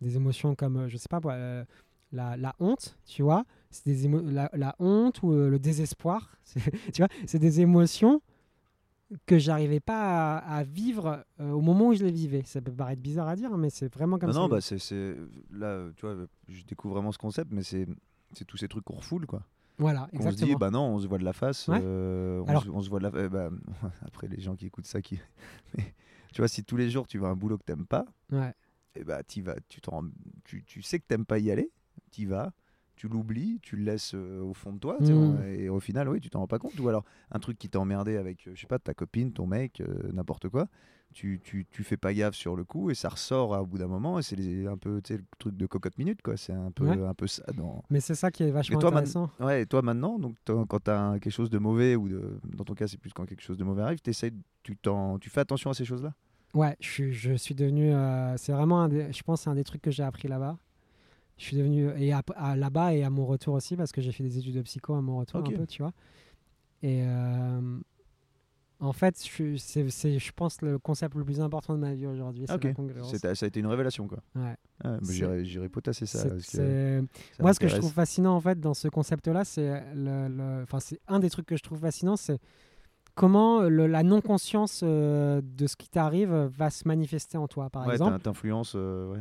des 0.00 0.16
émotions 0.16 0.54
comme, 0.54 0.76
euh, 0.76 0.88
je 0.88 0.96
sais 0.96 1.08
pas, 1.10 1.20
euh, 1.26 1.64
la, 2.12 2.36
la 2.36 2.54
honte, 2.58 2.96
tu 3.04 3.22
vois. 3.22 3.44
C'est 3.70 3.84
des 3.86 4.08
la, 4.32 4.48
la 4.54 4.74
honte 4.78 5.22
ou 5.22 5.32
euh, 5.32 5.50
le 5.50 5.58
désespoir. 5.58 6.36
Tu 6.94 7.02
vois, 7.02 7.08
c'est 7.26 7.38
des 7.38 7.60
émotions 7.60 8.22
que 9.26 9.38
j'arrivais 9.38 9.80
pas 9.80 10.36
à, 10.38 10.56
à 10.58 10.64
vivre 10.64 11.24
euh, 11.40 11.50
au 11.52 11.60
moment 11.60 11.88
où 11.88 11.94
je 11.94 12.04
les 12.04 12.10
vivais. 12.12 12.42
Ça 12.44 12.60
peut 12.60 12.72
paraître 12.72 13.00
bizarre 13.02 13.28
à 13.28 13.36
dire, 13.36 13.56
mais 13.56 13.70
c'est 13.70 13.92
vraiment 13.92 14.18
comme 14.18 14.28
Non, 14.30 14.34
ça. 14.34 14.40
non, 14.40 14.48
bah 14.48 14.60
c'est 14.60 14.78
c'est- 14.78 15.16
là, 15.52 15.88
tu 15.96 16.06
vois, 16.06 16.26
je 16.48 16.62
découvre 16.64 16.94
vraiment 16.94 17.12
ce 17.12 17.18
concept, 17.18 17.50
mais 17.52 17.62
c'est 17.62 17.86
c'est 18.34 18.44
tous 18.44 18.58
ces 18.58 18.68
trucs 18.68 18.84
qu'on 18.84 18.96
refoule, 18.96 19.26
quoi. 19.26 19.42
voilà, 19.78 20.02
On 20.12 20.16
se 20.20 20.22
exactement. 20.26 20.46
dit, 20.48 20.56
bah 20.56 20.70
non, 20.70 20.94
on 20.94 20.98
se 20.98 21.06
voit 21.06 21.16
de 21.18 21.24
la 21.24 21.32
face. 21.32 21.68
Ouais. 21.68 21.80
euh, 21.82 22.40
on, 22.46 22.48
Alors- 22.48 22.64
se, 22.64 22.68
on 22.68 22.82
se 22.82 22.90
voit 22.90 22.98
de 22.98 23.04
la 23.04 23.10
fa- 23.10 23.28
bah, 23.30 23.50
après, 24.02 24.28
les 24.28 24.40
gens 24.40 24.54
qui 24.56 24.66
écoutent 24.66 24.86
ça, 24.86 25.00
qui. 25.00 25.18
mais, 25.78 25.94
tu 26.32 26.42
vois, 26.42 26.48
si 26.48 26.62
tous 26.64 26.76
les 26.76 26.90
jours 26.90 27.06
tu 27.06 27.18
vas 27.18 27.28
à 27.28 27.30
un 27.30 27.36
boulot 27.36 27.56
que 27.56 27.64
t'aimes 27.64 27.86
pas, 27.86 28.04
Ouais. 28.30 28.52
et 28.94 29.04
bah, 29.04 29.22
t'y 29.22 29.40
vas, 29.40 29.56
tu, 29.68 29.80
tu, 30.44 30.62
tu 30.64 30.82
sais 30.82 30.98
que 30.98 31.06
t'aimes 31.06 31.24
pas 31.24 31.38
y 31.38 31.50
aller, 31.50 31.70
tu 32.10 32.26
vas, 32.26 32.52
tu 32.98 33.08
l'oublies, 33.08 33.60
tu 33.62 33.76
le 33.76 33.84
laisses 33.84 34.12
euh, 34.14 34.42
au 34.42 34.52
fond 34.52 34.72
de 34.72 34.78
toi, 34.78 34.96
tu 34.98 35.06
sais, 35.06 35.14
Mm. 35.14 35.42
et 35.44 35.68
au 35.70 35.80
final, 35.80 36.08
oui, 36.08 36.20
tu 36.20 36.28
t'en 36.28 36.40
rends 36.40 36.46
pas 36.46 36.58
compte. 36.58 36.78
Ou 36.80 36.88
alors, 36.88 37.04
un 37.30 37.38
truc 37.38 37.56
qui 37.56 37.68
t'a 37.70 37.78
emmerdé 37.80 38.16
avec, 38.16 38.46
euh, 38.46 38.52
je 38.54 38.60
sais 38.60 38.66
pas, 38.66 38.78
ta 38.78 38.92
copine, 38.92 39.32
ton 39.32 39.46
mec, 39.46 39.80
euh, 39.80 40.10
n'importe 40.12 40.48
quoi, 40.48 40.66
tu, 41.14 41.40
tu, 41.42 41.64
tu 41.70 41.84
fais 41.84 41.96
pas 41.96 42.12
gaffe 42.12 42.34
sur 42.34 42.54
le 42.56 42.64
coup, 42.64 42.90
et 42.90 42.94
ça 42.94 43.08
ressort 43.08 43.54
à, 43.54 43.62
au 43.62 43.66
bout 43.66 43.78
d'un 43.78 43.86
moment, 43.86 44.18
et 44.18 44.22
c'est 44.22 44.66
un 44.66 44.76
peu, 44.76 45.00
tu 45.00 45.14
sais, 45.14 45.18
le 45.18 45.24
truc 45.38 45.56
de 45.56 45.66
cocotte 45.66 45.96
minute, 45.96 46.20
quoi. 46.22 46.36
C'est 46.36 46.52
un 46.52 46.70
peu, 46.70 46.84
Ouais. 46.86 47.06
un 47.06 47.14
peu 47.14 47.26
ça 47.26 47.44
dans. 47.56 47.82
Mais 47.88 48.00
c'est 48.00 48.14
ça 48.14 48.30
qui 48.30 48.42
est 48.42 48.50
vachement 48.50 48.76
Et 48.78 48.80
toi, 48.80 48.90
intéressant. 48.90 49.30
Ouais, 49.40 49.62
et 49.62 49.66
toi 49.66 49.80
maintenant, 49.82 50.18
donc 50.18 50.36
quand 50.44 50.80
tu 50.84 50.90
as 50.90 51.18
quelque 51.20 51.32
chose 51.32 51.48
de 51.50 51.58
mauvais, 51.58 51.96
ou 51.96 52.08
de, 52.08 52.38
dans 52.56 52.64
ton 52.64 52.74
cas 52.74 52.88
c'est 52.88 52.98
plus 52.98 53.12
quand 53.12 53.24
quelque 53.24 53.42
chose 53.42 53.56
de 53.56 53.64
mauvais 53.64 53.82
arrive, 53.82 54.00
t'essayes- 54.00 54.32
tu, 54.62 54.76
tu 55.20 55.30
fais 55.30 55.40
attention 55.40 55.70
à 55.70 55.74
ces 55.74 55.84
choses-là? 55.84 56.12
Ouais, 56.54 56.76
je 56.80 56.88
suis, 56.88 57.12
je 57.12 57.34
suis 57.34 57.54
devenu. 57.54 57.92
euh, 57.92 58.34
c'est 58.36 58.52
vraiment, 58.52 58.80
un 58.80 58.88
des, 58.88 59.12
je 59.12 59.22
pense, 59.22 59.42
c'est 59.42 59.50
un 59.50 59.54
des 59.54 59.64
trucs 59.64 59.82
que 59.82 59.90
j'ai 59.90 60.02
appris 60.02 60.28
là-bas. 60.28 60.58
Je 61.38 61.44
suis 61.44 61.56
devenu. 61.56 61.90
Et 61.98 62.12
à, 62.12 62.22
à- 62.36 62.56
là-bas 62.56 62.94
et 62.94 63.04
à 63.04 63.10
mon 63.10 63.24
retour 63.24 63.54
aussi, 63.54 63.76
parce 63.76 63.92
que 63.92 64.00
j'ai 64.00 64.12
fait 64.12 64.24
des 64.24 64.38
études 64.38 64.56
de 64.56 64.62
psycho 64.62 64.94
à 64.94 65.00
mon 65.00 65.18
retour, 65.18 65.40
un 65.40 65.42
peu, 65.44 65.66
tu 65.66 65.82
vois. 65.82 65.92
Et. 66.82 67.02
euh, 67.04 67.78
En 68.80 68.92
fait, 68.92 69.20
je, 69.28 69.56
c'est, 69.56 69.90
c'est, 69.90 70.20
je 70.20 70.32
pense, 70.32 70.62
le 70.62 70.78
concept 70.78 71.16
le 71.16 71.24
plus 71.24 71.40
important 71.40 71.74
de 71.74 71.80
ma 71.80 71.94
vie 71.94 72.06
aujourd'hui. 72.06 72.44
C'est 72.46 72.54
Ok. 72.54 72.62
la 72.62 72.74
congruence. 72.74 73.10
C'est- 73.10 73.34
Ça 73.34 73.44
a 73.44 73.48
été 73.48 73.58
une 73.58 73.66
révélation, 73.66 74.06
quoi. 74.06 74.18
Ouais. 74.36 74.54
Ah, 74.84 74.98
J'irai 75.02 75.44
j'irai 75.44 75.68
potasser 75.68 76.06
ça. 76.06 76.20
C'est- 76.20 76.28
parce 76.28 76.42
que 76.46 76.50
c'est- 76.52 77.00
ça 77.36 77.42
Moi, 77.42 77.54
ce 77.54 77.58
que 77.58 77.66
je 77.66 77.76
trouve 77.76 77.92
fascinant 77.92 78.36
en 78.36 78.40
fait 78.40 78.60
dans 78.60 78.74
ce 78.74 78.86
concept-là, 78.86 79.44
c'est 79.44 79.82
le, 79.96 80.28
le- 80.28 80.62
enfin, 80.62 80.78
c'est 80.78 81.00
un 81.08 81.18
des 81.18 81.28
trucs 81.28 81.46
que 81.46 81.56
je 81.56 81.62
trouve 81.64 81.80
fascinant, 81.80 82.14
c'est 82.16 82.38
comment 83.16 83.62
le- 83.62 83.88
la 83.88 84.04
non-conscience 84.04 84.82
euh, 84.84 85.40
de 85.42 85.66
ce 85.66 85.74
qui 85.74 85.88
t'arrive 85.88 86.32
va 86.32 86.70
se 86.70 86.86
manifester 86.86 87.36
en 87.36 87.48
toi. 87.48 87.70
Par 87.70 87.84
Ouais, 87.84 87.94
exemple, 87.94 88.12
euh, 88.76 89.12
ouais. 89.12 89.20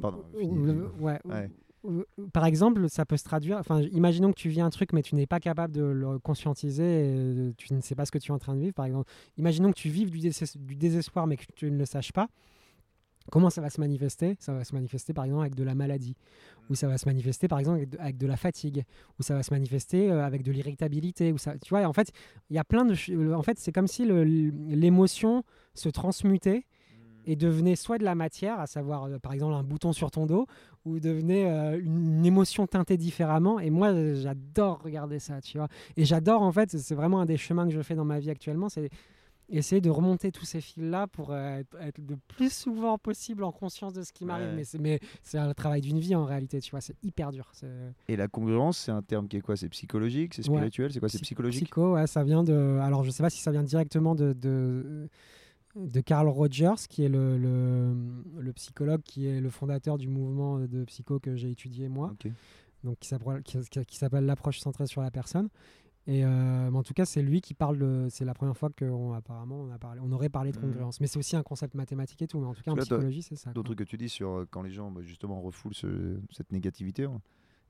Pardon, 0.00 0.24
finis. 0.38 0.58
ouais, 1.00 1.18
Ouais. 1.24 1.50
ou- 1.82 2.02
ou- 2.18 2.26
par 2.32 2.44
exemple, 2.44 2.88
ça 2.88 3.04
peut 3.06 3.16
se 3.16 3.24
traduire. 3.24 3.58
Enfin, 3.58 3.80
imaginons 3.92 4.30
que 4.32 4.38
tu 4.38 4.48
vis 4.48 4.60
un 4.60 4.70
truc, 4.70 4.92
mais 4.92 5.02
tu 5.02 5.14
n'es 5.14 5.26
pas 5.26 5.40
capable 5.40 5.74
de 5.74 5.82
le 5.82 6.18
conscientiser, 6.18 7.48
et 7.48 7.54
tu 7.56 7.72
ne 7.72 7.80
sais 7.80 7.94
pas 7.94 8.04
ce 8.04 8.10
que 8.10 8.18
tu 8.18 8.30
es 8.32 8.34
en 8.34 8.38
train 8.38 8.54
de 8.54 8.60
vivre. 8.60 8.74
Par 8.74 8.84
exemple, 8.86 9.10
imaginons 9.38 9.70
que 9.70 9.78
tu 9.78 9.88
vives 9.88 10.10
du, 10.10 10.18
déses- 10.18 10.56
du 10.58 10.76
désespoir, 10.76 11.26
mais 11.26 11.36
que 11.36 11.44
tu 11.54 11.70
ne 11.70 11.76
le 11.78 11.84
saches 11.86 12.12
pas. 12.12 12.28
Comment 13.30 13.50
ça 13.50 13.60
va 13.60 13.70
se 13.70 13.80
manifester? 13.80 14.34
Ça 14.40 14.52
va 14.54 14.64
se 14.64 14.74
manifester 14.74 15.12
par 15.12 15.24
exemple 15.24 15.42
avec 15.42 15.54
de 15.54 15.62
la 15.62 15.74
maladie, 15.74 16.16
ou 16.68 16.74
ça 16.74 16.88
va 16.88 16.98
se 16.98 17.06
manifester 17.06 17.48
par 17.48 17.58
exemple 17.60 17.76
avec 17.76 17.90
de, 17.90 17.98
avec 17.98 18.16
de 18.16 18.26
la 18.26 18.36
fatigue, 18.36 18.82
ou 19.18 19.22
ça 19.22 19.34
va 19.34 19.42
se 19.42 19.52
manifester 19.52 20.10
euh, 20.10 20.24
avec 20.24 20.42
de 20.42 20.50
l'irritabilité, 20.50 21.30
ou 21.30 21.38
ça, 21.38 21.56
tu 21.58 21.68
vois. 21.70 21.86
En 21.86 21.92
fait, 21.92 22.10
il 22.48 22.56
y 22.56 22.58
a 22.58 22.64
plein 22.64 22.84
de, 22.84 22.94
en 23.32 23.42
fait, 23.42 23.58
c'est 23.58 23.72
comme 23.72 23.86
si 23.86 24.04
le- 24.04 24.24
l'émotion 24.24 25.44
se 25.74 25.88
transmutait 25.90 26.64
et 27.26 27.36
devenait 27.36 27.76
soit 27.76 27.98
de 27.98 28.04
la 28.04 28.14
matière, 28.14 28.58
à 28.60 28.66
savoir 28.66 29.04
euh, 29.04 29.18
par 29.18 29.32
exemple 29.32 29.54
un 29.54 29.62
bouton 29.62 29.92
sur 29.92 30.10
ton 30.10 30.26
dos, 30.26 30.46
ou 30.84 31.00
devenait 31.00 31.50
euh, 31.50 31.80
une, 31.80 32.24
émotion 32.24 32.66
teintée 32.66 32.96
différemment. 32.96 33.60
Et 33.60 33.70
moi, 33.70 33.88
euh, 33.88 34.14
j'adore 34.14 34.82
regarder 34.82 35.18
ça, 35.18 35.40
tu 35.40 35.58
vois. 35.58 35.68
Et 35.96 36.04
j'adore 36.04 36.42
en 36.42 36.52
fait, 36.52 36.76
c'est 36.76 36.94
vraiment 36.94 37.20
un 37.20 37.26
des 37.26 37.36
chemins 37.36 37.66
que 37.66 37.74
je 37.74 37.82
fais 37.82 37.94
dans 37.94 38.04
ma 38.04 38.18
vie 38.18 38.30
actuellement, 38.30 38.68
c'est 38.68 38.90
essayer 39.50 39.80
de 39.80 39.90
remonter 39.90 40.30
tous 40.32 40.44
ces 40.44 40.60
fils-là 40.60 41.06
pour 41.06 41.32
euh, 41.32 41.62
être, 41.80 41.98
le 41.98 42.16
plus 42.28 42.52
souvent 42.52 42.98
possible 42.98 43.44
en 43.44 43.52
conscience 43.52 43.92
de 43.92 44.02
ce 44.02 44.12
qui 44.12 44.24
m'arrive. 44.24 44.54
Ouais. 44.56 44.64
Mais 44.78 45.00
c'est 45.22 45.38
un 45.38 45.52
travail 45.54 45.80
d'une 45.80 45.98
vie 45.98 46.14
en 46.14 46.24
réalité, 46.24 46.60
tu 46.60 46.70
vois. 46.70 46.80
C'est 46.80 46.96
hyper 47.02 47.32
dur. 47.32 47.50
Et 48.08 48.16
la 48.16 48.28
congruence, 48.28 48.78
c'est 48.78 48.92
un 48.92 49.02
terme 49.02 49.28
qui 49.28 49.36
est 49.36 49.40
quoi? 49.40 49.56
C'est 49.56 49.68
psychologique? 49.68 50.34
C'est 50.34 50.48
Ouais. 50.48 50.56
spirituel? 50.56 50.92
C'est 50.92 51.00
quoi? 51.00 51.08
C'est 51.08 51.18
Psy- 51.18 51.24
psychologique? 51.24 51.64
Psycho, 51.64 51.94
ouais, 51.94 52.06
ça 52.06 52.24
vient 52.24 52.44
de. 52.44 52.78
Alors, 52.80 53.04
je 53.04 53.10
sais 53.10 53.22
pas 53.22 53.30
si 53.30 53.40
ça 53.40 53.50
vient 53.50 53.62
directement 53.62 54.14
de. 54.14 54.32
de 54.32 55.08
de 55.76 56.00
Carl 56.00 56.28
Rogers, 56.28 56.74
qui 56.88 57.04
est 57.04 57.08
le, 57.08 57.38
le, 57.38 57.94
le 58.40 58.52
psychologue, 58.52 59.02
qui 59.02 59.26
est 59.26 59.40
le 59.40 59.50
fondateur 59.50 59.98
du 59.98 60.08
mouvement 60.08 60.58
de 60.58 60.84
psycho 60.84 61.18
que 61.20 61.36
j'ai 61.36 61.50
étudié 61.50 61.88
moi, 61.88 62.14
donc 62.84 62.98
qui 62.98 63.08
s'appelle 63.08 63.42
qui, 63.42 63.98
l'approche 64.22 64.58
centrée 64.60 64.86
sur 64.86 65.02
la 65.02 65.10
personne. 65.10 65.48
Et 66.06 66.24
euh, 66.24 66.70
mais 66.70 66.78
en 66.78 66.82
tout 66.82 66.94
cas, 66.94 67.04
c'est 67.04 67.20
lui 67.22 67.40
qui 67.42 67.52
parle 67.54 67.76
de. 67.78 68.08
C'est 68.10 68.24
la 68.24 68.32
première 68.34 68.56
fois 68.56 68.70
qu'on 68.76 69.12
apparemment 69.12 69.60
on 69.60 69.70
a 69.70 69.78
parlé, 69.78 70.00
on 70.02 70.10
aurait 70.12 70.30
parlé 70.30 70.50
de 70.50 70.56
Mhm. 70.58 70.62
congruence. 70.64 71.00
Mais 71.00 71.06
c'est 71.06 71.18
aussi 71.18 71.36
un 71.36 71.42
concept 71.42 71.74
mathématique 71.74 72.22
et 72.22 72.26
tout. 72.26 72.40
Mais 72.40 72.46
en 72.46 72.54
tout 72.54 72.62
cas, 72.62 72.72
en 72.72 72.76
psychologie, 72.76 73.22
c'est 73.22 73.36
ça. 73.36 73.52
D'autres 73.52 73.66
trucs 73.74 73.78
que 73.80 73.84
tu 73.84 73.98
dis 73.98 74.08
sur 74.08 74.30
euh, 74.30 74.48
quand 74.50 74.62
les 74.62 74.70
gens 74.72 74.90
bah, 74.90 75.02
justement 75.02 75.40
refoulent 75.42 75.74
ce- 75.74 76.18
cette 76.32 76.50
négativité 76.52 77.04
hein, 77.04 77.20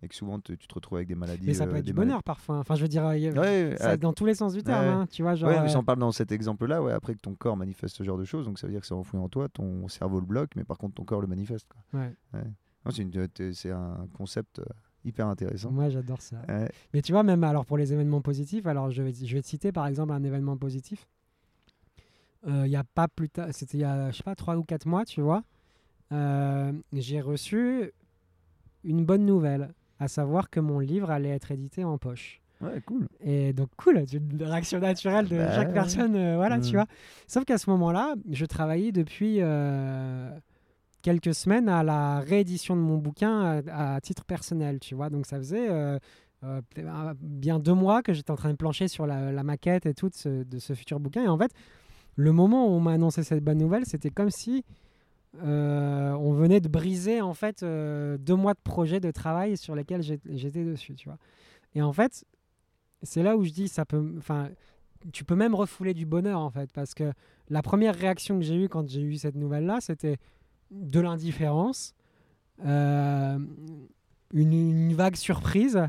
et 0.02 0.08
que 0.08 0.14
souvent 0.14 0.40
te- 0.40 0.52
tu 0.52 0.66
te 0.66 0.74
retrouves 0.74 0.96
avec 0.96 1.08
des 1.08 1.14
maladies. 1.14 1.46
Mais 1.46 1.54
ça 1.54 1.66
peut 1.66 1.74
euh, 1.74 1.78
être 1.78 1.84
du 1.84 1.92
bonheur 1.92 2.22
parfois. 2.22 2.58
Enfin, 2.58 2.74
je 2.74 2.82
veux 2.82 2.88
dire, 2.88 3.04
Ouais, 3.04 3.74
ça, 3.78 3.96
dans 3.96 4.12
tous 4.12 4.24
les 4.26 4.34
sens 4.34 4.54
du 4.54 4.62
terme. 4.62 4.84
ouais. 4.86 4.90
hein, 4.92 5.06
tu 5.10 5.22
vois, 5.22 5.34
genre. 5.34 5.50
ouais, 5.50 5.60
mais 5.60 5.68
si 5.68 5.76
euh, 5.76 5.80
on 5.80 5.84
parle 5.84 5.98
dans 5.98 6.12
cet 6.12 6.32
exemple-là, 6.32 6.82
ouais, 6.82 6.92
après 6.92 7.14
que 7.14 7.20
ton 7.20 7.34
corps 7.34 7.56
manifeste 7.56 7.96
ce 7.96 8.02
genre 8.02 8.16
de 8.18 8.24
choses, 8.24 8.46
donc 8.46 8.58
ça 8.58 8.66
veut 8.66 8.72
dire 8.72 8.80
que 8.80 8.86
c'est 8.86 8.94
enfoui 8.94 9.18
en 9.18 9.28
toi, 9.28 9.48
ton 9.48 9.88
cerveau 9.88 10.20
le 10.20 10.26
bloque, 10.26 10.50
mais 10.56 10.64
par 10.64 10.78
contre 10.78 10.94
ton 10.94 11.04
corps 11.04 11.20
le 11.20 11.26
manifeste. 11.26 11.66
quoi. 11.68 12.00
ouais. 12.00 12.14
Non, 12.84 12.90
C'est 13.52 13.70
un 13.70 14.06
concept 14.14 14.58
euh, 14.60 14.64
hyper 15.04 15.26
intéressant. 15.26 15.70
Moi, 15.70 15.90
j'adore 15.90 16.22
ça. 16.22 16.38
Mais 16.94 17.02
tu 17.02 17.12
vois, 17.12 17.22
même 17.22 17.44
alors 17.44 17.66
pour 17.66 17.76
les 17.76 17.92
événements 17.92 18.22
positifs, 18.22 18.66
alors 18.66 18.90
je 18.90 19.02
vais, 19.02 19.12
je 19.12 19.34
vais 19.34 19.42
te 19.42 19.46
citer 19.48 19.70
par 19.70 19.86
exemple 19.86 20.12
un 20.12 20.22
événement 20.24 20.56
positif. 20.56 21.06
Euh, 22.46 22.62
Il 22.66 22.70
y 22.72 22.76
a 22.76 22.84
pas 22.84 23.06
plus 23.06 23.28
tard, 23.28 23.48
c'était 23.52 23.76
il 23.76 23.80
y 23.82 23.84
a, 23.84 24.10
je 24.10 24.16
sais 24.16 24.22
pas, 24.22 24.34
3 24.34 24.56
ou 24.56 24.62
4 24.64 24.86
mois, 24.86 25.04
tu 25.04 25.20
vois. 25.20 25.44
euh, 26.12 26.72
J'ai 26.94 27.20
reçu 27.20 27.92
une 28.82 29.04
bonne 29.04 29.26
nouvelle, 29.26 29.74
à 30.00 30.08
savoir 30.08 30.50
que 30.50 30.58
mon 30.58 30.80
livre 30.80 31.10
allait 31.10 31.28
être 31.28 31.52
édité 31.52 31.84
en 31.84 31.98
poche. 31.98 32.40
Ouais, 32.60 32.80
cool. 32.84 33.06
Et 33.20 33.52
donc, 33.52 33.68
cool, 33.76 34.04
une 34.12 34.42
réaction 34.42 34.80
naturelle 34.80 35.28
de 35.28 35.36
Bah 35.38 35.54
chaque 35.54 35.72
personne, 35.72 36.16
euh, 36.16 36.36
voilà, 36.36 36.58
tu 36.58 36.72
vois. 36.72 36.86
Sauf 37.26 37.44
qu'à 37.44 37.56
ce 37.56 37.70
moment-là, 37.70 38.14
je 38.30 38.44
travaillais 38.44 38.92
depuis 38.92 39.38
euh, 39.40 40.30
quelques 41.00 41.34
semaines 41.34 41.68
à 41.70 41.82
la 41.82 42.20
réédition 42.20 42.76
de 42.76 42.82
mon 42.82 42.98
bouquin 42.98 43.62
à, 43.66 43.94
à 43.94 44.00
titre 44.00 44.24
personnel, 44.24 44.78
tu 44.78 44.94
vois. 44.94 45.08
Donc, 45.08 45.24
ça 45.24 45.38
faisait 45.38 45.70
euh, 45.70 45.98
euh, 46.44 46.60
bien 47.20 47.58
deux 47.58 47.72
mois 47.72 48.02
que 48.02 48.12
j'étais 48.12 48.30
en 48.30 48.36
train 48.36 48.50
de 48.50 48.56
plancher 48.56 48.88
sur 48.88 49.06
la, 49.06 49.32
la 49.32 49.42
maquette 49.42 49.86
et 49.86 49.94
tout 49.94 50.10
de 50.10 50.14
ce, 50.14 50.42
de 50.42 50.58
ce 50.58 50.74
futur 50.74 51.00
bouquin. 51.00 51.24
Et 51.24 51.28
en 51.28 51.38
fait, 51.38 51.52
le 52.16 52.32
moment 52.32 52.66
où 52.66 52.72
on 52.72 52.80
m'a 52.80 52.92
annoncé 52.92 53.22
cette 53.22 53.42
bonne 53.42 53.58
nouvelle, 53.58 53.86
c'était 53.86 54.10
comme 54.10 54.30
si 54.30 54.64
euh, 55.42 56.10
on 56.12 56.32
venait 56.32 56.60
de 56.60 56.68
briser 56.68 57.20
en 57.20 57.34
fait 57.34 57.62
euh, 57.62 58.18
deux 58.18 58.34
mois 58.34 58.54
de 58.54 58.58
projet 58.62 58.98
de 58.98 59.10
travail 59.10 59.56
sur 59.56 59.74
lesquels 59.74 60.02
j'étais 60.02 60.64
dessus, 60.64 60.94
tu 60.94 61.08
vois. 61.08 61.18
Et 61.74 61.82
en 61.82 61.92
fait, 61.92 62.24
c'est 63.02 63.22
là 63.22 63.36
où 63.36 63.44
je 63.44 63.50
dis 63.50 63.68
ça 63.68 63.84
peut, 63.84 64.14
enfin, 64.18 64.48
tu 65.12 65.24
peux 65.24 65.36
même 65.36 65.54
refouler 65.54 65.94
du 65.94 66.04
bonheur 66.04 66.40
en 66.40 66.50
fait, 66.50 66.72
parce 66.72 66.94
que 66.94 67.12
la 67.48 67.62
première 67.62 67.94
réaction 67.94 68.38
que 68.38 68.44
j'ai 68.44 68.56
eue 68.56 68.68
quand 68.68 68.88
j'ai 68.88 69.02
eu 69.02 69.16
cette 69.16 69.36
nouvelle 69.36 69.66
là, 69.66 69.80
c'était 69.80 70.18
de 70.70 71.00
l'indifférence, 71.00 71.94
euh, 72.64 73.38
une 74.32 74.94
vague 74.94 75.16
surprise, 75.16 75.80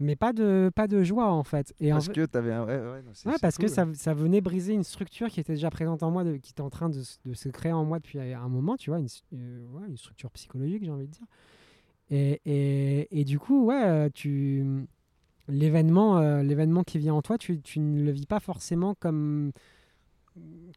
mais 0.00 0.16
pas 0.16 0.32
de 0.32 0.70
pas 0.74 0.86
de 0.88 1.02
joie 1.02 1.30
en 1.32 1.44
fait. 1.44 1.74
Et 1.80 1.90
Parce 1.90 2.08
que 2.08 2.26
t'avais 2.26 2.52
un. 2.52 2.64
Ouais, 2.64 2.76
ouais, 2.78 3.02
non, 3.24 3.34
parce 3.40 3.56
que 3.58 3.68
ça, 3.68 3.86
ça 3.94 4.14
venait 4.14 4.40
briser 4.40 4.74
une 4.74 4.84
structure 4.84 5.28
qui 5.28 5.40
était 5.40 5.54
déjà 5.54 5.70
présente 5.70 6.02
en 6.02 6.10
moi, 6.10 6.24
de- 6.24 6.36
qui 6.36 6.50
était 6.52 6.60
en 6.60 6.70
train 6.70 6.88
de, 6.88 7.02
se 7.02 7.48
créer 7.48 7.72
en 7.72 7.84
moi 7.84 7.98
depuis 7.98 8.20
un 8.20 8.48
moment, 8.48 8.76
tu 8.76 8.90
vois, 8.90 8.98
une, 8.98 9.08
euh, 9.34 9.66
ouais, 9.72 9.86
une 9.88 9.96
structure 9.96 10.30
psychologique, 10.32 10.84
j'ai 10.84 10.90
envie 10.90 11.06
de 11.06 11.12
dire. 11.12 11.26
Et, 12.10 12.40
et, 12.44 13.20
et 13.20 13.24
du 13.24 13.38
coup, 13.38 13.64
ouais, 13.66 13.82
euh, 13.84 14.08
tu 14.12 14.64
l'événement 15.48 16.18
euh, 16.18 16.42
l'événement 16.42 16.82
qui 16.84 16.98
vient 16.98 17.14
en 17.14 17.22
toi, 17.22 17.38
tu, 17.38 17.60
tu 17.60 17.80
ne 17.80 18.02
le 18.04 18.10
vis 18.10 18.26
pas 18.26 18.40
forcément 18.40 18.94
comme 18.94 19.52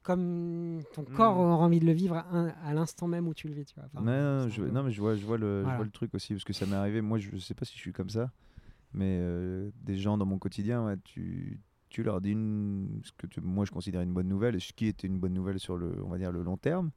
comme 0.03 0.79
ton 0.93 1.01
Mm. 1.01 1.13
corps 1.15 1.37
aura 1.37 1.57
envie 1.57 1.79
de 1.79 1.85
le 1.85 1.91
vivre 1.91 2.15
à, 2.15 2.25
à 2.65 2.73
l'instant 2.73 3.07
même 3.07 3.27
où 3.27 3.33
tu 3.33 3.47
le 3.47 3.53
vis, 3.53 3.65
tu 3.65 3.75
vois. 3.75 3.85
Enfin, 3.93 4.01
Non, 4.01 4.47
je, 4.47 4.61
mais 4.61 4.91
je 4.91 5.01
vois, 5.01 5.15
je 5.15 5.25
vois 5.25 5.37
le, 5.37 5.63
je 5.65 5.75
vois 5.75 5.83
le 5.83 5.91
truc 5.91 6.13
aussi 6.13 6.33
parce 6.33 6.45
que 6.45 6.53
ça 6.53 6.65
m'est 6.65 6.75
arrivé. 6.75 7.01
Moi, 7.01 7.17
je 7.19 7.35
sais 7.37 7.53
pas 7.53 7.65
si 7.65 7.73
je 7.75 7.79
suis 7.79 7.91
comme 7.91 8.09
ça, 8.09 8.31
mais 8.93 9.19
euh, 9.21 9.69
des 9.83 9.97
gens 9.97 10.17
dans 10.17 10.25
mon 10.25 10.39
quotidien, 10.39 10.85
ouais, 10.85 10.95
tu, 11.03 11.59
tu 11.89 12.03
leur 12.03 12.21
dis 12.21 12.31
une, 12.31 13.01
ce 13.03 13.11
que 13.17 13.27
tu- 13.27 13.41
moi 13.41 13.65
je 13.65 13.71
considère 13.71 14.01
une 14.01 14.13
bonne 14.13 14.27
nouvelle, 14.27 14.55
et 14.55 14.59
ce 14.59 14.73
qui 14.73 14.87
était 14.87 15.07
une 15.07 15.19
bonne 15.19 15.33
nouvelle 15.33 15.59
sur 15.59 15.77
le, 15.77 15.93
on 16.03 16.09
va 16.09 16.17
dire 16.17 16.31
le 16.31 16.43
long 16.43 16.57
terme, 16.57 16.91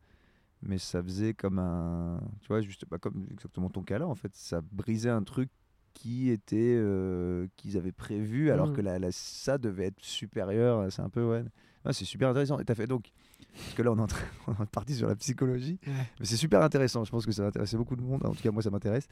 mais 0.63 0.79
ça 0.79 1.03
faisait 1.03 1.35
comme 1.35 1.59
un, 1.59 2.21
tu 2.41 2.49
vois, 2.49 2.61
juste 2.61 2.87
pas 2.87 2.99
comme 2.99 3.27
exactement 3.31 3.69
ton 3.71 3.83
cas 3.83 3.99
là, 3.99 4.07
en 4.07 4.15
fait, 4.15 4.35
ça 4.35 4.61
brisait 4.73 5.11
un 5.11 5.23
truc 5.23 5.51
qui 5.95 6.31
était 6.31 6.77
euh, 6.79 7.47
qu'ils 7.57 7.77
avaient 7.77 7.93
prévu 7.93 8.51
alors 8.51 8.69
Mhm. 8.69 8.77
que 8.77 8.81
la, 8.81 8.99
la- 8.99 9.13
ça 9.13 9.59
devait 9.59 9.87
être 9.87 10.01
supérieur. 10.03 10.91
C'est 10.91 11.03
un 11.03 11.11
peu 11.11 11.23
ouais. 11.23 11.45
Ah, 11.85 11.93
c'est 11.93 12.07
super 12.07 12.31
intéressant. 12.31 12.59
Et 12.61 12.65
t'as 12.65 12.75
fait 12.75 12.87
donc 12.87 13.11
parce 13.55 13.75
que 13.75 13.83
là 13.83 13.93
on 13.93 13.99
est, 13.99 14.01
en 14.01 14.07
train- 14.07 14.25
on 14.47 14.63
est 14.63 14.71
parti 14.71 14.95
sur 14.95 15.07
la 15.09 15.17
psychologie. 15.17 15.79
Ouais. 15.87 15.93
Mais 16.19 16.25
c'est 16.25 16.37
super 16.39 16.63
intéressant, 16.63 17.05
je 17.05 17.11
pense 17.11 17.27
que 17.27 17.33
ça 17.33 17.43
va 17.43 17.49
intéresser 17.49 17.77
beaucoup 17.77 17.95
de 17.97 18.01
monde, 18.03 18.25
en 18.25 18.33
tout 18.33 18.43
cas 18.43 18.51
moi 18.51 18.63
ça 18.63 18.71
m'intéresse. 18.71 19.07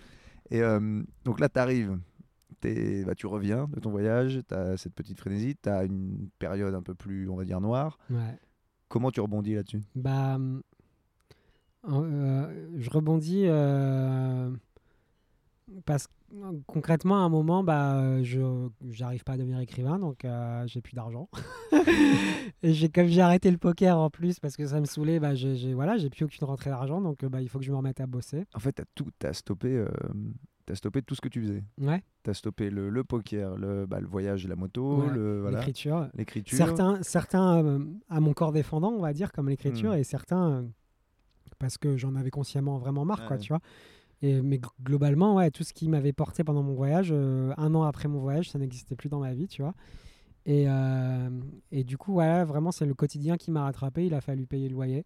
Et 0.51 0.63
euh, 0.63 1.03
donc 1.25 1.39
là 1.39 1.51
tu 1.51 1.59
bah, 3.05 3.15
tu 3.15 3.27
reviens 3.27 3.69
de 3.73 3.81
ton 3.81 3.91
voyage, 3.91 4.41
tu 4.49 4.55
as 4.55 4.77
cette 4.77 4.95
petite 4.95 5.19
frénésie, 5.19 5.57
tu 5.63 5.69
as 5.69 5.85
une 5.85 6.29
période 6.39 6.75
un 6.75 6.83
peu 6.83 6.95
plus, 6.95 7.29
on 7.29 7.37
va 7.37 7.45
dire, 7.45 7.61
noire. 7.61 7.99
Ouais. 8.11 8.39
Comment 8.89 9.11
tu 9.11 9.21
rebondis 9.21 9.55
là-dessus? 9.55 9.83
Bah, 9.95 10.35
hum, 10.35 10.63
euh, 11.89 12.69
je 12.77 12.91
rebondis 12.91 13.45
euh, 13.47 14.51
parce 15.87 16.07
que 16.07 16.13
euh, 16.35 16.53
concrètement, 16.67 17.17
à 17.17 17.21
un 17.21 17.29
moment, 17.29 17.65
bah, 17.65 18.23
je 18.23 18.69
j'arrive 18.91 19.25
pas 19.25 19.33
à 19.33 19.37
devenir 19.37 19.59
écrivain, 19.61 19.99
donc 19.99 20.25
euh, 20.25 20.65
j'ai 20.67 20.81
plus 20.81 20.95
d'argent. 20.95 21.29
Et 22.63 22.73
j'ai 22.73 22.89
comme 22.89 23.07
j'ai 23.07 23.21
arrêté 23.21 23.51
le 23.51 23.59
poker 23.59 23.99
en 23.99 24.11
plus 24.11 24.39
parce 24.39 24.57
que 24.57 24.67
ça 24.67 24.81
me 24.81 24.85
saoulait, 24.85 25.19
bah, 25.19 25.35
j'ai 25.35 25.75
voilà, 25.75 25.97
j'ai 25.99 26.11
plus 26.11 26.25
aucune 26.25 26.47
rentrée 26.47 26.71
d'argent, 26.71 27.01
donc 27.01 27.25
euh, 27.25 27.29
bah, 27.29 27.41
il 27.41 27.49
faut 27.49 27.59
que 27.59 27.65
je 27.65 27.73
me 27.73 27.77
remette 27.77 28.01
à 28.01 28.07
bosser. 28.07 28.45
En 28.55 28.61
fait, 28.61 28.73
tu 28.73 28.83
as 28.83 28.85
tout, 28.95 29.09
t'as 29.19 29.33
stoppé, 29.33 29.69
euh, 29.69 29.89
t'as 30.67 30.75
stoppé 30.75 31.03
tout 31.03 31.15
ce 31.15 31.21
que 31.21 31.29
tu 31.29 31.43
faisais. 31.43 31.63
Ouais, 31.81 32.03
Tu 32.25 32.31
as 32.31 32.35
stoppé 32.35 32.71
le, 32.71 32.91
le 32.91 33.05
poker, 33.05 33.57
le, 33.57 33.87
bah, 33.87 34.01
le 34.01 34.07
voyage, 34.07 34.47
la 34.47 34.57
moto, 34.57 35.03
Ouais, 35.03 35.41
voilà, 35.41 35.59
l'écriture. 35.59 36.09
l'écriture. 36.15 36.57
Certains, 36.57 37.03
certains 37.03 37.65
euh, 37.65 37.85
à 38.09 38.21
mon 38.21 38.33
corps 38.35 38.53
défendant, 38.53 38.91
on 38.93 39.01
va 39.01 39.13
dire, 39.13 39.33
comme 39.33 39.49
l'écriture, 39.49 39.93
Hmm. 39.93 39.99
et 39.99 40.05
certains 40.05 40.51
euh, 40.51 40.63
parce 41.59 41.77
que 41.79 41.97
j'en 41.97 42.15
avais 42.15 42.31
consciemment 42.31 42.79
vraiment 42.79 43.05
marre, 43.05 43.27
quoi, 43.27 43.37
tu 43.39 43.49
vois. 43.53 43.61
Et, 44.23 44.41
mais 44.43 44.59
gl- 44.59 44.69
globalement, 44.83 45.35
ouais, 45.37 45.51
tout 45.51 45.65
ce 45.65 45.73
qui 45.73 45.89
m'avait 45.89 46.13
porté 46.13 46.45
pendant 46.45 46.63
mon 46.63 46.75
voyage, 46.75 47.09
euh, 47.11 47.53
un 47.57 47.75
an 47.75 47.83
après 47.85 48.07
mon 48.09 48.21
voyage, 48.21 48.51
ça 48.51 48.59
n'existait 48.59 48.95
plus 48.97 49.09
dans 49.09 49.21
ma 49.21 49.33
vie, 49.35 49.49
tu 49.49 49.63
vois. 49.63 49.75
Et, 50.47 50.67
et 51.71 51.85
du 51.85 51.97
coup, 51.99 52.15
ouais, 52.15 52.45
vraiment, 52.45 52.73
c'est 52.73 52.87
le 52.87 52.95
quotidien 52.95 53.37
qui 53.37 53.51
m'a 53.51 53.63
rattrapé. 53.65 54.07
Il 54.07 54.15
a 54.15 54.21
fallu 54.21 54.47
payer 54.47 54.69
le 54.69 54.75
loyer. 54.75 55.05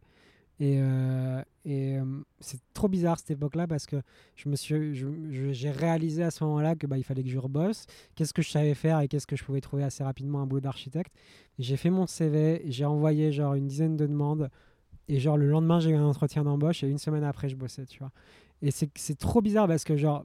Et, 0.60 0.76
euh, 0.78 1.42
et 1.64 1.98
euh, 1.98 2.04
c'est 2.40 2.60
trop 2.74 2.86
bizarre 2.86 3.18
cette 3.18 3.32
époque-là 3.32 3.66
parce 3.66 3.86
que 3.86 3.96
je 4.36 4.48
me 4.48 4.54
suis, 4.54 4.94
j'ai 5.52 5.70
réalisé 5.70 6.22
à 6.22 6.30
ce 6.30 6.44
moment-là 6.44 6.76
que 6.76 6.86
bah, 6.86 6.96
il 6.96 7.02
fallait 7.02 7.24
que 7.24 7.28
je 7.28 7.38
rebosse. 7.38 7.86
Qu'est-ce 8.14 8.32
que 8.32 8.42
je 8.42 8.50
savais 8.50 8.74
faire 8.74 9.00
et 9.00 9.08
qu'est-ce 9.08 9.26
que 9.26 9.36
je 9.36 9.44
pouvais 9.44 9.60
trouver 9.60 9.82
assez 9.82 10.04
rapidement 10.04 10.40
un 10.40 10.46
boulot 10.46 10.60
d'architecte? 10.60 11.12
J'ai 11.58 11.76
fait 11.76 11.90
mon 11.90 12.06
CV, 12.06 12.62
j'ai 12.66 12.84
envoyé 12.84 13.32
genre 13.32 13.54
une 13.54 13.66
dizaine 13.66 13.96
de 13.96 14.06
demandes 14.06 14.48
et 15.08 15.18
genre 15.18 15.36
le 15.36 15.48
lendemain 15.48 15.80
j'ai 15.80 15.90
eu 15.90 15.96
un 15.96 16.04
entretien 16.04 16.44
d'embauche 16.44 16.84
et 16.84 16.88
une 16.88 16.98
semaine 16.98 17.24
après 17.24 17.48
je 17.48 17.56
bossais, 17.56 17.86
tu 17.86 17.98
vois. 17.98 18.12
Et 18.62 18.70
c'est 18.70 19.18
trop 19.18 19.42
bizarre 19.42 19.66
parce 19.66 19.84
que 19.84 19.96
genre 19.96 20.24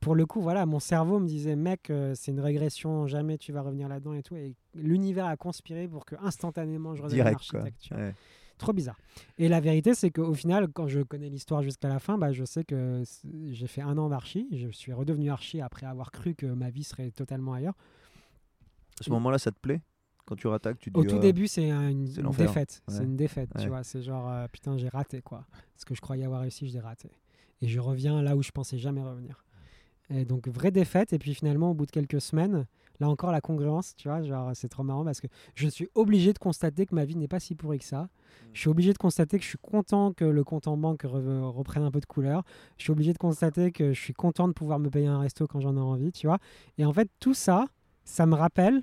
pour 0.00 0.14
le 0.14 0.24
coup, 0.24 0.40
voilà, 0.40 0.66
mon 0.66 0.78
cerveau 0.78 1.18
me 1.18 1.26
disait, 1.26 1.56
mec, 1.56 1.90
euh, 1.90 2.14
c'est 2.14 2.30
une 2.30 2.40
régression, 2.40 3.08
jamais 3.08 3.38
tu 3.38 3.52
vas 3.52 3.62
revenir 3.62 3.88
là-dedans 3.88 4.14
et 4.14 4.22
tout. 4.22 4.36
Et 4.36 4.54
l'univers 4.74 5.26
a 5.26 5.36
conspiré 5.36 5.88
pour 5.88 6.04
que 6.04 6.14
instantanément 6.22 6.94
je 6.94 7.02
redevienne 7.02 7.26
architecte. 7.26 7.88
Trop 8.60 8.74
bizarre. 8.74 8.98
Et 9.38 9.48
la 9.48 9.58
vérité, 9.58 9.94
c'est 9.94 10.10
qu'au 10.10 10.34
final, 10.34 10.68
quand 10.68 10.86
je 10.86 11.00
connais 11.00 11.30
l'histoire 11.30 11.62
jusqu'à 11.62 11.88
la 11.88 11.98
fin, 11.98 12.18
bah, 12.18 12.30
je 12.30 12.44
sais 12.44 12.62
que 12.62 13.02
j'ai 13.48 13.66
fait 13.66 13.80
un 13.80 13.96
an 13.96 14.10
d'archi. 14.10 14.48
Je 14.52 14.68
suis 14.68 14.92
redevenu 14.92 15.30
archi 15.30 15.62
après 15.62 15.86
avoir 15.86 16.12
cru 16.12 16.34
que 16.34 16.44
ma 16.44 16.68
vie 16.68 16.84
serait 16.84 17.10
totalement 17.10 17.54
ailleurs. 17.54 17.72
À 19.00 19.04
ce 19.04 19.08
moment-là, 19.12 19.38
ça 19.38 19.50
te 19.50 19.58
plaît? 19.58 19.80
Quand 20.26 20.36
tu 20.36 20.46
rattaques, 20.46 20.78
tu 20.78 20.90
Au 20.92 21.04
tout 21.04 21.16
euh, 21.16 21.20
début, 21.20 21.46
c'est 21.46 21.70
une, 21.70 22.04
défaite. 22.36 22.82
C'est 22.86 23.02
une 23.02 23.16
défaite, 23.16 23.48
tu 23.58 23.68
vois. 23.68 23.82
C'est 23.82 24.02
genre, 24.02 24.30
euh, 24.30 24.46
putain, 24.46 24.76
j'ai 24.76 24.90
raté, 24.90 25.22
quoi. 25.22 25.46
Ce 25.78 25.86
que 25.86 25.94
je 25.94 26.02
croyais 26.02 26.26
avoir 26.26 26.42
réussi, 26.42 26.68
je 26.68 26.74
l'ai 26.74 26.80
raté. 26.80 27.10
Et 27.62 27.66
je 27.66 27.80
reviens 27.80 28.20
là 28.20 28.36
où 28.36 28.42
je 28.42 28.50
pensais 28.50 28.76
jamais 28.76 29.02
revenir. 29.02 29.46
Et 30.10 30.26
donc, 30.26 30.48
vraie 30.48 30.70
défaite. 30.70 31.14
Et 31.14 31.18
puis 31.18 31.34
finalement, 31.34 31.70
au 31.70 31.74
bout 31.74 31.86
de 31.86 31.90
quelques 31.90 32.20
semaines, 32.20 32.66
là 33.00 33.08
encore, 33.08 33.32
la 33.32 33.40
congruence, 33.40 33.94
tu 33.96 34.08
vois, 34.08 34.22
genre, 34.22 34.50
c'est 34.54 34.68
trop 34.68 34.82
marrant 34.82 35.04
parce 35.04 35.20
que 35.20 35.26
je 35.54 35.66
suis 35.68 35.88
obligé 35.94 36.32
de 36.32 36.38
constater 36.38 36.86
que 36.86 36.94
ma 36.94 37.04
vie 37.04 37.16
n'est 37.16 37.28
pas 37.28 37.40
si 37.40 37.54
pourrie 37.54 37.78
que 37.78 37.84
ça. 37.84 38.02
Mm. 38.02 38.08
Je 38.52 38.60
suis 38.60 38.68
obligé 38.68 38.92
de 38.92 38.98
constater 38.98 39.38
que 39.38 39.44
je 39.44 39.48
suis 39.48 39.58
content 39.58 40.12
que 40.12 40.24
le 40.24 40.44
compte 40.44 40.68
en 40.68 40.76
banque 40.76 41.02
reprenne 41.02 41.82
un 41.82 41.90
peu 41.90 42.00
de 42.00 42.06
couleur. 42.06 42.44
Je 42.76 42.84
suis 42.84 42.92
obligé 42.92 43.12
de 43.12 43.18
constater 43.18 43.72
que 43.72 43.92
je 43.92 44.00
suis 44.00 44.12
content 44.12 44.48
de 44.48 44.52
pouvoir 44.52 44.78
me 44.78 44.90
payer 44.90 45.06
un 45.06 45.18
resto 45.18 45.46
quand 45.46 45.60
j'en 45.60 45.76
ai 45.76 45.80
envie, 45.80 46.12
tu 46.12 46.26
vois. 46.26 46.38
Et 46.78 46.84
en 46.84 46.92
fait, 46.92 47.08
tout 47.18 47.34
ça, 47.34 47.66
ça 48.04 48.26
me 48.26 48.34
rappelle. 48.34 48.82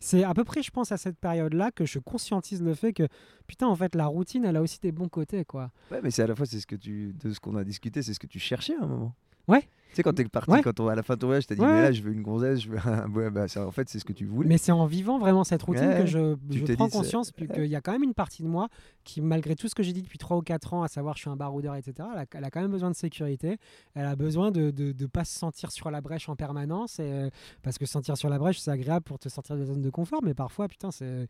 C'est 0.00 0.22
à 0.22 0.32
peu 0.32 0.44
près, 0.44 0.62
je 0.62 0.70
pense, 0.70 0.92
à 0.92 0.96
cette 0.96 1.18
période-là 1.18 1.72
que 1.72 1.84
je 1.84 1.98
conscientise 1.98 2.62
le 2.62 2.74
fait 2.74 2.92
que, 2.92 3.08
putain, 3.48 3.66
en 3.66 3.74
fait, 3.74 3.96
la 3.96 4.06
routine, 4.06 4.44
elle 4.44 4.56
a 4.56 4.62
aussi 4.62 4.78
des 4.78 4.92
bons 4.92 5.08
côtés, 5.08 5.44
quoi. 5.44 5.72
Ouais, 5.90 6.00
mais 6.02 6.12
c'est 6.12 6.22
à 6.22 6.28
la 6.28 6.36
fois, 6.36 6.46
c'est 6.46 6.60
ce 6.60 6.66
que 6.66 6.76
tu, 6.76 7.14
de 7.14 7.32
ce 7.32 7.40
qu'on 7.40 7.56
a 7.56 7.64
discuté, 7.64 8.02
c'est 8.02 8.14
ce 8.14 8.20
que 8.20 8.28
tu 8.28 8.38
cherchais 8.38 8.76
à 8.76 8.84
un 8.84 8.86
moment. 8.86 9.14
Ouais. 9.48 9.68
Tu 9.90 9.96
sais, 9.96 10.02
quand 10.02 10.12
t'es 10.12 10.24
parti, 10.24 10.60
quand 10.62 10.80
on, 10.80 10.88
à 10.88 10.94
la 10.94 11.02
fin 11.02 11.14
de 11.14 11.20
ton 11.20 11.28
voyage, 11.28 11.46
t'as 11.46 11.54
dit, 11.54 11.62
mais 11.62 11.82
là, 11.82 11.92
je 11.92 12.02
veux 12.02 12.12
une 12.12 12.20
gonzesse, 12.22 12.60
je 12.60 12.68
veux 12.68 12.78
un... 12.78 13.08
bah, 13.30 13.46
en 13.56 13.70
fait, 13.70 13.88
c'est 13.88 13.98
ce 13.98 14.04
que 14.04 14.12
tu 14.12 14.26
voulais. 14.26 14.46
Mais 14.46 14.58
c'est 14.58 14.70
en 14.70 14.84
vivant 14.84 15.18
vraiment 15.18 15.44
cette 15.44 15.62
routine 15.62 15.94
que 15.96 16.04
je, 16.04 16.36
je 16.50 16.74
prends 16.74 16.90
conscience 16.90 17.32
qu'il 17.32 17.66
y 17.66 17.74
a 17.74 17.80
quand 17.80 17.92
même 17.92 18.02
une 18.02 18.14
partie 18.14 18.42
de 18.42 18.48
moi 18.48 18.68
qui, 19.04 19.22
malgré 19.22 19.56
tout 19.56 19.66
ce 19.66 19.74
que 19.74 19.82
j'ai 19.82 19.94
dit 19.94 20.02
depuis 20.02 20.18
3 20.18 20.36
ou 20.36 20.42
4 20.42 20.74
ans, 20.74 20.82
à 20.82 20.88
savoir 20.88 21.16
je 21.16 21.22
suis 21.22 21.30
un 21.30 21.36
baroudeur, 21.36 21.74
etc., 21.74 22.08
elle 22.32 22.44
a, 22.44 22.50
quand 22.50 22.60
même 22.60 22.70
besoin 22.70 22.90
de 22.90 22.96
sécurité. 22.96 23.56
Elle 23.94 24.04
a 24.04 24.14
besoin 24.14 24.50
de 24.50 24.72
ne 24.76 25.06
pas 25.06 25.24
se 25.24 25.38
sentir 25.38 25.72
sur 25.72 25.90
la 25.90 26.02
brèche 26.02 26.28
en 26.28 26.36
permanence. 26.36 26.98
Et, 26.98 27.30
parce 27.62 27.78
que 27.78 27.86
sentir 27.86 28.18
sur 28.18 28.28
la 28.28 28.38
brèche, 28.38 28.58
c'est 28.58 28.70
agréable 28.70 29.04
pour 29.04 29.18
te 29.18 29.30
sortir 29.30 29.56
de 29.56 29.60
la 29.60 29.66
zone 29.66 29.80
de 29.80 29.90
confort, 29.90 30.20
mais 30.22 30.34
parfois, 30.34 30.68
putain, 30.68 30.90
c'est, 30.90 31.28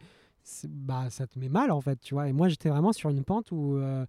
bah, 0.69 1.11
ça 1.11 1.29
te 1.29 1.39
met 1.39 1.49
mal, 1.49 1.71
en 1.71 1.81
fait, 1.81 2.01
tu 2.01 2.15
vois. 2.15 2.29
Et 2.29 2.33
moi, 2.33 2.49
j'étais 2.49 2.71
vraiment 2.71 2.93
sur 2.93 3.11
une 3.11 3.23
pente 3.23 3.53
où. 3.53 3.77
Euh, 3.77 4.05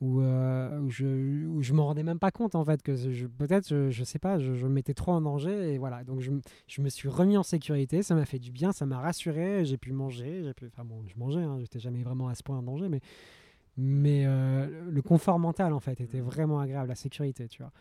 où, 0.00 0.20
euh, 0.20 0.78
où, 0.80 0.90
je, 0.90 1.46
où 1.46 1.62
je 1.62 1.72
m'en 1.72 1.86
rendais 1.86 2.02
même 2.02 2.18
pas 2.18 2.30
compte 2.30 2.54
en 2.54 2.64
fait 2.64 2.82
que 2.82 3.26
peut-être 3.26 3.68
je, 3.68 3.90
je, 3.90 4.04
sais 4.04 4.18
pas 4.18 4.38
je, 4.38 4.54
je, 4.54 4.66
me 4.66 4.72
mettais 4.72 4.92
trop 4.92 5.12
en 5.12 5.22
danger 5.22 5.72
et 5.72 5.78
voilà. 5.78 6.04
Donc 6.04 6.20
je, 6.20 6.32
je 6.66 6.82
me 6.82 6.88
suis 6.90 7.08
remis 7.08 7.36
en 7.36 7.42
sécurité 7.42 8.02
ça 8.02 8.14
m'a 8.14 8.26
fait 8.26 8.38
du 8.38 8.52
bien 8.52 8.72
ça 8.72 8.84
m'a 8.84 8.98
rassuré 8.98 9.64
j'ai 9.64 9.78
pu 9.78 9.92
manger 9.92 10.42
j'ai 10.44 10.52
pu 10.52 10.66
enfin 10.66 10.84
bon 10.84 11.02
je 11.06 11.14
mangeais 11.16 11.42
hein, 11.42 11.58
j'étais 11.60 11.78
jamais 11.78 12.02
vraiment 12.02 12.28
à 12.28 12.34
ce 12.34 12.42
point 12.42 12.58
en 12.58 12.62
danger 12.62 12.88
mais 12.88 13.00
mais 13.78 14.24
euh, 14.26 14.66
le 14.90 15.02
confort 15.02 15.38
mental 15.38 15.72
en 15.72 15.80
fait 15.80 16.00
était 16.00 16.20
vraiment 16.20 16.60
agréable 16.60 16.88
la 16.88 16.94
sécurité 16.94 17.48
tu 17.48 17.62
vois. 17.62 17.72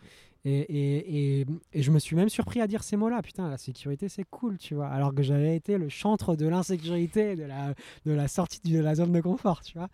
Et, 0.43 0.59
et, 0.59 1.39
et, 1.41 1.45
et 1.74 1.82
je 1.82 1.91
me 1.91 1.99
suis 1.99 2.16
même 2.16 2.30
surpris 2.30 2.61
à 2.61 2.68
dire 2.68 2.84
ces 2.84 2.97
mots 2.97 3.09
là 3.09 3.22
putain 3.22 3.49
la 3.49 3.57
sécurité 3.57 4.07
c'est 4.09 4.26
cool 4.26 4.57
tu 4.57 4.76
vois 4.76 4.88
alors 4.88 5.13
que 5.13 5.24
j'avais 5.24 5.55
été 5.55 5.78
le 5.78 5.89
chantre 5.89 6.36
de 6.36 6.47
l'insécurité 6.47 7.36
de 7.36 7.43
la, 7.43 7.74
de 8.05 8.11
la 8.11 8.28
sortie 8.28 8.61
de 8.61 8.80
la 8.80 8.95
zone 8.95 9.11
de 9.11 9.22
confort 9.22 9.61
tu 9.63 9.78
vois. 9.78 9.89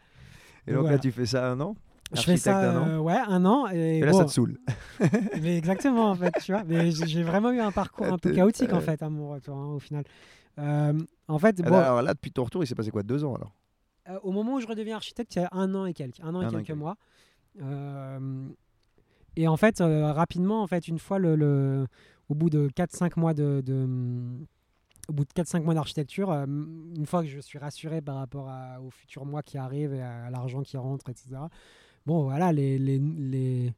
Et 0.68 0.74
donc 0.74 0.86
là 0.86 1.00
tu 1.00 1.12
fais 1.12 1.26
ça 1.26 1.50
un 1.50 1.60
an? 1.62 1.76
Je 2.14 2.22
fais 2.22 2.38
ça, 2.38 2.58
un 2.58 2.78
an. 2.78 2.88
Euh, 2.88 2.98
ouais, 3.00 3.18
un 3.28 3.46
an. 3.46 3.68
Et, 3.68 4.02
là, 4.02 4.14
ça 4.14 4.26
te 4.26 4.32
saoule. 4.32 4.60
mais 5.42 5.58
exactement, 5.58 6.12
en 6.12 6.16
fait, 6.16 6.34
tu 6.44 6.52
vois. 6.52 6.64
Mais 6.64 6.92
j'ai 6.92 7.24
vraiment 7.24 7.52
eu 7.52 7.60
un 7.60 7.72
parcours 7.72 8.08
un 8.08 8.18
peu 8.18 8.32
chaotique, 8.32 8.74
en 8.74 8.82
fait, 8.82 9.02
à 9.02 9.10
mon 9.10 9.30
retour, 9.30 9.58
hein, 9.58 9.68
au 9.68 9.80
final. 9.80 10.04
Euh, 10.60 10.94
en 11.28 11.40
fait, 11.40 11.62
bon, 11.62 11.78
alors 11.78 12.02
là, 12.02 12.14
depuis 12.14 12.32
ton 12.32 12.44
retour, 12.44 12.64
il 12.64 12.68
s'est 12.68 12.76
passé 12.76 12.92
quoi 12.92 13.04
Deux 13.04 13.24
ans, 13.24 13.36
alors? 13.36 13.52
Euh, 14.10 14.20
Au 14.24 14.32
moment 14.32 14.56
où 14.56 14.60
je 14.60 14.68
redeviens 14.68 14.96
architecte, 14.96 15.36
il 15.36 15.40
y 15.40 15.46
a 15.46 15.50
un 15.52 15.74
an 15.76 15.86
et 15.86 15.94
quelques. 15.94 16.20
Un 16.22 16.36
an 16.36 16.42
et 16.42 16.52
quelques 16.52 16.72
mois. 16.72 16.98
et 19.36 19.48
en 19.48 19.58
fait, 19.58 19.80
rapidement, 19.80 20.62
en 20.62 20.68
fait, 20.68 20.88
une 20.88 21.00
fois 21.00 21.20
le, 21.20 21.36
le 21.36 21.88
au 22.30 22.36
bout 22.36 22.50
de 22.50 22.70
4-5 22.70 23.20
mois 23.20 23.34
de, 23.34 23.62
de 23.66 23.88
au 25.10 25.14
bout 25.14 25.26
de 25.26 25.34
4-5 25.34 25.64
mois 25.64 25.74
d'architecture, 25.74 26.32
une 26.32 27.06
fois 27.06 27.22
que 27.22 27.28
je 27.28 27.40
suis 27.40 27.60
rassuré 27.60 28.02
par 28.02 28.16
rapport 28.16 28.50
à, 28.50 28.82
au 28.82 28.90
futur 28.90 29.26
mois 29.26 29.44
qui 29.44 29.58
arrive 29.58 29.94
et 29.94 30.02
à 30.02 30.30
l'argent 30.30 30.62
qui 30.62 30.78
rentre, 30.78 31.10
etc., 31.10 31.42
bon, 32.06 32.24
voilà, 32.24 32.52
les, 32.52 32.78
les, 32.78 33.00
les, 33.00 33.74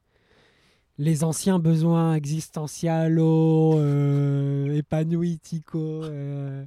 les 0.98 1.24
anciens 1.24 1.60
besoins 1.60 2.16
existentiels, 2.16 3.18
euh, 3.20 4.76
épanouitico, 4.76 5.80
euh, 5.80 6.66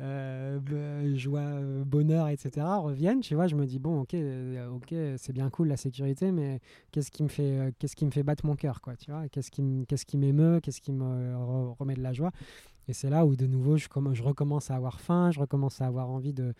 euh, 0.00 1.16
joie, 1.16 1.60
bonheur, 1.84 2.28
etc. 2.28 2.66
reviennent. 2.80 3.20
Tu 3.20 3.34
vois, 3.34 3.46
je 3.46 3.54
me 3.54 3.66
dis 3.66 3.78
bon, 3.78 4.00
ok, 4.00 4.14
euh, 4.14 5.16
c'est 5.18 5.32
bien 5.32 5.48
cool 5.50 5.68
la 5.68 5.76
sécurité, 5.76 6.32
mais 6.32 6.60
qu'est-ce 6.90 7.10
qui 7.10 7.22
me 7.22 7.28
fait, 7.28 7.72
qui 7.96 8.04
me 8.04 8.10
fait 8.10 8.22
battre 8.22 8.44
mon 8.46 8.56
cœur, 8.56 8.80
quoi, 8.80 8.96
tu 8.96 9.10
vois 9.10 9.28
Qu'est-ce 9.28 9.50
qui, 9.50 9.62
m'émeut, 10.16 10.60
qu'est-ce 10.60 10.80
qui 10.80 10.92
me 10.92 11.36
remet 11.78 11.94
de 11.94 12.02
la 12.02 12.12
joie 12.12 12.32
Et 12.88 12.92
c'est 12.92 13.10
là 13.10 13.24
où 13.24 13.36
de 13.36 13.46
nouveau, 13.46 13.76
je, 13.76 13.86
je 14.12 14.22
recommence 14.22 14.70
à 14.70 14.76
avoir 14.76 15.00
faim, 15.00 15.30
je 15.30 15.40
recommence 15.40 15.80
à 15.80 15.86
avoir 15.86 16.10
envie 16.10 16.32
de 16.32 16.42
euh, 16.44 16.52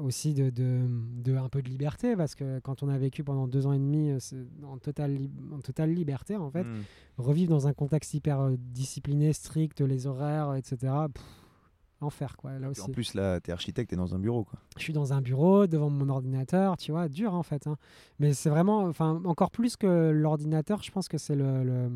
aussi 0.00 0.32
de, 0.32 0.50
de, 0.50 1.36
un 1.36 1.48
peu 1.48 1.60
de 1.60 1.68
liberté 1.68 2.16
parce 2.16 2.34
que 2.34 2.58
quand 2.60 2.82
on 2.82 2.88
a 2.88 2.96
vécu 2.96 3.22
pendant 3.22 3.46
deux 3.46 3.66
ans 3.66 3.72
et 3.72 3.78
demi 3.78 4.10
euh, 4.10 4.18
en 4.64 4.78
totale, 4.78 5.18
en 5.52 5.60
totale 5.60 5.92
liberté 5.92 6.36
en 6.36 6.50
fait 6.50 6.64
hmm. 6.64 6.82
revivre 7.18 7.50
dans 7.50 7.66
un 7.66 7.74
contexte 7.74 8.14
hyper 8.14 8.40
euh, 8.40 8.56
discipliné 8.58 9.32
strict 9.32 9.80
les 9.82 10.06
horaires 10.06 10.54
etc 10.54 10.94
enfer 12.00 12.36
quoi 12.38 12.58
là 12.58 12.70
aussi 12.70 12.80
en 12.80 12.88
plus 12.88 13.12
là 13.12 13.40
t'es 13.40 13.52
architecte 13.52 13.90
t'es 13.90 13.96
dans 13.96 14.14
un 14.14 14.18
bureau 14.18 14.44
quoi 14.44 14.58
je 14.76 14.82
suis 14.82 14.92
dans 14.94 15.12
un 15.12 15.20
bureau 15.20 15.66
devant 15.66 15.90
mon 15.90 16.08
ordinateur 16.08 16.76
tu 16.78 16.92
vois 16.92 17.08
dur 17.08 17.34
en 17.34 17.42
fait 17.42 17.66
hein. 17.66 17.76
mais 18.18 18.32
c'est 18.32 18.50
vraiment 18.50 18.84
enfin 18.84 19.20
encore 19.24 19.50
plus 19.50 19.76
que 19.76 20.10
l'ordinateur 20.10 20.82
je 20.82 20.90
pense 20.90 21.08
que 21.08 21.18
c'est 21.18 21.36
le 21.36 21.90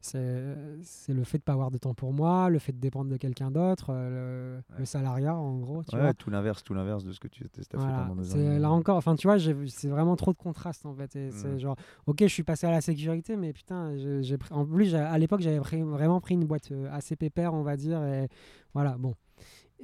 c'est 0.00 1.12
le 1.12 1.24
fait 1.24 1.38
de 1.38 1.42
pas 1.42 1.52
avoir 1.52 1.70
de 1.70 1.78
temps 1.78 1.94
pour 1.94 2.12
moi, 2.12 2.48
le 2.50 2.58
fait 2.58 2.72
de 2.72 2.78
dépendre 2.78 3.10
de 3.10 3.16
quelqu'un 3.16 3.50
d'autre, 3.50 3.86
euh, 3.90 4.60
le, 4.78 4.84
salariat 4.84 5.34
en 5.34 5.58
gros. 5.58 5.82
Tu 5.84 5.96
ouais, 5.96 6.14
tout 6.14 6.30
l'inverse, 6.30 6.62
tout 6.62 6.74
l'inverse 6.74 7.04
de 7.04 7.12
ce 7.12 7.20
que 7.20 7.28
tu 7.28 7.44
as 7.44 7.48
fait 7.62 7.76
pendant 7.76 8.14
deux 8.14 8.34
ans. 8.34 8.58
Là 8.58 8.70
encore, 8.70 8.96
enfin 8.96 9.16
tu 9.16 9.26
vois, 9.26 9.38
c'est 9.38 9.88
vraiment 9.88 10.16
trop 10.16 10.32
de 10.32 10.38
contraste 10.38 10.86
en 10.86 10.94
fait. 10.94 11.10
C'est 11.12 11.48
mmh. 11.48 11.58
genre, 11.58 11.76
ok, 12.06 12.18
je 12.20 12.26
suis 12.26 12.44
passé 12.44 12.66
à 12.66 12.70
la 12.70 12.80
sécurité, 12.80 13.36
mais 13.36 13.52
putain, 13.52 13.96
j'ai 13.96 14.36
en 14.50 14.64
plus 14.64 14.94
à 14.94 15.16
l'époque 15.18 15.40
j'avais 15.40 15.58
vraiment 15.58 16.20
pris 16.20 16.34
une 16.34 16.44
boîte 16.44 16.70
euh, 16.72 16.88
assez 16.92 17.16
pépère, 17.16 17.54
on 17.54 17.62
va 17.62 17.76
dire, 17.76 18.02
et 18.04 18.28
voilà, 18.74 18.96
bon. 18.98 19.14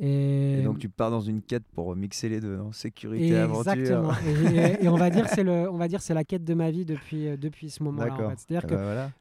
Et... 0.01 0.63
donc 0.65 0.79
tu 0.79 0.89
pars 0.89 1.13
dans 1.13 1.21
une 1.21 1.41
quête 1.41 1.63
pour 1.73 1.95
mixer 1.95 2.29
les 2.29 2.41
deux, 2.41 2.57
non? 2.57 2.73
Sécurité, 2.73 3.37
Exactement. 3.37 4.11
et, 4.27 4.85
et, 4.85 4.89
on 4.89 4.97
va 4.97 5.09
dire 5.09 5.29
c'est 5.29 5.45
le, 5.45 5.71
on 5.71 5.77
va 5.77 5.87
dire 5.87 6.03
c'est 6.03 6.15
la 6.15 6.25
quête 6.25 6.43
de 6.43 6.55
ma 6.55 6.73
vie 6.73 6.85
depuis 6.85 7.29
euh, 7.29 7.37
depuis 7.37 7.71
ce 7.71 7.81
moment-là. 7.85 8.13
En 8.13 8.31
fait. 8.31 8.39
C'est-à-dire 8.39 8.63
eh 8.65 8.71
que 8.71 8.75
ben 8.75 9.13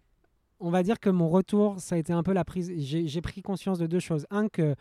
on 0.63 0.69
va 0.69 0.81
dire 0.81 0.99
que 0.99 1.09
mon 1.09 1.27
retour, 1.27 1.77
ça 1.79 1.95
a 1.95 1.97
été 1.97 2.13
un 2.13 2.23
peu 2.23 2.31
la 2.31 2.45
prise. 2.45 2.71
J'ai 2.77 3.21
pris 3.21 3.41
conscience 3.41 3.77
de 3.79 3.85
deux 3.85 3.99
choses. 3.99 4.25
Un, 4.31 4.47
que, 4.47 4.75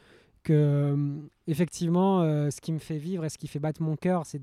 que 0.45 0.53
euh, 0.53 1.17
effectivement, 1.49 2.23
euh, 2.23 2.51
ce 2.51 2.61
qui 2.61 2.73
me 2.73 2.79
fait 2.79 2.99
vivre 2.99 3.25
et 3.25 3.29
ce 3.29 3.37
qui 3.37 3.49
fait 3.49 3.59
battre 3.59 3.83
mon 3.83 3.97
cœur, 3.97 4.23
c'est 4.25 4.41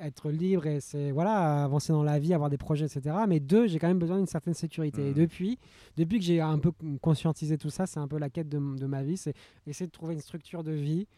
être 0.00 0.30
libre 0.30 0.66
et 0.66 0.78
c'est 0.78 1.10
voilà, 1.10 1.64
avancer 1.64 1.92
dans 1.92 2.04
la 2.04 2.20
vie, 2.20 2.32
avoir 2.32 2.50
des 2.50 2.56
projets, 2.56 2.86
etc. 2.86 3.16
Mais 3.26 3.40
deux, 3.40 3.66
j'ai 3.66 3.80
quand 3.80 3.88
même 3.88 3.98
besoin 3.98 4.18
d'une 4.18 4.28
certaine 4.28 4.54
sécurité. 4.54 5.08
Et 5.08 5.10
mmh. 5.10 5.14
depuis, 5.14 5.58
depuis 5.96 6.20
que 6.20 6.24
j'ai 6.24 6.40
un 6.40 6.60
peu 6.60 6.70
conscientisé 7.02 7.58
tout 7.58 7.70
ça, 7.70 7.86
c'est 7.86 7.98
un 7.98 8.06
peu 8.06 8.18
la 8.18 8.30
quête 8.30 8.48
de, 8.48 8.58
de 8.58 8.86
ma 8.86 9.02
vie, 9.02 9.16
c'est 9.16 9.34
essayer 9.66 9.88
de 9.88 9.92
trouver 9.92 10.14
une 10.14 10.20
structure 10.20 10.62
de 10.62 10.72
vie 10.72 11.08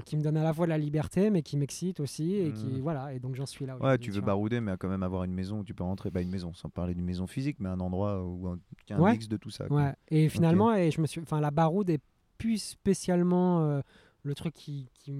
qui 0.00 0.16
me 0.16 0.22
donne 0.22 0.36
à 0.36 0.42
la 0.42 0.54
fois 0.54 0.66
de 0.66 0.70
la 0.70 0.78
liberté, 0.78 1.30
mais 1.30 1.42
qui 1.42 1.56
m'excite 1.56 2.00
aussi. 2.00 2.34
Et 2.36 2.52
qui, 2.52 2.66
mmh. 2.66 2.80
voilà, 2.80 3.12
et 3.12 3.18
donc 3.18 3.34
j'en 3.34 3.46
suis 3.46 3.66
là. 3.66 3.76
Ouais, 3.78 3.98
tu 3.98 4.10
veux 4.10 4.20
barouder, 4.20 4.60
mais 4.60 4.76
quand 4.78 4.88
même 4.88 5.02
avoir 5.02 5.24
une 5.24 5.34
maison 5.34 5.60
où 5.60 5.64
tu 5.64 5.74
peux 5.74 5.84
rentrer, 5.84 6.10
pas 6.10 6.22
une 6.22 6.30
maison, 6.30 6.54
sans 6.54 6.70
parler 6.70 6.94
d'une 6.94 7.04
maison 7.04 7.26
physique, 7.26 7.56
mais 7.60 7.68
un 7.68 7.80
endroit 7.80 8.24
où 8.24 8.56
il 8.88 8.90
y 8.90 8.92
a 8.94 8.98
un 8.98 9.12
mix 9.12 9.28
de 9.28 9.36
tout 9.36 9.50
ça. 9.50 9.70
Ouais, 9.70 9.94
et 10.08 10.28
finalement, 10.28 10.74
et 10.74 10.90
je 10.90 11.00
me 11.00 11.06
suis, 11.06 11.20
la 11.30 11.50
baroude 11.50 11.90
est 11.90 12.02
plus 12.38 12.62
spécialement. 12.62 13.64
Euh, 13.64 13.80
le 14.24 14.34
truc 14.34 14.54
qui, 14.54 14.88
qui 14.94 15.12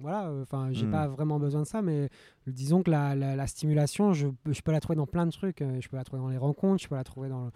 voilà 0.00 0.32
enfin 0.40 0.68
j'ai 0.72 0.86
mmh. 0.86 0.90
pas 0.90 1.08
vraiment 1.08 1.38
besoin 1.38 1.60
de 1.60 1.66
ça 1.66 1.82
mais 1.82 2.08
disons 2.46 2.82
que 2.82 2.90
la, 2.90 3.14
la, 3.14 3.46
stimulation 3.46 4.14
je, 4.14 4.28
je, 4.50 4.62
peux 4.62 4.72
la 4.72 4.80
trouver 4.80 4.96
dans 4.96 5.06
plein 5.06 5.26
de 5.26 5.30
trucs 5.30 5.60
euh, 5.60 5.78
je 5.80 5.88
peux 5.88 5.96
la 5.98 6.04
trouver 6.04 6.22
dans 6.22 6.30
les 6.30 6.38
rencontres 6.38 6.82
je 6.82 6.88
peux 6.88 6.94
la 6.94 7.04
trouver 7.04 7.28
dans 7.28 7.50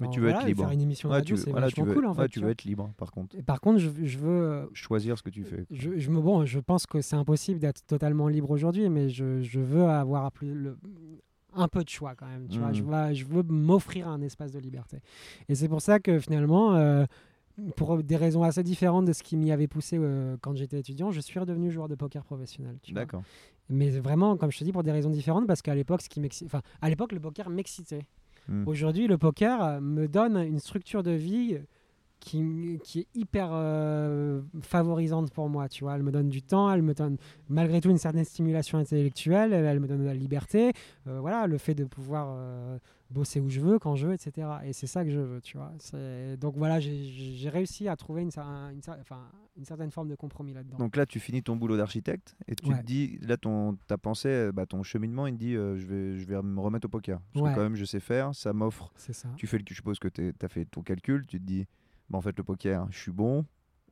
Mais 0.00 0.08
tu 0.10 0.20
veux 0.20 0.28
être 0.28 0.44
libre. 0.44 0.62
Faire 0.64 0.72
une 0.72 0.80
émission 0.80 1.08
de 1.08 1.14
radio, 1.14 1.36
tu, 1.36 1.42
c'est 1.42 1.50
voilà, 1.50 1.68
veux, 1.68 1.94
cool 1.94 2.06
en 2.06 2.14
ouais, 2.14 2.22
fait. 2.22 2.28
tu 2.28 2.40
tu 2.40 2.44
veux 2.44 2.50
être 2.50 2.64
libre, 2.64 2.90
par 2.96 3.12
contre. 3.12 3.36
Et 3.36 3.42
par 3.42 3.60
contre, 3.60 3.78
je, 3.78 3.90
je 4.02 4.18
veux. 4.18 4.42
euh, 4.42 4.66
Choisir 4.72 5.16
ce 5.16 5.22
que 5.22 5.30
tu 5.30 5.44
fais. 5.44 5.66
Je, 5.70 5.98
je 5.98 6.10
me, 6.10 6.20
bon, 6.20 6.44
je 6.44 6.58
pense 6.58 6.86
que 6.86 7.00
c'est 7.00 7.16
impossible 7.16 7.60
d'être 7.60 7.86
totalement 7.86 8.26
libre 8.28 8.50
aujourd'hui, 8.50 8.88
mais 8.88 9.08
je, 9.08 9.40
je 9.42 9.60
veux 9.60 9.84
avoir 9.84 10.32
plus 10.32 10.52
le- 10.52 10.76
un 11.54 11.68
peu 11.68 11.84
de 11.84 11.88
choix 11.88 12.14
quand 12.16 12.26
même. 12.26 12.48
Tu 12.48 12.58
vois, 12.58 12.72
je 12.72 12.82
veux, 12.82 13.14
je 13.14 13.24
veux 13.24 13.42
m'offrir 13.44 14.08
un 14.08 14.20
espace 14.20 14.50
de 14.50 14.58
liberté. 14.58 14.98
Et 15.48 15.54
c'est 15.54 15.68
pour 15.68 15.80
ça 15.80 16.00
que 16.00 16.18
finalement, 16.18 16.74
euh, 16.74 17.06
pour 17.76 18.02
des 18.02 18.16
raisons 18.16 18.42
assez 18.42 18.64
différentes 18.64 19.04
de 19.04 19.12
ce 19.12 19.22
qui 19.22 19.36
m'y 19.36 19.52
avait 19.52 19.68
poussé 19.68 19.96
euh, 20.00 20.36
quand 20.40 20.56
j'étais 20.56 20.80
étudiant, 20.80 21.12
je 21.12 21.20
suis 21.20 21.38
redevenu 21.38 21.70
joueur 21.70 21.86
de 21.86 21.94
poker 21.94 22.24
professionnel. 22.24 22.76
D'accord. 22.90 23.22
Mais 23.68 23.90
vraiment, 23.90 24.36
comme 24.36 24.50
je 24.50 24.58
te 24.58 24.64
dis, 24.64 24.72
pour 24.72 24.82
des 24.82 24.90
raisons 24.90 25.10
différentes, 25.10 25.46
parce 25.46 25.62
qu'à 25.62 25.76
l'époque, 25.76 26.02
ce 26.02 26.08
qui 26.08 26.20
enfin, 26.44 26.60
à 26.82 26.90
l'époque, 26.90 27.12
le 27.12 27.20
poker 27.20 27.48
m'excitait. 27.48 28.02
Hmm. 28.48 28.66
Aujourd'hui, 28.66 29.06
le 29.06 29.18
poker 29.18 29.62
euh, 29.62 29.80
me 29.80 30.08
donne 30.08 30.36
une 30.36 30.58
structure 30.58 31.02
de 31.02 31.12
vie 31.12 31.58
qui, 32.24 32.80
qui 32.82 33.00
est 33.00 33.06
hyper 33.14 33.50
euh, 33.52 34.40
favorisante 34.62 35.30
pour 35.32 35.48
moi. 35.48 35.68
Tu 35.68 35.84
vois, 35.84 35.94
elle 35.94 36.02
me 36.02 36.10
donne 36.10 36.28
du 36.30 36.42
temps, 36.42 36.72
elle 36.72 36.82
me 36.82 36.94
donne 36.94 37.16
malgré 37.48 37.80
tout 37.80 37.90
une 37.90 37.98
certaine 37.98 38.24
stimulation 38.24 38.78
intellectuelle, 38.78 39.52
elle, 39.52 39.64
elle 39.66 39.80
me 39.80 39.86
donne 39.86 40.00
de 40.00 40.06
la 40.06 40.14
liberté. 40.14 40.72
euh, 41.06 41.20
voilà, 41.20 41.46
le 41.46 41.58
fait 41.58 41.74
de 41.74 41.84
pouvoir 41.84 42.28
euh, 42.30 42.78
bosser 43.10 43.40
où 43.40 43.48
je 43.50 43.60
veux, 43.60 43.78
quand 43.78 43.94
je 43.94 44.06
veux, 44.08 44.14
etc. 44.14 44.48
Et 44.64 44.72
c'est 44.72 44.86
ça 44.86 45.04
que 45.04 45.10
je 45.10 45.20
veux, 45.20 45.40
tu 45.42 45.56
vois. 45.58 45.72
Donc 46.40 46.56
voilà, 46.56 46.80
j'ai- 46.80 47.48
réussi 47.50 47.88
à 47.88 47.94
trouver 47.96 48.22
une, 48.22 48.28
enfin, 48.28 48.72
certaine 49.62 49.90
forme 49.90 50.08
de 50.08 50.14
compromis 50.16 50.54
là-dedans. 50.54 50.78
Donc 50.78 50.96
là, 50.96 51.04
tu 51.06 51.20
finis 51.20 51.42
ton 51.42 51.56
boulot 51.56 51.76
d'architecte 51.76 52.34
et 52.48 52.54
tu 52.56 52.70
Ouais. 52.70 52.80
te 52.80 52.84
dis, 52.86 53.18
là, 53.20 53.36
ton, 53.36 53.76
ta 53.86 53.98
pensée, 53.98 54.50
bah, 54.52 54.64
ton 54.66 54.82
cheminement, 54.82 55.26
il 55.26 55.34
te 55.34 55.38
dit, 55.38 55.54
euh, 55.56 55.76
je, 55.76 55.86
vais, 55.86 56.16
je 56.18 56.24
vais 56.26 56.40
me 56.42 56.58
remettre 56.60 56.86
au 56.86 56.88
poker. 56.88 57.20
Parce 57.32 57.44
Ouais. 57.44 57.50
que 57.50 57.54
quand 57.56 57.62
même, 57.62 57.76
je 57.76 57.84
sais 57.84 58.00
faire, 58.00 58.34
ça 58.34 58.52
m'offre. 58.54 58.92
Tu 59.36 59.46
fais 59.46 59.58
le, 59.58 59.64
je 59.68 59.74
suppose 59.74 59.98
que 59.98 60.08
tu 60.08 60.32
as 60.42 60.48
fait 60.48 60.64
ton 60.64 60.82
calcul, 60.82 61.26
tu 61.26 61.38
te 61.38 61.44
dis, 61.44 61.66
bah, 62.10 62.18
en 62.18 62.20
fait, 62.20 62.36
le 62.36 62.44
poker, 62.44 62.86
je 62.90 62.98
suis 62.98 63.12
bon, 63.12 63.44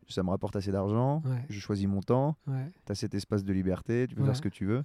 ça 0.09 0.23
me 0.23 0.31
rapporte 0.31 0.57
assez 0.57 0.73
d'argent, 0.73 1.23
Ouais. 1.25 1.45
je 1.49 1.59
choisis 1.61 1.87
mon 1.87 2.01
temps, 2.01 2.37
Ouais, 2.47 2.67
tu 2.87 2.93
as 2.93 2.95
cet 2.95 3.15
espace 3.15 3.45
de 3.45 3.53
liberté, 3.53 4.07
tu 4.09 4.15
peux 4.15 4.21
Ouais. 4.23 4.27
faire 4.29 4.37
ce 4.37 4.43
que 4.43 4.49
tu 4.49 4.67
veux. 4.67 4.83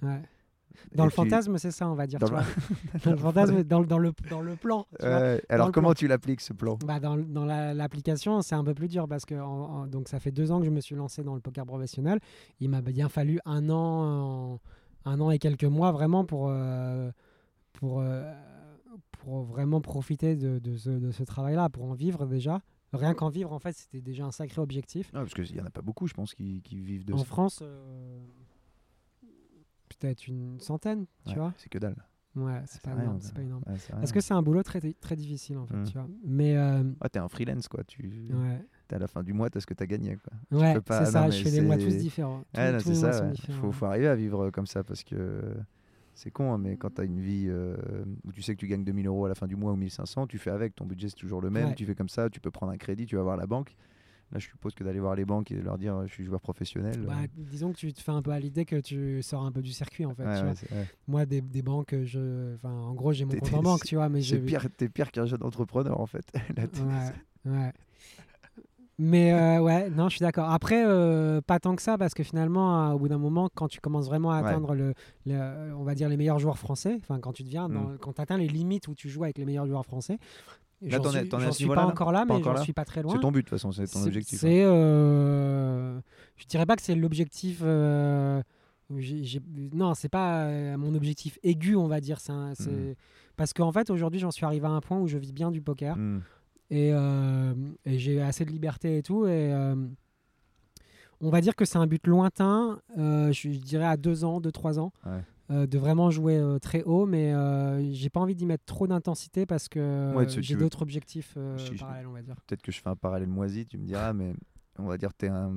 Dans 0.94 1.04
Et 1.04 1.06
le 1.06 1.10
fantasme, 1.10 1.56
c'est 1.58 1.70
ça, 1.72 1.88
on 1.88 1.94
va 1.94 2.06
dire. 2.06 2.20
Dans 2.20 2.26
le- 2.28 2.32
vois. 2.34 2.44
Dans 3.04 3.10
le 3.10 3.16
fantasme, 3.16 3.64
dans, 3.64 3.80
le- 3.80 3.86
dans, 3.86 3.98
le, 3.98 4.12
dans 4.30 4.40
le 4.42 4.54
plan. 4.54 4.86
tu 5.00 5.06
vois. 5.06 5.18
Ouais, 5.18 5.42
alors, 5.48 5.72
comment 5.72 5.88
plan. 5.88 5.94
tu 5.94 6.06
l'appliques 6.08 6.40
ce 6.42 6.52
plan? 6.52 6.78
Bah 6.84 7.00
dans 7.00 7.16
dans 7.16 7.44
la- 7.46 7.74
l'application, 7.74 8.42
c'est 8.42 8.54
un 8.54 8.62
peu 8.62 8.74
plus 8.74 8.86
dur 8.86 9.08
parce 9.08 9.24
que 9.24 9.34
en- 9.34 9.46
en- 9.80 9.86
donc 9.86 10.08
ça 10.08 10.20
fait 10.20 10.30
deux 10.30 10.52
ans 10.52 10.60
que 10.60 10.66
je 10.66 10.70
me 10.70 10.80
suis 10.80 10.94
lancé 10.94 11.24
dans 11.24 11.34
le 11.34 11.40
poker 11.40 11.64
professionnel. 11.66 12.20
Il 12.60 12.68
m'a 12.68 12.80
bien 12.82 13.08
fallu 13.08 13.40
un 13.44 13.68
an, 13.70 14.60
un 15.04 15.20
an 15.20 15.30
et 15.30 15.38
quelques 15.38 15.64
mois 15.64 15.90
vraiment 15.90 16.24
pour 16.24 16.48
euh, 16.50 17.10
pour 17.72 18.00
euh, 18.00 18.32
pour 19.18 19.42
vraiment 19.42 19.80
profiter 19.80 20.36
de, 20.36 20.58
de 20.60 20.76
ce, 20.76 20.90
de 20.90 21.10
ce 21.10 21.22
travail-là, 21.24 21.70
pour 21.70 21.84
en 21.90 21.94
vivre 21.94 22.26
déjà. 22.26 22.60
Rien 22.92 23.14
qu'en 23.14 23.28
vivre, 23.28 23.52
en 23.52 23.58
fait, 23.58 23.72
c'était 23.74 24.00
déjà 24.00 24.24
un 24.24 24.30
sacré 24.32 24.60
objectif. 24.60 25.10
Ah, 25.14 25.18
Parce 25.20 25.34
qu'il 25.34 25.52
n'y 25.54 25.60
en 25.60 25.66
a 25.66 25.70
pas 25.70 25.82
beaucoup, 25.82 26.06
je 26.06 26.14
pense, 26.14 26.34
qui, 26.34 26.62
qui 26.62 26.80
vivent 26.80 27.04
de 27.04 27.12
En 27.12 27.18
ça. 27.18 27.24
France, 27.24 27.60
euh, 27.62 28.18
peut-être 29.88 30.26
une 30.26 30.58
centaine, 30.60 31.06
tu 31.24 31.30
Ouais, 31.32 31.36
vois. 31.38 31.54
C'est 31.58 31.68
que 31.68 31.78
dalle. 31.78 31.96
Ouais, 32.36 32.62
c'est 32.66 32.80
pas 32.82 32.92
énorme, 32.92 33.18
pas 33.34 33.42
énorme. 33.42 33.62
Ouais, 33.66 33.76
Parce 33.90 34.12
que 34.12 34.20
c'est 34.20 34.34
un 34.34 34.42
boulot 34.42 34.62
très 34.62 34.80
très 35.00 35.16
difficile 35.16 35.58
en 35.58 35.66
fait, 35.66 35.76
Mm. 35.76 35.84
tu 35.84 35.92
vois. 35.94 36.06
Mais 36.24 36.56
euh, 36.56 36.84
Ah, 37.00 37.08
t'es 37.08 37.18
un 37.18 37.28
freelance, 37.28 37.66
quoi. 37.68 37.82
Tu 37.84 38.30
ouais. 38.32 38.64
t'es 38.86 38.96
à 38.96 38.98
la 39.00 39.08
fin 39.08 39.22
du 39.24 39.32
mois, 39.32 39.50
t'as 39.50 39.60
ce 39.60 39.66
que 39.66 39.74
t'as 39.74 39.86
gagné, 39.86 40.16
quoi. 40.16 40.58
Ouais, 40.60 40.80
pas- 40.80 41.04
c'est 41.04 41.12
ça, 41.12 41.22
non, 41.24 41.30
je 41.30 41.42
fais 41.42 41.50
des 41.50 41.62
mois 41.62 41.76
tous 41.78 41.96
différents. 41.96 42.44
Ouais, 42.54 42.70
non, 42.72 42.78
tous 42.78 42.90
mois 42.90 43.12
ça. 43.12 43.12
sont 43.18 43.24
ouais. 43.24 43.32
différents. 43.32 43.60
Faut, 43.60 43.72
faut 43.72 43.86
arriver 43.86 44.06
à 44.08 44.14
vivre 44.14 44.50
comme 44.50 44.66
ça 44.66 44.84
parce 44.84 45.02
que 45.02 45.42
c'est 46.18 46.32
con, 46.32 46.52
hein, 46.52 46.58
mais 46.58 46.76
quand 46.76 46.96
tu 46.96 47.00
as 47.00 47.04
une 47.04 47.20
vie 47.20 47.46
euh, 47.48 47.76
où 48.24 48.32
tu 48.32 48.42
sais 48.42 48.54
que 48.54 48.58
tu 48.58 48.66
gagnes 48.66 48.84
2000 48.84 49.06
euros 49.06 49.26
à 49.26 49.28
la 49.28 49.36
fin 49.36 49.46
du 49.46 49.54
mois 49.54 49.72
ou 49.72 49.76
1500, 49.76 50.26
tu 50.26 50.38
fais 50.38 50.50
avec. 50.50 50.74
Ton 50.74 50.84
budget, 50.84 51.08
c'est 51.08 51.14
toujours 51.16 51.40
le 51.40 51.48
même. 51.48 51.68
Ouais. 51.68 51.74
Tu 51.76 51.86
fais 51.86 51.94
comme 51.94 52.08
ça, 52.08 52.28
tu 52.28 52.40
peux 52.40 52.50
prendre 52.50 52.72
un 52.72 52.76
crédit, 52.76 53.06
tu 53.06 53.14
vas 53.14 53.22
voir 53.22 53.36
la 53.36 53.46
banque. 53.46 53.76
Là, 54.32 54.40
je 54.40 54.46
suppose 54.48 54.74
que 54.74 54.82
d'aller 54.82 54.98
voir 54.98 55.14
les 55.14 55.24
banques 55.24 55.52
et 55.52 55.54
de 55.54 55.62
leur 55.62 55.78
dire 55.78 55.94
euh, 55.94 56.06
je 56.06 56.12
suis 56.12 56.24
joueur 56.24 56.40
professionnel. 56.40 57.00
Bah, 57.06 57.14
euh, 57.22 57.26
disons 57.36 57.72
que 57.72 57.78
tu 57.78 57.92
te 57.92 58.00
fais 58.02 58.10
un 58.10 58.20
peu 58.20 58.32
à 58.32 58.40
l'idée 58.40 58.64
que 58.64 58.80
tu 58.80 59.22
sors 59.22 59.44
un 59.44 59.52
peu 59.52 59.62
du 59.62 59.72
circuit 59.72 60.04
en 60.06 60.14
fait. 60.14 60.24
ouais, 60.24 60.34
tu 60.34 60.38
ouais, 60.40 60.44
vois. 60.44 60.54
c'est 60.56 60.72
ouais. 60.72 60.86
Moi, 61.06 61.24
des, 61.24 61.40
des 61.40 61.62
banques, 61.62 61.94
je, 62.02 62.54
enfin, 62.56 62.72
en 62.72 62.94
gros, 62.94 63.12
j'ai 63.12 63.24
mon 63.24 63.38
compte 63.38 63.54
en 63.54 63.62
banque, 63.62 63.84
tu 63.84 63.94
vois, 63.94 64.08
mais 64.08 64.20
C'est 64.20 64.40
pire, 64.40 64.66
t'es 64.76 64.88
pire 64.88 65.12
qu'un 65.12 65.24
jeune 65.24 65.44
entrepreneur 65.44 65.98
en 66.00 66.06
fait. 66.06 66.30
Là, 66.56 67.12
ouais. 67.46 67.72
Mais 69.00 69.32
euh, 69.32 69.60
ouais, 69.60 69.90
non, 69.90 70.08
je 70.08 70.16
suis 70.16 70.22
d'accord. 70.24 70.50
Après, 70.50 70.82
euh, 70.84 71.40
pas 71.40 71.60
tant 71.60 71.76
que 71.76 71.82
ça, 71.82 71.96
parce 71.96 72.14
que 72.14 72.24
finalement, 72.24 72.90
euh, 72.90 72.94
au 72.94 72.98
bout 72.98 73.08
d'un 73.08 73.18
moment, 73.18 73.48
quand 73.54 73.68
tu 73.68 73.78
commences 73.80 74.06
vraiment 74.06 74.32
à 74.32 74.42
Ouais. 74.42 74.48
atteindre 74.48 74.74
le, 74.74 74.92
le- 75.24 75.72
on 75.76 75.84
va 75.84 75.94
dire 75.94 76.08
les 76.08 76.16
meilleurs 76.16 76.40
joueurs 76.40 76.58
français, 76.58 76.96
enfin 77.00 77.20
quand 77.20 77.32
tu 77.32 77.44
deviens, 77.44 77.68
dans- 77.68 77.80
Mm. 77.90 77.98
quand 78.00 78.12
tu 78.14 78.20
atteins 78.20 78.38
les 78.38 78.48
limites 78.48 78.88
où 78.88 78.94
tu 78.94 79.08
joues 79.08 79.22
avec 79.22 79.38
les 79.38 79.44
meilleurs 79.44 79.66
joueurs 79.66 79.84
français, 79.84 80.18
j'en 80.82 80.98
t'en 81.00 81.10
suis, 81.52 81.68
pas 81.68 81.74
là 81.76 81.86
encore 81.86 82.10
là, 82.10 82.24
mais 82.28 82.40
là 82.42 82.56
suis 82.62 82.72
pas 82.72 82.84
très 82.84 83.02
loin. 83.02 83.12
C'est 83.14 83.20
ton 83.20 83.30
but 83.30 83.38
de 83.38 83.42
toute 83.42 83.50
façon, 83.50 83.70
c'est 83.70 83.86
ton 83.86 84.02
objectif. 84.04 84.38
hein. 84.38 84.46
C'est, 84.48 84.64
euh, 84.64 86.00
je 86.36 86.46
dirais 86.46 86.66
pas 86.66 86.74
que 86.74 86.82
c'est 86.82 86.94
l'objectif. 86.96 87.60
euh, 87.62 88.42
j'ai- 88.96 89.22
j'ai- 89.22 89.42
non, 89.74 89.94
c'est 89.94 90.08
pas 90.08 90.44
euh, 90.46 90.76
mon 90.76 90.94
objectif 90.94 91.38
aigu, 91.44 91.76
on 91.76 91.86
va 91.88 92.00
dire. 92.00 92.18
Un- 92.30 92.54
c'est- 92.54 92.70
Mhm. 92.70 92.94
parce 93.36 93.52
qu'en 93.52 93.70
fait, 93.70 93.90
aujourd'hui, 93.90 94.18
j'en 94.18 94.30
suis 94.32 94.44
arrivé 94.46 94.66
à 94.66 94.70
un 94.70 94.80
point 94.80 94.98
où 94.98 95.06
je 95.06 95.18
vis 95.18 95.32
bien 95.32 95.50
du 95.52 95.60
poker 95.60 95.96
Hmm. 95.96 96.20
Et, 96.70 96.90
euh, 96.92 97.54
et 97.84 97.98
j'ai 97.98 98.20
assez 98.20 98.44
de 98.44 98.50
liberté 98.50 98.98
et 98.98 99.02
tout. 99.02 99.26
Et 99.26 99.52
euh, 99.52 99.74
on 101.20 101.30
va 101.30 101.40
dire 101.40 101.56
que 101.56 101.64
c'est 101.64 101.78
un 101.78 101.86
but 101.86 102.06
lointain. 102.06 102.80
euh, 102.96 103.32
je, 103.32 103.50
je 103.52 103.58
dirais 103.58 103.86
à 103.86 103.96
deux 103.96 104.24
ans, 104.24 104.40
deux 104.40 104.52
trois 104.52 104.78
ans. 104.78 104.92
Ouais. 105.04 105.22
euh, 105.50 105.66
de 105.66 105.78
vraiment 105.78 106.10
jouer 106.10 106.36
euh, 106.36 106.58
très 106.58 106.82
haut, 106.82 107.06
mais 107.06 107.32
euh, 107.32 107.92
j'ai 107.92 108.10
pas 108.10 108.20
envie 108.20 108.34
d'y 108.34 108.44
mettre 108.46 108.64
trop 108.66 108.86
d'intensité 108.86 109.46
parce 109.46 109.68
que 109.68 110.14
Ouais, 110.14 110.26
j'ai 110.28 110.56
d'autres 110.56 110.82
objectifs 110.82 111.36
parallèles, 111.78 112.06
on 112.06 112.12
va 112.12 112.22
dire. 112.22 112.36
Peut-être 112.46 112.62
que 112.62 112.70
je 112.70 112.80
fais 112.80 112.88
un 112.90 112.96
parallèle 112.96 113.28
moisi, 113.30 113.66
tu 113.66 113.78
me 113.78 113.84
diras, 113.86 114.12
mais 114.12 114.34
on 114.78 114.84
va 114.86 114.98
dire 114.98 115.08
que 115.10 115.16
tu 115.18 115.26
es 115.26 115.30
un 115.30 115.54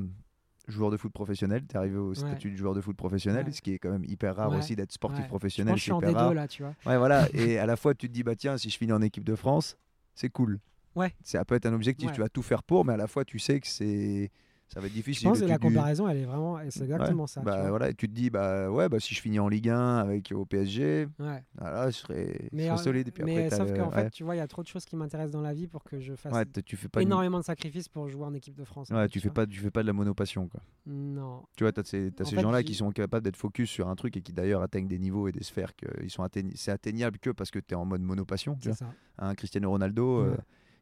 joueur 0.68 0.92
de 0.92 0.98
foot 0.98 1.12
professionnel, 1.12 1.64
tu 1.68 1.76
es 1.76 1.78
arrivé 1.78 1.98
au 1.98 2.14
statut 2.14 2.50
de 2.52 2.56
joueur 2.56 2.74
de 2.74 2.80
foot 2.82 2.96
professionnel, 2.96 3.46
Ouais. 3.48 3.52
ce 3.52 3.62
qui 3.62 3.74
est 3.74 3.80
quand 3.80 3.92
même 3.92 4.06
hyper 4.06 4.36
rare 4.38 4.54
aussi 4.54 4.76
d'être 4.78 4.92
sportif 4.94 5.20
Ouais. 5.20 5.26
Je 5.26 5.30
professionnel, 5.30 5.74
pense 5.74 5.80
je 5.80 5.84
suis 5.84 5.92
en 5.92 5.98
hyper 6.00 6.12
D2 6.12 6.16
rare. 6.16 6.34
là, 6.36 6.48
tu 6.48 6.64
vois. 6.64 6.74
Ouais, 6.86 6.98
voilà, 6.98 7.28
et 7.34 7.58
à 7.60 7.66
la 7.66 7.76
fois 7.76 7.94
tu 7.94 8.08
te 8.08 8.14
dis, 8.14 8.24
bah 8.24 8.36
tiens, 8.36 8.58
si 8.58 8.70
je 8.70 8.78
finis 8.78 8.94
en 8.94 9.02
équipe 9.02 9.26
de 9.26 9.36
France, 9.36 9.78
c'est 10.16 10.30
cool. 10.30 10.60
Ouais. 10.96 11.14
Ça 11.24 11.44
peut 11.46 11.56
être 11.56 11.66
un 11.66 11.74
objectif, 11.74 12.10
Ouais. 12.10 12.16
tu 12.16 12.22
vas 12.22 12.30
tout 12.30 12.42
faire 12.42 12.64
pour, 12.64 12.86
mais 12.86 12.94
à 12.94 12.98
la 12.98 13.08
fois 13.08 13.24
tu 13.26 13.40
sais 13.40 13.60
que 13.60 13.68
c'est 13.68 14.32
ça 14.68 14.80
va 14.80 14.86
être 14.86 14.94
Je 14.94 14.98
difficile. 15.00 15.28
pense 15.28 15.40
et 15.40 15.42
que 15.42 15.46
tu 15.48 15.52
la 15.52 15.58
comparaison, 15.58 16.08
elle 16.08 16.16
est 16.20 16.24
vraiment, 16.24 16.58
c'est 16.70 16.84
exactement 16.84 17.24
Ouais, 17.24 17.28
ça. 17.28 17.42
tu 17.42 17.46
Bah 17.46 17.60
vois. 17.60 17.70
voilà, 17.72 17.90
et 17.90 17.94
tu 17.94 18.08
te 18.08 18.14
dis, 18.14 18.30
bah 18.30 18.72
ouais, 18.72 18.88
bah 18.88 19.02
si 19.02 19.14
je 19.14 19.20
finis 19.20 19.38
en 19.38 19.50
Ligue 19.50 19.68
1 19.68 19.98
avec 19.98 20.32
au 20.34 20.46
PSG, 20.46 21.08
Ouais. 21.20 21.44
voilà, 21.58 21.90
je 21.90 21.98
serais, 21.98 22.48
je 22.54 22.58
serais 22.58 22.78
solide. 22.78 23.08
Et 23.10 23.12
puis 23.12 23.22
mais 23.26 23.48
après, 23.48 23.58
sauf 23.58 23.74
qu'en 23.78 23.90
ouais. 23.90 24.04
fait, 24.04 24.10
tu 24.12 24.24
vois, 24.24 24.34
il 24.34 24.38
y 24.38 24.42
a 24.42 24.48
trop 24.48 24.64
de 24.64 24.68
choses 24.70 24.86
qui 24.86 24.96
m'intéressent 24.96 25.34
dans 25.34 25.42
la 25.42 25.54
vie 25.54 25.68
pour 25.68 25.84
que 25.84 26.00
je 26.00 26.14
fasse 26.16 26.32
tu 26.66 26.78
fais 26.78 26.88
pas 26.88 27.02
énormément 27.02 27.40
de 27.40 27.44
sacrifices 27.44 27.90
pour 27.90 28.08
jouer 28.08 28.24
en 28.24 28.34
équipe 28.34 28.56
de 28.56 28.64
France. 28.64 28.90
en 28.92 28.96
Ouais, 28.96 29.04
fait, 29.04 29.10
tu 29.10 29.20
fais 29.20 29.28
vois. 29.28 29.34
pas, 29.34 29.46
tu 29.46 29.60
fais 29.60 29.72
pas 29.72 29.82
de 29.82 29.88
la 29.88 29.94
monopassion 29.94 30.48
quoi. 30.48 30.62
Non. 30.86 31.44
Tu 31.58 31.66
vois, 31.66 31.74
tu 31.74 31.82
as 31.82 31.84
ces, 31.84 32.12
gens-là 32.40 32.64
qui 32.64 32.74
sont 32.74 32.92
capables 32.92 33.26
d'être 33.26 33.36
focus 33.36 33.70
sur 33.70 33.90
un 33.90 33.96
truc 33.98 34.16
et 34.16 34.22
qui 34.22 34.32
d'ailleurs 34.32 34.62
atteignent 34.62 34.88
des 34.88 35.00
niveaux 35.00 35.28
et 35.28 35.34
des 35.34 35.44
sphères 35.44 35.76
que 35.76 35.88
ils 36.02 36.10
sont 36.10 36.24
atteign- 36.24 36.54
c'est 36.56 36.72
atteignable 36.72 37.20
que 37.20 37.32
parce 37.32 37.52
que 37.52 37.60
tu 37.60 37.74
es 37.74 37.76
en 37.76 37.84
mode 37.84 38.04
monopassion. 38.04 38.56
Tu 38.56 38.70
C'est 38.72 38.86
vois. 38.86 38.94
ça. 39.20 39.36
Cristiano 39.36 39.70
Ronaldo, 39.70 40.22
euh, 40.22 40.38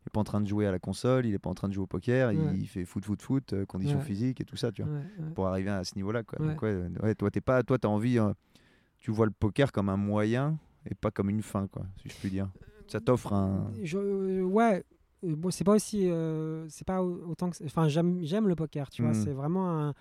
Ouais. 0.09 0.11
il 0.11 0.11
est 0.11 0.13
pas 0.13 0.19
en 0.19 0.23
train 0.23 0.41
de 0.41 0.47
jouer 0.47 0.65
à 0.65 0.71
la 0.71 0.79
console, 0.79 1.25
il 1.25 1.33
est 1.33 1.39
pas 1.39 1.49
en 1.49 1.53
train 1.55 1.67
de 1.69 1.73
jouer 1.73 1.83
au 1.83 1.87
poker, 1.87 2.29
Ouais. 2.29 2.35
il 2.57 2.67
fait 2.67 2.85
foot, 2.85 3.05
foot, 3.05 3.21
foot, 3.21 3.53
euh, 3.53 3.65
conditions 3.65 3.99
Ouais. 3.99 4.03
physiques 4.05 4.41
et 4.41 4.45
tout 4.45 4.55
ça, 4.57 4.71
tu 4.71 4.83
vois, 4.83 4.91
Ouais, 4.93 5.03
pour 5.35 5.47
arriver 5.47 5.69
à 5.69 5.83
ce 5.83 5.95
niveau-là. 5.95 6.23
Quoi. 6.23 6.39
Ouais. 6.41 6.47
Donc, 6.49 6.61
ouais, 6.61 6.69
euh, 6.69 6.89
ouais, 7.03 7.15
toi, 7.15 7.29
t'es 7.31 7.41
pas, 7.41 7.63
toi, 7.63 7.77
t'as 7.77 7.87
envie, 7.87 8.19
euh, 8.19 8.33
tu 8.99 9.11
vois 9.11 9.25
le 9.25 9.31
poker 9.31 9.71
comme 9.71 9.89
un 9.89 9.97
moyen 9.97 10.57
et 10.89 10.95
pas 10.95 11.11
comme 11.11 11.29
une 11.29 11.41
fin, 11.41 11.67
quoi, 11.67 11.83
si 12.01 12.09
je 12.09 12.15
puis 12.15 12.29
dire. 12.29 12.49
Ça 12.87 12.99
t'offre 12.99 13.33
un. 13.33 13.71
Je- 13.83 13.97
euh, 13.97 14.41
ouais. 14.43 14.83
Euh, 15.23 15.35
Bon, 15.35 15.51
c'est 15.51 15.63
pas 15.65 15.75
aussi, 15.75 16.09
euh, 16.09 16.65
c'est 16.69 16.87
pas 16.87 17.03
au- 17.03 17.29
autant 17.29 17.49
que, 17.49 17.63
enfin, 17.65 17.87
j'aime, 17.89 18.19
j'aime 18.23 18.47
le 18.47 18.55
poker, 18.55 18.89
tu 18.89 19.01
vois. 19.03 19.11
Mm. 19.11 19.15
C'est 19.25 19.33
vraiment 19.33 19.69
un, 19.89 19.93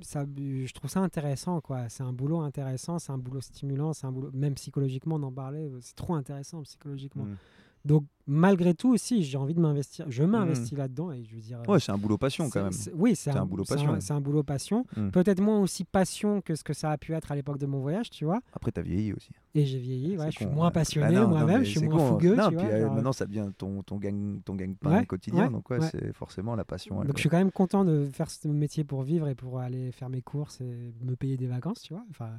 ça, 0.00 0.24
je 0.36 0.72
trouve 0.72 0.90
ça 0.90 1.00
intéressant, 1.00 1.60
quoi. 1.60 1.88
C'est 1.88 2.02
un 2.02 2.12
boulot 2.12 2.40
intéressant, 2.40 2.98
c'est 2.98 3.12
un 3.12 3.18
boulot 3.18 3.40
stimulant, 3.42 3.92
c'est 3.92 4.06
un 4.06 4.12
boulot, 4.12 4.30
même 4.32 4.54
psychologiquement 4.54 5.18
d'en 5.18 5.30
parler, 5.30 5.68
euh, 5.68 5.78
c'est 5.82 5.94
trop 5.94 6.14
intéressant 6.14 6.62
psychologiquement. 6.62 7.24
Mm. 7.24 7.36
Donc 7.84 8.04
malgré 8.26 8.72
tout 8.72 8.90
aussi, 8.94 9.22
j'ai 9.22 9.36
envie 9.36 9.52
de 9.52 9.60
m'investir. 9.60 10.06
Je 10.08 10.22
m'investis 10.24 10.72
là-dedans 10.78 11.12
et 11.12 11.22
je 11.24 11.34
veux 11.34 11.42
dire. 11.42 11.60
euh, 11.68 11.72
Ouais, 11.72 11.78
c'est 11.80 11.92
un 11.92 11.98
boulot 11.98 12.16
passion 12.16 12.48
quand 12.48 12.62
même. 12.62 12.72
Oui, 12.94 13.14
c'est 13.14 13.30
un, 13.30 13.42
un 13.42 13.44
boulot 13.44 13.64
passion. 13.64 13.96
C'est 14.00 14.12
un 14.14 14.20
boulot 14.22 14.42
passion. 14.42 14.86
Mm. 14.96 15.10
Peut-être 15.10 15.40
moins 15.42 15.60
aussi 15.60 15.84
passion 15.84 16.40
que 16.40 16.54
ce 16.54 16.64
que 16.64 16.72
ça 16.72 16.90
a 16.92 16.96
pu 16.96 17.12
être 17.12 17.30
à 17.30 17.34
l'époque 17.34 17.58
de 17.58 17.66
mon 17.66 17.80
voyage, 17.80 18.08
tu 18.08 18.24
vois. 18.24 18.40
Après, 18.54 18.72
t'as 18.72 18.80
vieilli 18.80 19.12
aussi. 19.12 19.28
Et 19.54 19.66
j'ai 19.66 19.78
vieilli, 19.78 20.16
ouais, 20.16 20.30
je 20.30 20.36
suis 20.36 20.46
con, 20.46 20.52
moins 20.52 20.68
ouais. 20.68 20.72
passionné 20.72 21.14
Bah 21.14 21.26
moi-même, 21.26 21.62
je 21.64 21.70
suis 21.78 21.86
moins 21.86 21.98
con. 21.98 22.08
fougueux, 22.08 22.34
Non, 22.34 22.48
tu 22.48 22.56
puis, 22.56 22.64
vois. 22.66 22.74
euh, 22.74 22.80
genre. 22.86 22.94
maintenant, 22.94 23.12
ça 23.12 23.26
devient 23.26 23.50
ton, 23.58 23.82
ton 23.82 23.96
gang, 23.98 24.40
ton 24.42 24.54
gang 24.54 24.74
Ouais, 24.82 25.04
quotidien. 25.04 25.44
ouais, 25.44 25.50
donc, 25.50 25.68
ouais, 25.68 25.80
c'est 25.92 26.14
forcément 26.14 26.54
la 26.56 26.64
passion. 26.64 27.02
elle- 27.02 27.08
Donc 27.08 27.16
je 27.18 27.20
suis 27.20 27.28
quand 27.28 27.36
même 27.36 27.52
content 27.52 27.84
de 27.84 28.06
faire 28.10 28.30
ce 28.30 28.48
métier 28.48 28.84
pour 28.84 29.02
vivre 29.02 29.28
et 29.28 29.34
pour 29.34 29.58
aller 29.60 29.92
faire 29.92 30.08
mes 30.08 30.22
courses 30.22 30.62
et 30.62 30.94
me 31.02 31.14
payer 31.16 31.36
des 31.36 31.46
vacances, 31.46 31.82
tu 31.82 31.92
vois. 31.92 32.04
Enfin, 32.10 32.30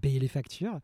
payer 0.00 0.18
les 0.18 0.28
factures. 0.28 0.80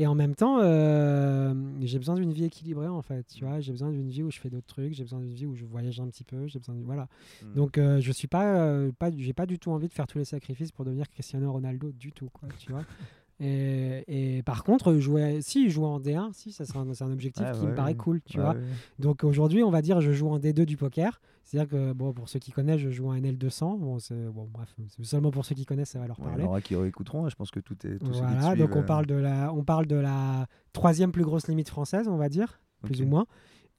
Et 0.00 0.06
en 0.06 0.14
même 0.14 0.36
temps, 0.36 0.60
euh, 0.60 1.52
j'ai 1.80 1.98
besoin 1.98 2.14
d'une 2.14 2.32
vie 2.32 2.44
équilibrée 2.44 2.86
en 2.86 3.02
fait, 3.02 3.26
tu 3.26 3.44
vois. 3.44 3.58
J'ai 3.58 3.72
besoin 3.72 3.90
d'une 3.90 4.08
vie 4.08 4.22
où 4.22 4.30
je 4.30 4.38
fais 4.38 4.48
d'autres 4.48 4.68
trucs, 4.68 4.94
j'ai 4.94 5.02
besoin 5.02 5.18
d'une 5.18 5.34
vie 5.34 5.44
où 5.44 5.56
je 5.56 5.64
voyage 5.64 5.98
un 5.98 6.06
petit 6.06 6.22
peu, 6.22 6.46
j'ai 6.46 6.60
besoin 6.60 6.76
de 6.76 6.84
voilà. 6.84 7.08
Mm. 7.42 7.54
Donc 7.54 7.78
euh, 7.78 8.00
je 8.00 8.12
suis 8.12 8.28
pas, 8.28 8.60
euh, 8.60 8.92
pas 8.96 9.10
j'ai 9.10 9.32
pas 9.32 9.44
du 9.44 9.58
tout 9.58 9.72
envie 9.72 9.88
de 9.88 9.92
faire 9.92 10.06
tous 10.06 10.18
les 10.18 10.24
sacrifices 10.24 10.70
pour 10.70 10.84
devenir 10.84 11.08
Cristiano 11.08 11.50
Ronaldo 11.50 11.90
du 11.90 12.12
tout 12.12 12.30
quoi, 12.32 12.48
tu 12.58 12.70
vois. 12.70 12.84
Et, 13.40 14.02
et 14.08 14.42
par 14.42 14.64
contre, 14.64 14.96
jouer, 14.96 15.40
si 15.42 15.70
jouer 15.70 15.86
en 15.86 16.00
D1, 16.00 16.32
si, 16.32 16.50
ça 16.50 16.64
c'est 16.64 16.76
un, 16.76 17.12
objectif 17.12 17.44
Ah, 17.46 17.52
qui 17.52 17.60
ouais, 17.60 17.66
me 17.68 17.74
paraît 17.76 17.94
cool, 17.94 18.20
tu 18.22 18.40
vois. 18.40 18.56
Donc 18.98 19.22
aujourd'hui, 19.22 19.62
on 19.62 19.70
va 19.70 19.80
dire, 19.80 20.00
je 20.00 20.10
joue 20.10 20.28
en 20.28 20.40
D2 20.40 20.64
du 20.64 20.76
poker. 20.76 21.20
C'est-à-dire 21.50 21.70
que, 21.70 21.92
bon, 21.94 22.12
pour 22.12 22.28
ceux 22.28 22.38
qui 22.38 22.50
connaissent, 22.52 22.80
je 22.82 22.90
joue 22.90 23.08
en 23.08 23.14
NL200. 23.14 23.78
Bon, 23.78 23.98
c'est, 23.98 24.14
bon 24.26 24.46
bref, 24.52 24.68
seulement 25.00 25.30
pour 25.30 25.46
ceux 25.46 25.54
qui 25.54 25.64
connaissent, 25.64 25.88
ça 25.88 25.98
va 25.98 26.06
leur 26.06 26.18
Ouais, 26.20 26.26
parler. 26.26 26.44
En 26.44 26.48
aura 26.48 26.60
qui 26.60 26.74
écouteront, 26.74 27.24
hein, 27.24 27.30
je 27.30 27.36
pense 27.36 27.50
que 27.50 27.60
tout 27.60 27.74
est 27.86 27.98
tout 27.98 28.12
Voilà, 28.12 28.54
donc 28.54 28.68
suivent, 28.68 28.76
on 28.76 28.80
euh, 28.80 28.82
parle, 28.82 29.06
de 29.06 29.14
la, 29.14 29.50
on 29.54 29.64
parle 29.64 29.86
de 29.86 29.96
la 29.96 30.46
troisième 30.74 31.10
plus 31.10 31.24
grosse 31.24 31.48
limite 31.48 31.70
française, 31.70 32.06
on 32.06 32.18
va 32.18 32.28
dire, 32.28 32.60
plus 32.82 33.00
ou 33.00 33.06
moins. 33.06 33.26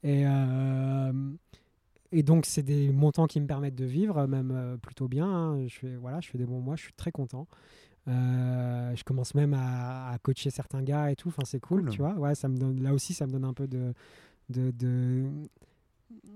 Et, 0.02 0.26
euh, 0.26 1.12
et 2.10 2.24
donc, 2.24 2.44
c'est 2.44 2.64
des 2.64 2.90
montants 2.90 3.26
qui 3.28 3.40
me 3.40 3.46
permettent 3.46 3.76
de 3.76 3.84
vivre, 3.84 4.26
même 4.26 4.50
euh, 4.52 4.76
plutôt 4.76 5.06
bien. 5.06 5.26
hein. 5.28 5.66
Je, 5.68 5.78
fais, 5.78 5.94
voilà, 5.94 6.20
je 6.20 6.28
fais 6.28 6.38
des 6.38 6.46
bons 6.46 6.60
mois, 6.60 6.74
je 6.74 6.82
suis 6.82 6.92
très 6.94 7.12
content. 7.12 7.46
Euh, 8.08 8.96
je 8.96 9.04
commence 9.04 9.34
même 9.36 9.54
à, 9.54 10.10
à 10.10 10.18
coacher 10.18 10.50
certains 10.50 10.82
gars 10.82 11.12
et 11.12 11.14
tout. 11.16 11.28
Enfin, 11.28 11.42
c'est 11.44 11.60
cool, 11.60 11.82
Cool. 11.82 11.90
tu 11.90 11.98
vois. 11.98 12.14
Ouais, 12.14 12.34
ça 12.34 12.48
me 12.48 12.56
donne, 12.56 12.82
là 12.82 12.92
aussi, 12.94 13.14
ça 13.14 13.26
me 13.28 13.30
donne 13.32 13.44
un 13.44 13.52
peu 13.54 13.68
de, 13.68 13.92
de, 14.48 14.72
de- 14.72 15.28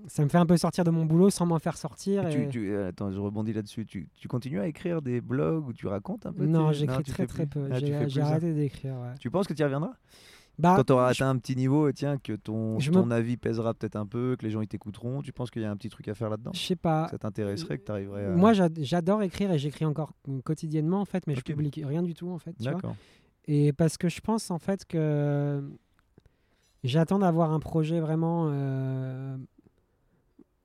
Ça 0.07 0.23
me 0.23 0.29
fait 0.29 0.37
un 0.37 0.45
peu 0.45 0.55
sortir 0.57 0.83
de 0.83 0.91
mon 0.91 1.05
boulot 1.05 1.29
sans 1.31 1.45
m'en 1.47 1.57
faire 1.59 1.77
sortir. 1.77 2.27
Et 2.27 2.31
et- 2.31 2.43
tu, 2.45 2.49
tu- 2.49 2.71
euh, 2.71 2.89
attends, 2.89 3.11
je 3.11 3.19
rebondis 3.19 3.53
là-dessus. 3.53 3.85
Tu, 3.85 4.07
tu 4.15 4.27
continues 4.27 4.59
à 4.59 4.67
écrire 4.67 5.01
des 5.01 5.19
blogs 5.19 5.67
où 5.67 5.73
tu 5.73 5.87
racontes 5.87 6.25
un 6.27 6.33
peu 6.33 6.45
Non, 6.45 6.71
j'écris 6.71 7.03
très 7.03 7.25
très 7.25 7.45
plus 7.47 7.61
peu. 7.61 7.69
Ah, 7.71 7.79
J'ai 7.79 8.09
ça 8.21 8.27
arrêté 8.27 8.53
d'écrire. 8.53 8.93
ouais. 8.95 9.15
Tu 9.19 9.31
penses 9.31 9.47
que 9.47 9.53
tu 9.53 9.61
y 9.61 9.65
reviendras? 9.65 9.93
Bah, 10.57 10.75
Quand 10.77 10.83
tu 10.85 10.93
auras 10.93 11.11
je- 11.11 11.21
atteint 11.23 11.31
un 11.31 11.37
petit 11.37 11.55
niveau, 11.57 11.91
tiens, 11.91 12.17
que 12.17 12.31
ton, 12.33 12.79
Je 12.79 12.89
ton 12.91 13.05
me- 13.07 13.11
avis 13.13 13.35
pèsera 13.35 13.73
peut-être 13.73 13.97
un 13.97 14.05
peu, 14.05 14.37
que 14.39 14.45
les 14.45 14.51
gens 14.51 14.63
t'écouteront, 14.63 15.21
tu 15.21 15.33
penses 15.33 15.51
qu'il 15.51 15.61
y 15.63 15.65
a 15.65 15.71
un 15.71 15.75
petit 15.75 15.89
truc 15.89 16.07
à 16.07 16.13
faire 16.13 16.29
là-dedans? 16.29 16.51
Je 16.53 16.59
sais 16.61 16.77
pas. 16.77 17.09
Ça 17.09 17.17
t'intéresserait 17.17 17.77
que 17.77 17.83
tu 17.83 17.91
arriverais 17.91 18.25
à... 18.27 18.29
Moi, 18.29 18.53
j'ad- 18.53 18.79
j'adore 18.81 19.21
écrire 19.23 19.51
et 19.51 19.57
j'écris 19.59 19.83
encore 19.83 20.13
quotidiennement 20.45 21.01
en 21.01 21.05
fait, 21.05 21.27
mais 21.27 21.33
Ok. 21.33 21.39
je 21.39 21.43
publie 21.53 21.71
rien 21.83 22.03
du 22.03 22.13
tout 22.13 22.29
en 22.29 22.37
fait. 22.39 22.55
D'accord. 22.61 22.95
Et 23.47 23.73
parce 23.73 23.97
que 23.97 24.07
je 24.07 24.21
pense 24.21 24.49
en 24.49 24.59
fait 24.59 24.85
que 24.85 25.61
j'attends 26.83 27.19
d'avoir 27.19 27.51
un 27.51 27.59
projet 27.59 27.99
vraiment 27.99 28.47
euh, 28.49 29.35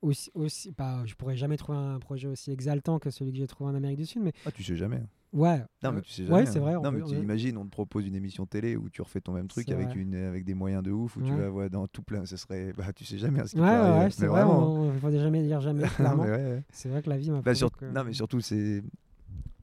aussi, 0.02 0.30
aussi 0.34 0.72
pas, 0.72 1.02
je 1.06 1.14
pourrais 1.14 1.36
jamais 1.36 1.56
trouver 1.56 1.78
un 1.78 1.98
projet 1.98 2.28
aussi 2.28 2.50
exaltant 2.50 2.98
que 2.98 3.10
celui 3.10 3.32
que 3.32 3.38
j'ai 3.38 3.46
trouvé 3.46 3.70
en 3.70 3.74
Amérique 3.74 3.98
du 3.98 4.06
Sud, 4.06 4.22
mais 4.22 4.32
Ah, 4.46 4.50
tu 4.50 4.62
sais 4.64 4.76
jamais. 4.76 5.02
ouais. 5.32 5.58
Non, 5.82 5.90
euh, 5.90 5.92
mais 5.92 6.00
tu 6.02 6.10
sais 6.10 6.22
ouais, 6.22 6.28
jamais. 6.28 6.46
c'est 6.46 6.58
hein. 6.58 6.62
vrai, 6.62 6.76
on 6.76 6.82
Non, 6.82 6.92
mais 6.92 7.02
tu 7.02 7.14
on- 7.16 7.22
imagines, 7.22 7.56
on 7.58 7.64
te 7.64 7.70
propose 7.70 8.06
une 8.06 8.14
émission 8.14 8.46
télé 8.46 8.76
où 8.76 8.88
tu 8.88 9.02
refais 9.02 9.20
ton 9.20 9.32
même 9.32 9.48
truc 9.48 9.68
avec, 9.70 9.88
vrai. 9.88 9.98
une, 9.98 10.14
avec 10.14 10.44
des 10.44 10.54
moyens 10.54 10.82
de 10.82 10.90
ouf, 10.90 11.16
où 11.16 11.22
tu 11.22 11.34
vas 11.34 11.50
ouais, 11.50 11.68
dans 11.70 11.86
tout 11.86 12.02
plein. 12.02 12.24
Ce 12.26 12.36
serait. 12.36 12.72
Bah, 12.72 12.92
tu 12.94 13.04
sais 13.04 13.18
jamais 13.18 13.40
hein, 13.40 13.46
ce 13.46 13.52
qui 13.54 13.60
Ouais, 13.60 13.66
ouais, 13.68 14.10
c'est 14.10 14.26
vrai, 14.26 14.42
vraiment. 14.42 14.72
on 14.72 14.92
ne 14.92 14.98
faut 14.98 15.10
jamais 15.10 15.42
dire 15.42 15.60
jamais, 15.60 15.82
Non, 15.84 15.88
clairement. 15.88 16.24
mais 16.24 16.30
ouais, 16.30 16.36
ouais. 16.36 16.64
C'est 16.70 16.88
vrai 16.88 17.02
que 17.02 17.10
la 17.10 17.18
vie 17.18 17.30
m'a 17.30 17.36
Bah, 17.36 17.42
prouvé 17.42 17.54
sur- 17.56 17.70
que- 17.72 17.84
Non, 17.86 18.04
mais 18.04 18.12
surtout, 18.12 18.40
c'est. 18.40 18.82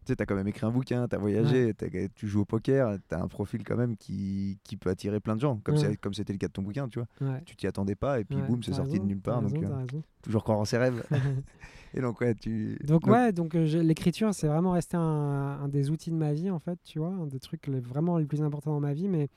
Tu 0.08 0.14
sais, 0.14 0.16
t'as 0.16 0.26
quand 0.26 0.36
même 0.36 0.48
écrit 0.48 0.66
un 0.66 0.72
bouquin, 0.72 1.06
t'as 1.10 1.18
voyagé, 1.18 1.74
t'as- 1.74 1.90
tu 2.16 2.30
joues 2.30 2.40
au 2.40 2.46
poker, 2.46 2.96
t'as 3.10 3.22
un 3.22 3.28
profil 3.28 3.66
quand 3.66 3.76
même 3.76 3.98
qui, 3.98 4.58
qui 4.64 4.78
peut 4.78 4.90
attirer 4.90 5.20
plein 5.20 5.36
de 5.36 5.42
gens, 5.42 5.58
comme 5.58 5.76
Ouais. 5.76 5.82
c'est- 5.82 5.98
comme 5.98 6.14
c'était 6.14 6.32
le 6.32 6.40
cas 6.40 6.48
de 6.48 6.54
ton 6.54 6.62
bouquin, 6.62 6.88
tu 6.88 7.00
vois. 7.00 7.08
Ouais. 7.30 7.42
Tu 7.46 7.58
t'y 7.58 7.68
attendais 7.68 7.96
pas 7.96 8.22
et 8.22 8.24
puis 8.24 8.38
boum, 8.48 8.64
c'est 8.64 8.72
sorti 8.72 8.92
raison, 8.94 9.04
de 9.04 9.08
nulle 9.10 9.20
part. 9.20 9.42
t'as 9.42 9.50
Donc, 9.50 9.60
raison, 9.62 9.74
euh, 9.98 10.00
toujours 10.22 10.44
croire 10.46 10.60
en 10.60 10.64
ses 10.64 10.78
rêves. 10.78 11.04
et 11.94 12.00
donc, 12.00 12.22
ouais, 12.22 12.36
tu. 12.36 12.78
Donc 12.86 13.06
ouais, 13.08 13.34
donc 13.34 13.54
euh, 13.56 13.66
l'écriture, 13.84 14.34
c'est 14.34 14.48
vraiment 14.48 14.72
resté 14.72 14.96
un, 14.96 15.02
un 15.02 15.68
des 15.68 15.90
outils 15.90 16.12
de 16.12 16.16
ma 16.16 16.32
vie 16.32 16.50
en 16.52 16.60
fait, 16.60 16.80
tu 16.86 17.00
vois, 17.00 17.10
un 17.10 17.28
des 17.28 17.40
trucs 17.42 17.68
les- 17.68 17.82
vraiment 17.82 18.18
les 18.18 18.26
plus 18.26 18.42
importants 18.42 18.72
dans 18.72 18.80
ma 18.80 18.94
vie. 18.94 19.10
Mais 19.10 19.28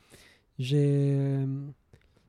j'ai, 0.61 1.17
euh, 1.19 1.47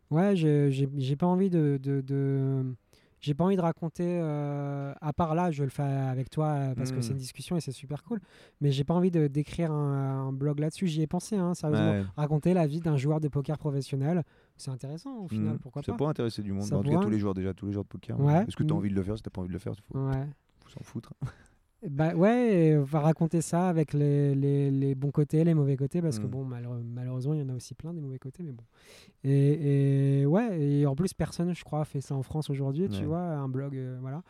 ouais, 0.09 0.35
j'ai 0.35 1.15
pas 1.15 1.27
envie 1.27 1.51
de, 1.51 1.79
de, 1.79 2.01
de- 2.01 2.73
j'ai 3.21 3.33
pas 3.33 3.45
envie 3.45 3.55
de 3.55 3.61
raconter. 3.61 4.19
euh, 4.21 4.93
à 4.99 5.13
part 5.13 5.33
là, 5.35 5.51
je 5.51 5.63
le 5.63 5.69
fais 5.69 5.81
avec 5.83 6.29
toi 6.29 6.47
euh, 6.47 6.75
parce 6.75 6.91
que 6.91 6.97
Mm. 6.97 7.01
c'est 7.03 7.11
une 7.11 7.17
discussion 7.17 7.55
et 7.55 7.61
c'est 7.61 7.71
super 7.71 8.03
cool. 8.03 8.19
Mais 8.59 8.71
j'ai 8.71 8.83
pas 8.83 8.93
envie 8.93 9.11
de 9.11 9.27
d'écrire 9.27 9.71
un, 9.71 10.27
un 10.27 10.33
blog 10.33 10.59
là-dessus. 10.59 10.87
J'y 10.87 11.01
ai 11.01 11.07
pensé, 11.07 11.35
hein, 11.37 11.53
sérieusement. 11.53 11.91
Ouais. 11.91 12.03
Raconter 12.17 12.53
la 12.53 12.67
vie 12.67 12.79
d'un 12.81 12.97
joueur 12.97 13.19
de 13.21 13.27
poker 13.29 13.57
professionnel, 13.57 14.23
c'est 14.57 14.71
intéressant 14.71 15.15
au 15.19 15.27
final. 15.27 15.53
Mhm. 15.53 15.59
Pourquoi 15.59 15.81
ça 15.83 15.91
pas 15.93 15.97
pourrait 15.97 16.09
intéresser 16.09 16.41
du 16.41 16.51
monde. 16.51 16.63
Ça 16.63 16.77
en 16.77 16.83
tout 16.83 16.91
cas, 16.91 16.99
tous 16.99 17.09
les 17.09 17.19
joueurs 17.19 17.33
déjà, 17.33 17.53
tous 17.53 17.67
les 17.67 17.71
joueurs 17.73 17.85
de 17.85 17.89
poker. 17.89 18.19
Ouais. 18.19 18.43
Est-ce 18.47 18.55
que 18.57 18.63
tu 18.63 18.69
as 18.71 18.73
Mhm. 18.73 18.79
envie 18.79 18.89
de 18.89 18.95
le 18.95 19.03
faire? 19.03 19.15
Si 19.17 19.23
t'as 19.23 19.29
pas 19.29 19.41
envie 19.41 19.47
de 19.49 19.53
le 19.53 19.59
faire, 19.59 19.73
il 19.73 19.83
faut 20.63 20.69
s'en 20.69 20.83
foutre. 20.83 21.13
Bah 21.89 22.13
ouais, 22.13 22.75
on 22.77 22.83
va 22.83 22.99
raconter 22.99 23.41
ça 23.41 23.67
avec 23.67 23.93
les, 23.93 24.35
les, 24.35 24.69
les 24.69 24.93
bons 24.93 25.09
côtés, 25.09 25.43
les 25.43 25.55
mauvais 25.55 25.75
côtés, 25.77 25.99
parce 25.99 26.19
que 26.19 26.27
Mm. 26.27 26.29
bon, 26.29 26.45
malheureux- 26.45 26.83
malheureusement, 26.83 27.33
il 27.33 27.39
y 27.39 27.43
en 27.43 27.49
a 27.49 27.55
aussi 27.55 27.73
plein 27.73 27.91
des 27.91 28.01
mauvais 28.01 28.19
côtés, 28.19 28.43
mais 28.43 28.51
bon. 28.51 28.63
Et, 29.23 30.21
et 30.21 30.25
ouais, 30.27 30.61
et 30.61 30.85
en 30.85 30.95
plus, 30.95 31.13
personne, 31.15 31.55
je 31.55 31.63
crois, 31.63 31.83
fait 31.85 31.99
ça 32.01 32.13
en 32.15 32.21
France 32.21 32.51
aujourd'hui, 32.51 32.87
tu 32.89 33.05
vois, 33.05 33.21
un 33.21 33.47
blog, 33.49 33.75
euh, 33.75 33.97
voilà. 33.99 34.21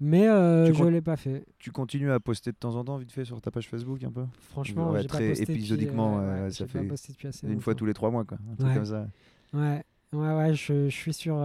Mais 0.00 0.28
euh, 0.28 0.66
je 0.66 0.72
comptes- 0.72 0.90
l'ai 0.92 1.00
pas 1.00 1.16
fait. 1.16 1.44
Tu 1.58 1.70
continues 1.72 2.10
à 2.12 2.20
poster 2.20 2.52
de 2.52 2.56
temps 2.58 2.76
en 2.76 2.84
temps, 2.84 2.98
vite 2.98 3.10
fait, 3.10 3.24
sur 3.24 3.40
ta 3.40 3.50
page 3.50 3.68
Facebook 3.68 4.04
un 4.04 4.12
peu? 4.12 4.24
Franchement, 4.40 4.90
Ouais, 4.90 5.02
pas 5.02 5.08
très 5.08 5.30
depuis, 5.30 5.52
épisodiquement, 5.54 6.20
euh, 6.20 6.44
ouais, 6.44 6.50
ça 6.50 6.66
pas 6.66 6.72
fait 6.72 6.84
posté 6.84 7.12
depuis 7.14 7.28
assez 7.28 7.48
Une 7.50 7.60
fois 7.60 7.74
tous 7.74 7.86
les 7.86 7.94
trois 7.94 8.10
mois, 8.10 8.24
quoi. 8.24 8.38
Un 8.52 8.54
truc 8.54 8.68
Ouais. 8.68 8.74
comme 8.74 8.84
ça. 8.84 9.08
Ouais, 9.54 9.82
ouais, 10.12 10.34
ouais, 10.36 10.54
je, 10.54 10.88
je 10.90 10.94
suis 10.94 11.14
sur. 11.14 11.36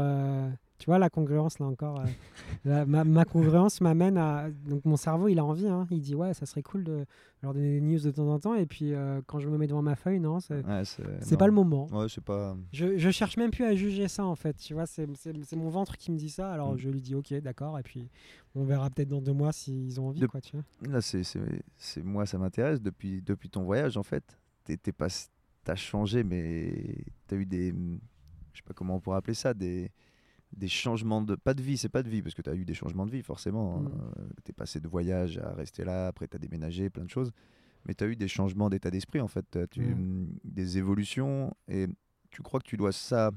Tu 0.80 0.86
vois, 0.88 1.00
la 1.00 1.10
congruence, 1.10 1.60
là 1.60 1.66
encore. 1.68 2.00
euh, 2.02 2.06
la- 2.66 2.86
ma, 2.86 3.04
ma 3.04 3.26
congruence 3.26 3.80
m'amène 3.82 4.18
à. 4.18 4.50
Donc, 4.68 4.84
mon 4.86 4.98
cerveau, 4.98 5.28
il 5.28 5.40
a 5.40 5.46
envie. 5.46 5.68
Hein, 5.68 5.88
il 5.92 6.02
dit, 6.02 6.16
ouais, 6.16 6.34
ça 6.34 6.46
serait 6.46 6.64
cool 6.64 6.84
de 6.84 7.06
leur 7.42 7.54
donner 7.54 7.80
des 7.80 7.82
news 7.82 8.00
de 8.00 8.12
temps 8.12 8.28
en 8.28 8.40
temps. 8.40 8.56
Et 8.56 8.66
puis, 8.66 8.94
euh, 8.94 9.22
quand 9.28 9.40
je 9.40 9.48
me 9.50 9.58
mets 9.58 9.68
devant 9.68 9.82
ma 9.82 9.96
feuille, 9.96 10.20
non, 10.20 10.40
c'est 10.40 10.66
Ouais, 10.66 11.38
pas 11.38 11.46
le 11.48 11.54
moment. 11.54 11.88
Ouais, 11.92 12.08
c'est 12.10 12.24
pas. 12.24 12.56
Je, 12.72 12.98
je 12.98 13.10
cherche 13.12 13.38
même 13.38 13.52
plus 13.52 13.66
à 13.66 13.76
juger 13.76 14.08
ça, 14.08 14.26
en 14.26 14.36
fait. 14.36 14.54
Tu 14.58 14.74
vois, 14.74 14.86
c'est 14.86 15.08
mon 15.56 15.70
ventre 15.70 15.96
qui 15.98 16.12
me 16.12 16.18
dit 16.18 16.30
ça. 16.30 16.52
Alors, 16.52 16.74
Mm. 16.74 16.78
je 16.78 16.90
lui 16.90 17.02
dis, 17.02 17.16
ok, 17.16 17.34
d'accord. 17.36 17.78
Et 17.80 17.84
puis, 17.84 18.10
on 18.56 18.64
verra 18.66 18.90
peut-être 18.90 19.10
dans 19.10 19.22
deux 19.22 19.34
mois 19.34 19.52
s'ils 19.52 20.00
ont 20.02 20.08
envie, 20.10 20.20
De- 20.22 20.28
quoi, 20.28 20.42
tu 20.42 20.56
vois. 20.56 20.66
Là, 20.92 21.02
c'est, 21.02 21.24
moi, 22.04 22.26
ça 22.26 22.38
m'intéresse 22.38 22.82
depuis, 22.82 23.22
depuis 23.22 23.50
ton 23.50 23.64
voyage, 23.64 23.96
en 23.98 24.04
fait. 24.04 24.24
T'es 24.66 24.78
pas, 24.92 25.08
t'as 25.64 25.76
changé, 25.76 26.24
mais 26.24 26.96
t'as 27.28 27.36
eu 27.36 27.46
des, 27.46 27.70
je 28.54 28.58
sais 28.58 28.64
pas 28.66 28.74
comment 28.74 28.96
on 28.96 29.00
pourrait 29.00 29.18
appeler 29.18 29.34
ça, 29.34 29.54
des, 29.54 29.92
des 30.56 30.68
changements 30.68 31.22
de, 31.22 31.36
pas 31.36 31.54
de 31.54 31.62
vie, 31.62 31.78
c'est 31.78 31.90
pas 31.90 32.04
de 32.04 32.10
vie, 32.10 32.22
parce 32.22 32.36
que 32.36 32.42
t'as 32.42 32.56
eu 32.56 32.66
des 32.66 32.74
changements 32.74 33.06
de 33.06 33.12
vie, 33.12 33.22
forcément. 33.24 33.80
Mm. 33.80 33.88
Euh, 34.20 34.24
t'es 34.44 34.54
passé 34.54 34.80
de 34.80 34.88
voyage 34.88 35.38
à 35.38 35.54
rester 35.54 35.84
là, 35.84 36.08
après 36.08 36.28
t'as 36.28 36.38
déménagé, 36.38 36.90
plein 36.90 37.06
de 37.06 37.10
choses. 37.10 37.32
Mais 37.86 37.94
t'as 37.94 38.08
eu 38.08 38.16
des 38.16 38.28
changements 38.28 38.70
d'état 38.70 38.90
d'esprit, 38.92 39.20
en 39.20 39.28
fait. 39.28 39.58
Tu, 39.72 39.82
Mm. 39.82 40.28
Des 40.44 40.78
évolutions, 40.78 41.54
et 41.68 41.88
tu 42.32 42.42
crois 42.42 42.60
que 42.60 42.68
tu 42.68 42.78
dois 42.78 42.92
ça 42.92 43.32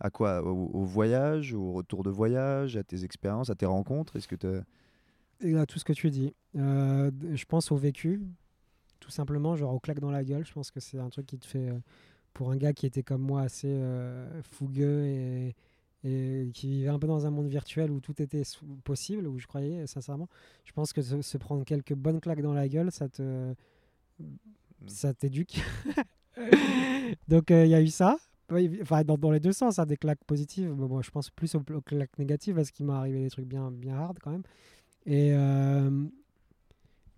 à 0.00 0.10
quoi? 0.10 0.42
Au, 0.44 0.66
au 0.72 0.84
voyage, 0.84 1.54
au 1.54 1.72
retour 1.72 2.02
de 2.04 2.10
voyage, 2.10 2.76
à 2.76 2.84
tes 2.84 3.04
expériences, 3.04 3.50
à 3.50 3.54
tes 3.56 3.66
rencontres? 3.66 4.16
Est-ce 4.16 4.28
que 4.28 4.36
t'as- 4.36 4.62
Et 5.40 5.56
à 5.56 5.66
tout 5.66 5.78
ce 5.78 5.84
que 5.84 5.92
tu 5.92 6.10
dis. 6.10 6.34
Euh, 6.56 7.10
je 7.34 7.44
pense 7.44 7.72
au 7.72 7.76
vécu, 7.76 8.20
tout 9.00 9.10
simplement, 9.10 9.56
genre 9.56 9.74
au 9.74 9.80
claque 9.80 10.00
dans 10.00 10.10
la 10.10 10.24
gueule. 10.24 10.44
Je 10.46 10.52
pense 10.52 10.70
que 10.70 10.80
c'est 10.80 10.98
un 10.98 11.08
truc 11.10 11.26
qui 11.26 11.38
te 11.38 11.46
fait, 11.46 11.68
euh, 11.68 11.78
pour 12.34 12.50
un 12.52 12.56
gars 12.56 12.72
qui 12.72 12.86
était 12.86 13.02
comme 13.02 13.22
moi 13.22 13.42
assez 13.42 13.68
euh, 13.70 14.42
fougueux 14.42 15.04
et, 15.06 15.54
et 16.04 16.50
qui 16.54 16.68
vivait 16.68 16.88
un 16.88 16.98
peu 16.98 17.06
dans 17.06 17.26
un 17.26 17.30
monde 17.30 17.48
virtuel 17.48 17.90
où 17.90 18.00
tout 18.00 18.20
était 18.22 18.42
possible, 18.84 19.26
où 19.26 19.38
je 19.38 19.46
croyais 19.46 19.86
sincèrement, 19.86 20.28
je 20.64 20.72
pense 20.72 20.92
que 20.92 21.02
se, 21.02 21.20
se 21.22 21.38
prendre 21.38 21.64
quelques 21.64 21.94
bonnes 21.94 22.20
claques 22.20 22.42
dans 22.42 22.54
la 22.54 22.68
gueule, 22.68 22.92
ça 22.92 23.08
te, 23.08 23.54
ça 24.86 25.14
t'éduque. 25.14 25.60
Donc 27.28 27.50
euh, 27.50 27.64
il 27.64 27.70
y 27.70 27.74
a 27.74 27.82
eu 27.82 27.88
ça. 27.88 28.18
Enfin, 28.80 29.02
dans, 29.04 29.18
dans 29.18 29.30
les 29.30 29.40
deux 29.40 29.52
sens, 29.52 29.78
hein, 29.78 29.86
des 29.86 29.96
claques 29.96 30.24
positives. 30.24 30.72
Mais 30.74 30.88
bon, 30.88 31.02
je 31.02 31.10
pense 31.10 31.30
plus 31.30 31.54
aux, 31.54 31.62
aux 31.74 31.80
claques 31.82 32.16
négatives 32.18 32.54
parce 32.54 32.70
qu'il 32.70 32.86
m'est 32.86 32.94
arrivé 32.94 33.22
des 33.22 33.30
trucs 33.30 33.46
bien, 33.46 33.70
bien 33.70 33.96
hard 33.96 34.18
quand 34.22 34.30
même. 34.30 34.44
Et 35.04 35.32
euh, 35.32 36.06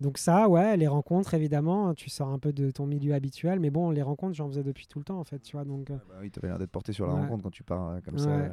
donc 0.01 0.17
ça, 0.17 0.49
ouais, 0.49 0.75
les 0.75 0.87
rencontres, 0.87 1.33
évidemment, 1.35 1.93
tu 1.93 2.09
sors 2.09 2.27
un 2.29 2.39
peu 2.39 2.51
de 2.51 2.71
ton 2.71 2.85
milieu 2.85 3.13
habituel, 3.13 3.59
mais 3.59 3.69
bon, 3.69 3.89
les 3.91 4.01
rencontres, 4.01 4.33
j'en 4.35 4.47
faisais 4.49 4.63
depuis 4.63 4.87
tout 4.87 4.99
le 4.99 5.05
temps, 5.05 5.19
en 5.19 5.23
fait, 5.23 5.39
tu 5.39 5.55
vois. 5.55 5.63
Donc, 5.63 5.89
euh, 5.91 5.95
Bah 6.09 6.15
oui, 6.21 6.29
t'avais 6.31 6.47
l'air 6.49 6.57
d'être 6.59 6.71
porté 6.71 6.91
sur 6.91 7.07
la 7.07 7.13
Ouais. 7.13 7.19
rencontre 7.21 7.43
quand 7.43 7.51
tu 7.51 7.63
pars 7.63 7.87
euh, 7.89 7.99
comme 8.03 8.17
ça. 8.17 8.29
Ouais. 8.29 8.49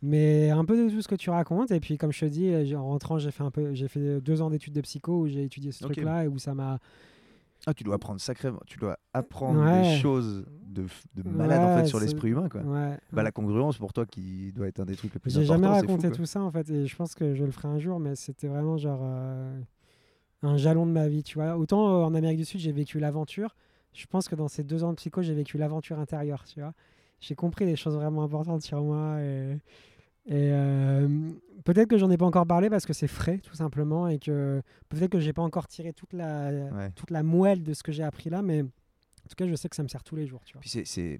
mais 0.00 0.50
un 0.50 0.64
peu 0.64 0.76
de 0.88 0.90
tout 0.94 1.02
ce 1.02 1.08
que 1.08 1.16
tu 1.16 1.30
racontes. 1.30 1.70
Et 1.72 1.80
puis, 1.80 1.98
comme 1.98 2.12
je 2.12 2.20
te 2.20 2.24
dis, 2.26 2.48
euh, 2.48 2.64
j'ai- 2.64 2.76
en 2.76 2.86
rentrant, 2.86 3.18
j'ai 3.18 3.30
fait 3.32 3.42
un 3.42 3.50
peu, 3.50 3.74
j'ai 3.74 3.88
fait 3.88 4.20
deux 4.20 4.40
ans 4.42 4.50
d'études 4.50 4.72
de 4.74 4.80
psycho 4.80 5.22
où 5.22 5.26
j'ai 5.28 5.42
étudié 5.44 5.72
ce 5.72 5.82
truc-là 5.84 6.24
et 6.24 6.28
où 6.28 6.38
ça 6.38 6.54
m'a. 6.54 6.78
Ah, 7.66 7.74
tu 7.74 7.82
dois 7.82 7.96
apprendre 7.96 8.20
sacrément, 8.20 8.60
tu 8.66 8.78
dois 8.78 8.96
apprendre 9.12 9.60
des 9.82 9.96
choses 9.96 10.46
de, 10.64 10.86
de 11.16 11.28
malade 11.28 11.60
en 11.60 11.76
fait 11.76 11.86
sur 11.86 11.98
l'esprit 11.98 12.28
humain 12.28 12.48
quoi. 12.48 12.60
Ouais. 12.62 12.96
Bah 13.12 13.24
la 13.24 13.32
congruence 13.32 13.76
pour 13.78 13.92
toi 13.92 14.06
qui 14.06 14.52
doit 14.52 14.68
être 14.68 14.78
un 14.78 14.84
des 14.86 14.94
trucs 14.94 15.12
les 15.12 15.18
plus 15.18 15.32
J'ai 15.32 15.40
importants. 15.42 15.54
jamais 15.64 15.80
c'est 15.80 15.86
fou, 15.86 15.92
raconté 15.96 16.10
tout 16.12 16.24
ça 16.24 16.40
en 16.40 16.52
fait, 16.52 16.70
et 16.70 16.86
je 16.86 16.94
pense 16.96 17.16
que 17.16 17.34
je 17.34 17.44
le 17.44 17.50
ferai 17.50 17.66
un 17.66 17.80
jour, 17.80 17.98
mais 17.98 18.14
c'était 18.14 18.46
vraiment 18.46 18.76
genre 18.78 19.00
euh, 19.02 19.60
un 20.42 20.56
jalon 20.56 20.86
de 20.86 20.92
ma 20.92 21.08
vie, 21.08 21.22
tu 21.22 21.34
vois. 21.38 21.56
Autant 21.56 21.88
euh, 21.88 22.04
en 22.04 22.14
Amérique 22.14 22.38
du 22.38 22.44
Sud, 22.44 22.60
j'ai 22.60 22.72
vécu 22.72 22.98
l'aventure, 22.98 23.56
je 23.92 24.06
pense 24.06 24.28
que 24.28 24.34
dans 24.36 24.48
ces 24.48 24.62
deux 24.64 24.84
ans 24.84 24.90
de 24.90 24.96
psycho, 24.96 25.22
j'ai 25.22 25.34
vécu 25.34 25.58
l'aventure 25.58 25.98
intérieure, 25.98 26.44
tu 26.44 26.60
vois. 26.60 26.74
J'ai 27.20 27.34
compris 27.34 27.64
des 27.66 27.74
choses 27.76 27.94
vraiment 27.96 28.22
importantes 28.22 28.62
sur 28.62 28.80
moi, 28.82 29.20
et, 29.20 29.54
et 30.26 30.52
euh, 30.52 31.08
peut-être 31.64 31.88
que 31.88 31.98
j'en 31.98 32.10
ai 32.10 32.16
pas 32.16 32.26
encore 32.26 32.46
parlé 32.46 32.70
parce 32.70 32.86
que 32.86 32.92
c'est 32.92 33.08
frais, 33.08 33.38
tout 33.38 33.54
simplement, 33.56 34.06
et 34.08 34.18
que 34.20 34.62
peut-être 34.88 35.10
que 35.10 35.18
j'ai 35.20 35.32
pas 35.32 35.42
encore 35.42 35.66
tiré 35.66 35.92
toute 35.92 36.12
la, 36.12 36.50
Ouais. 36.72 36.90
toute 36.92 37.10
la 37.10 37.22
moelle 37.24 37.64
de 37.64 37.74
ce 37.74 37.82
que 37.82 37.90
j'ai 37.90 38.04
appris 38.04 38.30
là, 38.30 38.40
mais 38.42 38.62
en 38.62 39.28
tout 39.28 39.34
cas, 39.36 39.46
je 39.48 39.54
sais 39.56 39.68
que 39.68 39.74
ça 39.76 39.82
me 39.82 39.88
sert 39.88 40.04
tous 40.04 40.14
les 40.16 40.26
jours, 40.26 40.42
tu 40.44 40.52
vois. 40.52 40.60
Puis 40.60 40.70
c'est, 40.70 40.84
c'est- 40.86 41.18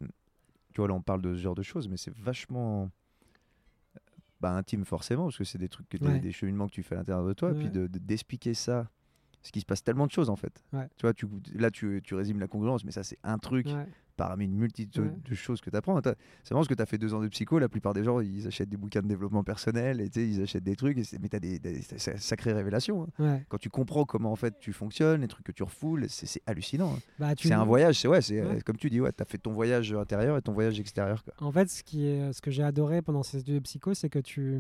tu 0.73 0.81
vois 0.81 0.87
là 0.87 0.95
on 0.95 1.03
parle 1.03 1.23
de 1.23 1.35
ce 1.35 1.41
genre 1.41 1.57
de 1.57 1.63
choses, 1.63 1.89
mais 1.89 1.97
c'est 1.97 2.15
vachement 2.15 2.89
bah, 4.41 4.53
intime 4.53 4.85
forcément 4.85 5.25
parce 5.25 5.37
que 5.39 5.43
c'est 5.45 5.59
des 5.59 5.69
trucs 5.69 5.89
que 5.89 5.97
t'es- 5.97 6.07
Ouais. 6.07 6.21
des 6.21 6.31
cheminements 6.31 6.69
que 6.69 6.73
tu 6.73 6.85
fais 6.85 6.95
à 6.95 6.99
l'intérieur 6.99 7.27
de 7.27 7.33
toi, 7.33 7.51
Ouais. 7.51 7.59
puis 7.59 7.71
de, 7.71 7.89
de- 7.89 7.99
d'expliquer 7.99 8.55
ça 8.55 8.89
Parce 9.43 9.51
qu'il 9.53 9.61
se 9.63 9.67
passe 9.67 9.83
tellement 9.85 10.07
de 10.07 10.11
choses 10.13 10.31
en 10.31 10.37
fait. 10.37 10.63
Ouais. 10.73 10.89
Tu 10.97 11.03
vois, 11.03 11.15
tu, 11.15 11.27
là 11.55 11.71
tu, 11.71 12.01
tu 12.05 12.15
résumes 12.15 12.41
la 12.41 12.49
congruence, 12.49 12.85
mais 12.85 12.91
ça 12.93 13.03
c'est 13.03 13.19
un 13.23 13.39
truc 13.39 13.67
Ouais. 13.67 13.87
parmi 14.17 14.47
une 14.47 14.57
multitude 14.57 15.05
Ouais. 15.05 15.17
de 15.31 15.35
choses 15.37 15.61
que 15.61 15.71
tu 15.71 15.77
apprends. 15.77 15.97
C'est 16.03 16.11
vraiment 16.11 16.59
parce 16.61 16.67
que 16.69 16.75
tu 16.75 16.83
as 16.83 16.87
fait 16.87 16.99
deux 16.99 17.15
ans 17.15 17.21
de 17.21 17.29
psycho, 17.29 17.61
la 17.61 17.69
plupart 17.69 17.95
des 17.95 18.03
gens 18.03 18.19
ils 18.21 18.49
achètent 18.49 18.69
des 18.69 18.77
bouquins 18.77 19.01
de 19.01 19.07
développement 19.07 19.45
personnel, 19.45 20.01
et 20.01 20.11
ils 20.17 20.43
achètent 20.43 20.65
des 20.65 20.75
trucs, 20.75 20.99
et 20.99 21.03
mais 21.21 21.29
tu 21.29 21.37
as 21.37 21.41
des, 21.41 21.59
des- 21.61 21.73
des 21.79 21.83
sacrées 22.19 22.53
révélations. 22.53 23.07
hein. 23.21 23.39
Quand 23.49 23.59
tu 23.59 23.71
comprends 23.71 24.05
comment 24.05 24.33
en 24.33 24.37
fait 24.37 24.59
tu 24.59 24.73
fonctionnes, 24.73 25.21
les 25.21 25.29
trucs 25.29 25.47
que 25.47 25.53
tu 25.53 25.63
refoules, 25.63 26.07
c'est 26.09 26.43
hallucinant. 26.47 26.95
hein. 26.97 27.01
Bah, 27.21 27.29
C'est 27.39 27.53
un 27.53 27.65
voyage, 27.65 28.01
c'est 28.01 28.09
ouais, 28.09 28.21
c'est 28.21 28.63
comme 28.65 28.77
tu 28.77 28.91
dis, 28.91 29.01
ouais, 29.01 29.13
tu 29.13 29.23
as 29.23 29.27
fait 29.27 29.39
ton 29.39 29.53
voyage 29.53 29.93
intérieur 29.93 30.37
et 30.37 30.43
ton 30.43 30.53
voyage 30.53 30.81
extérieur. 30.81 31.23
Quoi. 31.23 31.35
En 31.39 31.53
fait, 31.53 31.71
ce, 31.71 31.85
qui 31.85 32.07
est, 32.09 32.33
ce 32.33 32.43
que 32.43 32.51
j'ai 32.51 32.65
adoré 32.65 33.03
pendant 33.03 33.23
ces 33.23 33.39
études 33.39 33.55
de 33.55 33.61
psycho, 33.61 33.95
c'est 33.95 34.11
que 34.11 34.19
tu. 34.19 34.59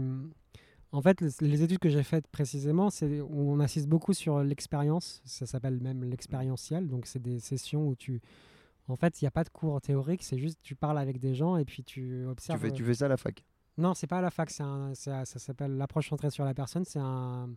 En 0.90 1.02
fait, 1.02 1.20
les, 1.40 1.62
études 1.62 1.78
que 1.78 1.90
j'ai 1.90 2.02
faites 2.02 2.27
précisément, 2.28 2.89
c'est 2.89 3.20
où 3.20 3.51
on 3.51 3.60
assiste 3.60 3.89
beaucoup 3.89 4.15
sur 4.15 4.43
l'expérience. 4.43 5.20
Ça 5.24 5.44
s'appelle 5.47 5.78
même 5.81 6.02
l'expérientiel. 6.05 6.89
Donc, 6.89 7.05
c'est 7.06 7.20
des 7.23 7.40
sessions 7.40 7.89
où 7.89 7.94
tu. 7.94 8.20
En 8.89 8.97
fait, 8.97 9.20
il 9.20 9.24
n'y 9.24 9.28
a 9.28 9.31
pas 9.31 9.44
de 9.44 9.51
cours 9.51 9.78
théorique, 9.82 10.23
c'est 10.23 10.39
juste 10.39 10.59
tu 10.62 10.74
parles 10.74 10.98
avec 10.98 11.19
des 11.19 11.35
gens 11.35 11.59
et 11.59 11.66
puis 11.66 11.85
tu 11.85 12.23
Tu 12.23 12.27
observes. 12.27 12.60
fais, 12.60 12.73
tu 12.73 12.85
fais 12.85 12.94
ça 12.94 13.05
à 13.05 13.09
la 13.09 13.19
fac? 13.19 13.44
Non, 13.77 13.93
c'est 13.93 14.06
pas 14.06 14.19
à 14.19 14.23
la 14.23 14.31
fac, 14.31 14.51
un- 14.60 14.94
ça 14.94 15.24
s'appelle 15.27 15.77
l'approche 15.77 16.09
centrée 16.09 16.31
sur 16.31 16.44
la 16.47 16.55
personne. 16.55 16.86
C'est 16.86 16.98
un, 16.98 17.51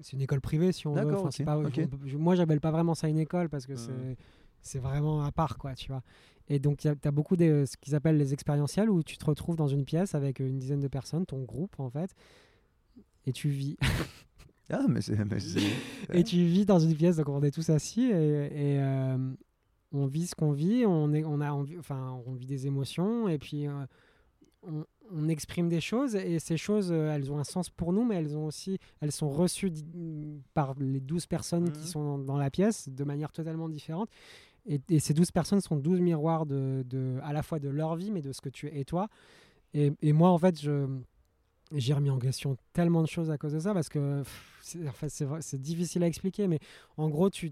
c'est 0.00 0.12
une 0.12 0.20
école 0.20 0.42
privée 0.42 0.72
si 0.72 0.86
on 0.86 0.92
veut. 0.92 1.00
D'accord, 1.00 1.20
Enfin, 1.20 1.30
c'est 1.30 1.44
ok, 1.44 1.88
pas, 1.88 1.96
je- 2.04 2.16
moi, 2.18 2.34
j'appelle 2.34 2.60
pas 2.60 2.70
vraiment 2.70 2.94
ça 2.94 3.08
une 3.08 3.18
école 3.18 3.48
parce 3.48 3.66
que 3.66 3.72
Mhm. 3.72 3.78
c'est, 3.78 4.16
c'est 4.62 4.78
vraiment 4.78 5.22
à 5.24 5.32
part, 5.32 5.58
quoi, 5.58 5.74
tu 5.74 5.88
vois. 5.88 6.02
Et 6.48 6.58
donc, 6.58 6.78
tu 6.78 6.88
as 6.88 7.10
beaucoup 7.10 7.36
de 7.36 7.64
ce 7.66 7.76
qu'ils 7.76 7.94
appellent 7.94 8.16
les 8.18 8.32
expérientiels 8.32 8.90
où 8.90 9.02
tu 9.02 9.16
te 9.16 9.24
retrouves 9.24 9.56
dans 9.56 9.68
une 9.68 9.84
pièce 9.84 10.14
avec 10.14 10.40
une 10.40 10.58
dizaine 10.58 10.80
de 10.80 10.88
personnes, 10.88 11.24
ton 11.26 11.42
groupe 11.42 11.78
en 11.78 11.88
fait, 11.90 12.14
et 13.26 13.32
tu 13.32 13.48
vis. 13.48 13.76
Ah, 14.70 14.86
mais 14.88 15.02
c'est. 15.02 15.16
et 16.14 16.24
tu 16.24 16.36
vis 16.46 16.64
dans 16.64 16.78
une 16.78 16.94
pièce, 16.96 17.16
donc 17.16 17.28
on 17.28 17.42
est 17.42 17.50
tous 17.50 17.68
assis 17.68 18.04
et, 18.04 18.14
et, 18.14 18.80
euh, 18.80 19.18
on 19.90 20.06
vit 20.06 20.26
ce 20.26 20.34
qu'on 20.34 20.52
vit, 20.52 20.84
on, 20.86 21.12
est, 21.12 21.24
on, 21.24 21.40
a, 21.42 21.50
enfin, 21.78 22.22
on 22.26 22.32
vit 22.32 22.46
des 22.46 22.66
émotions 22.66 23.28
et 23.28 23.38
puis 23.38 23.66
euh, 23.66 23.84
on, 24.62 24.86
on 25.10 25.28
exprime 25.28 25.68
des 25.68 25.80
choses 25.82 26.14
et 26.14 26.38
ces 26.38 26.56
choses, 26.56 26.90
euh, 26.90 27.12
elles 27.12 27.30
ont 27.30 27.38
un 27.38 27.44
sens 27.44 27.68
pour 27.68 27.92
nous, 27.92 28.04
mais 28.04 28.14
elles, 28.14 28.34
ont 28.34 28.46
aussi, 28.46 28.78
elles 29.02 29.12
sont 29.12 29.28
reçues 29.28 29.72
par 30.54 30.74
les 30.78 31.00
12 31.00 31.26
personnes 31.26 31.70
qui 31.72 31.82
Mhm. 31.82 31.88
sont 31.88 32.04
dans, 32.04 32.18
dans 32.18 32.36
la 32.38 32.48
pièce 32.48 32.88
de 32.88 33.04
manière 33.04 33.32
totalement 33.32 33.68
différente. 33.68 34.08
Et, 34.66 34.80
et 34.88 35.00
ces 35.00 35.12
12 35.14 35.30
personnes 35.32 35.60
sont 35.60 35.76
12 35.76 36.00
miroirs 36.00 36.46
de, 36.46 36.84
de, 36.86 37.18
à 37.22 37.32
la 37.32 37.42
fois 37.42 37.58
de 37.58 37.68
leur 37.68 37.96
vie, 37.96 38.10
mais 38.10 38.22
de 38.22 38.32
ce 38.32 38.40
que 38.40 38.48
tu 38.48 38.68
es 38.68 38.84
toi. 38.84 39.08
Et, 39.74 39.92
et 40.02 40.12
moi, 40.12 40.30
en 40.30 40.38
fait, 40.38 40.60
je, 40.60 40.86
j'ai 41.72 41.94
remis 41.94 42.10
en 42.10 42.18
question 42.18 42.56
tellement 42.72 43.02
de 43.02 43.08
choses 43.08 43.30
à 43.30 43.38
cause 43.38 43.54
de 43.54 43.58
ça 43.58 43.72
parce 43.74 43.88
que 43.88 44.22
c'est, 44.60 44.86
en 44.86 44.92
fait, 44.92 45.08
c'est, 45.08 45.24
vrai- 45.24 45.40
c'est 45.42 45.60
difficile 45.60 46.02
à 46.04 46.06
expliquer, 46.06 46.46
mais 46.46 46.60
en 46.96 47.08
gros, 47.08 47.30
tu, 47.30 47.50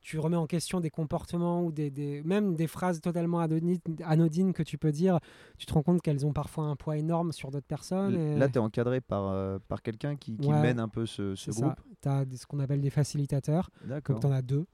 tu 0.00 0.18
remets 0.20 0.36
en 0.36 0.46
question 0.46 0.80
des 0.80 0.90
comportements 0.90 1.64
ou 1.64 1.72
des, 1.72 1.90
des- 1.90 2.22
même 2.22 2.54
des 2.54 2.66
phrases 2.68 3.00
totalement 3.00 3.40
anodines, 3.40 4.52
que 4.52 4.62
tu 4.62 4.78
peux 4.78 4.92
dire. 4.92 5.18
Tu 5.56 5.66
te 5.66 5.72
rends 5.72 5.82
compte 5.82 6.02
qu'elles 6.02 6.24
ont 6.26 6.32
parfois 6.32 6.64
un 6.64 6.76
poids 6.76 6.96
énorme 6.98 7.32
sur 7.32 7.50
d'autres 7.50 7.66
personnes. 7.66 8.14
et- 8.14 8.36
Là, 8.38 8.48
tu 8.48 8.54
es 8.54 8.58
encadré 8.58 9.00
par, 9.00 9.26
euh, 9.28 9.58
par 9.66 9.82
quelqu'un 9.82 10.14
qui, 10.16 10.36
qui 10.36 10.46
Ouais, 10.48 10.60
mène 10.60 10.78
un 10.78 10.88
peu 10.88 11.06
ce, 11.06 11.34
groupe. 11.50 11.80
Tu 12.02 12.08
as 12.08 12.24
ce 12.36 12.46
qu'on 12.46 12.60
appelle 12.60 12.80
des 12.80 12.90
facilitateurs, 12.90 13.70
D'accord. 13.84 14.14
donc 14.16 14.20
tu 14.20 14.26
en 14.28 14.32
as 14.32 14.42
deux 14.42 14.66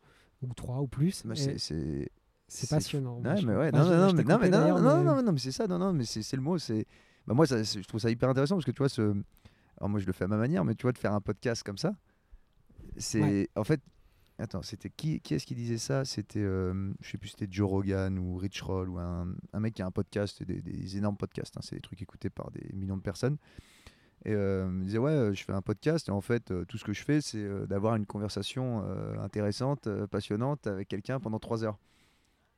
ou 0.48 0.54
trois 0.54 0.80
ou 0.80 0.86
plus. 0.86 1.24
Et 1.32 1.58
c'est- 1.58 2.10
passionnant. 2.70 3.20
Je- 3.36 3.46
mais 3.46 3.56
ouais, 3.56 3.72
non, 3.72 3.84
non, 3.84 4.06
non, 4.06 4.12
mais 4.14 4.22
non, 4.24 4.38
non, 4.38 4.80
non, 4.80 4.98
mais- 4.98 5.22
non, 5.22 5.22
non, 5.32 5.36
c'est 5.38 5.52
ça, 5.52 5.66
non, 5.66 5.78
non, 5.78 5.92
mais 5.92 6.04
c'est 6.04 6.36
le 6.36 6.42
mot, 6.42 6.58
c'est. 6.58 6.86
Bah 7.26 7.34
moi, 7.34 7.46
ça, 7.46 7.62
je 7.62 7.80
trouve 7.86 8.00
ça 8.00 8.10
hyper 8.10 8.28
intéressant 8.28 8.56
parce 8.56 8.66
que 8.66 8.70
tu 8.70 8.78
vois, 8.78 8.88
ce. 8.88 9.02
Alors 9.78 9.88
moi, 9.88 9.98
je 9.98 10.06
le 10.06 10.12
fais 10.12 10.24
à 10.24 10.28
ma 10.28 10.36
manière, 10.36 10.64
mais 10.64 10.74
tu 10.74 10.82
vois, 10.82 10.92
de 10.92 10.98
faire 10.98 11.12
un 11.14 11.20
podcast 11.20 11.62
comme 11.62 11.78
ça, 11.78 11.94
c'est. 12.96 13.20
Ouais. 13.22 13.48
En 13.56 13.64
fait, 13.64 13.80
attends, 14.38 14.62
c'était 14.62 14.90
qui, 14.90 15.20
qui 15.20 15.34
est-ce 15.34 15.46
qui 15.46 15.54
disait 15.54 15.78
ça? 15.78 16.04
C'était, 16.04 16.40
euh, 16.42 16.92
je 17.00 17.10
sais 17.10 17.18
plus, 17.18 17.30
c'était 17.30 17.48
Joe 17.50 17.68
Rogan 17.68 18.18
ou 18.18 18.36
Rich 18.36 18.60
Roll 18.62 18.88
ou 18.90 18.98
un, 18.98 19.26
un 19.52 19.60
mec 19.60 19.74
qui 19.74 19.82
a 19.82 19.86
un 19.86 19.90
podcast, 19.90 20.42
des, 20.42 20.60
des 20.60 20.96
énormes 20.96 21.16
podcasts, 21.16 21.56
hein, 21.56 21.60
c'est 21.62 21.76
des 21.76 21.80
trucs 21.82 22.02
écoutés 22.02 22.30
par 22.30 22.50
des 22.50 22.70
millions 22.74 22.96
de 22.96 23.02
personnes. 23.02 23.36
Et 24.26 24.32
euh, 24.32 24.64
il 24.66 24.70
me 24.72 24.84
disait, 24.84 24.98
ouais, 24.98 25.30
je 25.34 25.44
fais 25.44 25.52
un 25.52 25.60
podcast 25.60 26.08
et 26.08 26.10
en 26.12 26.20
fait, 26.22 26.50
euh, 26.50 26.64
tout 26.64 26.78
ce 26.78 26.84
que 26.84 26.92
je 26.94 27.02
fais, 27.02 27.20
c'est 27.20 27.38
euh, 27.42 27.66
d'avoir 27.66 27.94
une 27.96 28.06
conversation 28.06 28.82
euh, 28.86 29.18
intéressante, 29.18 29.86
passionnante 30.06 30.66
avec 30.66 30.88
quelqu'un 30.88 31.20
pendant 31.20 31.38
trois 31.38 31.62
heures. 31.62 31.78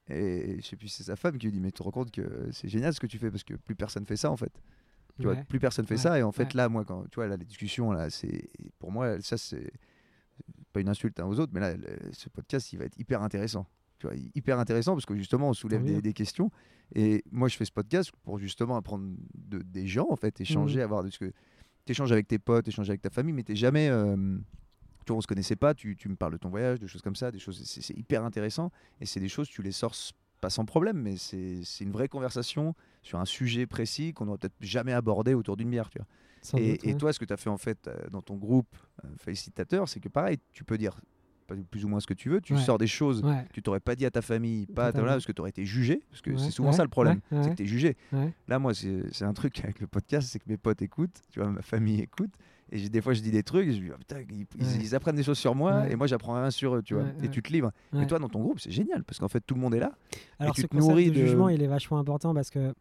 Et 0.09 0.59
je 0.60 0.66
sais 0.66 0.76
plus, 0.76 0.86
c'est 0.88 1.02
sa 1.02 1.16
femme 1.16 1.36
qui 1.38 1.47
lui 1.47 1.52
dit, 1.52 1.60
mais 1.60 1.72
tu 1.72 1.78
te 1.78 1.82
rends 1.82 1.90
compte 1.90 2.12
que 2.12 2.48
c'est 2.52 2.68
génial 2.68 2.94
ce 2.94 3.01
que 3.01 3.09
tu 3.09 3.18
fais 3.18 3.30
parce 3.30 3.43
que 3.43 3.55
plus 3.55 3.74
personne 3.74 4.06
fait 4.06 4.16
ça 4.16 4.30
en 4.30 4.36
fait. 4.36 4.52
Tu 5.18 5.24
vois, 5.26 5.34
plus 5.34 5.59
personne 5.59 5.86
fait 5.86 5.94
Ouais, 5.94 6.01
ça 6.01 6.18
et 6.18 6.22
en 6.22 6.30
fait 6.30 6.44
ouais. 6.44 6.51
là, 6.55 6.68
moi, 6.68 6.84
quand 6.84 7.05
tu 7.10 7.16
vois, 7.16 7.26
là, 7.26 7.36
les 7.36 7.44
discussions, 7.47 7.90
là, 7.90 8.10
c'est 8.10 8.48
pour 8.78 8.93
moi, 8.93 9.20
ça 9.22 9.36
c'est 9.38 9.72
pas 10.72 10.80
une 10.80 10.88
insulte 10.90 11.18
hein, 11.18 11.26
aux 11.26 11.40
autres, 11.40 11.52
mais 11.55 11.60
là, 11.60 11.74
le- 11.74 11.86
ce 12.12 12.28
podcast, 12.28 12.72
il 12.74 12.78
va 12.78 12.84
être 12.84 12.98
hyper 12.98 13.22
intéressant. 13.22 13.66
Tu 13.98 14.06
vois, 14.06 14.14
hyper 14.34 14.59
intéressant 14.60 14.93
parce 14.93 15.06
que 15.06 15.16
justement, 15.16 15.48
on 15.48 15.55
soulève 15.55 15.82
des, 15.82 16.02
des 16.02 16.12
questions. 16.12 16.51
Et 16.94 17.24
moi, 17.32 17.48
je 17.48 17.56
fais 17.56 17.64
ce 17.64 17.72
podcast 17.72 18.12
pour 18.24 18.38
justement 18.38 18.76
apprendre 18.76 19.09
de, 19.34 19.59
des 19.62 19.86
gens, 19.86 20.06
en 20.10 20.16
fait, 20.16 20.38
échanger, 20.40 20.78
Mhm. 20.80 20.84
avoir 20.84 21.02
de 21.02 21.09
ce 21.09 21.18
que 21.18 21.32
tu 21.86 21.92
échanges 21.92 22.12
avec 22.12 22.28
tes 22.28 22.38
potes, 22.38 22.68
échanger 22.68 22.90
avec 22.90 23.02
ta 23.02 23.10
famille, 23.10 23.32
mais 23.32 23.42
t'es 23.42 23.56
jamais. 23.56 23.88
euh, 23.88 24.16
tu 25.06 25.12
vois, 25.12 25.18
on 25.18 25.20
se 25.20 25.26
connaissait 25.26 25.56
pas, 25.56 25.72
tu, 25.72 25.96
tu 25.96 26.08
me 26.08 26.16
parles 26.16 26.32
de 26.32 26.38
ton 26.38 26.48
voyage, 26.48 26.80
de 26.80 26.86
choses 26.88 27.00
comme 27.00 27.14
ça, 27.14 27.30
des 27.30 27.38
choses, 27.38 27.62
c'est 27.64 27.96
hyper 27.96 28.24
intéressant. 28.24 28.72
Et 29.00 29.06
c'est 29.06 29.20
des 29.20 29.28
choses, 29.28 29.48
tu 29.48 29.62
les 29.62 29.70
sors 29.72 29.94
pas 30.40 30.50
sans 30.50 30.64
problème, 30.64 31.00
mais 31.00 31.16
c'est 31.16 31.62
une 31.80 31.92
vraie 31.92 32.08
conversation 32.08 32.74
sur 33.02 33.20
un 33.20 33.24
sujet 33.24 33.66
précis 33.66 34.12
qu'on 34.12 34.26
n'aurait 34.26 34.38
peut-être 34.38 34.56
jamais 34.60 34.92
abordé 34.92 35.32
autour 35.32 35.56
d'une 35.56 35.70
bière. 35.70 35.88
Tu 35.90 35.98
vois. 35.98 36.60
Et, 36.60 36.72
doute, 36.72 36.84
et 36.84 36.88
ouais. 36.88 36.98
toi, 36.98 37.12
ce 37.12 37.18
que 37.18 37.24
tu 37.24 37.32
as 37.32 37.36
fait 37.36 37.50
en 37.50 37.56
fait 37.56 37.86
euh, 37.86 37.94
dans 38.10 38.22
ton 38.22 38.36
groupe 38.36 38.76
euh, 39.04 39.08
félicitateur, 39.18 39.88
c'est 39.88 40.00
que 40.00 40.08
pareil, 40.08 40.38
tu 40.52 40.64
peux 40.64 40.76
dire 40.76 41.00
plus 41.70 41.85
ou 41.85 41.89
moins 41.89 42.01
ce 42.01 42.06
que 42.06 42.14
tu 42.14 42.28
veux, 42.28 42.40
tu 42.40 42.55
Ouais. 42.55 42.60
sors 42.60 42.78
des 42.78 42.86
choses 42.86 43.23
Ouais. 43.23 43.44
que 43.48 43.52
tu 43.52 43.62
t'aurais 43.62 43.81
pas 43.81 43.94
dit 43.94 44.05
à 44.06 44.10
ta 44.10 44.23
famille, 44.23 44.66
pas 44.66 44.86
à 44.89 44.93
parce 44.93 45.24
que 45.27 45.32
tu 45.32 45.40
aurais 45.40 45.51
été 45.51 45.64
jugé, 45.64 46.02
parce 46.10 46.20
que 46.23 46.31
Ouais, 46.31 46.39
c'est 46.39 46.51
souvent 46.51 46.73
ça 46.73 46.82
le 46.82 46.89
problème, 46.89 47.20
c'est 47.31 47.51
que 47.51 47.55
tu 47.56 47.62
es 47.62 47.66
jugé. 47.66 47.97
Là, 48.48 48.59
moi, 48.59 48.73
c'est 48.74 49.23
un 49.24 49.32
truc 49.32 49.59
avec 49.64 49.81
le 49.81 49.86
podcast, 49.86 50.28
c'est 50.31 50.39
que 50.39 50.44
mes 50.48 50.56
potes 50.56 50.82
écoutent, 50.82 51.23
tu 51.31 51.40
vois, 51.40 51.48
ma 51.51 51.62
famille 51.62 52.01
écoute, 52.01 52.31
et 52.73 52.89
des 52.89 53.01
fois 53.01 53.12
je 53.14 53.20
dis 53.20 53.31
des 53.31 53.44
trucs, 53.44 53.68
et 53.68 53.73
je 53.73 53.81
dis, 53.81 53.90
Ah, 53.94 53.98
putain, 53.98 54.16
ils, 54.59 54.94
apprennent 54.94 55.14
des 55.16 55.23
choses 55.23 55.39
sur 55.39 55.55
moi, 55.55 55.89
et 55.89 55.94
moi 55.94 56.06
j'apprends 56.09 56.35
rien 56.35 56.51
sur 56.51 56.74
eux, 56.77 56.82
tu 56.82 56.94
vois, 56.94 57.05
et 57.23 57.28
tu 57.28 57.43
te 57.43 57.52
livres. 57.52 57.70
Et 58.01 58.06
toi, 58.06 58.18
dans 58.18 58.28
ton 58.28 58.40
groupe, 58.43 58.59
c'est 58.60 58.73
génial, 58.73 59.05
parce 59.05 59.18
qu'en 59.18 59.28
fait, 59.28 59.40
tout 59.40 59.55
le 59.55 59.60
monde 59.60 59.74
est 59.74 59.81
là. 59.81 59.93
Alors 60.39 60.55
tu 60.55 60.62
ce 60.62 60.66
te 60.66 60.77
nourris 60.77 61.10
de 61.10 61.20
de- 61.20 61.27
jugement, 61.27 61.48
il 61.48 61.62
est 61.62 61.66
vachement 61.68 61.98
important 61.98 62.35
parce 62.35 62.51
que 62.51 62.74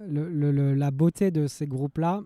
le, 0.00 0.28
le- 0.28 0.50
le- 0.50 0.74
la 0.74 0.90
beauté 0.90 1.30
de 1.30 1.46
ces 1.46 1.66
groupes-là, 1.68 2.22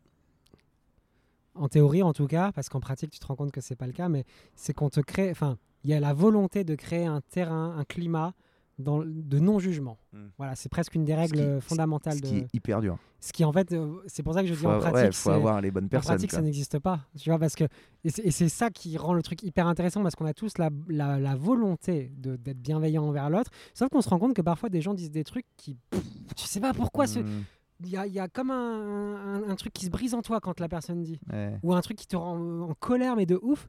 en 1.54 1.68
théorie 1.68 2.02
en 2.02 2.12
tout 2.12 2.26
cas, 2.26 2.52
parce 2.52 2.68
qu'en 2.68 2.80
pratique 2.80 3.10
tu 3.10 3.18
te 3.18 3.26
rends 3.26 3.36
compte 3.36 3.50
que 3.52 3.60
c'est 3.60 3.76
pas 3.76 3.86
le 3.86 3.92
cas, 3.92 4.08
mais 4.08 4.24
c'est 4.54 4.74
qu'on 4.74 4.90
te 4.90 5.00
crée, 5.00 5.30
enfin, 5.30 5.56
il 5.86 5.90
y 5.90 5.94
a 5.94 6.00
la 6.00 6.12
volonté 6.12 6.64
de 6.64 6.74
créer 6.74 7.06
un 7.06 7.20
terrain, 7.20 7.76
un 7.78 7.84
climat 7.84 8.34
dans, 8.78 8.98
de 9.04 9.38
non-jugement. 9.38 9.98
Mm. 10.12 10.18
Voilà, 10.36 10.54
c'est 10.56 10.68
presque 10.68 10.94
une 10.96 11.04
des 11.04 11.14
règles 11.14 11.36
qui- 11.38 11.42
euh, 11.44 11.60
fondamentales 11.60 12.16
Ce 12.16 12.22
de. 12.22 12.26
qui 12.26 12.36
est 12.38 12.48
hyper 12.52 12.80
dur. 12.80 12.98
Ce 13.20 13.32
qui 13.32 13.44
en 13.44 13.52
fait, 13.52 13.72
euh, 13.72 14.02
c'est 14.06 14.22
pour 14.22 14.34
ça 14.34 14.42
que 14.42 14.48
je 14.48 14.52
dis 14.54 14.58
Faut, 14.58 14.66
en 14.66 14.72
avoir- 14.72 14.90
pratique, 14.92 15.06
ouais, 15.08 15.12
faut 15.12 15.30
avoir 15.30 15.60
les 15.60 15.70
bonnes 15.70 15.84
en 15.86 15.88
personnes. 15.88 16.16
pratique, 16.16 16.30
quoi. 16.30 16.38
ça 16.40 16.42
n'existe 16.44 16.78
pas. 16.80 17.00
Tu 17.16 17.30
vois, 17.30 17.38
parce 17.38 17.54
que 17.54 17.64
et 18.04 18.30
c'est 18.32 18.48
ça 18.50 18.70
qui 18.70 18.96
rend 18.98 19.14
le 19.14 19.22
truc 19.22 19.42
hyper 19.44 19.66
intéressant 19.68 20.02
parce 20.02 20.14
qu'on 20.16 20.26
a 20.26 20.34
tous 20.34 20.58
la, 20.58 20.68
la, 20.88 21.18
la 21.18 21.34
volonté 21.36 22.12
de- 22.18 22.36
d'être 22.36 22.58
bienveillant 22.60 23.04
envers 23.04 23.30
l'autre. 23.30 23.50
Sauf 23.72 23.88
qu'on 23.88 24.02
se 24.02 24.08
rend 24.10 24.18
compte 24.18 24.34
que 24.34 24.42
parfois 24.42 24.68
des 24.68 24.80
gens 24.82 24.92
disent 24.92 25.10
des 25.12 25.24
trucs 25.24 25.46
qui, 25.56 25.76
pff, 25.90 26.02
tu 26.36 26.46
sais 26.46 26.60
pas 26.60 26.74
pourquoi. 26.74 27.06
ce- 27.06 27.20
Mm, 27.20 27.44
Il 27.80 27.90
y 27.90 27.96
a, 27.98 28.06
il 28.06 28.12
y 28.14 28.20
a 28.20 28.26
comme 28.28 28.50
un, 28.50 29.42
un- 29.42 29.48
un 29.50 29.54
truc 29.56 29.72
qui 29.74 29.84
se 29.86 29.90
brise 29.90 30.14
en 30.14 30.22
toi 30.22 30.40
quand 30.40 30.60
la 30.60 30.68
personne 30.68 31.02
dit, 31.02 31.18
ouais. 31.32 31.58
ou 31.62 31.74
un 31.74 31.80
truc 31.82 31.96
qui 31.98 32.06
te 32.06 32.16
rend 32.16 32.38
en 32.62 32.74
colère 32.74 33.16
mais 33.16 33.26
de 33.26 33.38
ouf. 33.42 33.68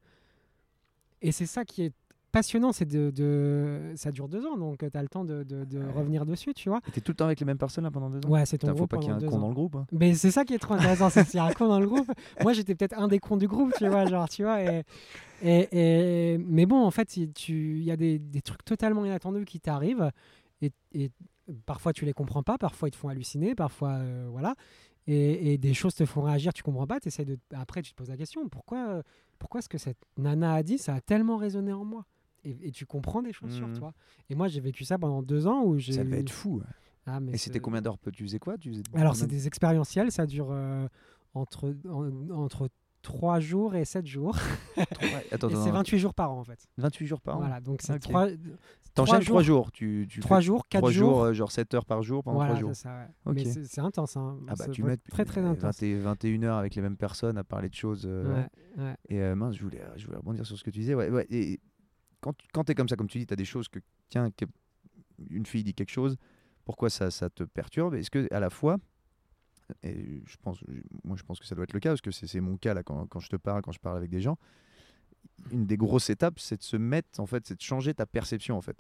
Et 1.22 1.31
c'est 1.31 1.45
ça 1.45 1.65
qui 1.65 1.84
est 1.84 1.94
passionnant, 2.31 2.71
c'est 2.71 2.85
de, 2.85 3.09
de- 3.11 3.93
ça 3.95 4.11
dure 4.11 4.27
deux 4.27 4.45
ans, 4.45 4.57
donc 4.57 4.79
tu 4.79 4.97
as 4.97 5.01
le 5.01 5.07
temps 5.07 5.23
de, 5.25 5.43
de- 5.43 5.65
de 5.65 5.79
Ouais. 5.79 5.91
revenir 5.91 6.25
dessus, 6.25 6.53
tu 6.53 6.69
vois. 6.69 6.81
T'es 6.93 7.01
tout 7.01 7.11
le 7.11 7.15
temps 7.15 7.25
avec 7.25 7.39
les 7.39 7.45
mêmes 7.45 7.57
personnes 7.57 7.83
là 7.83 7.91
pendant 7.91 8.09
deux 8.09 8.25
ans 8.25 8.29
Ouais, 8.29 8.45
c'est 8.45 8.57
ton 8.57 8.67
Putain, 8.67 8.73
Faut 8.73 8.77
groupe 8.79 8.89
pas 8.91 8.97
qu'il 8.97 9.07
y 9.07 9.11
ait 9.11 9.15
un 9.15 9.29
con 9.29 9.35
ans. 9.37 9.39
dans 9.39 9.47
le 9.49 9.53
groupe. 9.55 9.75
hein. 9.75 9.85
Mais 9.91 10.13
c'est 10.13 10.31
ça 10.31 10.45
qui 10.45 10.53
est 10.53 10.59
trop 10.59 10.73
intéressant, 10.75 11.09
c'est 11.09 11.25
qu'il 11.25 11.35
y 11.35 11.39
a 11.39 11.45
un 11.45 11.51
con 11.51 11.67
dans 11.67 11.79
le 11.79 11.87
groupe. 11.87 12.07
Moi, 12.41 12.53
j'étais 12.53 12.75
peut-être 12.75 12.97
un 12.97 13.07
des 13.07 13.19
cons 13.19 13.37
du 13.37 13.47
groupe, 13.47 13.73
tu 13.73 13.87
vois, 13.87 14.05
genre, 14.05 14.27
tu 14.29 14.43
vois. 14.43 14.61
Et, 14.63 14.83
et, 15.41 15.67
et- 16.33 16.37
mais 16.39 16.65
bon, 16.65 16.83
en 16.83 16.91
fait, 16.91 17.17
il 17.17 17.31
tu- 17.33 17.79
y 17.81 17.91
a 17.91 17.97
des, 17.97 18.19
des 18.19 18.41
trucs 18.41 18.63
totalement 18.65 19.05
inattendus 19.05 19.45
qui 19.45 19.59
t'arrivent 19.59 20.11
et, 20.61 20.71
et 20.93 21.11
parfois 21.65 21.93
tu 21.93 22.03
les 22.05 22.13
comprends 22.13 22.43
pas, 22.43 22.57
parfois 22.57 22.87
ils 22.89 22.91
te 22.91 22.97
font 22.97 23.07
halluciner, 23.09 23.55
parfois, 23.55 23.93
euh, 23.93 24.27
voilà. 24.31 24.55
Et, 25.05 25.53
et 25.53 25.57
des 25.57 25.73
choses 25.73 25.95
te 25.95 26.05
font 26.05 26.23
réagir, 26.23 26.51
tu 26.53 26.63
comprends 26.63 26.87
pas, 26.87 26.97
essaies 27.05 27.23
de... 27.23 27.37
après 27.55 27.81
tu 27.81 27.91
te 27.91 27.95
poses 27.95 28.09
la 28.09 28.17
question, 28.17 28.49
pourquoi, 28.49 29.01
pourquoi 29.39 29.61
ce 29.61 29.69
que 29.69 29.77
cette 29.77 29.99
nana 30.17 30.53
a 30.55 30.63
dit, 30.63 30.77
ça 30.77 30.95
a 30.95 30.99
tellement 31.01 31.37
résonné 31.37 31.71
en 31.71 31.85
moi? 31.85 32.05
Et, 32.49 32.67
et 32.67 32.71
tu 32.71 32.85
comprends 32.85 33.21
des 33.21 33.33
choses 33.33 33.51
sur 33.51 33.67
Mhm. 33.67 33.77
toi. 33.77 33.93
Et 34.29 34.35
moi, 34.35 34.47
j'ai 34.47 34.59
vécu 34.59 34.83
ça 34.85 34.97
pendant 34.97 35.21
deux 35.21 35.47
ans 35.47 35.63
où 35.63 35.77
j'ai. 35.77 35.93
Ça 35.93 36.03
devait 36.03 36.17
eu- 36.17 36.21
être 36.21 36.31
fou. 36.31 36.61
Ah, 37.05 37.19
mais 37.19 37.31
Et 37.33 37.37
c'était 37.37 37.59
combien 37.59 37.81
d'heures 37.81 37.97
Tu 38.13 38.23
faisais 38.23 38.39
quoi? 38.39 38.57
Tu 38.57 38.69
faisais 38.71 38.83
alors, 38.93 39.15
c'est 39.15 39.27
des 39.27 39.47
expérientiels, 39.47 40.11
ça 40.11 40.25
dure 40.25 40.49
euh, 40.51 40.87
entre, 41.33 41.73
en- 41.89 42.29
entre 42.31 42.69
3 43.01 43.39
jours 43.39 43.75
et 43.75 43.85
7 43.85 44.05
jours. 44.05 44.35
Trois- 44.35 44.77
Attends, 45.31 45.47
et 45.49 45.51
c'est 45.53 45.57
attends, 45.61 45.71
28 45.71 45.99
jours 45.99 46.13
par 46.13 46.31
an 46.33 46.39
en 46.39 46.43
fait. 46.43 46.67
28 46.77 47.05
jours 47.07 47.21
par 47.21 47.37
an? 47.37 47.39
Voilà, 47.39 47.61
donc 47.61 47.81
c'est 47.81 47.93
Ok. 47.93 47.99
3, 48.01 48.27
T'enchaînes 48.93 49.19
trois 49.19 49.25
3 49.25 49.41
jours. 49.43 49.71
Tu, 49.71 50.07
tu 50.09 50.19
3 50.21 50.39
fais 50.39 50.45
jours, 50.45 50.67
4 50.67 50.81
trois 50.81 50.91
jours. 50.91 51.09
jours, 51.11 51.23
euh, 51.25 51.33
genre 51.33 51.51
7 51.51 51.71
heures 51.75 51.85
par 51.85 52.01
jour 52.01 52.23
pendant 52.23 52.37
voilà, 52.39 52.53
3 52.53 52.59
jours. 52.61 52.71
c'est 52.75 52.81
ça, 52.83 52.97
ouais. 52.97 53.31
Ok. 53.31 53.35
Mais 53.35 53.45
c'est 53.45 53.79
intense. 53.81 54.17
Hein. 54.17 54.39
Ah 54.47 54.55
bah 54.57 54.67
tu 54.69 54.81
mets 54.83 54.97
très 54.97 55.23
très 55.23 55.41
intense. 55.41 55.81
21 55.83 56.43
heures 56.43 56.57
avec 56.57 56.73
les 56.75 56.81
mêmes 56.81 56.97
personnes 56.97 57.37
à 57.37 57.43
parler 57.43 57.69
de 57.69 57.75
choses. 57.75 58.05
euh, 58.09 58.43
Ouais, 58.77 58.83
ouais. 58.83 58.95
Et 59.09 59.21
euh, 59.21 59.35
mince, 59.35 59.55
je 59.55 59.63
voulais, 59.63 59.81
je 59.95 60.05
voulais 60.07 60.17
rebondir 60.17 60.45
sur 60.47 60.57
ce 60.57 60.63
que 60.63 60.71
tu 60.71 60.79
disais. 60.79 60.95
Ouais, 60.95 61.09
ouais, 61.11 61.27
et 61.29 61.59
quand, 62.22 62.34
tu- 62.34 62.48
quand 62.53 62.64
tu 62.64 62.72
es 62.72 62.76
comme 62.76 62.89
ça, 62.89 62.95
comme 62.95 63.07
tu 63.07 63.18
dis, 63.19 63.26
tu 63.27 63.34
as 63.34 63.38
des 63.38 63.45
choses 63.45 63.68
que, 63.68 63.80
tiens, 64.10 64.31
que- 64.31 64.45
une 65.30 65.45
fille 65.45 65.64
dit 65.64 65.73
quelque 65.73 65.91
chose, 65.91 66.18
pourquoi 66.65 66.89
ça, 66.89 67.11
ça 67.11 67.30
te 67.30 67.44
perturbe? 67.44 67.95
Est-ce 67.95 68.11
que 68.11 68.27
à 68.34 68.39
la 68.39 68.49
fois, 68.49 68.77
et 69.84 70.22
je 70.26 70.38
pense, 70.41 70.64
moi 71.03 71.18
je 71.18 71.23
pense 71.23 71.39
que 71.39 71.45
ça 71.45 71.56
doit 71.56 71.64
être 71.64 71.73
le 71.73 71.80
cas, 71.80 71.89
parce 71.89 72.02
que 72.02 72.11
c'est 72.11 72.39
mon 72.39 72.57
cas 72.57 72.73
là 72.73 72.84
quand, 72.84 73.06
quand 73.07 73.19
je 73.19 73.30
te 73.30 73.35
parle, 73.35 73.61
quand 73.61 73.72
je 73.72 73.80
parle 73.80 73.98
avec 73.98 74.10
des 74.10 74.22
gens, 74.22 74.38
une 75.52 75.65
des 75.65 75.77
grosses 75.77 76.10
étapes, 76.10 76.39
c'est 76.39 76.57
de 76.57 76.64
se 76.64 76.77
mettre, 76.77 77.19
en 77.19 77.26
fait, 77.26 77.45
c'est 77.48 77.56
de 77.56 77.61
changer 77.61 77.94
ta 77.94 78.06
perception, 78.06 78.57
en 78.57 78.61
fait. 78.61 78.77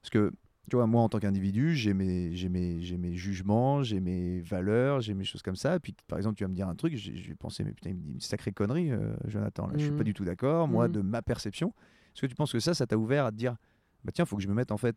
Parce 0.00 0.10
que, 0.10 0.32
tu 0.70 0.76
vois, 0.76 0.86
moi 0.86 1.02
en 1.02 1.08
tant 1.08 1.18
qu'individu, 1.18 1.74
j'ai 1.74 1.92
mes, 1.94 2.30
mes, 2.48 3.14
jugements, 3.14 3.82
j'ai 3.82 4.00
mes 4.00 4.40
valeurs, 4.40 5.00
j'ai 5.00 5.14
mes 5.14 5.24
choses 5.24 5.42
comme 5.42 5.56
ça. 5.56 5.76
Et 5.76 5.80
puis, 5.80 5.94
par 6.06 6.18
exemple, 6.18 6.36
tu 6.36 6.44
vas 6.44 6.48
me 6.48 6.54
dire 6.54 6.68
un 6.68 6.74
truc, 6.74 6.96
je 6.96 7.10
vais 7.10 7.34
penser, 7.34 7.64
mais 7.64 7.72
putain, 7.72 7.90
il 7.90 7.96
me 7.96 8.00
dit 8.02 8.12
une 8.12 8.20
sacrée 8.20 8.52
connerie, 8.52 8.90
euh, 8.90 9.14
Jonathan, 9.26 9.66
là, 9.66 9.74
je 9.76 9.84
suis 9.84 9.92
pas 9.92 10.04
du 10.04 10.14
tout 10.14 10.24
d'accord, 10.24 10.68
moi, 10.68 10.86
Mhm. 10.88 10.92
de 10.94 11.00
ma 11.00 11.22
perception. 11.22 11.74
Est-ce 12.14 12.20
que 12.22 12.26
tu 12.26 12.34
penses 12.34 12.52
que 12.52 12.60
ça, 12.60 12.74
ça 12.74 12.86
t'a 12.86 12.96
ouvert 12.96 13.26
à 13.26 13.30
te 13.30 13.36
dire, 13.36 13.56
bah 14.04 14.12
tiens, 14.14 14.24
faut 14.24 14.36
que 14.36 14.42
je 14.42 14.48
me 14.48 14.54
mette, 14.54 14.70
en 14.72 14.76
fait, 14.76 14.96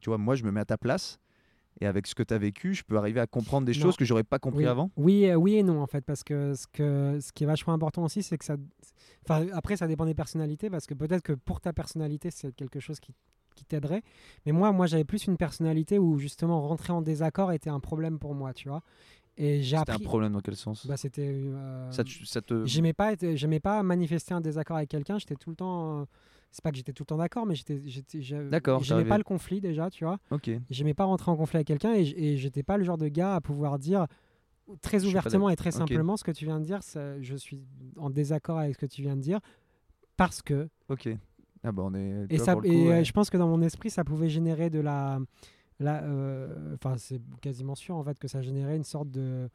tu 0.00 0.10
vois, 0.10 0.18
moi, 0.18 0.34
je 0.34 0.44
me 0.44 0.50
mets 0.50 0.60
à 0.60 0.64
ta 0.64 0.78
place. 0.78 1.18
Et 1.80 1.86
avec 1.86 2.06
ce 2.06 2.14
que 2.14 2.22
tu 2.22 2.32
as 2.32 2.38
vécu, 2.38 2.72
je 2.72 2.82
peux 2.82 2.96
arriver 2.96 3.20
à 3.20 3.26
comprendre 3.26 3.66
des 3.66 3.72
Non. 3.74 3.82
choses 3.82 3.96
que 3.96 4.04
j'aurais 4.06 4.24
pas 4.24 4.38
compris 4.38 4.64
oui. 4.64 4.66
avant? 4.70 4.90
Oui, 4.96 5.26
euh, 5.26 5.34
oui 5.34 5.56
et 5.56 5.62
non 5.62 5.82
en 5.82 5.86
fait, 5.86 6.00
parce 6.00 6.24
que 6.24 6.54
ce, 6.54 6.66
que 6.72 7.18
ce 7.20 7.32
qui 7.32 7.44
est 7.44 7.46
vachement 7.46 7.74
important 7.74 8.02
aussi, 8.02 8.22
c'est 8.22 8.38
que 8.38 8.46
ça. 8.46 8.56
Enfin, 9.24 9.46
après, 9.52 9.76
ça 9.76 9.86
dépend 9.86 10.06
des 10.06 10.14
personnalités, 10.14 10.70
parce 10.70 10.86
que 10.86 10.94
peut-être 10.94 11.22
que 11.22 11.34
pour 11.34 11.60
ta 11.60 11.74
personnalité, 11.74 12.30
c'est 12.30 12.50
quelque 12.56 12.80
chose 12.80 12.98
qui, 12.98 13.12
qui 13.54 13.66
t'aiderait. 13.66 14.02
Mais 14.46 14.52
moi, 14.52 14.72
moi, 14.72 14.86
j'avais 14.86 15.04
plus 15.04 15.26
une 15.26 15.36
personnalité 15.36 15.98
où 15.98 16.18
justement 16.18 16.66
rentrer 16.66 16.94
en 16.94 17.02
désaccord 17.02 17.52
était 17.52 17.68
un 17.70 17.80
problème 17.80 18.18
pour 18.18 18.34
moi, 18.34 18.54
tu 18.54 18.70
vois. 18.70 18.82
Et 19.38 19.62
j'ai 19.62 19.76
C'était 19.76 19.90
appris. 19.92 20.04
un 20.04 20.08
problème 20.08 20.32
dans 20.32 20.40
quel 20.40 20.56
sens? 20.56 20.86
Bah, 20.86 20.96
c'était. 20.96 21.28
euh, 21.30 21.90
ça, 21.90 22.04
te, 22.04 22.10
ça 22.24 22.40
te- 22.40 22.64
J'aimais 22.64 22.92
pas, 22.94 23.12
être- 23.12 23.34
j'aimais 23.36 23.60
pas 23.60 23.82
manifester 23.82 24.32
un 24.34 24.40
désaccord 24.40 24.76
avec 24.78 24.88
quelqu'un. 24.88 25.18
J'étais 25.18 25.36
tout 25.36 25.50
le 25.50 25.56
temps. 25.56 26.00
euh, 26.00 26.04
C'est 26.52 26.62
pas 26.62 26.70
que 26.70 26.76
j'étais 26.78 26.92
tout 26.94 27.02
le 27.02 27.06
temps 27.06 27.18
d'accord, 27.18 27.44
mais 27.44 27.54
j'étais, 27.54 27.74
D'accord, 28.48 28.82
J'aimais 28.82 29.00
t'arrivais- 29.00 29.08
pas 29.10 29.18
le 29.18 29.24
conflit 29.24 29.60
déjà, 29.60 29.90
tu 29.90 30.04
vois. 30.04 30.18
Ok. 30.30 30.48
J'aimais 30.70 30.94
pas 30.94 31.04
rentrer 31.04 31.30
en 31.30 31.36
conflit 31.36 31.56
avec 31.58 31.66
quelqu'un 31.66 31.92
et, 31.92 32.36
j'étais 32.38 32.62
pas 32.62 32.78
le 32.78 32.84
genre 32.84 32.96
de 32.96 33.08
gars 33.08 33.34
à 33.34 33.40
pouvoir 33.42 33.78
dire 33.78 34.06
très 34.80 35.04
ouvertement 35.04 35.50
et 35.50 35.56
très 35.56 35.70
simplement 35.70 36.16
ce 36.16 36.24
que 36.24 36.30
tu 36.30 36.46
viens 36.46 36.58
de 36.58 36.64
dire. 36.64 36.82
ça- 36.82 37.20
je 37.20 37.36
suis 37.36 37.60
en 37.98 38.08
désaccord 38.08 38.58
avec 38.58 38.74
ce 38.74 38.78
que 38.78 38.86
tu 38.86 39.02
viens 39.02 39.16
de 39.16 39.20
dire 39.20 39.40
parce 40.16 40.40
que. 40.40 40.68
Ok. 40.88 41.08
Ah 41.62 41.72
bah 41.72 41.82
on 41.84 41.94
est. 41.94 42.26
Et, 42.30 42.38
ça, 42.38 42.54
et 42.64 42.88
ouais. 42.88 43.04
je 43.04 43.12
pense 43.12 43.28
que 43.28 43.36
dans 43.36 43.48
mon 43.48 43.60
esprit, 43.60 43.90
ça 43.90 44.02
pouvait 44.04 44.28
générer 44.30 44.70
de 44.70 44.78
la. 44.80 45.18
La, 45.80 46.02
euh, 46.04 46.74
Enfin, 46.74 46.96
c'est 46.98 47.20
quasiment 47.40 47.74
sûr 47.74 47.96
en 47.96 48.02
fait 48.04 48.18
que 48.18 48.28
ça 48.28 48.40
générait 48.42 48.76
une 48.76 48.84
sorte 48.84 49.10
de. 49.10 49.48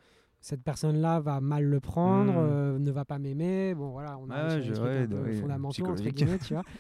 Cette 0.43 0.63
personne-là 0.63 1.19
va 1.19 1.39
mal 1.39 1.63
le 1.65 1.79
prendre, 1.79 2.33
Hmm. 2.33 2.37
euh, 2.37 2.79
ne 2.79 2.89
va 2.91 3.05
pas 3.05 3.19
m'aimer. 3.19 3.75
Bon, 3.75 3.91
voilà, 3.91 4.17
on 4.17 4.27
a 4.31 4.55
des 4.59 4.71
trucs 4.73 4.83
ouais, 5.23 5.33
fondamentaux, 5.35 5.85
entre 5.85 6.09
guillemets, 6.09 6.39
tu 6.39 6.53
vois. 6.53 6.63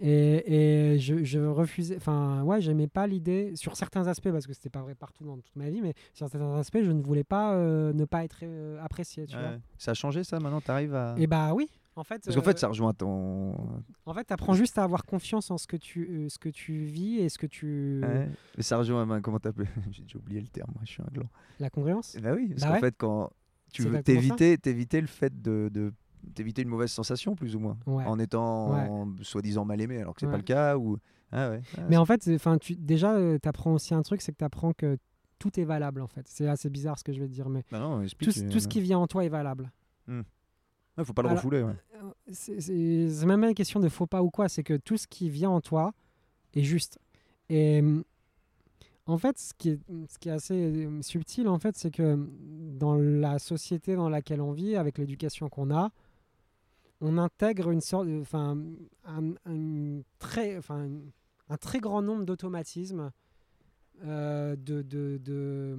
Et, 0.00 0.94
et 0.94 0.98
je, 0.98 1.22
je 1.22 1.38
refusais, 1.38 1.96
enfin, 1.96 2.42
ouais, 2.42 2.60
j'aimais 2.62 2.88
pas 2.88 3.06
l'idée, 3.06 3.52
sur 3.54 3.76
certains 3.76 4.06
aspects, 4.08 4.30
parce 4.32 4.46
que 4.46 4.54
c'était 4.54 4.70
pas 4.70 4.80
vrai 4.80 4.94
partout 4.94 5.22
dans 5.24 5.36
toute 5.36 5.54
ma 5.54 5.68
vie, 5.68 5.82
mais 5.82 5.92
sur 6.14 6.26
certains 6.28 6.56
aspects, 6.58 6.80
je 6.82 6.90
ne 6.90 7.02
voulais 7.02 7.22
pas 7.24 7.52
euh, 7.54 7.92
ne 7.92 8.04
pas 8.06 8.24
être 8.24 8.42
apprécié, 8.82 9.26
tu 9.26 9.36
vois. 9.36 9.56
Ça 9.76 9.90
a 9.90 9.94
changé 9.94 10.24
ça 10.24 10.40
maintenant 10.40 10.62
T'arrives 10.62 10.94
à. 10.94 11.14
Et 11.18 11.26
bah 11.26 11.52
oui, 11.54 11.68
en 11.96 12.04
fait. 12.04 12.22
Parce 12.24 12.34
qu'en 12.36 12.42
euh, 12.42 12.44
fait, 12.44 12.58
ça 12.58 12.68
rejoint 12.68 12.92
ton. 12.94 13.54
En 14.06 14.14
fait, 14.14 14.24
t'apprends 14.24 14.54
juste 14.54 14.78
à 14.78 14.84
avoir 14.84 15.04
confiance 15.04 15.50
en 15.50 15.58
ce 15.58 15.66
que 15.66 15.76
tu, 15.76 16.08
euh, 16.10 16.28
ce 16.28 16.38
que 16.38 16.48
tu 16.48 16.84
vis 16.84 17.18
et 17.18 17.28
ce 17.28 17.38
que 17.38 17.46
tu. 17.46 18.00
Ouais. 18.02 18.28
Mais 18.56 18.62
ça 18.62 18.78
rejoint. 18.78 19.06
ben, 19.06 19.20
Comment 19.20 19.38
t'appelles? 19.38 19.68
J'ai 19.90 20.16
oublié 20.16 20.40
le 20.40 20.48
terme. 20.48 20.70
Moi, 20.74 20.82
je 20.84 20.90
suis 20.92 21.02
un 21.02 21.08
gland. 21.12 21.28
La 21.60 21.70
congruence? 21.70 22.16
Bah 22.22 22.32
oui. 22.34 22.48
Parce 22.50 22.62
Bah 22.62 22.68
qu'en 22.68 22.74
ouais. 22.74 22.80
fait, 22.80 22.94
quand 22.96 23.30
tu 23.72 23.82
veux 23.82 24.02
t'éviter, 24.02 24.58
t'éviter 24.58 25.00
le 25.00 25.06
fait 25.06 25.40
de, 25.42 25.70
de 25.72 25.92
t'éviter 26.34 26.62
une 26.62 26.68
mauvaise 26.68 26.90
sensation, 26.92 27.34
plus 27.34 27.56
ou 27.56 27.58
moins, 27.60 27.76
Ouais. 27.86 28.04
en 28.04 28.18
étant 28.18 29.08
soi-disant 29.22 29.64
mal 29.64 29.80
aimé, 29.80 29.98
alors 30.00 30.14
que 30.14 30.20
c'est 30.20 30.26
pas 30.26 30.32
Ouais. 30.32 30.38
le 30.38 30.44
cas. 30.44 30.76
Ou. 30.76 30.98
Ah 31.32 31.50
ouais. 31.50 31.62
Ah, 31.78 31.80
Mais 31.88 31.96
en 31.96 32.04
fait, 32.04 32.28
enfin, 32.34 32.58
tu 32.58 32.76
déjà, 32.76 33.14
euh, 33.14 33.38
t'apprends 33.38 33.72
aussi 33.74 33.94
un 33.94 34.02
truc, 34.02 34.20
c'est 34.20 34.32
que 34.32 34.36
t'apprends 34.36 34.72
que 34.72 34.98
tout 35.38 35.58
est 35.58 35.64
valable 35.64 36.00
en 36.02 36.06
fait. 36.06 36.22
C'est 36.28 36.46
assez 36.46 36.68
bizarre 36.70 36.98
ce 36.98 37.04
que 37.04 37.12
je 37.12 37.20
vais 37.20 37.26
te 37.26 37.32
dire, 37.32 37.48
mais 37.48 37.64
Bah 37.72 37.80
non, 37.80 37.96
tout, 37.96 38.02
explique. 38.04 38.32
ce- 38.32 38.40
tout 38.48 38.60
ce 38.60 38.68
qui 38.68 38.80
vient 38.80 38.98
en 38.98 39.06
toi 39.08 39.24
est 39.24 39.28
valable. 39.30 39.72
Ouais, 40.98 41.04
faut 41.04 41.12
pas 41.12 41.22
le 41.22 41.28
Alors- 41.28 41.38
refouler. 41.38 41.62
Ouais. 41.62 41.74
Euh, 42.02 42.10
C'est 42.32 43.26
même 43.26 43.40
pas 43.40 43.48
une 43.48 43.54
question 43.54 43.80
de 43.80 43.88
faux 43.88 44.06
pas 44.06 44.22
ou 44.22 44.30
quoi, 44.30 44.48
c'est 44.48 44.62
que 44.62 44.76
tout 44.76 44.96
ce 44.96 45.06
qui 45.06 45.30
vient 45.30 45.50
en 45.50 45.60
toi 45.60 45.92
est 46.54 46.62
juste. 46.62 46.98
Et 47.48 47.80
hum, 47.80 48.04
en 49.06 49.18
fait, 49.18 49.38
ce 49.38 49.52
qui 49.54 49.70
est, 49.70 49.80
ce 50.08 50.18
qui 50.18 50.28
est 50.28 50.32
assez 50.32 50.54
euh, 50.54 51.02
subtil, 51.02 51.48
en 51.48 51.58
fait, 51.58 51.76
c'est 51.76 51.90
que 51.90 52.14
hum, 52.14 52.30
dans 52.78 52.94
la 52.96 53.38
société 53.38 53.94
dans 53.96 54.08
laquelle 54.08 54.40
on 54.40 54.52
vit, 54.52 54.76
avec 54.76 54.98
l'éducation 54.98 55.48
qu'on 55.48 55.70
a, 55.74 55.90
on 57.00 57.18
intègre 57.18 57.70
une 57.70 57.80
sorte, 57.80 58.06
enfin, 58.20 58.56
un, 59.04 59.32
un 59.46 60.02
très, 60.18 60.56
enfin, 60.58 60.88
un 61.48 61.56
très 61.56 61.80
grand 61.80 62.00
nombre 62.02 62.24
d'automatismes, 62.24 63.10
euh, 64.04 64.54
de, 64.56 64.82
de, 64.82 65.18
de, 65.22 65.76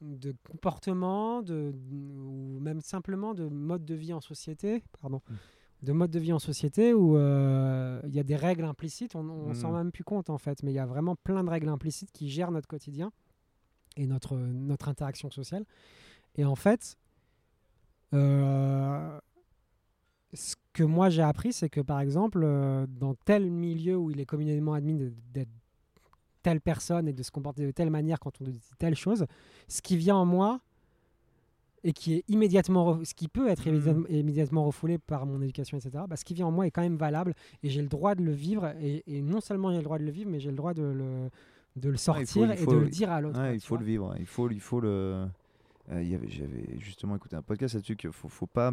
de 0.00 0.34
comportements, 0.48 1.42
de, 1.42 1.72
ou 1.92 2.58
même 2.60 2.80
simplement 2.80 3.34
de 3.34 3.48
mode 3.48 3.84
de 3.84 3.94
vie 3.94 4.12
en 4.12 4.20
société, 4.20 4.82
pardon, 5.00 5.20
Mm. 5.28 5.34
de 5.86 5.92
mode 5.92 6.10
de 6.10 6.18
vie 6.18 6.32
en 6.32 6.38
société 6.38 6.92
où 6.94 7.16
euh, 7.16 8.00
il 8.06 8.14
y 8.14 8.18
a 8.20 8.22
des 8.22 8.36
règles 8.36 8.64
implicites, 8.64 9.14
on, 9.14 9.28
on 9.28 9.54
s'en 9.54 9.68
Mm. 9.68 9.72
rend 9.72 9.76
même 9.78 9.92
plus 9.92 10.04
compte 10.04 10.30
en 10.30 10.38
fait, 10.38 10.62
mais 10.62 10.70
il 10.72 10.74
y 10.74 10.78
a 10.78 10.86
vraiment 10.86 11.16
plein 11.16 11.42
de 11.44 11.50
règles 11.50 11.68
implicites 11.68 12.12
qui 12.12 12.28
gèrent 12.28 12.50
notre 12.50 12.68
quotidien 12.68 13.10
et 13.96 14.06
notre, 14.06 14.36
notre 14.36 14.88
interaction 14.88 15.30
sociale. 15.30 15.64
Et 16.36 16.44
en 16.44 16.56
fait, 16.56 16.96
euh, 18.14 19.18
ce 20.34 20.54
que 20.72 20.82
moi 20.82 21.08
j'ai 21.08 21.22
appris, 21.22 21.52
c'est 21.52 21.70
que 21.70 21.80
par 21.80 22.00
exemple, 22.00 22.42
euh, 22.44 22.86
dans 22.88 23.14
tel 23.14 23.50
milieu 23.50 23.96
où 23.96 24.10
il 24.10 24.20
est 24.20 24.26
communément 24.26 24.74
admis 24.74 25.12
d'être 25.32 25.48
telle 26.46 26.60
personne 26.60 27.08
et 27.08 27.12
de 27.12 27.22
se 27.24 27.30
comporter 27.32 27.64
de 27.66 27.72
telle 27.72 27.90
manière 27.90 28.18
quand 28.20 28.34
on 28.40 28.44
dit 28.44 28.60
telle 28.78 28.94
chose, 28.94 29.26
ce 29.66 29.82
qui 29.82 29.96
vient 29.96 30.14
en 30.16 30.24
moi 30.26 30.60
et 31.82 31.92
qui 31.92 32.14
est 32.14 32.24
immédiatement, 32.28 33.04
ce 33.04 33.14
qui 33.14 33.28
peut 33.28 33.48
être 33.48 33.68
Mhm. 33.68 34.06
immédiatement, 34.08 34.64
refoulé 34.64 34.98
par 34.98 35.26
mon 35.26 35.40
éducation, 35.42 35.76
etc., 35.78 36.04
bah, 36.08 36.16
ce 36.16 36.24
qui 36.24 36.34
vient 36.34 36.46
en 36.46 36.52
moi 36.52 36.66
est 36.66 36.70
quand 36.70 36.82
même 36.82 36.96
valable 36.96 37.34
et 37.64 37.68
j'ai 37.68 37.82
le 37.82 37.88
droit 37.88 38.14
de 38.14 38.22
le 38.22 38.32
vivre. 38.32 38.72
Et, 38.80 39.02
et 39.08 39.22
non 39.22 39.40
seulement 39.40 39.70
j'ai 39.72 39.78
le 39.78 39.82
droit 39.84 39.98
de 39.98 40.04
le 40.04 40.10
vivre, 40.12 40.30
mais 40.30 40.38
j'ai 40.40 40.50
le 40.50 40.56
droit 40.56 40.72
de 40.74 40.82
le, 40.84 41.30
de 41.76 41.88
le 41.90 41.96
sortir 41.96 42.50
et 42.52 42.56
faut- 42.56 42.72
de 42.72 42.76
le 42.78 42.88
dire 42.88 43.10
à 43.10 43.20
l'autre. 43.20 43.40
Ouais, 43.40 43.54
il 43.56 43.60
faut 43.60 43.74
vois. 43.74 43.80
le 43.80 43.86
vivre. 43.86 44.14
Il 44.20 44.26
faut, 44.26 44.48
il 44.50 44.60
faut 44.60 44.80
le. 44.80 45.26
euh, 45.90 46.18
j'avais 46.28 46.78
justement 46.78 47.16
écouté 47.16 47.34
un 47.36 47.42
podcast 47.42 47.74
là-dessus 47.74 47.96
qu'il 47.96 48.12
faut, 48.12 48.28
faut 48.28 48.46
pas. 48.46 48.72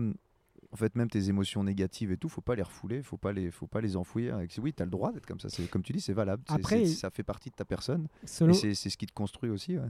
En 0.74 0.76
fait, 0.76 0.96
même 0.96 1.10
tes 1.10 1.30
émotions 1.30 1.64
négatives 1.64 2.12
et 2.12 2.18
tout, 2.18 2.28
faut 2.30 2.42
pas 2.42 2.56
les 2.56 2.64
refouler, 2.64 3.04
faut 3.04 3.16
pas 3.18 3.32
les, 3.32 3.52
faut 3.52 3.68
pas 3.68 3.80
les 3.80 3.96
enfouir. 3.96 4.40
Et 4.40 4.48
oui, 4.60 4.74
tu 4.74 4.82
as 4.82 4.86
le 4.86 4.92
droit 4.92 5.12
d'être 5.12 5.26
comme 5.28 5.40
ça. 5.40 5.48
C'est 5.50 5.70
comme 5.70 5.84
tu 5.84 5.94
dis, 5.94 6.02
c'est 6.02 6.14
valable. 6.14 6.44
Après, 6.48 6.86
ça 6.88 7.10
fait 7.12 7.24
partie 7.24 7.50
de 7.52 7.56
ta 7.56 7.64
personne. 7.66 8.08
Selon- 8.26 8.54
Et 8.54 8.74
c'est 8.74 8.90
ce 8.90 8.98
qui 8.98 9.06
te 9.06 9.14
construit 9.14 9.50
aussi. 9.52 9.78
ouais. 9.78 9.86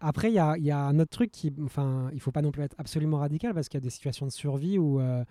Après, 0.00 0.30
il 0.30 0.34
y 0.34 0.38
a, 0.38 0.56
y 0.58 0.70
a 0.70 0.78
un 0.78 0.98
autre 1.00 1.10
truc 1.10 1.32
qui. 1.32 1.52
Enfin, 1.64 2.10
il 2.12 2.20
faut 2.20 2.30
pas 2.30 2.42
non 2.42 2.52
plus 2.52 2.62
être 2.62 2.76
absolument 2.78 3.18
radical 3.18 3.52
parce 3.54 3.68
qu'il 3.68 3.78
y 3.78 3.82
a 3.82 3.84
des 3.84 3.90
situations 3.90 4.26
de 4.26 4.30
survie 4.30 4.78
où. 4.78 5.00
euh, 5.00 5.24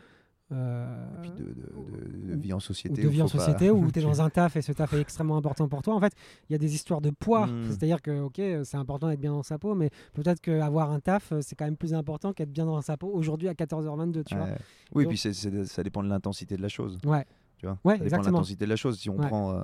euh, 0.51 1.05
Et 1.17 1.21
puis 1.21 1.31
de, 1.31 1.43
de- 1.43 2.29
de- 2.29 2.35
de 2.35 2.41
vie 2.41 2.53
en 2.53 2.57
ou 2.57 2.59
société. 2.61 3.01
de 3.01 3.07
vie 3.09 3.21
en 3.21 3.25
pas- 3.25 3.31
société 3.39 3.69
où 3.69 3.91
tu 3.91 3.99
es 3.99 4.01
dans 4.01 4.21
un 4.21 4.29
taf 4.29 4.55
et 4.55 4.61
ce 4.61 4.71
taf 4.71 4.93
est 4.93 5.01
extrêmement 5.01 5.37
important 5.37 5.67
pour 5.67 5.81
toi. 5.81 5.93
En 5.95 5.99
fait, 5.99 6.13
il 6.49 6.53
y 6.53 6.55
a 6.55 6.57
des 6.57 6.73
histoires 6.73 7.01
de 7.01 7.09
poids. 7.09 7.47
Mm. 7.47 7.65
C'est-à-dire 7.69 8.01
que, 8.01 8.21
ok, 8.21 8.41
c'est 8.63 8.77
important 8.77 9.09
d'être 9.09 9.19
bien 9.19 9.31
dans 9.31 9.43
sa 9.43 9.57
peau, 9.57 9.75
mais 9.75 9.89
peut-être 10.13 10.39
qu'avoir 10.41 10.91
un 10.91 10.99
taf, 10.99 11.31
euh, 11.31 11.39
c'est 11.41 11.55
quand 11.55 11.65
même 11.65 11.75
plus 11.77 11.93
important 11.93 12.31
qu'être 12.33 12.51
bien 12.51 12.65
dans 12.65 12.81
sa 12.81 12.95
peau 12.97 13.09
aujourd'hui 13.13 13.47
à 13.49 13.53
14h22, 13.53 14.23
tu 14.23 14.35
vois. 14.35 14.47
Oui, 14.93 15.03
Donc- 15.03 15.13
puis 15.13 15.65
ça 15.65 15.83
dépend 15.83 16.01
de 16.03 16.09
l'intensité 16.09 16.55
de 16.57 16.61
la 16.61 16.69
chose. 16.69 16.97
Ouais. 17.05 17.25
Tu 17.57 17.65
vois 17.65 17.77
Ouais, 17.83 17.93
ça 17.93 17.97
dépend 17.97 17.99
de 17.99 18.03
exactement. 18.05 18.37
l'intensité 18.37 18.65
de 18.65 18.69
la 18.69 18.75
chose. 18.75 18.99
Si 18.99 19.09
on 19.09 19.17
Ouais. 19.17 19.27
prend. 19.27 19.51
euh, 19.53 19.61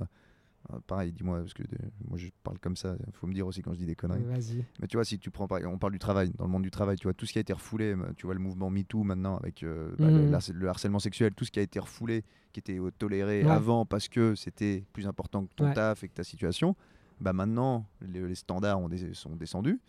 euh, 0.71 0.77
pareil, 0.87 1.11
dis-moi, 1.11 1.39
parce 1.39 1.53
que 1.53 1.63
euh, 1.63 1.89
moi 2.07 2.17
je 2.17 2.27
parle 2.43 2.57
comme 2.59 2.75
ça, 2.77 2.95
il 3.05 3.13
faut 3.13 3.27
me 3.27 3.33
dire 3.33 3.45
aussi 3.47 3.61
quand 3.61 3.73
je 3.73 3.79
dis 3.79 3.85
des 3.85 3.95
conneries. 3.95 4.23
Vas-y. 4.23 4.63
Mais 4.79 4.87
tu 4.87 4.95
vois, 4.97 5.03
si 5.03 5.19
tu 5.19 5.29
prends, 5.31 5.47
on 5.65 5.77
parle 5.77 5.91
du 5.93 5.99
travail, 5.99 6.31
dans 6.37 6.45
le 6.45 6.51
monde 6.51 6.63
du 6.63 6.71
travail, 6.71 6.95
tu 6.97 7.03
vois, 7.03 7.13
tout 7.13 7.25
ce 7.25 7.33
qui 7.33 7.37
a 7.39 7.41
été 7.41 7.53
refoulé, 7.53 7.93
euh, 7.95 8.13
tu 8.15 8.25
vois, 8.25 8.33
le 8.33 8.39
mouvement 8.39 8.69
MeToo 8.69 9.03
maintenant, 9.03 9.37
avec 9.37 9.63
euh, 9.63 9.93
bah, 9.99 10.09
le, 10.11 10.25
Mhm. 10.25 10.39
le 10.53 10.67
harcèlement 10.69 10.99
sexuel, 10.99 11.33
tout 11.35 11.45
ce 11.45 11.51
qui 11.51 11.59
a 11.59 11.63
été 11.63 11.79
refoulé, 11.79 12.23
qui 12.53 12.59
était 12.59 12.79
toléré 12.97 13.43
Ouais. 13.43 13.49
avant 13.49 13.85
parce 13.85 14.07
que 14.07 14.35
c'était 14.35 14.85
plus 14.93 15.07
important 15.07 15.45
que 15.45 15.53
ton 15.55 15.65
Ouais. 15.65 15.73
taf 15.73 16.03
et 16.03 16.07
que 16.07 16.13
ta 16.13 16.23
situation, 16.23 16.75
bah 17.19 17.33
maintenant, 17.33 17.85
les, 18.01 18.25
les 18.27 18.35
standards 18.35 18.79
ont 18.79 18.89
des- 18.89 19.13
sont 19.13 19.35
descendus. 19.35 19.79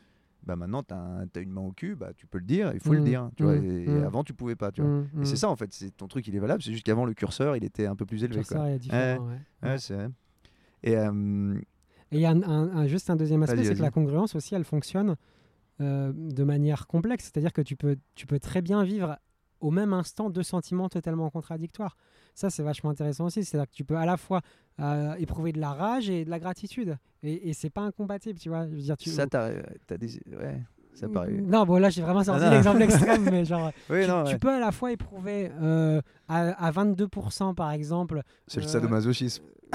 Bah 0.46 0.56
maintenant, 0.56 0.82
tu 0.82 0.92
as, 0.92 1.40
une 1.40 1.50
main 1.52 1.62
au 1.62 1.72
cul, 1.72 1.94
bah, 1.96 2.12
tu 2.14 2.26
peux 2.26 2.36
le 2.36 2.44
dire, 2.44 2.70
il 2.74 2.80
faut 2.80 2.92
le 2.92 2.98
Mhm. 2.98 3.04
dire. 3.04 3.30
Tu 3.34 3.44
vois, 3.44 3.54
Mhm. 3.56 3.64
et, 3.64 3.84
et 3.92 4.02
avant, 4.02 4.22
tu 4.24 4.34
pouvais 4.34 4.56
pas. 4.56 4.70
Tu 4.72 4.82
vois. 4.82 5.02
Et 5.22 5.24
c'est 5.24 5.36
ça, 5.36 5.48
en 5.48 5.56
fait, 5.56 5.72
c'est 5.72 5.90
ton 5.96 6.06
truc, 6.06 6.26
il 6.28 6.36
est 6.36 6.38
valable, 6.38 6.62
c'est 6.62 6.70
juste 6.72 6.84
qu'avant, 6.84 7.06
le 7.06 7.14
curseur, 7.14 7.56
il 7.56 7.64
était 7.64 7.86
un 7.86 7.96
peu 7.96 8.04
plus 8.04 8.18
Le 8.18 8.24
élevé. 8.26 8.40
quoi. 8.44 8.56
curseur 8.56 8.66
est 8.66 8.78
différent, 8.78 9.26
ouais. 9.28 9.38
Ouais, 9.62 9.70
Ouais. 9.70 10.08
Et 10.84 10.96
euh, 10.96 11.54
Et 12.12 12.16
il 12.18 12.20
y 12.20 12.26
a 12.26 12.30
un- 12.30 12.42
un- 12.42 12.76
un- 12.76 12.86
juste 12.86 13.10
un 13.10 13.16
deuxième 13.16 13.42
aspect, 13.42 13.56
c'est 13.64 13.74
que 13.78 13.82
la 13.82 13.90
congruence 13.90 14.34
aussi, 14.36 14.54
elle 14.54 14.64
fonctionne 14.64 15.16
euh, 15.80 16.12
de 16.14 16.44
manière 16.44 16.86
complexe. 16.86 17.24
C'est-à-dire 17.24 17.52
que 17.52 17.62
tu 17.62 17.74
peux, 17.74 17.96
tu 18.14 18.26
peux 18.28 18.38
très 18.38 18.62
bien 18.62 18.84
vivre 18.84 19.18
au 19.60 19.70
même 19.72 19.92
instant 19.92 20.30
deux 20.30 20.42
sentiments 20.44 20.88
totalement 20.88 21.30
contradictoires. 21.30 21.96
Ça, 22.34 22.50
c'est 22.50 22.62
vachement 22.62 22.90
intéressant 22.90 23.24
aussi. 23.26 23.42
C'est-à-dire 23.44 23.68
que 23.68 23.74
tu 23.74 23.84
peux 23.84 23.96
à 23.96 24.04
la 24.06 24.16
fois 24.16 24.42
euh, 24.78 25.14
éprouver 25.14 25.52
de 25.52 25.60
la 25.60 25.72
rage 25.72 26.10
et 26.10 26.24
de 26.24 26.30
la 26.30 26.38
gratitude. 26.38 26.96
Et, 27.22 27.48
et 27.48 27.54
c'est 27.54 27.70
pas 27.70 27.80
incompatible, 27.82 28.38
tu 28.38 28.50
vois. 28.50 28.66
Je 28.68 28.74
veux 28.74 28.80
dire, 28.82 28.96
tu... 28.96 29.08
Ça, 29.10 29.26
t'as 29.26 29.50
as 29.90 29.96
des. 29.98 30.20
Ouais. 30.28 30.62
Ça 30.94 31.08
paraît... 31.08 31.32
Non, 31.32 31.64
bon 31.64 31.78
là 31.78 31.90
j'ai 31.90 32.02
vraiment 32.02 32.22
sorti 32.24 32.44
Ah, 32.46 32.50
l'exemple 32.50 32.82
extrême, 32.82 33.24
mais 33.30 33.44
genre 33.44 33.72
Oui, 33.90 34.02
tu, 34.02 34.08
non, 34.08 34.24
tu 34.24 34.32
ouais. 34.32 34.38
peux 34.38 34.50
à 34.50 34.60
la 34.60 34.70
fois 34.72 34.92
éprouver 34.92 35.50
euh, 35.60 36.00
à, 36.28 36.66
à 36.66 36.70
22% 36.70 37.54
par 37.54 37.70
exemple. 37.72 38.22
c'est 38.46 38.60
le 38.60 38.66
euh, 38.66 38.68
sadomasochisme. 38.68 39.42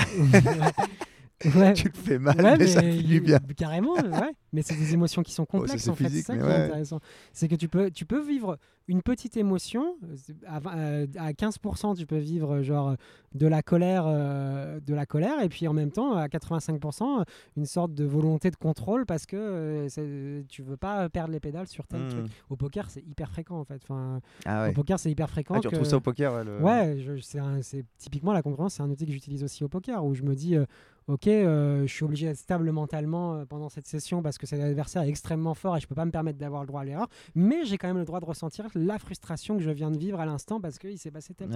ouais, 1.45 1.73
tu 1.73 1.89
te 1.91 1.97
fais 1.97 2.19
mal, 2.19 2.35
Ouais, 2.41 2.57
mais, 2.57 2.67
ça 2.67 2.81
fait 2.81 3.01
du 3.03 3.21
bien. 3.21 3.39
Carrément, 3.55 3.93
ouais. 3.93 4.31
Mais 4.51 4.61
c'est 4.61 4.75
des 4.75 4.93
émotions 4.93 5.21
qui 5.23 5.31
sont 5.31 5.43
Oh, 5.43 5.57
complexes 5.59 5.83
c'est 5.83 5.89
en 5.89 5.95
fait. 5.95 6.09
c'est 6.09 6.21
ça 6.21 6.33
mais 6.35 6.41
qui 6.41 6.47
est 6.49 6.63
intéressant. 6.65 6.99
C'est 7.33 7.47
que 7.47 7.55
tu 7.55 7.67
peux, 7.69 7.91
tu 7.91 8.05
peux 8.05 8.21
vivre 8.21 8.57
une 8.87 9.01
petite 9.03 9.37
émotion. 9.37 9.95
euh, 10.03 10.15
À, 10.47 10.59
vingt- 10.59 10.77
euh, 10.77 11.07
à 11.17 11.31
15%, 11.33 11.95
tu 11.95 12.05
peux 12.07 12.17
vivre 12.17 12.55
euh, 12.55 12.63
genre 12.63 12.95
de 13.35 13.45
la 13.45 13.61
colère, 13.61 14.05
euh, 14.07 14.79
de 14.79 14.93
la 14.95 15.05
colère, 15.05 15.41
et 15.43 15.49
puis 15.49 15.67
en 15.67 15.73
même 15.73 15.91
temps, 15.91 16.13
à 16.13 16.27
85%, 16.27 17.23
une 17.57 17.65
sorte 17.67 17.93
de 17.93 18.03
volonté 18.05 18.49
de 18.49 18.55
contrôle 18.55 19.05
parce 19.05 19.25
que 19.27 19.37
euh, 19.37 20.41
tu 20.49 20.63
veux 20.63 20.77
pas 20.77 21.07
perdre 21.09 21.31
les 21.31 21.39
pédales 21.39 21.67
sur 21.67 21.85
tel 21.87 22.01
Hmm. 22.01 22.09
truc. 22.09 22.25
Au 22.49 22.55
poker, 22.55 22.89
c'est 22.89 23.01
hyper 23.07 23.29
fréquent 23.29 23.59
en 23.59 23.65
fait. 23.65 23.79
Enfin, 23.83 24.19
Ah 24.45 24.63
ouais. 24.63 24.69
Au 24.71 24.73
poker, 24.73 24.99
c'est 24.99 25.11
hyper 25.11 25.29
fréquent. 25.29 25.53
Ah, 25.55 25.59
tu 25.59 25.67
que- 25.69 25.75
retrouves 25.75 25.89
ça 25.89 25.97
au 25.97 26.01
poker 26.01 26.33
ouais, 26.61 26.95
le- 26.95 27.19
c'est 27.61 27.85
typiquement 27.97 28.33
la 28.33 28.41
concurrence, 28.41 28.73
c'est 28.75 28.83
un 28.83 28.89
outil 28.89 29.05
que 29.05 29.11
j'utilise 29.11 29.43
aussi 29.43 29.63
au 29.63 29.69
poker 29.69 30.03
où 30.03 30.15
je 30.15 30.23
me 30.23 30.33
dis, 30.33 30.55
euh, 30.55 30.65
ok, 31.09 31.27
euh, 31.27 31.81
je 31.87 31.93
suis 31.93 32.03
obligé 32.05 32.27
d'être 32.27 32.37
stable 32.37 32.71
mentalement 32.71 33.35
euh, 33.35 33.45
pendant 33.45 33.67
cette 33.69 33.87
session 33.87 34.21
parce 34.21 34.37
que 34.37 34.45
cet 34.47 34.61
adversaire 34.61 35.01
est 35.01 35.09
extrêmement 35.09 35.53
fort 35.53 35.75
et 35.75 35.79
je 35.79 35.87
peux 35.87 35.95
pas 35.95 36.05
me 36.05 36.11
permettre 36.11 36.37
d'avoir 36.39 36.61
le 36.61 36.67
droit 36.67 36.81
à 36.81 36.85
l'erreur, 36.85 37.07
mais 37.35 37.65
j'ai 37.65 37.77
quand 37.77 37.87
même 37.87 37.97
le 37.97 38.05
droit 38.05 38.19
de 38.19 38.25
ressentir 38.25 38.67
la 38.75 38.97
frustration 38.99 39.57
que 39.57 39.63
je 39.63 39.71
viens 39.71 39.91
de 39.91 39.97
vivre 39.97 40.19
à 40.19 40.25
l'instant 40.25 40.61
parce 40.61 40.77
qu'il 40.79 40.97
s'est 40.97 41.11
passé 41.11 41.33
tel. 41.33 41.49
Ouais, 41.49 41.55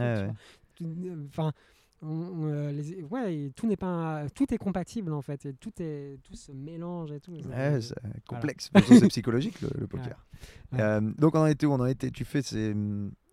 ouais. 0.82 0.88
euh, 1.08 1.26
Enfin. 1.30 1.52
on- 2.02 2.08
on, 2.10 2.68
les- 2.72 3.02
ouais, 3.04 3.52
tout 3.56 3.66
n'est 3.66 3.78
pas, 3.78 4.26
tout 4.36 4.54
est 4.54 4.58
compatible 4.58 5.14
en 5.14 5.22
fait, 5.22 5.46
et 5.46 5.54
tout 5.54 5.72
est, 5.80 6.20
tout 6.24 6.36
se 6.36 6.52
mélange 6.52 7.14
et 7.14 7.22
tout. 7.22 7.32
Ouais, 7.32 7.80
c'est 7.80 7.96
complexe. 8.28 8.70
C'est 8.88 9.08
psychologique 9.08 9.62
le, 9.62 9.70
le 9.80 9.88
poker. 9.88 10.26
Ouais. 10.74 10.82
Euh, 10.82 11.00
donc 11.18 11.34
on 11.36 11.40
en 11.40 11.46
était 11.46 11.66
où 11.66 11.72
On 11.72 11.80
en 11.80 11.86
était. 11.86 12.12
Tu 12.12 12.26
fais 12.26 12.42
ces. 12.42 12.76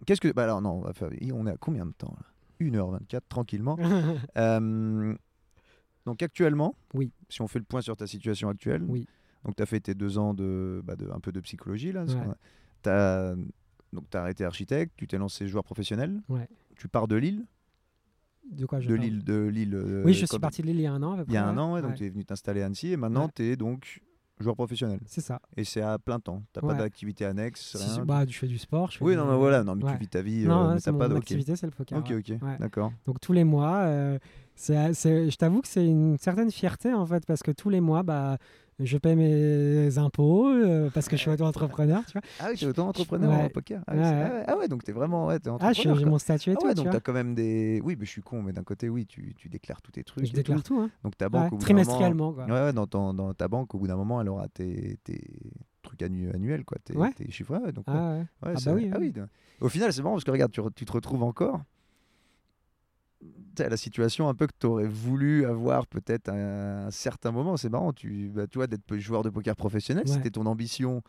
Qu'est-ce 0.06 0.20
que. 0.20 0.32
Bah 0.32 0.44
alors 0.44 0.60
non, 0.62 0.74
on 0.74 0.80
va 0.82 0.92
faire- 0.92 1.10
on 1.34 1.47
est 1.48 1.51
à 1.51 1.56
combien 1.56 1.84
de 1.84 1.90
temps 1.92 2.14
là? 2.16 2.26
1h24 2.64 3.22
tranquillement. 3.28 3.76
Euh, 4.36 5.14
donc 6.06 6.22
actuellement, 6.22 6.74
Oui. 6.94 7.12
si 7.28 7.43
on 7.43 7.48
fait 7.48 7.59
le 7.59 7.64
point 7.64 7.81
sur 7.82 7.97
ta 7.97 8.06
situation 8.06 8.48
actuelle, 8.48 8.82
Oui. 8.89 9.06
donc 9.44 9.56
tu 9.56 9.62
as 9.62 9.66
fait 9.66 9.81
tes 9.81 9.94
deux 9.94 10.18
ans 10.18 10.35
de, 10.35 10.81
bah, 10.85 10.97
de 10.97 11.10
un 11.10 11.20
peu 11.20 11.32
de 11.32 11.40
psychologie 11.40 11.93
là. 11.93 12.05
Ouais. 12.05 12.35
tu 12.82 12.89
as 12.89 13.35
arrêté 14.14 14.44
architecte, 14.44 14.93
tu 14.97 15.06
t'es 15.06 15.18
lancé 15.18 15.47
joueur 15.47 15.64
professionnel, 15.64 16.20
Ouais. 16.28 16.48
tu 16.77 16.89
pars 16.89 17.09
de 17.09 17.16
Lille, 17.16 17.47
De 18.51 18.66
quoi 18.66 18.81
je 18.81 18.89
de 18.89 18.94
parle? 18.97 19.06
Lille, 19.06 19.22
de 19.24 19.47
Lille. 19.47 19.74
euh, 19.74 20.02
Oui, 20.05 20.12
je 20.14 20.27
suis 20.27 20.39
parti 20.39 20.62
de 20.62 20.66
Lille 20.68 20.77
il 20.78 20.82
y 20.82 20.86
a 20.86 20.93
un 20.93 21.02
an. 21.02 21.12
à 21.12 21.24
peu 21.24 21.24
Il 21.28 21.35
y 21.35 21.36
a 21.36 21.47
un 21.47 21.56
an, 21.59 21.74
ouais, 21.74 21.82
donc 21.82 21.94
tu 21.94 22.05
es 22.05 22.09
venu 22.09 22.24
t'installer 22.24 22.62
à 22.62 22.66
Annecy 22.66 22.93
et 22.93 22.97
maintenant 22.97 23.28
tu 23.28 23.43
es 23.44 23.56
donc 23.56 24.01
joueur 24.40 24.56
professionnel. 24.56 25.00
C'est 25.06 25.20
ça. 25.20 25.40
Et 25.56 25.64
c'est 25.64 25.82
à 25.82 25.98
plein 25.98 26.18
temps. 26.20 26.42
T'as 26.52 26.60
Ouais. 26.62 26.68
pas 26.74 26.80
d'activité 26.80 27.24
annexe, 27.24 27.76
rien. 27.76 27.86
si, 27.86 28.00
bah, 28.02 28.24
je 28.26 28.36
fais 28.38 28.46
du 28.46 28.58
sport. 28.58 28.90
je 28.90 28.98
fais 28.98 29.04
oui, 29.04 29.16
non, 29.16 29.26
mais 29.26 29.36
voilà, 29.36 29.62
non, 29.64 29.74
mais 29.76 29.84
Ouais. 29.84 29.92
tu 29.92 29.98
vis 29.98 30.08
ta 30.08 30.22
vie, 30.22 30.44
Non, 30.46 30.64
euh, 30.64 30.68
ouais, 30.68 30.74
mais 30.74 30.80
t'as 30.80 30.92
mon 30.92 30.98
pas 30.98 31.08
de. 31.08 31.14
ok. 31.14 31.18
activité, 31.18 31.56
c'est 31.56 31.66
le 31.66 31.72
poker. 31.72 31.98
Ok, 31.98 32.10
ok, 32.18 32.28
Ouais. 32.42 32.56
d'accord. 32.58 32.92
Donc 33.06 33.20
tous 33.20 33.32
les 33.32 33.44
mois, 33.44 33.78
euh, 33.82 34.18
c'est, 34.54 34.94
c'est- 34.94 35.30
je 35.30 35.36
t'avoue 35.36 35.60
que 35.60 35.68
c'est 35.68 35.86
une 35.86 36.16
certaine 36.18 36.50
fierté 36.50 36.92
en 36.94 37.06
fait, 37.06 37.24
parce 37.26 37.42
que 37.42 37.50
tous 37.50 37.70
les 37.70 37.80
mois, 37.80 38.02
bah, 38.02 38.38
je 38.82 38.98
paie 38.98 39.15
mes 39.16 39.98
impôts 39.98 40.48
euh, 40.48 40.90
parce 40.93 41.09
que 41.09 41.16
je 41.16 41.23
suis 41.23 41.31
auto-entrepreneur, 41.31 42.05
tu 42.07 42.12
vois. 42.12 42.23
Ah 42.39 42.47
oui, 42.51 42.57
tu 42.57 42.65
es 42.65 42.69
auto-entrepreneur 42.69 43.31
Ouais. 43.31 43.44
en 43.44 43.48
poker. 43.48 43.82
Ah, 43.86 43.93
oui, 43.94 44.01
ah 44.02 44.11
ouais, 44.35 44.44
ah 44.47 44.57
ouais, 44.59 44.69
donc 44.69 44.85
t'es 44.85 44.93
vraiment 44.93 45.27
ouais, 45.27 45.39
t'es 45.39 45.48
Ah, 45.48 45.52
je 45.52 45.55
entrepreneur. 45.55 45.97
suis- 45.97 46.05
j'ai 46.05 46.11
mon 46.11 46.19
statut 46.19 46.51
et 46.51 46.52
Ah 46.55 46.57
tout, 46.61 46.66
ouais, 46.66 46.74
tu 46.74 46.82
donc 46.82 46.93
t'as 46.93 47.01
quand 47.01 47.12
même 47.12 47.35
des. 47.35 47.81
Oui, 47.85 47.97
mais 47.98 48.05
je 48.07 48.11
suis 48.11 48.23
con, 48.23 48.43
mais 48.43 48.52
d'un 48.52 48.62
côté, 48.65 48.89
oui, 48.89 49.07
tu, 49.07 49.35
tu 49.36 49.48
déclares 49.48 49.82
tous 49.82 49.93
tes 49.93 50.05
trucs. 50.05 50.24
Je 50.27 50.32
déclare 50.32 50.62
tout. 50.62 50.74
tout, 50.74 50.81
hein. 50.81 50.90
Donc 51.05 51.16
ta 51.16 51.28
banque, 51.28 51.52
au 51.52 51.57
bout. 51.57 51.65
Quoi. 52.35 52.44
Ouais, 52.47 52.51
ouais, 52.52 52.73
dans, 52.73 52.86
ton- 52.86 53.15
dans 53.15 53.32
ta 53.35 53.48
banque, 53.48 53.74
au 53.74 53.78
bout 53.78 53.86
d'un 53.86 53.97
moment, 53.97 54.20
elle 54.20 54.28
aura 54.28 54.48
tes, 54.48 54.98
tes 55.05 55.20
trucs 55.82 56.02
annu- 56.02 56.31
annuels, 56.35 56.65
quoi, 56.65 56.78
tes, 56.85 56.97
Ouais. 56.97 57.12
tes 57.12 57.31
chiffres. 57.31 57.59
donc. 57.73 57.85
Ah, 57.86 58.19
Ah 58.43 58.52
bah 58.65 58.73
oui, 58.74 58.90
ah 58.93 58.97
oui. 59.01 59.12
Au 59.61 59.69
final, 59.69 59.93
c'est 59.93 60.02
marrant 60.02 60.15
parce 60.15 60.24
que 60.24 60.31
regarde, 60.31 60.52
tu, 60.52 60.61
re- 60.61 60.73
tu 60.74 60.85
te 60.85 60.93
retrouves 60.93 61.23
encore. 61.23 61.61
La 63.59 63.77
situation 63.77 64.28
un 64.28 64.35
peu 64.35 64.47
que 64.47 64.52
tu 64.59 64.66
aurais 64.66 64.86
voulu 64.89 65.44
avoir 65.44 65.86
peut-être 65.86 66.28
à 66.31 66.86
un 66.86 66.90
certain 66.90 67.31
moment. 67.31 67.56
C'est 67.56 67.68
marrant, 67.68 67.93
tu, 67.93 68.31
bah, 68.35 68.47
tu 68.47 68.59
vois, 68.59 68.66
d'être 68.66 68.97
joueur 68.97 69.22
de 69.22 69.28
poker 69.31 69.55
professionnel, 69.56 70.05
Ouais. 70.06 70.12
c'était 70.14 70.31
ton 70.31 70.47
ambition 70.47 71.02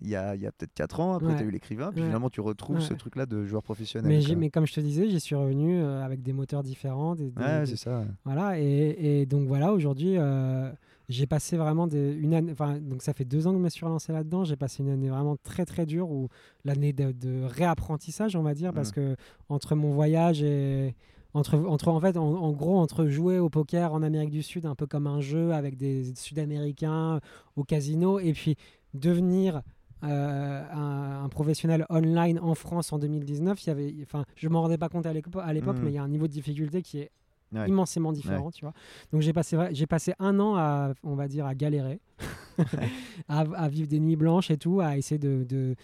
il 0.00 0.08
y 0.08 0.16
a, 0.16 0.30
a 0.30 0.36
peut-être 0.36 0.72
4 0.74 1.00
ans. 1.00 1.14
Après, 1.14 1.28
Ouais. 1.28 1.36
tu 1.36 1.42
as 1.42 1.46
eu 1.46 1.50
l'écrivain, 1.50 1.90
puis 1.92 2.00
Ouais. 2.00 2.06
finalement, 2.06 2.30
tu 2.30 2.40
retrouves 2.40 2.80
ce 2.80 2.94
truc-là 2.94 3.26
de 3.26 3.44
joueur 3.44 3.62
professionnel. 3.62 4.08
Mais, 4.10 4.18
quoi. 4.20 4.26
j'ai- 4.28 4.36
mais 4.36 4.48
comme 4.50 4.66
je 4.66 4.72
te 4.72 4.80
disais, 4.80 5.08
j'y 5.08 5.20
suis 5.20 5.34
revenu 5.34 5.80
euh, 5.80 6.02
avec 6.02 6.22
des 6.22 6.32
moteurs 6.32 6.62
différents. 6.62 7.14
Des, 7.14 7.30
des- 7.30 7.40
Ouais, 7.42 7.66
c'est 7.66 7.76
ça. 7.76 8.02
Voilà, 8.24 8.58
et, 8.58 9.20
et 9.20 9.26
donc 9.26 9.46
voilà, 9.46 9.72
aujourd'hui, 9.72 10.14
euh, 10.16 10.72
j'ai 11.10 11.26
passé 11.26 11.58
vraiment 11.58 11.86
des, 11.86 12.14
une 12.14 12.32
année, 12.32 12.54
donc 12.80 13.02
ça 13.02 13.12
fait 13.12 13.26
deux 13.26 13.46
ans 13.46 13.52
que 13.52 13.58
je 13.58 13.62
me 13.62 13.68
suis 13.68 13.84
relancé 13.84 14.12
là-dedans. 14.14 14.44
J'ai 14.44 14.56
passé 14.56 14.82
une 14.82 14.88
année 14.88 15.10
vraiment 15.10 15.36
très 15.36 15.66
très 15.66 15.84
dure, 15.84 16.10
ou 16.10 16.28
l'année 16.64 16.94
de, 16.94 17.12
de 17.12 17.42
réapprentissage, 17.44 18.34
on 18.34 18.42
va 18.42 18.54
dire, 18.54 18.72
parce 18.72 18.88
Mhm. 18.88 18.94
que 18.94 19.16
entre 19.50 19.76
mon 19.76 19.90
voyage 19.90 20.42
et 20.42 20.94
entre, 21.34 21.56
entre 21.58 21.88
en 21.88 22.00
fait, 22.00 22.16
en, 22.16 22.24
en 22.34 22.52
gros, 22.52 22.78
entre 22.78 23.06
jouer 23.06 23.38
au 23.38 23.48
poker 23.48 23.92
en 23.94 24.02
Amérique 24.02 24.30
du 24.30 24.42
Sud, 24.42 24.66
un 24.66 24.74
peu 24.74 24.86
comme 24.86 25.06
un 25.06 25.20
jeu 25.20 25.52
avec 25.52 25.76
des 25.76 26.14
Sud-Américains 26.14 27.20
au 27.56 27.64
casino, 27.64 28.18
et 28.18 28.32
puis 28.32 28.56
devenir 28.94 29.62
euh, 30.04 30.62
un, 30.72 31.24
un 31.24 31.28
professionnel 31.28 31.86
online 31.88 32.38
en 32.40 32.54
France 32.54 32.92
en 32.92 32.98
2019, 32.98 33.62
il 33.64 33.66
y 33.68 33.70
avait, 33.70 33.94
enfin, 34.02 34.24
je 34.36 34.48
m'en 34.48 34.62
rendais 34.62 34.76
pas 34.78 34.88
compte 34.88 35.06
à 35.06 35.12
l'époque, 35.12 35.36
Mhm. 35.36 35.84
mais 35.84 35.90
il 35.90 35.94
y 35.94 35.98
a 35.98 36.02
un 36.02 36.08
niveau 36.08 36.26
de 36.26 36.32
difficulté 36.32 36.82
qui 36.82 36.98
est 36.98 37.10
Ouais. 37.54 37.68
immensément 37.68 38.12
différent, 38.12 38.50
tu 38.50 38.64
vois. 38.64 38.72
Donc 39.12 39.20
j'ai 39.20 39.34
passé, 39.34 39.58
j'ai 39.72 39.86
passé 39.86 40.14
un 40.18 40.40
an 40.40 40.56
à, 40.56 40.94
on 41.02 41.14
va 41.14 41.28
dire, 41.28 41.44
à 41.44 41.54
galérer, 41.54 42.00
à, 43.28 43.40
à 43.40 43.68
vivre 43.68 43.88
des 43.88 44.00
nuits 44.00 44.16
blanches 44.16 44.50
et 44.50 44.56
tout, 44.56 44.80
à 44.80 44.96
essayer 44.96 45.18
de, 45.18 45.44
de, 45.44 45.74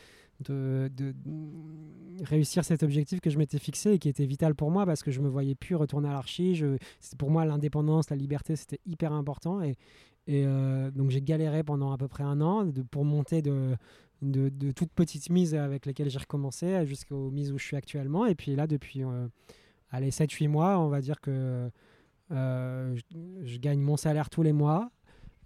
de, 0.41 0.91
réussir 2.25 2.65
cet 2.65 2.83
objectif 2.83 3.21
que 3.21 3.31
je 3.31 3.39
m'étais 3.39 3.59
fixé 3.59 3.93
et 3.93 3.99
qui 3.99 4.09
était 4.09 4.27
vital 4.27 4.55
pour 4.55 4.71
moi 4.71 4.87
parce 4.87 5.03
que 5.03 5.11
je 5.11 5.21
me 5.21 5.29
voyais 5.29 5.55
plus 5.55 5.75
retourner 5.75 6.09
à 6.09 6.13
l'archi. 6.13 6.63
Pour 7.19 7.31
moi 7.31 7.45
l'indépendance, 7.45 8.11
la 8.11 8.17
liberté, 8.17 8.57
c'était 8.57 8.81
hyper 8.87 9.13
important 9.13 9.63
et, 9.63 9.77
euh, 10.29 10.91
donc 10.91 11.11
j'ai 11.11 11.23
galéré 11.23 11.63
pendant 11.63 11.91
à 11.91 11.97
peu 11.97 12.07
près 12.07 12.25
un 12.25 12.41
an 12.41 12.71
pour 12.91 13.05
monter 13.05 13.41
de 13.41 13.77
de, 14.21 14.49
de 14.49 14.73
toutes 14.73 14.91
petites 14.91 15.31
mises 15.31 15.55
avec 15.55 15.87
lesquelles 15.87 16.11
j'ai 16.11 16.19
recommencé 16.19 16.85
jusqu'aux 16.87 17.31
mises 17.31 17.53
où 17.53 17.59
je 17.59 17.65
suis 17.65 17.77
actuellement. 17.77 18.27
Et 18.27 18.35
puis 18.35 18.57
là, 18.57 18.67
depuis 18.67 19.05
euh, 19.05 19.29
allez, 19.91 20.11
7-8 20.11 20.49
mois, 20.49 20.79
on 20.79 20.89
va 20.89 21.01
dire 21.01 21.21
que 21.21 21.71
euh, 22.31 22.97
je 23.45 23.59
gagne 23.59 23.81
mon 23.81 23.97
salaire 23.97 24.31
tous 24.31 24.43
les 24.43 24.53
mois. 24.53 24.91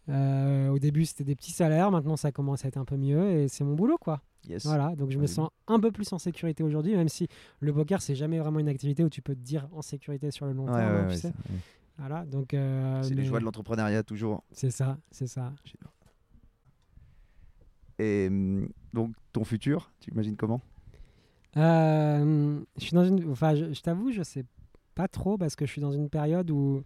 Euh, 0.09 0.69
au 0.69 0.79
début, 0.79 1.05
c'était 1.05 1.25
des 1.25 1.37
petits 1.37 1.53
salaires. 1.53 1.91
Maintenant, 1.91 2.17
ça 2.17 2.33
commence 2.33 2.65
à 2.65 2.69
être 2.69 2.77
un 2.77 2.85
peu 2.85 2.97
mieux 2.97 3.31
et 3.31 3.49
c'est 3.49 3.63
mon 3.65 3.75
boulot, 3.75 3.99
quoi. 3.99 4.21
Yes. 4.49 4.67
Voilà, 4.67 4.97
donc 4.97 5.11
je 5.13 5.19
me 5.19 5.27
sens 5.29 5.51
un 5.69 5.79
peu 5.79 5.93
plus 5.93 6.13
en 6.13 6.19
sécurité 6.19 6.65
aujourd'hui, 6.65 6.97
même 6.97 7.09
si 7.09 7.29
le 7.61 7.73
poker, 7.73 8.03
c'est 8.03 8.17
jamais 8.17 8.41
vraiment 8.41 8.59
une 8.59 8.69
activité 8.69 9.05
où 9.05 9.09
tu 9.09 9.23
peux 9.23 9.37
te 9.37 9.41
dire 9.41 9.69
en 9.73 9.83
sécurité 9.83 10.33
sur 10.33 10.47
le 10.47 10.53
long 10.53 10.67
Ouais, 10.67 10.73
terme, 10.73 10.93
ouais, 10.93 10.99
hein, 11.03 11.07
ouais, 11.07 11.15
tu 11.15 11.21
sais. 11.21 11.21
c'est- 11.29 11.53
ouais. 11.53 11.59
Voilà, 11.99 12.25
donc. 12.25 12.53
euh, 12.55 13.01
C'est 13.05 13.15
les 13.15 13.25
joies 13.25 13.39
de 13.39 13.45
l'entrepreneuriat, 13.45 14.03
toujours. 14.03 14.43
C'est 14.51 14.71
ça, 14.71 14.99
c'est 15.13 15.29
ça. 15.29 15.53
Et 17.99 18.27
hum, 18.29 18.69
donc, 18.93 19.13
ton 19.33 19.45
futur, 19.45 19.93
tu 20.01 20.11
imagines 20.11 20.37
comment? 20.37 20.61
Euh, 21.57 22.61
je 22.79 22.83
suis 22.83 22.93
dans 22.95 23.05
une. 23.05 23.31
Enfin, 23.31 23.55
je, 23.55 23.73
je 23.73 23.81
t'avoue, 23.83 24.11
je 24.11 24.23
sais 24.23 24.45
pas 24.95 25.07
trop 25.07 25.37
parce 25.39 25.55
que 25.55 25.67
je 25.67 25.71
suis 25.71 25.81
dans 25.83 25.93
une 25.93 26.09
période 26.09 26.51
où. 26.51 26.83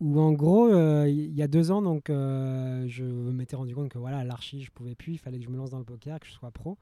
Où 0.00 0.20
en 0.20 0.32
gros, 0.32 0.66
euh, 0.68 1.08
il 1.08 1.34
y 1.34 1.42
a 1.42 1.48
deux 1.48 1.70
ans, 1.70 1.80
donc 1.80 2.10
euh, 2.10 2.84
je 2.86 3.04
m'étais 3.04 3.56
rendu 3.56 3.74
compte 3.74 3.88
que 3.88 3.98
voilà, 3.98 4.24
l'archi, 4.24 4.62
je 4.62 4.70
pouvais 4.70 4.94
plus, 4.94 5.14
il 5.14 5.18
fallait 5.18 5.38
que 5.38 5.44
je 5.44 5.48
me 5.48 5.56
lance 5.56 5.70
dans 5.70 5.78
le 5.78 5.84
poker, 5.84 6.20
que 6.20 6.26
je 6.26 6.32
sois 6.32 6.50
pro. 6.50 6.76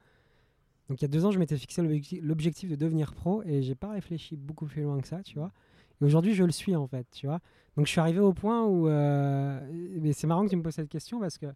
Donc 0.89 1.01
il 1.01 1.03
y 1.03 1.05
a 1.05 1.07
deux 1.07 1.25
ans, 1.25 1.31
je 1.31 1.39
m'étais 1.39 1.57
fixé 1.57 1.81
l'objectif- 1.81 2.69
de 2.69 2.75
devenir 2.75 3.13
pro 3.13 3.41
et 3.43 3.63
j'ai 3.63 3.73
pas 3.75 3.89
réfléchi 3.89 4.35
beaucoup 4.35 4.65
plus 4.65 4.83
loin 4.83 4.99
que 4.99 5.07
ça, 5.07 5.23
tu 5.23 5.39
vois. 5.39 5.51
Et 6.01 6.05
aujourd'hui, 6.05 6.33
je 6.33 6.43
le 6.43 6.51
suis 6.51 6.75
en 6.75 6.87
fait, 6.87 7.07
tu 7.11 7.25
vois. 7.25 7.39
Donc 7.77 7.85
je 7.87 7.91
suis 7.91 8.01
arrivé 8.01 8.19
au 8.19 8.33
point 8.33 8.65
où. 8.65 8.87
euh, 8.89 9.59
mais 10.01 10.11
c'est 10.13 10.27
marrant 10.27 10.43
que 10.43 10.49
tu 10.49 10.57
me 10.57 10.61
poses 10.61 10.75
cette 10.75 10.89
question 10.89 11.19
parce 11.19 11.37
que 11.37 11.47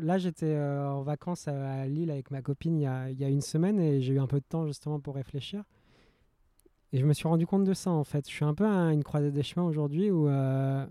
là, 0.00 0.18
j'étais 0.18 0.56
en 0.58 1.02
vacances 1.02 1.48
à, 1.48 1.86
Lille 1.86 2.10
avec 2.10 2.30
ma 2.30 2.42
copine 2.42 2.78
il 2.78 2.82
y 3.18 3.24
a 3.24 3.28
une 3.28 3.40
semaine 3.40 3.80
et 3.80 4.00
j'ai 4.02 4.14
eu 4.14 4.20
un 4.20 4.26
peu 4.26 4.38
de 4.38 4.44
temps 4.48 4.66
justement 4.66 5.00
pour 5.00 5.14
réfléchir. 5.14 5.64
Et 6.92 6.98
je 6.98 7.04
me 7.06 7.12
suis 7.12 7.28
rendu 7.28 7.46
compte 7.46 7.64
de 7.64 7.74
ça 7.74 7.90
en 7.90 8.04
fait. 8.04 8.28
Je 8.28 8.34
suis 8.34 8.44
un 8.44 8.54
peu 8.54 8.66
à 8.66 8.92
une 8.92 9.04
croisée 9.04 9.30
des 9.30 9.42
chemins 9.42 9.66
aujourd'hui 9.66 10.10
où 10.10 10.28
euh, 10.28 10.86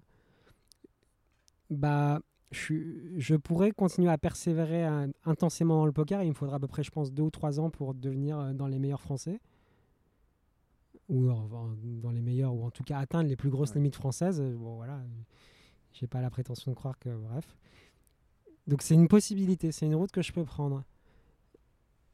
bah, 1.69 2.19
je, 2.52 2.76
je 3.18 3.36
pourrais 3.36 3.72
continuer 3.72 4.10
à 4.10 4.18
persévérer 4.18 4.86
euh, 4.86 5.07
intensément 5.26 5.78
dans 5.78 5.86
le 5.86 5.91
poker. 5.91 6.22
Il 6.24 6.30
me 6.30 6.34
faudra 6.34 6.57
à 6.57 6.60
peu 6.60 6.68
près, 6.68 6.84
je 6.84 6.91
pense, 6.91 7.11
deux 7.11 7.24
ou 7.24 7.32
trois 7.32 7.60
ans 7.60 7.69
pour 7.69 7.94
devenir 7.94 8.40
euh, 8.40 8.53
dans 8.53 8.68
les 8.68 8.80
meilleurs 8.80 9.02
français. 9.02 9.40
Ou 11.10 11.30
enfin, 11.32 11.74
dans 11.84 12.11
les 12.11 12.22
meilleurs, 12.22 12.53
ou 12.53 12.64
en 12.65 12.69
tout 12.72 12.84
cas 12.84 12.99
atteindre 12.99 13.30
les 13.30 13.38
plus 13.38 13.49
grosses 13.49 13.69
Ouais. 13.72 13.76
limites 13.76 13.95
françaises. 13.95 14.41
Bon 14.41 14.76
voilà, 14.76 14.99
j'ai 15.94 16.06
pas 16.07 16.22
la 16.22 16.30
prétention 16.30 16.72
de 16.72 16.76
croire 16.76 16.99
que, 16.99 17.10
bref. 17.10 17.56
Donc 18.68 18.82
c'est 18.82 18.94
une 18.95 19.07
possibilité, 19.07 19.72
c'est 19.72 19.86
une 19.86 19.95
route 19.95 20.11
que 20.11 20.22
je 20.22 20.34
peux 20.34 20.44
prendre. 20.44 20.84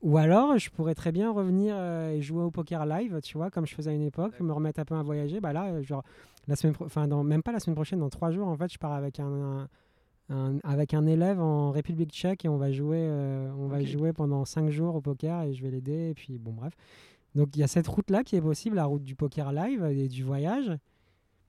Ou 0.03 0.17
alors, 0.17 0.57
je 0.57 0.69
pourrais 0.69 0.95
très 0.95 1.11
bien 1.11 1.31
revenir 1.31 1.75
euh, 1.77 2.11
et 2.11 2.21
jouer 2.21 2.43
au 2.43 2.51
poker 2.51 2.85
live, 2.85 3.19
tu 3.23 3.38
vois, 3.38 3.49
comme 3.49 3.65
je 3.65 3.73
faisais 3.73 3.89
à 3.89 3.93
une 3.93 4.01
époque, 4.01 4.38
me 4.41 4.51
remettre 4.53 4.80
un 4.81 4.85
peu 4.85 4.95
à 4.95 5.01
voyager. 5.01 5.39
Bah 5.39 5.53
là, 5.53 5.67
euh, 5.71 5.81
genre, 5.81 6.03
la 6.47 6.55
semaine, 6.57 6.73
pro- 6.73 6.85
enfin, 6.85 7.07
dans, 7.07 7.23
même 7.23 7.41
pas 7.41 7.53
la 7.53 7.59
semaine 7.61 7.75
prochaine, 7.75 7.99
dans 7.99 8.09
trois 8.09 8.30
jours, 8.31 8.47
en 8.49 8.55
fait, 8.57 8.71
je 8.71 8.77
pars 8.77 8.91
avec 8.91 9.19
un, 9.21 9.25
un- 9.25 9.69
un- 10.30 10.59
avec 10.65 10.93
un 10.93 11.05
élève 11.05 11.39
en 11.39 11.71
République 11.71 12.11
Tchèque 12.11 12.43
et 12.43 12.49
on 12.49 12.57
va 12.57 12.71
jouer, 12.71 12.97
euh, 12.99 13.49
on 13.57 13.67
va 13.67 13.77
jouer 13.85 14.11
pendant 14.13 14.43
cinq 14.43 14.69
jours 14.71 14.93
au 14.95 15.01
poker 15.01 15.43
et 15.43 15.53
je 15.53 15.63
vais 15.63 15.71
l'aider. 15.71 16.09
Et 16.09 16.13
puis, 16.13 16.38
bon, 16.38 16.51
bref. 16.51 16.73
Donc, 17.34 17.55
il 17.55 17.59
y 17.59 17.63
a 17.63 17.67
cette 17.67 17.88
route-là 17.88 18.23
qui 18.23 18.35
est 18.35 18.41
possible, 18.41 18.75
la 18.75 18.85
route 18.85 19.03
du 19.03 19.15
poker 19.15 19.53
live 19.53 19.85
et 19.85 20.09
du 20.09 20.23
voyage. 20.23 20.69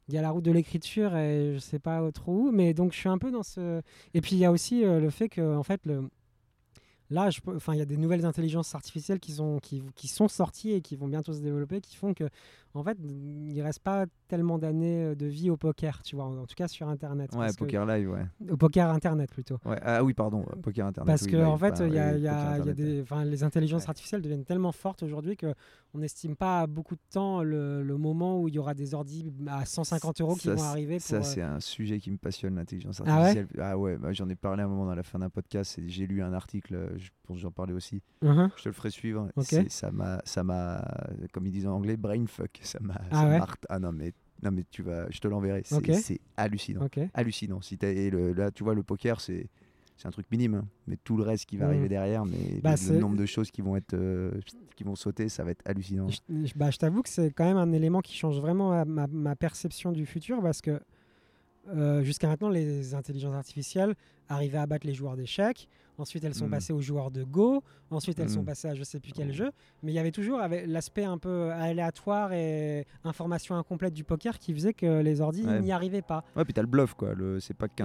Il 0.09 0.15
y 0.15 0.19
a 0.19 0.23
la 0.23 0.31
route 0.31 0.45
de 0.45 0.53
l'écriture 0.53 1.17
et 1.17 1.55
je 1.55 1.59
sais 1.59 1.79
pas 1.81 2.13
trop 2.13 2.33
où, 2.33 2.51
mais 2.53 2.73
donc 2.73 2.93
je 2.93 2.99
suis 2.99 3.09
un 3.09 3.19
peu 3.19 3.31
dans 3.33 3.43
ce. 3.43 3.81
Et 4.13 4.21
puis 4.21 4.37
il 4.37 4.39
y 4.39 4.45
a 4.45 4.53
aussi 4.53 4.85
euh, 4.85 5.01
le 5.01 5.11
fait 5.11 5.29
que, 5.29 5.57
en 5.57 5.63
fait, 5.63 5.81
le, 5.87 6.09
là, 7.15 7.31
enfin, 7.47 7.75
il 7.75 7.79
y 7.79 7.83
a 7.83 7.87
des 7.87 7.97
nouvelles 7.97 8.27
intelligences 8.27 8.75
artificielles 8.75 9.21
qui 9.21 9.33
sont, 9.33 9.61
sorties 10.29 10.73
et 10.73 10.83
qui 10.83 10.97
vont 10.97 11.09
bientôt 11.09 11.33
se 11.33 11.41
développer, 11.41 11.81
qui 11.81 11.97
font 11.97 12.13
que, 12.13 12.29
en 12.75 12.83
fait, 12.83 12.99
il 13.03 13.61
reste 13.63 13.79
pas 13.79 14.07
tellement 14.35 14.59
d'années 14.59 15.05
euh, 15.05 15.15
de 15.15 15.27
vie 15.27 15.49
au 15.51 15.57
poker, 15.57 16.03
tu 16.03 16.17
vois, 16.17 16.25
en, 16.25 16.37
en 16.39 16.47
tout 16.47 16.57
cas 16.57 16.67
sur 16.67 16.89
Internet. 16.89 17.33
Ouais, 17.33 17.39
parce 17.41 17.53
que- 17.57 17.59
poker 17.61 17.87
live, 17.87 18.11
ouais. 18.11 18.27
au 18.51 18.57
poker 18.57 18.91
Internet 18.91 19.31
plutôt. 19.31 19.59
ouais. 19.65 19.79
Ah 19.83 20.03
oui, 20.03 20.13
pardon, 20.15 20.45
poker 20.63 20.87
internet. 20.87 21.07
Parce 21.07 21.23
oui, 21.23 21.31
que 21.33 21.37
live, 21.37 21.47
en 21.47 21.57
fait, 21.57 21.79
pas- 21.79 21.87
il 21.87 21.95
y 21.95 21.99
a, 21.99 22.17
y 22.17 22.27
a- 22.27 22.59
y 22.59 22.75
des, 22.75 23.03
enfin, 23.03 23.25
les 23.25 23.45
intelligences 23.45 23.85
Ouais. 23.85 23.91
artificielles 23.91 24.23
deviennent 24.23 24.45
tellement 24.45 24.73
fortes 24.73 25.03
aujourd'hui 25.05 25.37
que 25.37 25.55
on 25.95 25.99
n'estime 25.99 26.35
pas 26.35 26.63
à 26.63 26.67
beaucoup 26.67 26.97
de 26.97 27.01
temps 27.13 27.43
le, 27.45 27.83
le 27.85 27.97
moment 27.97 28.41
où 28.41 28.49
il 28.49 28.55
y 28.55 28.59
aura 28.59 28.75
des 28.75 28.95
ordis 28.95 29.33
à 29.47 29.65
150 29.65 30.21
euros 30.21 30.35
qui 30.35 30.49
Ça, 30.49 30.55
vont 30.55 30.63
arriver. 30.65 30.97
Pour, 30.97 31.07
Ça, 31.07 31.17
euh, 31.17 31.23
c'est 31.23 31.43
un 31.43 31.61
sujet 31.61 32.01
qui 32.01 32.11
me 32.11 32.17
passionne, 32.17 32.57
l'intelligence 32.57 33.01
Ah 33.01 33.05
ouais 33.05 33.11
artificielle. 33.29 33.49
Ah 33.61 33.79
ouais, 33.79 33.97
bah, 33.97 34.13
j'en 34.13 34.29
ai 34.29 34.35
parlé 34.35 34.63
à 34.63 34.67
un 34.67 34.69
moment 34.69 34.87
dans 34.87 34.95
la 34.97 35.03
fin 35.05 35.21
d'un 35.21 35.31
podcast 35.31 35.79
et 35.79 35.89
j'ai 35.89 36.07
lu 36.09 36.23
un 36.23 36.33
article, 36.33 36.75
euh, 36.75 36.89
je 36.99 37.11
pense 37.23 37.39
j'en 37.39 37.53
parlais 37.53 37.73
aussi. 37.75 38.03
mhm. 38.23 38.51
Je 38.57 38.63
te 38.65 38.69
le 38.69 38.73
ferai 38.73 38.91
suivre. 38.91 39.29
Ok. 39.37 39.45
C'est- 39.47 39.71
Ça 39.71 39.91
m'a, 39.93 40.21
ça 40.25 40.43
m'a, 40.43 40.85
comme 41.33 41.47
ils 41.47 41.53
disent 41.53 41.67
en 41.67 41.75
anglais, 41.75 41.97
brain 41.97 42.25
fuck. 42.27 42.59
Ça 42.63 42.79
m'a, 42.81 43.01
Ah 43.13 43.29
ouais 43.29 43.41
ah 43.69 43.79
non 43.79 43.93
mais, 43.93 44.13
non 44.45 44.51
mais 44.51 44.65
tu 44.71 44.83
vas, 44.83 45.07
je 45.11 45.19
te 45.19 45.27
l'enverrai. 45.29 45.63
C'est, 45.65 46.21
hallucinant, 46.37 46.85
Ok. 46.85 47.01
hallucinant. 47.15 47.61
Si 47.63 47.79
t'as- 47.79 47.89
et 47.91 48.11
le- 48.11 48.33
là, 48.33 48.51
tu 48.51 48.63
vois, 48.65 48.75
le 48.75 48.83
poker, 48.83 49.21
c'est, 49.21 49.47
c'est 49.97 50.07
un 50.07 50.11
truc 50.11 50.27
minime, 50.31 50.55
hein. 50.55 50.67
mais 50.87 50.97
tout 51.03 51.17
le 51.17 51.23
reste 51.23 51.47
qui 51.47 51.57
va 51.57 51.67
Mhm. 51.67 51.71
arriver 51.73 51.89
derrière, 51.89 52.25
mais 52.27 52.61
Bah, 52.63 52.75
le, 52.89 52.99
nombre 52.99 53.17
de 53.17 53.27
choses 53.27 53.51
qui 53.51 53.63
vont 53.63 53.77
être, 53.77 53.95
euh, 53.95 54.31
qui 54.77 54.85
vont 54.85 54.97
sauter, 54.97 55.29
ça 55.29 55.45
va 55.45 55.53
être 55.53 55.63
hallucinant. 55.67 56.09
Je, 56.09 56.19
je- 56.47 56.55
bah, 56.55 56.71
je 56.71 56.79
t'avoue 56.79 57.03
que 57.03 57.09
c'est 57.09 57.31
quand 57.33 57.45
même 57.45 57.57
un 57.57 57.73
élément 57.73 58.01
qui 58.01 58.15
change 58.15 58.39
vraiment 58.41 58.71
ma, 58.71 58.85
ma- 58.85 59.07
ma 59.07 59.37
perception 59.37 59.93
du 59.93 60.05
futur 60.07 60.43
parce 60.43 60.61
que 60.61 60.81
euh, 61.69 62.03
jusqu'à 62.03 62.29
maintenant, 62.29 62.51
les 62.51 62.95
intelligences 62.95 63.35
artificielles 63.35 63.95
arrivaient 64.29 64.59
à 64.59 64.67
battre 64.67 64.87
les 64.87 64.93
joueurs 64.95 65.17
d'échecs. 65.17 65.69
Ensuite, 65.99 66.25
elles 66.25 66.35
sont 66.35 66.47
Mm. 66.49 66.51
passées 66.51 66.73
aux 66.73 66.81
joueurs 66.81 67.11
de 67.11 67.23
Go. 67.23 67.63
Ensuite, 67.91 68.19
elles 68.19 68.29
sont 68.31 68.43
Mm. 68.43 68.47
passées 68.47 68.69
à 68.69 68.75
je 68.75 68.83
sais 68.83 68.99
plus 69.01 69.13
quel 69.13 69.33
jeu. 69.33 69.51
Mais 69.83 69.93
il 69.93 69.95
y 69.95 69.99
avait 69.99 70.11
toujours 70.11 70.41
l'aspect 70.67 71.05
un 71.05 71.19
peu 71.19 71.51
aléatoire 71.53 72.33
et 72.33 72.87
information 73.05 73.55
incomplète 73.57 73.95
du 73.95 74.05
poker 74.05 74.39
qui 74.39 74.53
faisait 74.55 74.75
que 74.75 75.01
les 75.03 75.21
Ouais. 75.47 75.61
n'y 75.61 75.73
arrivaient 75.73 76.03
pas. 76.03 76.25
Ouais, 76.37 76.45
puis 76.45 76.53
t'as 76.55 76.63
le 76.63 76.67
bluff, 76.69 76.95
quoi. 76.95 77.15
Le, 77.15 77.39
c'est 77.41 77.55
pas 77.55 77.69
qu'un, 77.69 77.85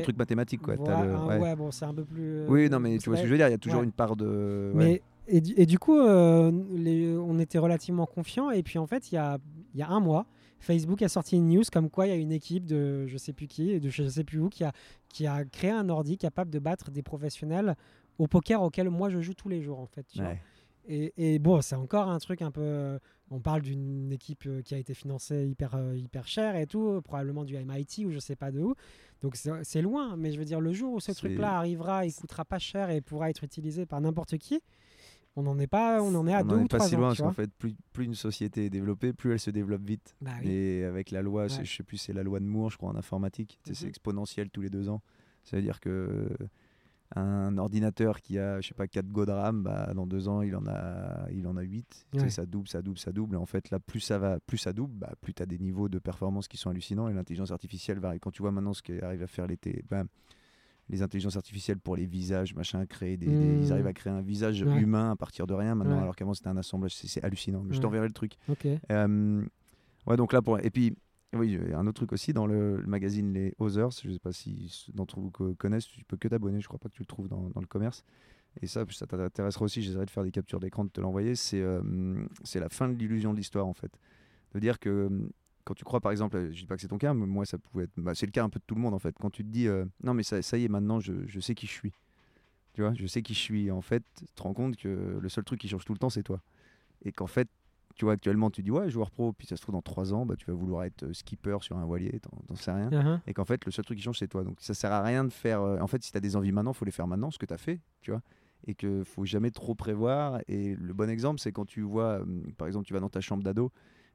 truc 0.00 0.18
mathématique, 0.18 0.62
quoi. 0.62 0.76
T'as 0.76 0.82
Voilà, 0.82 1.04
le- 1.04 1.26
ouais. 1.26 1.38
ouais, 1.38 1.56
bon, 1.56 1.70
c'est 1.70 1.84
un 1.84 1.94
peu 1.94 2.04
plus. 2.04 2.40
euh, 2.40 2.46
Oui, 2.48 2.68
non, 2.68 2.80
mais 2.80 2.98
tu 2.98 3.08
vois 3.08 3.16
ce 3.16 3.22
que 3.22 3.28
je 3.28 3.32
veux 3.32 3.38
dire. 3.38 3.48
Il 3.48 3.52
y 3.52 3.54
a 3.54 3.58
toujours 3.58 3.82
une 3.82 3.92
part 3.92 4.16
de. 4.16 4.72
Mais, 4.74 5.02
et, 5.28 5.40
du, 5.40 5.54
et 5.56 5.64
du 5.66 5.78
coup, 5.78 5.98
euh, 5.98 6.50
les- 6.74 7.16
on 7.16 7.38
était 7.38 7.58
relativement 7.58 8.06
confiants. 8.06 8.50
Et 8.50 8.62
puis 8.62 8.78
en 8.78 8.86
fait, 8.86 9.12
il 9.12 9.14
y 9.14 9.18
a, 9.18 9.38
il 9.74 9.80
y 9.80 9.82
a 9.82 9.88
un 9.88 10.00
mois, 10.00 10.26
Facebook 10.64 11.02
a 11.02 11.08
sorti 11.08 11.36
une 11.36 11.48
news 11.48 11.62
comme 11.72 11.90
quoi 11.90 12.06
il 12.06 12.10
y 12.10 12.12
a 12.12 12.16
une 12.16 12.32
équipe 12.32 12.66
de 12.66 13.06
je 13.06 13.16
sais 13.16 13.32
plus 13.32 13.46
qui, 13.46 13.78
de 13.78 13.88
je 13.88 14.08
sais 14.08 14.24
plus 14.24 14.40
où, 14.40 14.48
qui 14.48 14.64
a, 14.64 14.72
qui 15.08 15.26
a 15.26 15.44
créé 15.44 15.70
un 15.70 15.88
ordi 15.88 16.18
capable 16.18 16.50
de 16.50 16.58
battre 16.58 16.90
des 16.90 17.02
professionnels 17.02 17.76
au 18.18 18.26
poker 18.26 18.62
auquel 18.62 18.90
moi 18.90 19.08
je 19.10 19.20
joue 19.20 19.34
tous 19.34 19.48
les 19.48 19.60
jours 19.60 19.78
en 19.78 19.86
fait. 19.86 20.04
tu 20.04 20.18
vois. 20.18 20.30
Ouais. 20.30 20.40
Et, 20.86 21.12
et 21.16 21.38
bon, 21.38 21.60
c'est 21.62 21.76
encore 21.76 22.08
un 22.08 22.18
truc 22.18 22.42
un 22.42 22.50
peu. 22.50 22.98
On 23.30 23.40
parle 23.40 23.62
d'une 23.62 24.12
équipe 24.12 24.44
euh, 24.46 24.60
qui 24.60 24.74
a 24.74 24.78
été 24.78 24.92
financée 24.92 25.46
hyper, 25.46 25.74
euh, 25.74 25.96
hyper 25.96 26.28
cher 26.28 26.56
et 26.56 26.66
tout, 26.66 27.00
probablement 27.02 27.44
du 27.44 27.56
MIT 27.56 28.04
ou 28.04 28.10
je 28.10 28.18
sais 28.18 28.36
pas 28.36 28.50
de 28.52 28.60
où. 28.60 28.74
Donc 29.22 29.36
c'est 29.36 29.80
loin, 29.80 30.16
mais 30.16 30.30
je 30.30 30.38
veux 30.38 30.44
dire, 30.44 30.60
le 30.60 30.74
jour 30.74 30.92
où 30.92 31.00
ce 31.00 31.12
truc-là 31.12 31.56
arrivera, 31.56 32.04
il 32.04 32.12
coûtera 32.12 32.44
pas 32.44 32.58
cher 32.58 32.90
et 32.90 33.00
pourra 33.00 33.30
être 33.30 33.42
utilisé 33.42 33.86
par 33.86 33.98
n'importe 34.02 34.36
qui, 34.36 34.60
on 35.36 35.42
n'en 35.42 35.58
est 35.58 35.66
pas, 35.66 36.02
on 36.02 36.14
en 36.14 36.26
est 36.26 36.34
à 36.34 36.42
on 36.42 36.44
deux 36.46 36.56
ou 36.56 36.60
est 36.64 36.68
pas 36.68 36.76
trois 36.78 36.88
si 36.88 36.96
ans. 36.96 37.00
loin 37.00 37.12
tu 37.14 37.22
parce 37.22 37.28
qu'en 37.28 37.34
fait, 37.42 37.50
plus, 37.54 37.74
plus 37.92 38.04
une 38.04 38.14
société 38.14 38.66
est 38.66 38.70
développée, 38.70 39.12
plus 39.12 39.32
elle 39.32 39.40
se 39.40 39.50
développe 39.50 39.82
vite. 39.82 40.14
Bah 40.20 40.30
oui. 40.42 40.48
Et 40.50 40.84
avec 40.84 41.10
la 41.10 41.22
loi, 41.22 41.44
Ouais. 41.44 41.64
je 41.64 41.76
sais 41.76 41.82
plus, 41.82 41.96
c'est 41.96 42.12
la 42.12 42.22
loi 42.22 42.40
de 42.40 42.44
Moore, 42.44 42.70
je 42.70 42.76
crois, 42.76 42.90
en 42.90 42.96
informatique. 42.96 43.58
C'est 43.64 43.82
Mhm. 43.82 43.88
exponentiel 43.88 44.50
tous 44.50 44.60
les 44.60 44.70
deux 44.70 44.88
ans. 44.88 45.02
Ça 45.44 45.56
veut 45.56 45.62
dire 45.62 45.80
que 45.80 46.28
un 47.16 47.58
ordinateur 47.58 48.20
qui 48.20 48.38
a, 48.38 48.60
je 48.60 48.68
sais 48.68 48.74
pas, 48.74 48.88
4 48.88 49.06
Go 49.08 49.24
de 49.24 49.30
RAM, 49.30 49.62
bah, 49.62 49.92
dans 49.94 50.06
deux 50.06 50.26
ans, 50.26 50.42
il 50.42 50.56
en 50.56 50.66
a, 50.66 51.28
il 51.30 51.46
en 51.46 51.56
a 51.56 51.62
8. 51.62 52.06
Tu 52.12 52.18
sais, 52.18 52.24
Ouais. 52.24 52.30
ça 52.30 52.44
double, 52.46 52.66
ça 52.66 52.82
double, 52.82 52.98
ça 52.98 53.12
double. 53.12 53.34
Et 53.36 53.38
en 53.38 53.46
fait, 53.46 53.70
là, 53.70 53.78
plus 53.78 54.00
ça 54.00 54.18
va, 54.18 54.40
plus 54.40 54.58
ça 54.58 54.72
double, 54.72 54.94
bah, 54.96 55.12
plus 55.20 55.32
tu 55.32 55.42
as 55.42 55.46
des 55.46 55.58
niveaux 55.58 55.88
de 55.88 55.98
performance 56.00 56.48
qui 56.48 56.56
sont 56.56 56.70
hallucinants. 56.70 57.08
Et 57.08 57.12
l'intelligence 57.12 57.52
artificielle 57.52 58.00
va. 58.00 58.18
Quand 58.18 58.30
tu 58.32 58.42
vois 58.42 58.50
maintenant 58.50 58.72
ce 58.74 58.82
qu'arrive 58.82 59.22
à 59.22 59.26
faire 59.28 59.46
les, 59.46 59.56
té- 59.56 59.84
bah, 59.88 60.04
les 60.90 61.02
intelligences 61.02 61.36
artificielles 61.36 61.78
pour 61.78 61.96
les 61.96 62.06
visages, 62.06 62.54
machin, 62.54 62.84
créer 62.86 63.16
des, 63.16 63.26
des- 63.26 63.58
ils 63.62 63.72
arrivent 63.72 63.86
à 63.86 63.92
créer 63.92 64.12
un 64.12 64.20
visage 64.20 64.62
Ouais. 64.62 64.80
humain 64.80 65.10
à 65.12 65.16
partir 65.16 65.46
de 65.46 65.54
rien 65.54 65.74
maintenant, 65.74 65.96
Ouais. 65.96 66.02
alors 66.02 66.14
qu'avant 66.16 66.34
c'était 66.34 66.48
un 66.48 66.56
assemblage. 66.56 66.94
C'est 66.94 67.24
hallucinant. 67.24 67.62
Mais 67.62 67.74
je 67.74 67.80
t'enverrai 67.80 68.06
le 68.06 68.12
truc. 68.12 68.36
Ok. 68.48 68.66
Euh, 68.90 69.42
ouais, 70.06 70.16
donc 70.16 70.32
là, 70.32 70.42
pour... 70.42 70.58
et 70.58 70.70
puis, 70.70 70.94
oui, 71.34 71.58
un 71.74 71.86
autre 71.86 71.96
truc 71.96 72.12
aussi, 72.12 72.32
dans 72.32 72.46
le, 72.46 72.76
le 72.76 72.86
magazine 72.86 73.32
Les 73.32 73.54
Others, 73.58 73.90
je 74.04 74.10
sais 74.12 74.18
pas 74.18 74.32
si 74.32 74.86
d'entre 74.94 75.18
vous 75.18 75.30
co- 75.30 75.54
connaissent, 75.54 75.88
tu 75.88 76.04
peux 76.04 76.16
que 76.16 76.28
t'abonner, 76.28 76.60
je 76.60 76.68
crois 76.68 76.78
pas 76.78 76.88
que 76.88 76.94
tu 76.94 77.02
le 77.02 77.06
trouves 77.06 77.28
dans, 77.28 77.48
dans 77.50 77.60
le 77.60 77.66
commerce. 77.66 78.04
Et 78.62 78.68
ça, 78.68 78.84
ça 78.90 79.06
t'intéressera 79.06 79.64
aussi, 79.64 79.82
j'essaierai 79.82 80.04
de 80.06 80.10
faire 80.10 80.22
des 80.22 80.30
captures 80.30 80.60
d'écran, 80.60 80.84
de 80.84 80.90
te 80.90 81.00
l'envoyer. 81.00 81.34
C'est 81.34 81.60
euh, 81.60 82.24
la 82.54 82.68
fin 82.68 82.88
de 82.88 82.94
l'illusion 82.94 83.32
de 83.32 83.38
l'histoire, 83.38 83.66
en 83.66 83.72
fait. 83.74 83.90
De 84.54 84.60
dire 84.60 84.78
que 84.78 85.10
quand 85.64 85.74
tu 85.74 85.84
crois, 85.84 86.00
par 86.00 86.12
exemple, 86.12 86.50
je 86.52 86.60
dis 86.60 86.66
pas 86.66 86.76
que 86.76 86.82
c'est 86.82 86.88
ton 86.88 86.98
cas, 86.98 87.14
mais 87.14 87.26
moi, 87.26 87.44
ça 87.46 87.58
pouvait 87.58 87.84
être. 87.84 87.92
bah, 87.96 88.14
c'est 88.14 88.26
le 88.26 88.32
cas 88.32 88.44
un 88.44 88.48
peu 88.50 88.58
de 88.58 88.64
tout 88.66 88.74
le 88.74 88.80
monde, 88.80 88.94
en 88.94 88.98
fait. 88.98 89.16
Quand 89.18 89.30
tu 89.30 89.44
te 89.44 89.48
dis, 89.48 89.66
euh, 89.66 89.84
non, 90.02 90.14
mais 90.14 90.22
ça, 90.22 90.42
ça 90.42 90.58
y 90.58 90.64
est, 90.64 90.68
maintenant, 90.68 91.00
je, 91.00 91.12
je 91.26 91.40
sais 91.40 91.54
qui 91.54 91.66
je 91.66 91.72
suis. 91.72 91.92
Tu 92.74 92.82
vois, 92.82 92.92
je 92.94 93.06
sais 93.06 93.22
qui 93.22 93.34
je 93.34 93.38
suis. 93.40 93.70
En 93.70 93.80
fait, 93.80 94.02
tu 94.18 94.26
te 94.34 94.42
rends 94.42 94.52
compte 94.54 94.76
que 94.76 95.18
le 95.20 95.28
seul 95.28 95.44
truc 95.44 95.60
qui 95.60 95.68
change 95.68 95.84
tout 95.84 95.92
le 95.92 95.98
temps, 95.98 96.10
c'est 96.10 96.22
toi. 96.22 96.40
Et 97.04 97.12
qu'en 97.12 97.26
fait, 97.26 97.48
tu 97.94 98.04
vois, 98.04 98.14
actuellement, 98.14 98.50
tu 98.50 98.62
dis, 98.62 98.70
ouais, 98.70 98.90
joueur 98.90 99.10
pro, 99.10 99.32
puis 99.32 99.46
ça 99.46 99.56
se 99.56 99.62
trouve, 99.62 99.74
dans 99.74 99.82
trois 99.82 100.12
ans, 100.12 100.26
bah, 100.26 100.34
tu 100.36 100.46
vas 100.46 100.52
vouloir 100.54 100.84
être 100.84 101.04
euh, 101.04 101.12
skipper 101.12 101.56
sur 101.60 101.76
un 101.78 101.84
voilier, 101.84 102.20
t'en 102.20 102.56
sais 102.56 102.72
rien. 102.72 102.90
Uh-huh. 102.90 103.20
Et 103.26 103.34
qu'en 103.34 103.44
fait, 103.44 103.64
le 103.64 103.70
seul 103.70 103.84
truc 103.84 103.98
qui 103.98 104.04
change, 104.04 104.18
c'est 104.18 104.28
toi. 104.28 104.42
Donc, 104.42 104.56
ça 104.60 104.74
sert 104.74 104.92
à 104.92 105.02
rien 105.02 105.24
de 105.24 105.30
faire. 105.30 105.62
euh, 105.62 105.78
en 105.78 105.86
fait, 105.86 106.02
si 106.02 106.10
tu 106.10 106.18
as 106.18 106.20
des 106.20 106.34
envies 106.34 106.52
maintenant, 106.52 106.72
faut 106.72 106.84
les 106.84 106.90
faire 106.90 107.06
maintenant, 107.06 107.30
ce 107.30 107.38
que 107.38 107.46
tu 107.46 107.54
as 107.54 107.58
fait, 107.58 107.80
tu 108.00 108.10
vois. 108.10 108.20
Et 108.66 108.74
que 108.74 109.04
faut 109.04 109.24
jamais 109.24 109.50
trop 109.50 109.74
prévoir. 109.74 110.40
Et 110.48 110.74
le 110.74 110.92
bon 110.94 111.08
exemple, 111.08 111.38
c'est 111.38 111.52
quand 111.52 111.66
tu 111.66 111.82
vois, 111.82 112.20
euh, 112.20 112.24
par 112.56 112.66
exemple, 112.66 112.86
tu 112.86 112.94
vas 112.94 113.00
dans 113.00 113.10
ta 113.10 113.20
chambre 113.20 113.44
d'ado, 113.44 113.70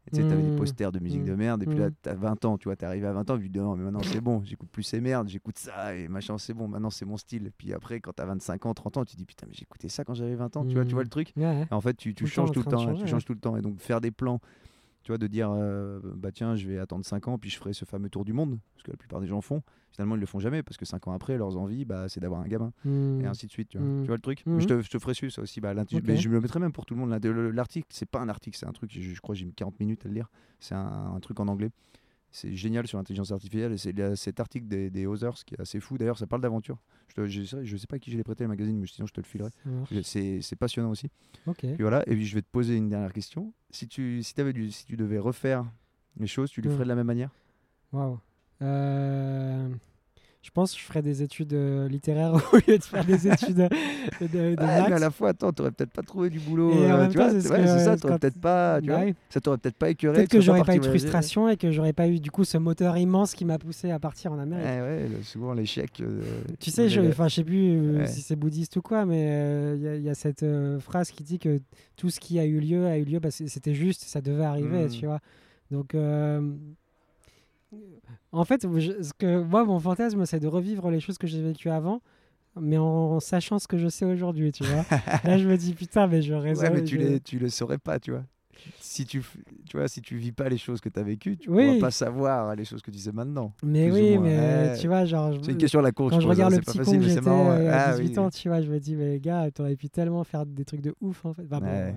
tu 0.09 0.21
sais, 0.21 0.27
t'avais 0.27 0.43
des 0.43 0.51
Mmh. 0.51 0.55
posters 0.55 0.91
de 0.91 0.99
musique 0.99 1.21
Mmh. 1.21 1.25
de 1.25 1.35
merde, 1.35 1.63
et 1.63 1.65
puis 1.65 1.77
là, 1.79 1.89
Mmh. 1.89 1.93
tu 2.03 2.09
as 2.09 2.15
20 2.15 2.45
ans, 2.45 2.57
tu 2.57 2.65
vois, 2.67 2.75
t'es 2.75 2.85
arrivé 2.85 3.07
à 3.07 3.13
20 3.13 3.29
ans, 3.29 3.37
tu 3.37 3.49
dis, 3.49 3.59
non, 3.59 3.75
mais 3.75 3.83
maintenant, 3.83 4.03
c'est 4.03 4.21
bon, 4.21 4.41
j'écoute 4.43 4.69
plus 4.71 4.83
ces 4.83 4.99
merdes, 5.01 5.27
j'écoute 5.29 5.57
ça, 5.57 5.95
et 5.95 6.07
machin, 6.07 6.37
c'est 6.37 6.53
bon, 6.53 6.67
maintenant, 6.67 6.89
c'est 6.89 7.05
mon 7.05 7.17
style. 7.17 7.47
Et 7.47 7.51
puis 7.51 7.73
après, 7.73 7.99
quand 7.99 8.13
tu 8.13 8.21
as 8.21 8.25
25 8.25 8.65
ans, 8.65 8.73
30 8.73 8.97
ans, 8.97 9.05
tu 9.05 9.15
dis, 9.15 9.25
putain, 9.25 9.45
mais 9.47 9.53
j'écoutais 9.55 9.89
ça 9.89 10.03
quand 10.03 10.13
j'avais 10.13 10.35
20 10.35 10.55
ans, 10.57 10.65
tu 10.65 10.75
vois, 10.75 10.85
tu 10.85 10.93
vois 10.93 11.01
Mmh. 11.01 11.03
le 11.05 11.09
truc 11.09 11.33
Ouais, 11.37 11.43
ouais. 11.45 11.67
en 11.71 11.81
fait, 11.81 11.95
tu, 11.95 12.13
tu 12.13 12.27
changes 12.27 12.51
tout 12.51 12.59
le 12.59 12.65
de 12.65 12.69
temps, 12.71 12.81
hein, 12.87 12.93
tu 12.93 13.07
changes 13.07 13.25
tout 13.25 13.33
le 13.33 13.39
temps. 13.39 13.55
Et 13.57 13.61
donc, 13.61 13.79
faire 13.79 14.01
des 14.01 14.11
plans, 14.11 14.39
tu 15.03 15.11
vois, 15.11 15.17
de 15.17 15.27
dire, 15.27 15.49
euh, 15.51 15.99
bah 16.15 16.31
tiens, 16.31 16.55
je 16.55 16.67
vais 16.67 16.77
attendre 16.77 17.05
5 17.05 17.27
ans, 17.27 17.37
puis 17.37 17.49
je 17.49 17.57
ferai 17.57 17.73
ce 17.73 17.85
fameux 17.85 18.09
tour 18.09 18.25
du 18.25 18.33
monde, 18.33 18.59
ce 18.77 18.83
que 18.83 18.91
la 18.91 18.97
plupart 18.97 19.21
des 19.21 19.27
gens 19.27 19.41
font. 19.41 19.61
Finalement, 19.91 20.15
ils 20.15 20.19
le 20.19 20.25
font 20.25 20.39
jamais, 20.39 20.61
parce 20.61 20.77
que 20.77 20.85
5 20.85 21.07
ans 21.07 21.13
après, 21.13 21.37
leurs 21.37 21.57
envies, 21.57 21.83
bah, 21.85 22.07
c'est 22.09 22.19
d'avoir 22.19 22.41
un 22.41 22.47
gamin, 22.47 22.71
Hmm. 22.85 23.21
et 23.21 23.25
ainsi 23.25 23.47
de 23.47 23.51
suite. 23.51 23.69
Tu 23.69 23.77
vois, 23.77 23.87
Mm. 23.87 24.01
Tu 24.01 24.07
vois 24.07 24.15
le 24.17 24.21
truc? 24.21 24.43
Mais 24.45 24.61
je, 24.61 24.67
te, 24.67 24.81
je 24.81 24.89
te 24.89 24.99
ferai 24.99 25.13
suivre 25.13 25.33
ça 25.33 25.41
aussi. 25.41 25.59
Bah, 25.61 25.73
mais 25.73 26.15
je 26.17 26.29
me 26.29 26.33
le 26.35 26.41
mettrai 26.41 26.59
même 26.59 26.71
pour 26.71 26.85
tout 26.85 26.93
le 26.95 26.99
monde. 26.99 27.09
L'article, 27.55 27.87
c'est 27.89 28.05
pas 28.09 28.19
un 28.19 28.29
article, 28.29 28.57
c'est 28.57 28.67
un 28.67 28.71
truc, 28.71 28.91
je, 28.93 29.01
je 29.01 29.19
crois 29.21 29.33
que 29.33 29.39
j'ai 29.39 29.45
mis 29.45 29.53
40 29.53 29.79
minutes 29.79 30.05
à 30.05 30.09
le 30.09 30.13
lire. 30.15 30.29
C'est 30.59 30.75
un, 30.75 31.13
un 31.15 31.19
truc 31.21 31.39
en 31.39 31.47
anglais. 31.47 31.71
C'est 32.31 32.55
génial 32.55 32.85
sur 32.87 32.97
l'intelligence 32.97 33.31
artificielle. 33.31 33.71
Et 33.73 33.77
c'est 33.77 34.15
cet 34.15 34.39
article 34.39 34.67
des, 34.67 34.89
des 34.89 35.05
Others 35.07 35.33
qui 35.45 35.55
est 35.55 35.61
assez 35.61 35.79
fou. 35.79 35.97
D'ailleurs, 35.97 36.17
ça 36.17 36.27
parle 36.27 36.41
d'aventure. 36.41 36.77
Je, 37.07 37.15
te- 37.15 37.27
je, 37.27 37.43
sais- 37.43 37.65
je 37.65 37.77
sais 37.77 37.87
pas 37.87 37.95
à 37.95 37.99
qui 37.99 38.11
je 38.11 38.17
l'ai 38.17 38.23
prêté 38.23 38.43
le 38.43 38.49
magazine, 38.49 38.77
mais 38.79 38.85
sinon 38.87 39.07
je 39.07 39.13
te 39.13 39.19
le 39.21 39.25
filerai. 39.25 39.49
C'est 40.03 40.55
passionnant 40.57 40.91
aussi. 40.91 41.09
Ok. 41.47 41.59
Puis 41.61 41.75
voilà, 41.81 42.03
et 42.07 42.13
puis 42.15 42.25
je 42.25 42.35
vais 42.35 42.41
te 42.41 42.49
poser 42.51 42.75
une 42.75 42.89
dernière 42.89 43.13
question. 43.13 43.51
Si 43.71 43.87
tu, 43.87 44.21
si 44.23 44.39
avais 44.39 44.53
si 44.71 44.85
tu 44.85 44.95
devais 44.97 45.17
refaire 45.19 45.65
les 46.19 46.27
choses, 46.27 46.49
tu 46.51 46.61
le 46.61 46.69
Mm. 46.69 46.73
ferais 46.73 46.83
de 46.83 46.89
la 46.89 46.95
même 46.95 47.07
manière? 47.07 47.31
Waouh. 47.91 48.19
Euh, 50.41 50.45
Je 50.45 50.51
pense 50.51 50.73
que 50.73 50.79
je 50.79 50.85
ferais 50.85 51.01
des 51.01 51.21
études 51.21 51.53
euh, 51.53 51.87
littéraires 51.89 52.33
au 52.53 52.55
lieu 52.57 52.77
de 52.77 52.83
faire 52.83 53.03
des 53.05 53.27
études 53.27 53.55
de, 53.57 53.67
de, 54.21 54.27
de 54.27 54.37
Ouais, 54.37 54.55
mais 54.57 54.63
à 54.63 54.89
maths. 54.89 54.99
la 54.99 55.11
fois, 55.11 55.29
attends, 55.29 55.51
t'aurais 55.51 55.71
peut-être 55.71 55.91
pas 55.91 56.01
trouvé 56.01 56.29
du 56.29 56.39
boulot. 56.39 56.71
Euh, 56.73 57.07
tu 57.07 57.15
temps, 57.17 57.23
vois, 57.23 57.31
c'est 57.31 57.41
ce 57.41 57.49
ouais, 57.53 57.67
ça, 57.67 57.91
quand- 57.91 57.97
t'aurais 57.97 58.19
peut-être 58.19 58.39
pas, 58.39 58.79
tu 58.81 58.87
vois, 58.89 58.99
Ouais. 58.99 59.15
ça 59.29 59.41
t'aurait 59.41 59.57
peut-être 59.57 59.75
pas 59.75 59.89
écœuré. 59.89 60.15
Peut-être 60.17 60.31
que 60.31 60.41
j'aurais 60.41 60.63
pas 60.63 60.75
eu 60.75 60.79
de 60.79 60.87
frustration 60.87 61.49
et 61.49 61.57
que 61.57 61.71
j'aurais 61.71 61.93
pas 61.93 62.07
eu 62.07 62.19
du 62.19 62.31
coup 62.31 62.45
ce 62.45 62.57
moteur 62.57 62.97
immense 62.97 63.33
qui 63.35 63.43
m'a 63.45 63.59
poussé 63.59 63.91
à 63.91 63.99
partir 63.99 64.31
en 64.31 64.39
Amérique. 64.39 64.65
Ouais, 64.65 64.81
ouais, 64.81 65.07
le- 65.09 65.23
souvent 65.23 65.53
l'échec. 65.53 65.99
euh, 66.01 66.21
Tu 66.59 66.71
sais, 66.71 66.89
je, 66.89 67.01
je 67.01 67.29
sais 67.29 67.43
plus 67.43 67.77
euh, 67.77 68.05
si 68.05 68.21
c'est 68.21 68.35
bouddhiste 68.37 68.75
ou 68.77 68.81
quoi, 68.81 69.05
mais 69.05 69.27
euh, 69.31 69.75
il 69.77 69.83
y 69.83 69.87
a- 69.87 69.95
il 69.97 70.03
y, 70.03 70.09
a 70.09 70.15
cette 70.15 70.43
euh, 70.43 70.79
phrase 70.79 71.11
qui 71.11 71.23
dit 71.23 71.37
que 71.39 71.59
tout 71.97 72.09
ce 72.09 72.19
qui 72.19 72.39
a 72.39 72.45
eu 72.45 72.59
lieu 72.59 72.85
a 72.87 72.97
eu 72.97 73.03
lieu 73.03 73.19
parce 73.19 73.37
que 73.39 73.47
c'était 73.47 73.73
juste, 73.75 74.03
ça 74.03 74.21
devait 74.21 74.43
arriver, 74.45 74.85
Mm. 74.85 74.89
tu 74.89 75.05
vois. 75.05 75.19
Donc, 75.71 75.93
euh, 75.95 76.41
en 78.31 78.45
fait, 78.45 78.67
je- 78.79 79.01
ce 79.01 79.13
que 79.17 79.41
moi, 79.41 79.63
mon 79.65 79.79
fantasme, 79.79 80.25
c'est 80.25 80.39
de 80.39 80.47
revivre 80.47 80.89
les 80.91 80.99
choses 80.99 81.17
que 81.17 81.27
j'ai 81.27 81.41
vécues 81.41 81.69
avant, 81.69 82.01
mais 82.59 82.77
en 82.77 83.19
sachant 83.19 83.59
ce 83.59 83.67
que 83.67 83.77
je 83.77 83.87
sais 83.87 84.05
aujourd'hui, 84.05 84.51
tu 84.51 84.63
vois. 84.63 84.85
Là, 85.23 85.37
je 85.37 85.47
me 85.47 85.55
dis, 85.57 85.73
putain, 85.73 86.07
mais 86.07 86.21
je 86.21 86.33
raison. 86.33 86.61
Ouais, 86.61 86.69
mais 86.69 86.83
tu, 86.83 86.95
je- 86.95 87.01
les, 87.01 87.19
tu 87.19 87.39
le 87.39 87.49
saurais 87.49 87.77
pas, 87.77 87.99
tu 87.99 88.11
vois. 88.11 88.23
Si 88.81 89.05
tu, 89.05 89.23
tu 89.69 89.77
vois, 89.77 89.87
si 89.87 90.01
tu 90.01 90.17
vis 90.17 90.33
pas 90.33 90.49
les 90.49 90.57
choses 90.57 90.81
que 90.81 90.89
tu 90.89 90.99
as 90.99 91.03
vécues, 91.03 91.37
tu 91.37 91.49
Oui. 91.49 91.63
pourras 91.65 91.79
pas 91.79 91.91
savoir 91.91 92.55
les 92.57 92.65
choses 92.65 92.81
que 92.81 92.91
tu 92.91 92.97
sais 92.99 93.13
maintenant. 93.13 93.53
Mais 93.63 93.89
oui, 93.89 94.17
mais 94.17 94.37
Ouais. 94.71 94.77
tu 94.81 94.87
vois, 94.87 95.05
genre. 95.05 95.33
C'est 95.41 95.51
une 95.53 95.57
question 95.57 95.79
à 95.79 95.83
la 95.83 95.93
course. 95.93 96.13
Quand 96.13 96.19
je 96.19 96.27
hein, 96.27 96.29
regarde 96.31 96.53
le 96.53 96.59
petit 96.59 96.77
con 96.77 96.83
facile, 96.83 96.99
que 96.99 97.05
j'étais 97.07 97.29
euh, 97.29 97.71
à 97.71 97.89
Ah, 97.89 97.91
18 97.93 98.09
oui. 98.09 98.19
ans, 98.19 98.29
tu 98.29 98.49
vois, 98.49 98.61
je 98.61 98.69
me 98.69 98.79
dis, 98.79 98.95
mais 98.95 99.19
gars, 99.21 99.49
t'aurais 99.51 99.77
pu 99.77 99.89
tellement 99.89 100.25
faire 100.25 100.45
des 100.45 100.65
trucs 100.65 100.81
de 100.81 100.93
ouf 100.99 101.23
en 101.25 101.33
fait. 101.33 101.43
Bon, 101.43 101.59
voilà. 101.59 101.93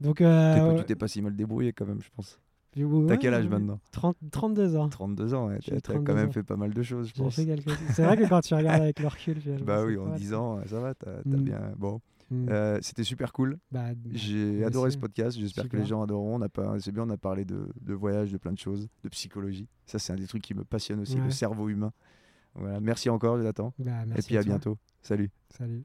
Donc, 0.00 0.18
T'es 0.18 0.24
euh, 0.24 0.78
Tu 0.78 0.84
t'es 0.84 0.94
pas 0.94 1.08
si 1.08 1.20
mal 1.20 1.34
débrouillé 1.34 1.72
quand 1.72 1.86
même, 1.86 2.00
je 2.00 2.10
pense. 2.14 2.38
T'as 2.74 2.82
ouais, 3.14 3.18
quel 3.18 3.34
âge 3.34 3.48
maintenant 3.48 3.80
30 3.92 4.16
32 4.30 4.76
ans. 4.76 4.88
32 4.88 5.34
ans, 5.34 5.48
ouais, 5.48 5.58
t'as 5.64 5.72
t'as 5.76 5.80
32 5.80 6.04
quand 6.04 6.14
même 6.14 6.28
ans. 6.28 6.32
fait 6.32 6.42
pas 6.42 6.56
mal 6.56 6.72
de 6.74 6.82
choses, 6.82 7.08
je 7.08 7.14
pense. 7.14 7.34
C'est 7.94 8.02
vrai 8.04 8.16
que 8.16 8.28
quand 8.28 8.40
tu 8.40 8.54
regardes 8.54 8.82
avec 8.82 9.00
le 9.00 9.08
recul, 9.08 9.38
Bah 9.64 9.84
oui, 9.84 9.96
en 9.96 10.06
mal. 10.06 10.18
10 10.18 10.34
ans, 10.34 10.60
ça 10.66 10.80
va, 10.80 10.94
t'as 10.94 11.18
Mm. 11.24 11.42
bien. 11.42 11.60
Bon, 11.76 12.00
Mm. 12.30 12.46
Euh, 12.50 12.78
c'était 12.82 13.04
super 13.04 13.32
cool. 13.32 13.56
Bah, 13.72 13.86
J'ai 14.12 14.58
moi 14.58 14.66
adoré 14.66 14.90
ce 14.90 14.98
podcast. 14.98 15.38
J'espère 15.38 15.66
que 15.66 15.78
les 15.78 15.86
gens 15.86 16.02
adoreront. 16.02 16.38
Pas, 16.50 16.78
c'est 16.78 16.92
bien, 16.92 17.04
on 17.04 17.08
a 17.10 17.16
parlé 17.16 17.46
de, 17.46 17.70
de 17.80 17.94
voyage, 17.94 18.30
de 18.32 18.36
plein 18.36 18.52
de 18.52 18.58
choses, 18.58 18.86
de 19.02 19.08
psychologie. 19.08 19.66
Ça, 19.86 19.98
c'est 19.98 20.12
un 20.12 20.16
des 20.16 20.26
trucs 20.26 20.42
qui 20.42 20.52
me 20.52 20.62
passionne 20.62 21.00
aussi, 21.00 21.16
le 21.16 21.30
cerveau 21.30 21.70
humain. 21.70 21.90
Voilà. 22.54 22.80
Merci 22.80 23.08
encore, 23.08 23.38
Jonathan. 23.38 23.72
bah, 23.78 23.92
Et 24.14 24.20
puis 24.20 24.36
à 24.36 24.42
toi. 24.42 24.50
bientôt. 24.50 24.76
Salut. 25.00 25.30
Salut. 25.48 25.84